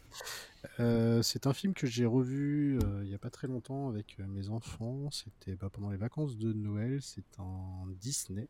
c'est 1.22 1.46
un 1.46 1.52
film 1.52 1.74
que 1.74 1.86
j'ai 1.86 2.06
revu 2.06 2.78
il 3.02 3.08
n'y 3.08 3.14
a 3.14 3.18
pas 3.18 3.30
très 3.30 3.48
longtemps 3.48 3.88
avec 3.88 4.18
mes 4.18 4.48
enfants. 4.48 5.10
C'était 5.10 5.56
pendant 5.56 5.90
les 5.90 5.96
vacances 5.96 6.36
de 6.36 6.52
Noël. 6.52 7.00
C'est 7.02 7.38
un 7.38 7.86
Disney. 8.00 8.48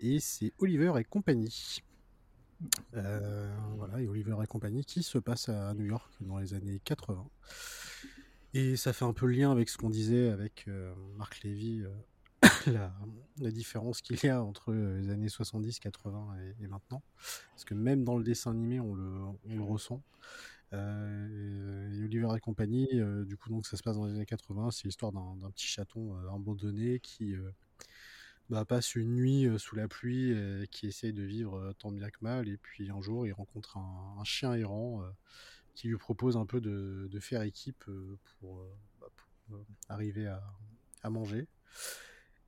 Et 0.00 0.20
c'est 0.20 0.52
Oliver 0.58 0.92
et 0.98 1.04
compagnie. 1.04 1.82
voilà, 2.92 4.00
et 4.00 4.08
Oliver 4.08 4.36
et 4.42 4.46
compagnie 4.46 4.84
qui 4.84 5.02
se 5.02 5.18
passe 5.18 5.48
à 5.48 5.74
New 5.74 5.86
York 5.86 6.10
dans 6.20 6.38
les 6.38 6.54
années 6.54 6.80
80. 6.84 7.26
Et 8.54 8.76
ça 8.76 8.92
fait 8.92 9.04
un 9.04 9.12
peu 9.12 9.26
le 9.26 9.32
lien 9.32 9.50
avec 9.50 9.68
ce 9.68 9.78
qu'on 9.78 9.90
disait 9.90 10.28
avec 10.28 10.66
euh, 10.68 10.92
Marc 11.16 11.42
Lévy, 11.42 11.82
euh, 12.68 12.88
la, 13.40 13.50
différence 13.50 14.00
qu'il 14.00 14.18
y 14.22 14.28
a 14.28 14.42
entre 14.42 14.72
euh, 14.72 15.00
les 15.00 15.10
années 15.10 15.28
70, 15.28 15.78
80 15.78 16.36
et, 16.60 16.66
maintenant. 16.66 17.02
Parce 17.50 17.64
que 17.64 17.74
même 17.74 18.04
dans 18.04 18.16
le 18.16 18.24
dessin 18.24 18.50
animé, 18.50 18.80
on 18.80 18.94
le, 18.94 19.10
on 19.48 19.56
le 19.56 19.62
ressent. 19.62 20.02
et 20.72 22.04
Oliver 22.04 22.28
et 22.36 22.40
compagnie, 22.40 22.88
du 23.26 23.36
coup, 23.36 23.50
donc 23.50 23.66
ça 23.66 23.76
se 23.76 23.82
passe 23.82 23.96
dans 23.96 24.06
les 24.06 24.14
années 24.14 24.26
80. 24.26 24.70
C'est 24.70 24.84
l'histoire 24.84 25.12
d'un 25.12 25.50
petit 25.50 25.66
chaton 25.66 26.16
abandonné 26.34 26.98
qui 27.00 27.34
bah, 28.48 28.64
passe 28.64 28.94
une 28.94 29.14
nuit 29.14 29.48
sous 29.58 29.76
la 29.76 29.86
pluie, 29.86 30.34
qui 30.70 30.86
essaye 30.86 31.12
de 31.12 31.22
vivre 31.22 31.72
tant 31.78 31.92
bien 31.92 32.10
que 32.10 32.18
mal. 32.22 32.48
Et 32.48 32.56
puis 32.56 32.90
un 32.90 33.00
jour, 33.00 33.26
il 33.26 33.32
rencontre 33.32 33.76
un, 33.76 34.24
chien 34.24 34.54
errant 34.54 35.04
qui 35.74 35.88
lui 35.88 35.96
propose 35.96 36.36
un 36.36 36.46
peu 36.46 36.60
de, 36.60 37.08
faire 37.20 37.42
équipe 37.42 37.84
euh, 37.88 38.18
pour, 38.40 38.60
euh, 38.60 38.76
bah, 39.00 39.06
euh, 39.52 39.62
arriver 39.88 40.26
à, 40.26 41.10
manger. 41.10 41.48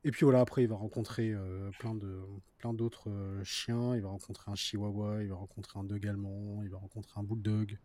Et 0.06 0.10
puis 0.10 0.24
voilà, 0.24 0.40
après 0.40 0.62
il 0.62 0.68
va 0.68 0.76
rencontrer 0.76 1.34
plein 1.78 1.94
de 1.94 2.20
plein 2.58 2.74
d'autres 2.74 3.10
chiens. 3.42 3.96
Il 3.96 4.02
va 4.02 4.10
rencontrer 4.10 4.50
un 4.50 4.54
chihuahua, 4.54 5.22
il 5.22 5.28
va 5.28 5.36
rencontrer 5.36 5.78
un 5.78 5.84
dog 5.84 6.06
allemand, 6.06 6.62
il 6.62 6.68
va 6.68 6.76
rencontrer 6.76 7.18
un 7.18 7.22
bulldog. 7.22 7.78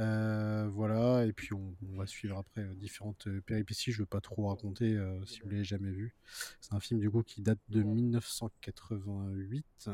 Euh, 0.00 0.68
voilà, 0.72 1.24
et 1.26 1.32
puis 1.32 1.52
on, 1.52 1.76
on, 1.92 1.96
va 1.96 2.06
suivre 2.06 2.38
après 2.38 2.64
différentes 2.74 3.28
péripéties. 3.46 3.92
Je 3.92 4.00
veux 4.00 4.06
pas 4.06 4.20
trop 4.20 4.48
raconter 4.48 4.98
si 5.26 5.40
vous 5.40 5.48
l'avez 5.48 5.64
jamais 5.64 5.90
vu. 5.90 6.14
C'est 6.60 6.74
un 6.74 6.80
film 6.80 6.98
du 6.98 7.08
coup 7.08 7.22
qui 7.22 7.40
date 7.40 7.60
de 7.68 7.82
1988. 7.82 9.90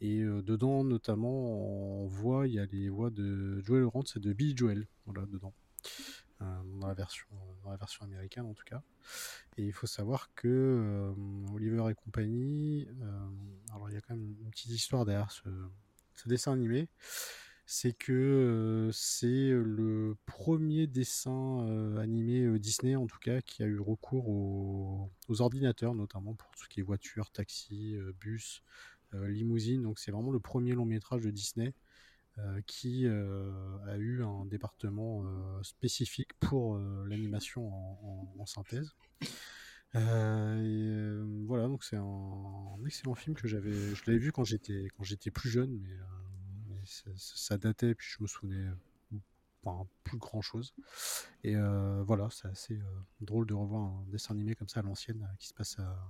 Et 0.00 0.22
dedans, 0.22 0.82
notamment, 0.82 2.02
en 2.02 2.06
voix, 2.06 2.48
il 2.48 2.54
y 2.54 2.58
a 2.58 2.66
les 2.66 2.88
voix 2.88 3.10
de 3.10 3.60
Joel 3.60 3.82
Lawrence 3.82 4.16
et 4.16 4.20
de 4.20 4.32
Billy 4.32 4.56
Joel, 4.56 4.88
voilà, 5.06 5.26
dedans. 5.26 5.52
Dans, 6.78 6.86
la 6.86 6.94
version, 6.94 7.26
dans 7.64 7.70
la 7.70 7.76
version 7.76 8.04
américaine, 8.04 8.44
en 8.44 8.54
tout 8.54 8.64
cas. 8.64 8.82
Et 9.56 9.64
il 9.64 9.72
faut 9.72 9.86
savoir 9.86 10.30
que 10.34 11.12
Oliver 11.52 11.90
et 11.90 11.94
compagnie, 11.94 12.88
alors 13.72 13.90
il 13.90 13.94
y 13.94 13.96
a 13.96 14.00
quand 14.00 14.14
même 14.14 14.34
une 14.40 14.50
petite 14.50 14.70
histoire 14.70 15.04
derrière 15.04 15.30
ce, 15.30 15.48
dessin 16.26 16.52
animé 16.52 16.88
c'est 17.64 17.92
que 17.92 18.90
c'est 18.92 19.50
le 19.50 20.16
premier 20.26 20.86
dessin 20.86 21.96
animé 21.98 22.58
Disney, 22.58 22.96
en 22.96 23.06
tout 23.06 23.18
cas, 23.18 23.40
qui 23.40 23.62
a 23.62 23.66
eu 23.66 23.78
recours 23.78 24.28
aux, 24.28 25.10
aux, 25.28 25.40
ordinateurs, 25.40 25.94
notamment 25.94 26.34
pour 26.34 26.50
tout 26.50 26.64
ce 26.64 26.68
qui 26.68 26.80
est 26.80 26.82
voitures, 26.82 27.30
taxis, 27.30 27.96
bus, 28.20 28.62
euh, 29.14 29.28
Limousine. 29.28 29.82
Donc 29.82 29.98
c'est 29.98 30.10
vraiment 30.10 30.30
le 30.30 30.40
premier 30.40 30.72
long 30.72 30.86
métrage 30.86 31.22
de 31.22 31.30
Disney 31.30 31.68
euh, 31.68 31.72
qui 32.66 33.06
euh, 33.06 33.50
a 33.86 33.96
eu 33.96 34.22
un 34.22 34.44
département 34.46 35.24
spécifique 35.62 36.32
pour 36.40 36.78
l'animation 37.06 37.70
en, 38.38 38.46
synthèse. 38.46 38.94
voilà, 39.94 41.68
donc 41.68 41.84
c'est 41.84 41.96
un, 41.96 42.78
excellent 42.86 43.14
film 43.14 43.36
que 43.36 43.48
j'avais, 43.48 43.94
je 43.94 44.02
l'avais 44.06 44.18
vu 44.18 44.32
quand 44.32 44.44
j'étais 44.44 44.88
quand 44.96 45.04
j'étais 45.04 45.30
plus 45.30 45.50
jeune, 45.50 45.78
mais, 45.78 45.96
ça, 47.16 47.58
datait, 47.58 47.94
puis 47.94 48.08
je 48.10 48.22
me 48.22 48.26
souvenais 48.26 48.66
pas 49.62 49.86
plus 50.02 50.18
grand 50.18 50.40
chose. 50.40 50.74
Et 51.44 51.54
voilà, 51.54 52.28
c'est 52.30 52.48
assez 52.48 52.80
drôle 53.20 53.46
de 53.46 53.54
revoir 53.54 53.82
un 53.82 54.04
dessin 54.10 54.34
animé 54.34 54.54
comme 54.54 54.68
ça 54.68 54.80
à 54.80 54.82
l'ancienne 54.82 55.28
qui 55.38 55.48
se 55.48 55.54
passe 55.54 55.78
à, 55.78 56.08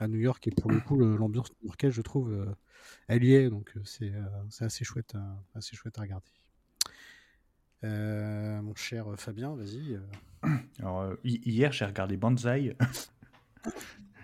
à 0.00 0.08
New 0.08 0.18
York 0.18 0.46
et 0.48 0.50
pour 0.50 0.70
le 0.70 0.80
coup 0.80 0.98
l'ambiance 0.98 1.52
new-yorkaise 1.62 1.92
je 1.92 2.02
trouve 2.02 2.32
euh, 2.32 2.46
elle 3.06 3.22
y 3.22 3.34
est 3.34 3.50
donc 3.50 3.70
euh, 3.76 3.80
c'est 3.84 4.10
euh, 4.12 4.22
c'est 4.48 4.64
assez 4.64 4.84
chouette 4.84 5.14
assez 5.54 5.76
chouette 5.76 5.98
à 5.98 6.02
regarder. 6.02 6.26
mon 8.62 8.74
cher 8.74 9.06
Fabien, 9.16 9.54
vas-y. 9.54 10.00
Alors 10.80 11.14
hier 11.22 11.72
j'ai 11.72 11.84
regardé 11.84 12.16
Banzai. 12.16 12.76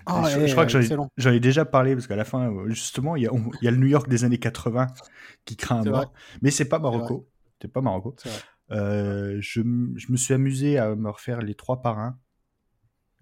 Ah, 0.09 0.23
je, 0.31 0.53
crois 0.53 0.67
que 0.67 0.71
j'en 1.17 1.33
ai, 1.33 1.41
déjà 1.41 1.65
parlé 1.65 1.97
parce 1.97 2.07
qu'à 2.07 2.15
la 2.15 2.25
fin, 2.25 2.55
justement, 2.69 3.17
il 3.17 3.25
y, 3.25 3.27
a, 3.27 3.31
il 3.61 3.65
y, 3.65 3.67
a, 3.67 3.73
le 3.73 3.77
New 3.77 3.89
York 3.89 4.09
des 4.09 4.23
années 4.23 4.39
80 4.39 4.87
qui 5.45 5.57
craint 5.57 5.81
un 5.81 5.91
mort. 5.91 6.13
Mais 6.43 6.53
c'est 6.53 6.69
pas 6.69 6.79
Marocco. 6.79 7.29
C'est 7.61 7.67
pas 7.67 7.81
Marocco. 7.81 8.15
je, 8.71 9.41
je, 9.41 9.63
me 9.63 10.17
suis 10.17 10.33
amusé 10.33 10.79
à 10.79 10.95
me 10.95 11.11
refaire 11.11 11.41
les 11.41 11.57
trois 11.57 11.83
parrains. 11.83 12.17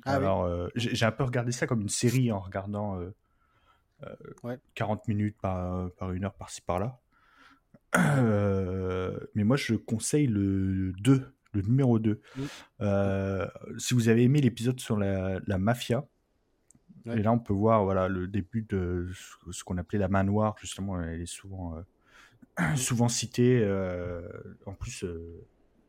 Ah 0.05 0.15
Alors, 0.15 0.45
euh, 0.45 0.69
j'ai 0.77 1.07
un 1.07 1.13
peu 1.13 1.25
regardé 1.25 1.51
ça 1.51 1.67
comme 1.67 1.81
une 1.81 1.89
série 1.89 2.31
en 2.31 2.41
regardant 2.41 3.01
40 4.75 4.99
euh, 4.99 5.03
euh, 5.03 5.05
minutes 5.09 5.37
par, 5.41 5.91
par 5.93 6.13
une 6.13 6.25
heure 6.25 6.35
par-ci 6.35 6.61
par-là. 6.61 7.01
mais 9.35 9.45
moi, 9.45 9.57
je 9.57 9.75
conseille 9.75 10.27
le 10.27 10.93
2, 11.01 11.33
le 11.53 11.63
numéro 11.63 11.99
2. 11.99 12.21
si 13.79 13.95
vous 13.95 14.09
avez 14.09 14.25
aimé 14.25 14.41
l'épisode 14.41 14.79
sur 14.79 14.99
la, 14.99 15.41
la 15.47 15.59
mafia, 15.59 16.05
et 17.07 17.23
là, 17.23 17.33
on 17.33 17.39
peut 17.39 17.53
voir 17.53 17.85
voilà, 17.85 18.09
le 18.09 18.27
début 18.27 18.63
de 18.63 19.09
ce 19.51 19.63
qu'on 19.65 19.77
appelait 19.77 19.99
la 19.99 20.09
main 20.09 20.25
noire, 20.25 20.55
justement, 20.59 21.01
elle 21.01 21.21
est 21.21 21.27
souvent, 21.27 21.77
souvent 22.77 23.09
citée. 23.09 23.65
en 24.67 24.75
plus, 24.75 25.07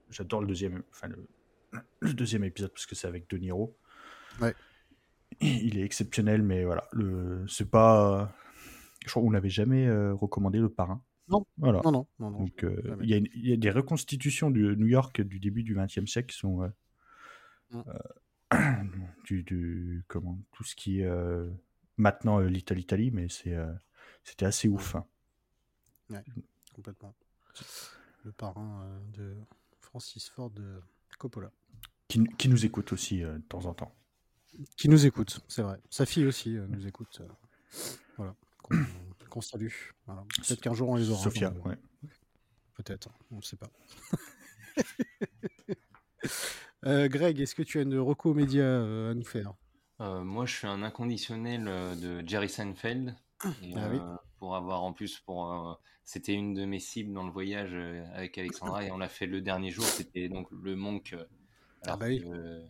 j'adore 0.09 0.39
le 0.39 0.47
deuxième, 0.47 0.83
enfin, 0.91 1.07
le, 1.07 1.27
le, 1.99 2.13
deuxième 2.13 2.45
épisode 2.45 2.71
parce 2.71 2.85
que 2.85 2.95
c'est 2.95 3.07
avec 3.07 3.29
De 3.29 3.37
Niro. 3.37 3.75
Ouais. 4.41 4.53
Il 5.41 5.77
est 5.77 5.83
exceptionnel, 5.83 6.43
mais 6.43 6.63
voilà, 6.63 6.87
le 6.91 7.45
c'est 7.47 7.69
pas. 7.69 8.33
Je 9.05 9.09
crois 9.09 9.21
qu'on 9.21 9.31
n'avait 9.31 9.49
jamais 9.49 9.85
euh, 9.85 10.13
recommandé 10.13 10.59
le 10.59 10.69
parrain. 10.69 11.03
Non. 11.27 11.45
Voilà. 11.57 11.81
Non, 11.83 11.91
non, 11.91 12.07
non, 12.19 12.31
Donc 12.31 12.63
euh, 12.63 12.97
il 13.01 13.09
y, 13.09 13.49
y, 13.49 13.53
a 13.53 13.57
des 13.57 13.71
reconstitutions 13.71 14.51
de 14.51 14.75
New 14.75 14.87
York 14.87 15.21
du 15.21 15.39
début 15.39 15.63
du 15.63 15.75
XXe 15.75 16.05
siècle 16.05 16.27
qui 16.33 16.37
sont 16.37 16.63
euh, 17.73 17.83
mm. 18.51 18.93
du, 19.25 19.43
du, 19.43 20.05
comment 20.07 20.39
tout 20.51 20.63
ce 20.63 20.75
qui 20.75 21.01
est 21.01 21.09
maintenant 21.97 22.39
l'Italie, 22.39 22.81
Italie, 22.81 23.11
mais 23.11 23.27
c'est 23.29 23.55
c'était 24.23 24.45
assez 24.45 24.67
ouf. 24.67 24.95
Hein. 24.95 25.05
Ouais, 26.09 26.23
complètement. 26.73 27.15
Le 28.23 28.31
parrain 28.31 28.87
de 29.13 29.35
Francis 29.79 30.29
Ford 30.29 30.53
Coppola. 31.17 31.51
Qui, 32.07 32.23
qui, 32.37 32.49
nous 32.49 32.65
écoute 32.65 32.93
aussi 32.93 33.21
de 33.21 33.41
temps 33.49 33.65
en 33.65 33.73
temps. 33.73 33.95
Qui 34.77 34.89
nous 34.89 35.05
écoute, 35.05 35.39
c'est 35.47 35.61
vrai. 35.61 35.77
Sa 35.89 36.05
fille 36.05 36.25
aussi 36.25 36.57
euh, 36.57 36.65
nous 36.69 36.87
écoute. 36.87 37.21
Euh, 37.21 37.27
voilà, 38.17 38.35
qu'on 39.29 39.41
salue. 39.41 39.69
Peut-être 40.05 40.61
qu'un 40.61 40.73
jour 40.73 40.89
on 40.89 40.95
les 40.95 41.09
aura. 41.09 41.23
Sophia, 41.23 41.53
ouais. 41.65 41.77
Peut-être, 42.75 43.09
on 43.31 43.37
ne 43.37 43.41
sait 43.41 43.57
pas. 43.57 43.69
Euh, 46.85 47.07
Greg, 47.07 47.39
est-ce 47.39 47.55
que 47.55 47.63
tu 47.63 47.79
as 47.79 47.81
une 47.81 47.97
reco 47.97 48.35
média 48.35 48.63
euh, 48.63 49.09
à 49.09 49.13
nous 49.15 49.23
faire? 49.23 49.53
Euh, 50.01 50.23
Moi, 50.23 50.45
je 50.45 50.55
suis 50.55 50.67
un 50.67 50.83
inconditionnel 50.83 51.65
de 51.99 52.23
Jerry 52.27 52.47
Seinfeld. 52.47 53.15
ah, 53.43 53.49
oui. 53.63 53.99
Pour 54.37 54.55
avoir 54.55 54.83
en 54.83 54.93
plus, 54.93 55.19
pour 55.19 55.79
c'était 56.03 56.33
une 56.33 56.53
de 56.53 56.65
mes 56.65 56.79
cibles 56.79 57.11
dans 57.11 57.25
le 57.25 57.31
voyage 57.31 57.73
avec 58.13 58.37
Alexandra 58.37 58.83
et 58.83 58.91
on 58.91 58.99
l'a 58.99 59.09
fait 59.09 59.25
le 59.25 59.41
dernier 59.41 59.71
jour. 59.71 59.85
C'était 59.85 60.29
donc 60.29 60.47
le 60.51 60.75
Monk. 60.75 61.15
ah 61.87 61.97
bah 61.97 62.05
oui. 62.07 62.23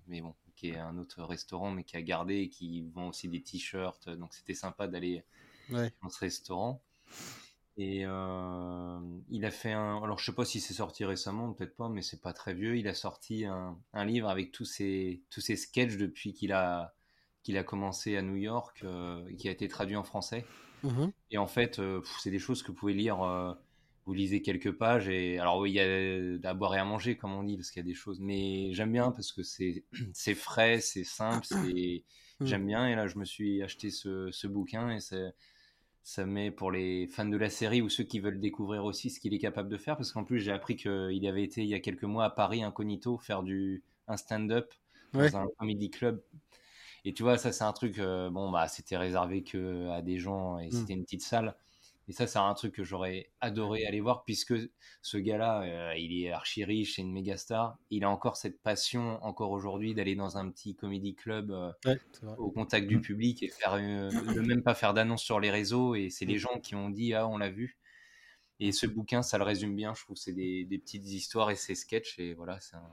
mais 0.07 0.22
bon, 0.22 0.34
qui 0.56 0.69
est 0.69 0.77
un 0.77 0.98
autre 0.98 1.23
restaurant, 1.23 1.72
mais 1.72 1.84
qui 1.84 1.98
a 1.98 2.02
gardé 2.02 2.36
et 2.38 2.49
qui 2.49 2.84
vend 2.94 3.10
aussi 3.10 3.27
des 3.27 3.41
t-shirts. 3.41 4.10
Donc 4.10 4.34
c'était 4.34 4.53
sympa 4.53 4.88
d'aller 4.88 5.23
dans 5.69 6.10
ce 6.10 6.19
restaurant. 6.19 6.82
Et 7.77 8.03
euh, 8.06 8.99
il 9.30 9.44
a 9.44 9.52
fait 9.52 9.73
un. 9.73 10.02
Alors, 10.02 10.18
je 10.18 10.26
sais 10.26 10.32
pas 10.36 10.45
si 10.45 10.61
c'est 10.61 10.73
sorti 10.73 11.03
récemment, 11.03 11.52
peut-être 11.52 11.76
pas, 11.76 11.90
mais 11.90 12.02
c'est 12.02 12.22
pas 12.22 12.32
très 12.32 12.53
vieux. 12.53 12.77
Il 12.77 12.88
a 12.88 12.94
sorti 12.94 13.45
un, 13.45 13.77
un 13.94 14.06
livre 14.06 14.30
avec 14.30 14.52
tous 14.52 14.64
ses, 14.64 15.22
tous 15.30 15.41
ses 15.41 15.57
sketchs 15.57 15.98
depuis 15.98 16.34
qu'il 16.34 16.53
a, 16.53 16.95
qu'il 17.44 17.57
a 17.57 17.64
commencé 17.64 18.15
à 18.15 18.22
New 18.22 18.38
York, 18.38 18.80
euh, 18.84 19.30
qui 19.38 19.49
a 19.49 19.52
été 19.52 19.68
traduit 19.68 19.98
en 19.98 20.03
français. 20.03 20.45
Mmh 20.84 21.07
et 21.32 21.38
en 21.38 21.48
fait, 21.48 21.80
euh, 21.80 22.02
c'est 22.19 22.32
des 22.32 22.40
choses 22.40 22.64
que 22.64 22.68
vous 22.68 22.77
pouvez 22.77 22.94
lire. 22.94 23.57
Vous 24.06 24.14
lisez 24.14 24.41
quelques 24.41 24.72
pages 24.72 25.10
et 25.10 25.40
alors 25.40 25.57
oui, 25.60 25.72
il 25.72 25.76
y 25.76 25.80
a 26.45 26.49
à 26.49 26.53
boire 26.53 26.76
et 26.76 26.80
à 26.80 26.86
manger, 26.86 27.18
comme 27.18 27.34
on 27.34 27.44
dit, 27.44 27.57
parce 27.57 27.72
qu'il 27.72 27.80
y 27.82 27.86
a 27.86 27.88
des 27.88 27.95
choses. 27.95 28.19
Mais 28.19 28.72
j'aime 28.73 28.91
bien 28.91 29.11
parce 29.11 29.32
que 29.32 29.44
c'est, 29.44 29.84
c'est 30.14 30.36
frais, 30.36 30.80
c'est 30.80 31.03
simple, 31.03 31.45
c'est. 31.45 32.03
Mmh. 32.41 32.48
J'aime 32.48 32.65
bien. 32.65 32.86
Et 32.90 32.95
là, 32.95 33.07
je 33.07 33.18
me 33.18 33.23
suis 33.23 33.64
acheté 33.64 33.90
ce, 33.91 34.30
ce 34.30 34.45
bouquin 34.45 34.91
et 34.91 34.99
c'est 34.99 35.34
ça 36.03 36.26
met 36.26 36.52
pour 36.52 36.69
les 36.69 37.07
fans 37.07 37.26
de 37.26 37.36
la 37.38 37.49
série 37.49 37.82
ou 37.82 37.90
ceux 37.90 38.03
qui 38.03 38.19
veulent 38.19 38.40
découvrir 38.40 38.86
aussi 38.86 39.10
ce 39.10 39.19
qu'il 39.19 39.34
est 39.34 39.40
capable 39.40 39.69
de 39.69 39.77
faire. 39.77 39.98
Parce 39.98 40.11
qu'en 40.11 40.23
plus, 40.23 40.40
j'ai 40.40 40.52
appris 40.52 40.76
qu'il 40.76 41.27
avait 41.27 41.44
été 41.44 41.64
il 41.64 41.68
y 41.68 41.73
a 41.73 41.80
quelques 41.80 42.03
mois 42.03 42.26
à 42.26 42.30
Paris 42.30 42.61
incognito 42.61 43.18
faire 43.18 43.41
du, 43.41 43.84
un 44.07 44.18
stand-up 44.18 44.72
dans 45.14 45.38
un 45.38 45.48
comedy 45.57 45.90
club. 45.90 46.22
Et 47.06 47.14
tu 47.14 47.23
vois, 47.23 47.38
ça, 47.38 47.52
c'est 47.52 47.64
un 47.64 47.73
truc, 47.73 47.98
euh, 47.98 48.30
bon, 48.30 48.52
bah, 48.52 48.68
c'était 48.68 48.98
réservé 48.98 49.44
que 49.44 49.90
à 49.90 50.02
des 50.02 50.19
gens 50.19 50.60
et 50.60 50.68
mmh. 50.68 50.72
c'était 50.72 50.94
une 50.94 51.03
petite 51.06 51.23
salle. 51.23 51.56
Et 52.07 52.14
ça, 52.14 52.27
c'est 52.27 52.38
un 52.38 52.53
truc 52.53 52.76
que 52.76 52.84
j'aurais 52.84 53.32
adoré 53.41 53.86
aller 53.86 53.99
voir, 53.99 54.23
puisque 54.26 54.53
ce 55.02 55.18
gars-là, 55.18 55.64
euh, 55.64 55.95
il 55.98 56.23
est 56.23 56.32
archi 56.32 56.64
riche, 56.64 56.95
c'est 56.95 57.02
une 57.02 57.11
méga 57.11 57.36
star. 57.36 57.80
Il 57.90 58.03
a 58.03 58.10
encore 58.10 58.38
cette 58.38 58.61
passion, 58.61 59.23
encore 59.23 59.49
aujourd'hui, 59.49 59.95
d'aller 59.95 60.15
dans 60.15 60.38
un 60.38 60.49
petit 60.52 60.76
comédie 60.76 61.15
club 61.15 61.49
euh, 61.52 61.95
au 62.38 62.52
contact 62.52 62.88
du 62.88 62.98
mmh. 62.98 63.02
public 63.02 63.44
et 63.44 63.49
faire, 63.49 63.77
ne 63.77 64.41
même 64.41 64.61
pas 64.61 64.76
faire 64.76 64.94
d'annonce 64.94 65.23
sur 65.23 65.40
les 65.40 65.49
réseaux. 65.49 65.95
Et 65.95 66.11
c'est 66.11 66.26
les 66.26 66.36
mmh. 66.36 66.40
gens 66.40 66.60
qui 66.60 66.76
ont 66.76 66.91
dit, 66.91 67.15
ah, 67.15 67.27
on 67.27 67.38
l'a 67.38 67.49
vu. 67.49 67.80
Et 68.60 68.72
ce 68.72 68.86
bouquin, 68.86 69.23
ça 69.23 69.40
le 69.40 69.44
résume 69.44 69.76
bien, 69.76 69.95
je 69.95 70.03
trouve. 70.03 70.15
C'est 70.15 70.34
des, 70.34 70.68
petites 70.77 71.06
histoires 71.06 71.49
et 71.49 71.56
ses 71.56 71.73
sketchs. 71.73 72.19
Et 72.19 72.36
voilà, 72.36 72.60
c'est 72.60 72.76
un... 72.76 72.91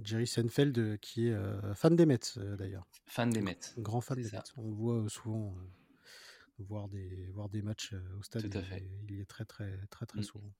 Jerry 0.00 0.26
Seinfeld, 0.26 0.78
euh, 0.78 0.96
qui 0.98 1.26
est 1.26 1.36
fan 1.74 1.96
des 1.96 2.06
Mets, 2.06 2.38
d'ailleurs. 2.56 2.86
Fan 3.06 3.28
des 3.28 3.40
Mets. 3.40 3.58
Grand 3.78 4.00
fan 4.00 4.22
des 4.22 4.30
Mets. 4.30 4.38
On 4.56 4.68
le 4.68 4.74
voit 4.74 5.04
souvent 5.08 5.56
voir 6.58 6.88
des, 6.88 7.26
voir 7.32 7.48
des 7.48 7.62
matchs 7.62 7.94
au 8.18 8.22
stade. 8.22 8.48
Tout 8.50 8.58
à 8.58 8.62
fait. 8.62 8.84
Il, 9.08 9.20
est 9.20 9.24
très, 9.24 9.44
très, 9.44 9.78
très, 9.90 10.06
très 10.06 10.20
mmh. 10.20 10.24
souvent. 10.24 10.52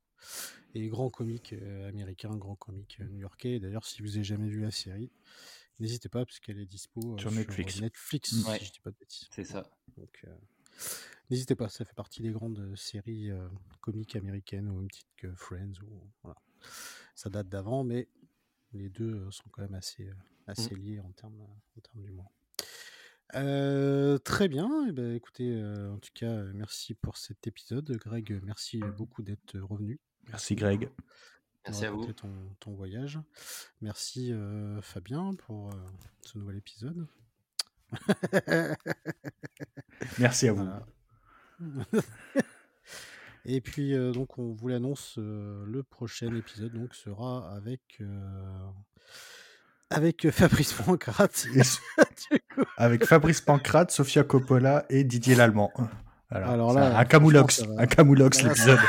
Et 0.75 0.89
grand 0.89 1.11
comique 1.11 1.53
américain, 1.89 2.37
grand 2.37 2.57
comique 2.57 3.01
new-yorkais. 3.01 3.61
D'ailleurs, 3.61 3.85
si 3.85 4.03
vous 4.03 4.09
n'avez 4.09 4.25
jamais 4.25 4.49
vu 4.49 4.61
la 4.61 4.71
série, 4.71 5.11
n'hésitez 5.81 6.09
pas, 6.09 6.25
parce 6.25 6.39
qu'elle 6.39 6.59
est 6.59 6.67
dispo 6.67 7.19
sur, 7.19 7.33
Netflix. 7.33 7.81
Netflix, 7.81 8.31
si 8.31 8.65
je 8.65 8.73
dis 8.73 8.81
pas 8.81 8.91
de 8.91 8.97
bêtises. 8.99 9.29
C'est 9.33 9.45
ça. 9.45 9.69
Donc, 9.97 10.25
n'hésitez 11.29 11.57
pas, 11.57 11.69
ça 11.69 11.85
fait 11.85 11.95
partie 11.95 12.23
des 12.23 12.31
grandes 12.31 12.77
séries 12.77 13.31
comiques 13.81 14.15
américaines, 14.15 14.69
au 14.69 14.75
même 14.75 14.91
titre 14.91 15.11
que 15.17 15.35
Friends. 15.35 15.81
Ou, 15.83 16.09
voilà. 16.23 16.41
Ça 17.17 17.29
date 17.29 17.49
d'avant, 17.49 17.83
mais 17.83 18.09
les 18.73 18.89
deux 18.89 19.29
sont 19.31 19.49
quand 19.51 19.63
même 19.63 19.75
assez, 19.75 20.09
assez 20.47 20.75
mmh. 20.75 20.79
liés 20.79 21.01
en 21.01 21.11
termes, 21.13 21.41
en 21.41 21.72
termes 21.72 21.72
d'humour 21.72 21.72
très 23.33 24.49
bien. 24.49 24.87
Et 24.89 24.93
ben, 24.93 25.15
écoutez, 25.15 25.63
en 25.91 25.99
tout 25.99 26.11
cas, 26.15 26.43
merci 26.55 26.95
pour 26.95 27.17
cet 27.17 27.47
épisode. 27.47 27.91
Greg, 27.99 28.41
merci 28.45 28.81
beaucoup 28.97 29.23
d'être 29.23 29.59
revenu. 29.59 30.01
Merci 30.29 30.55
Greg. 30.55 30.91
Merci 31.67 31.87
à 31.87 31.91
vous. 31.91 32.13
Ton, 32.13 32.33
ton 32.61 32.73
voyage. 32.73 33.19
Merci 33.81 34.33
Fabien 34.81 35.35
pour 35.35 35.71
ce 36.23 36.39
nouvel 36.39 36.57
épisode. 36.57 37.07
merci 40.19 40.49
à 40.49 40.53
vous. 40.53 40.69
Et 43.45 43.61
puis, 43.61 43.95
donc, 44.13 44.39
on 44.39 44.53
vous 44.53 44.69
l'annonce, 44.69 45.19
le 45.19 45.83
prochain 45.83 46.35
épisode 46.35 46.73
donc, 46.73 46.95
sera 46.95 47.51
avec 47.53 48.01
avec 49.93 50.31
Fabrice 50.31 50.73
Pancrate. 50.73 51.47
avec 52.77 53.05
Fabrice 53.05 53.41
Pancrate, 53.41 53.91
Sofia 53.91 54.25
Coppola 54.25 54.85
et 54.89 55.05
Didier 55.05 55.35
Lallemand. 55.35 55.73
Alors, 56.31 56.73
là, 56.73 56.99
un 56.99 57.05
camoulox, 57.05 57.63
un 57.79 57.87
camoulox 57.87 58.43
l'épisode. 58.43 58.79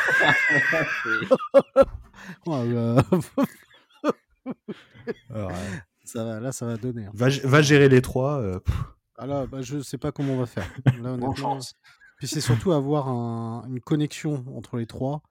ça 6.06 6.24
va, 6.24 6.40
là, 6.40 6.52
ça 6.52 6.66
va 6.66 6.78
donner. 6.78 7.06
Hein. 7.06 7.12
Va, 7.14 7.62
gérer 7.62 7.90
les 7.90 8.02
trois. 8.02 8.40
Euh, 8.40 8.60
Alors, 9.18 9.44
ah 9.44 9.48
bah, 9.48 9.62
je 9.62 9.82
sais 9.82 9.98
pas 9.98 10.14
comment 10.14 10.34
on 10.34 10.40
va 10.40 10.46
faire. 10.46 10.70
Là, 11.02 11.18
Puis 12.18 12.28
c'est 12.28 12.42
surtout 12.42 12.72
avoir 12.72 13.10
une 13.68 13.82
connexion 13.82 14.46
entre 14.56 14.78
les 14.78 14.86
trois 14.86 15.22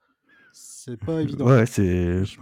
c'est 0.85 0.97
pas 0.97 1.23
évident. 1.23 1.47
Ouais, 1.47 1.65
c'est. 1.65 2.25
Ça 2.25 2.41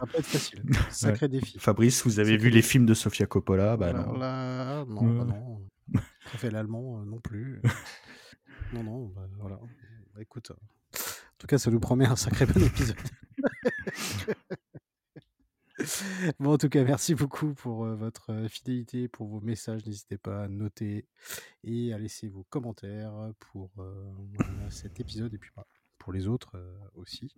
va 0.00 0.06
pas 0.06 0.18
être 0.18 0.26
facile. 0.26 0.62
Sacré 0.90 1.28
défi. 1.28 1.58
Fabrice, 1.58 2.04
vous 2.04 2.20
avez 2.20 2.38
vu 2.38 2.48
les 2.48 2.62
films 2.62 2.86
de 2.86 2.94
Sofia 2.94 3.26
Coppola? 3.26 3.76
Bah 3.76 3.92
non. 3.92 4.16
Là, 4.16 4.86
non, 4.86 5.02
bah 5.02 5.24
non. 5.24 5.60
fait 6.38 6.50
l'allemand 6.50 7.00
euh, 7.00 7.04
non 7.04 7.20
plus. 7.20 7.60
non, 8.72 8.82
non, 8.82 9.06
bah, 9.08 9.28
voilà. 9.38 9.60
Bah, 10.14 10.22
écoute, 10.22 10.52
euh, 10.52 10.54
en 10.54 11.36
tout 11.36 11.46
cas, 11.46 11.58
ça 11.58 11.70
nous 11.70 11.80
promet 11.80 12.06
un 12.06 12.16
sacré 12.16 12.46
bon 12.46 12.64
épisode. 12.64 12.96
bon, 16.40 16.54
en 16.54 16.58
tout 16.58 16.70
cas, 16.70 16.84
merci 16.84 17.14
beaucoup 17.14 17.52
pour 17.52 17.84
euh, 17.84 17.94
votre 17.94 18.46
fidélité, 18.48 19.06
pour 19.06 19.26
vos 19.26 19.42
messages. 19.42 19.84
N'hésitez 19.84 20.16
pas 20.16 20.44
à 20.44 20.48
noter 20.48 21.04
et 21.62 21.92
à 21.92 21.98
laisser 21.98 22.28
vos 22.28 22.44
commentaires 22.44 23.12
pour 23.38 23.70
cet 24.70 24.98
épisode. 24.98 25.34
Et 25.34 25.38
puis, 25.38 25.50
bah, 25.54 25.66
pour 26.02 26.12
les 26.12 26.26
autres 26.26 26.56
aussi. 26.96 27.34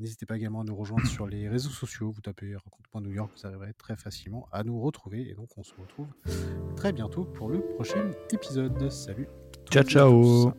N'hésitez 0.00 0.24
pas 0.24 0.36
également 0.36 0.62
à 0.62 0.64
nous 0.64 0.74
rejoindre 0.74 1.06
sur 1.06 1.26
les 1.26 1.48
réseaux 1.48 1.68
sociaux. 1.70 2.10
Vous 2.10 2.22
tapez 2.22 2.54
Raconte-moi 2.56 3.02
New 3.02 3.12
York, 3.12 3.30
vous 3.36 3.46
arriverez 3.46 3.74
très 3.74 3.96
facilement 3.96 4.48
à 4.52 4.64
nous 4.64 4.80
retrouver. 4.80 5.28
Et 5.28 5.34
donc, 5.34 5.48
on 5.58 5.62
se 5.62 5.74
retrouve 5.78 6.08
très 6.76 6.92
bientôt 6.92 7.24
pour 7.24 7.50
le 7.50 7.60
prochain 7.60 8.10
épisode. 8.32 8.90
Salut. 8.90 9.28
Ciao, 9.70 9.84
ciao. 9.84 10.52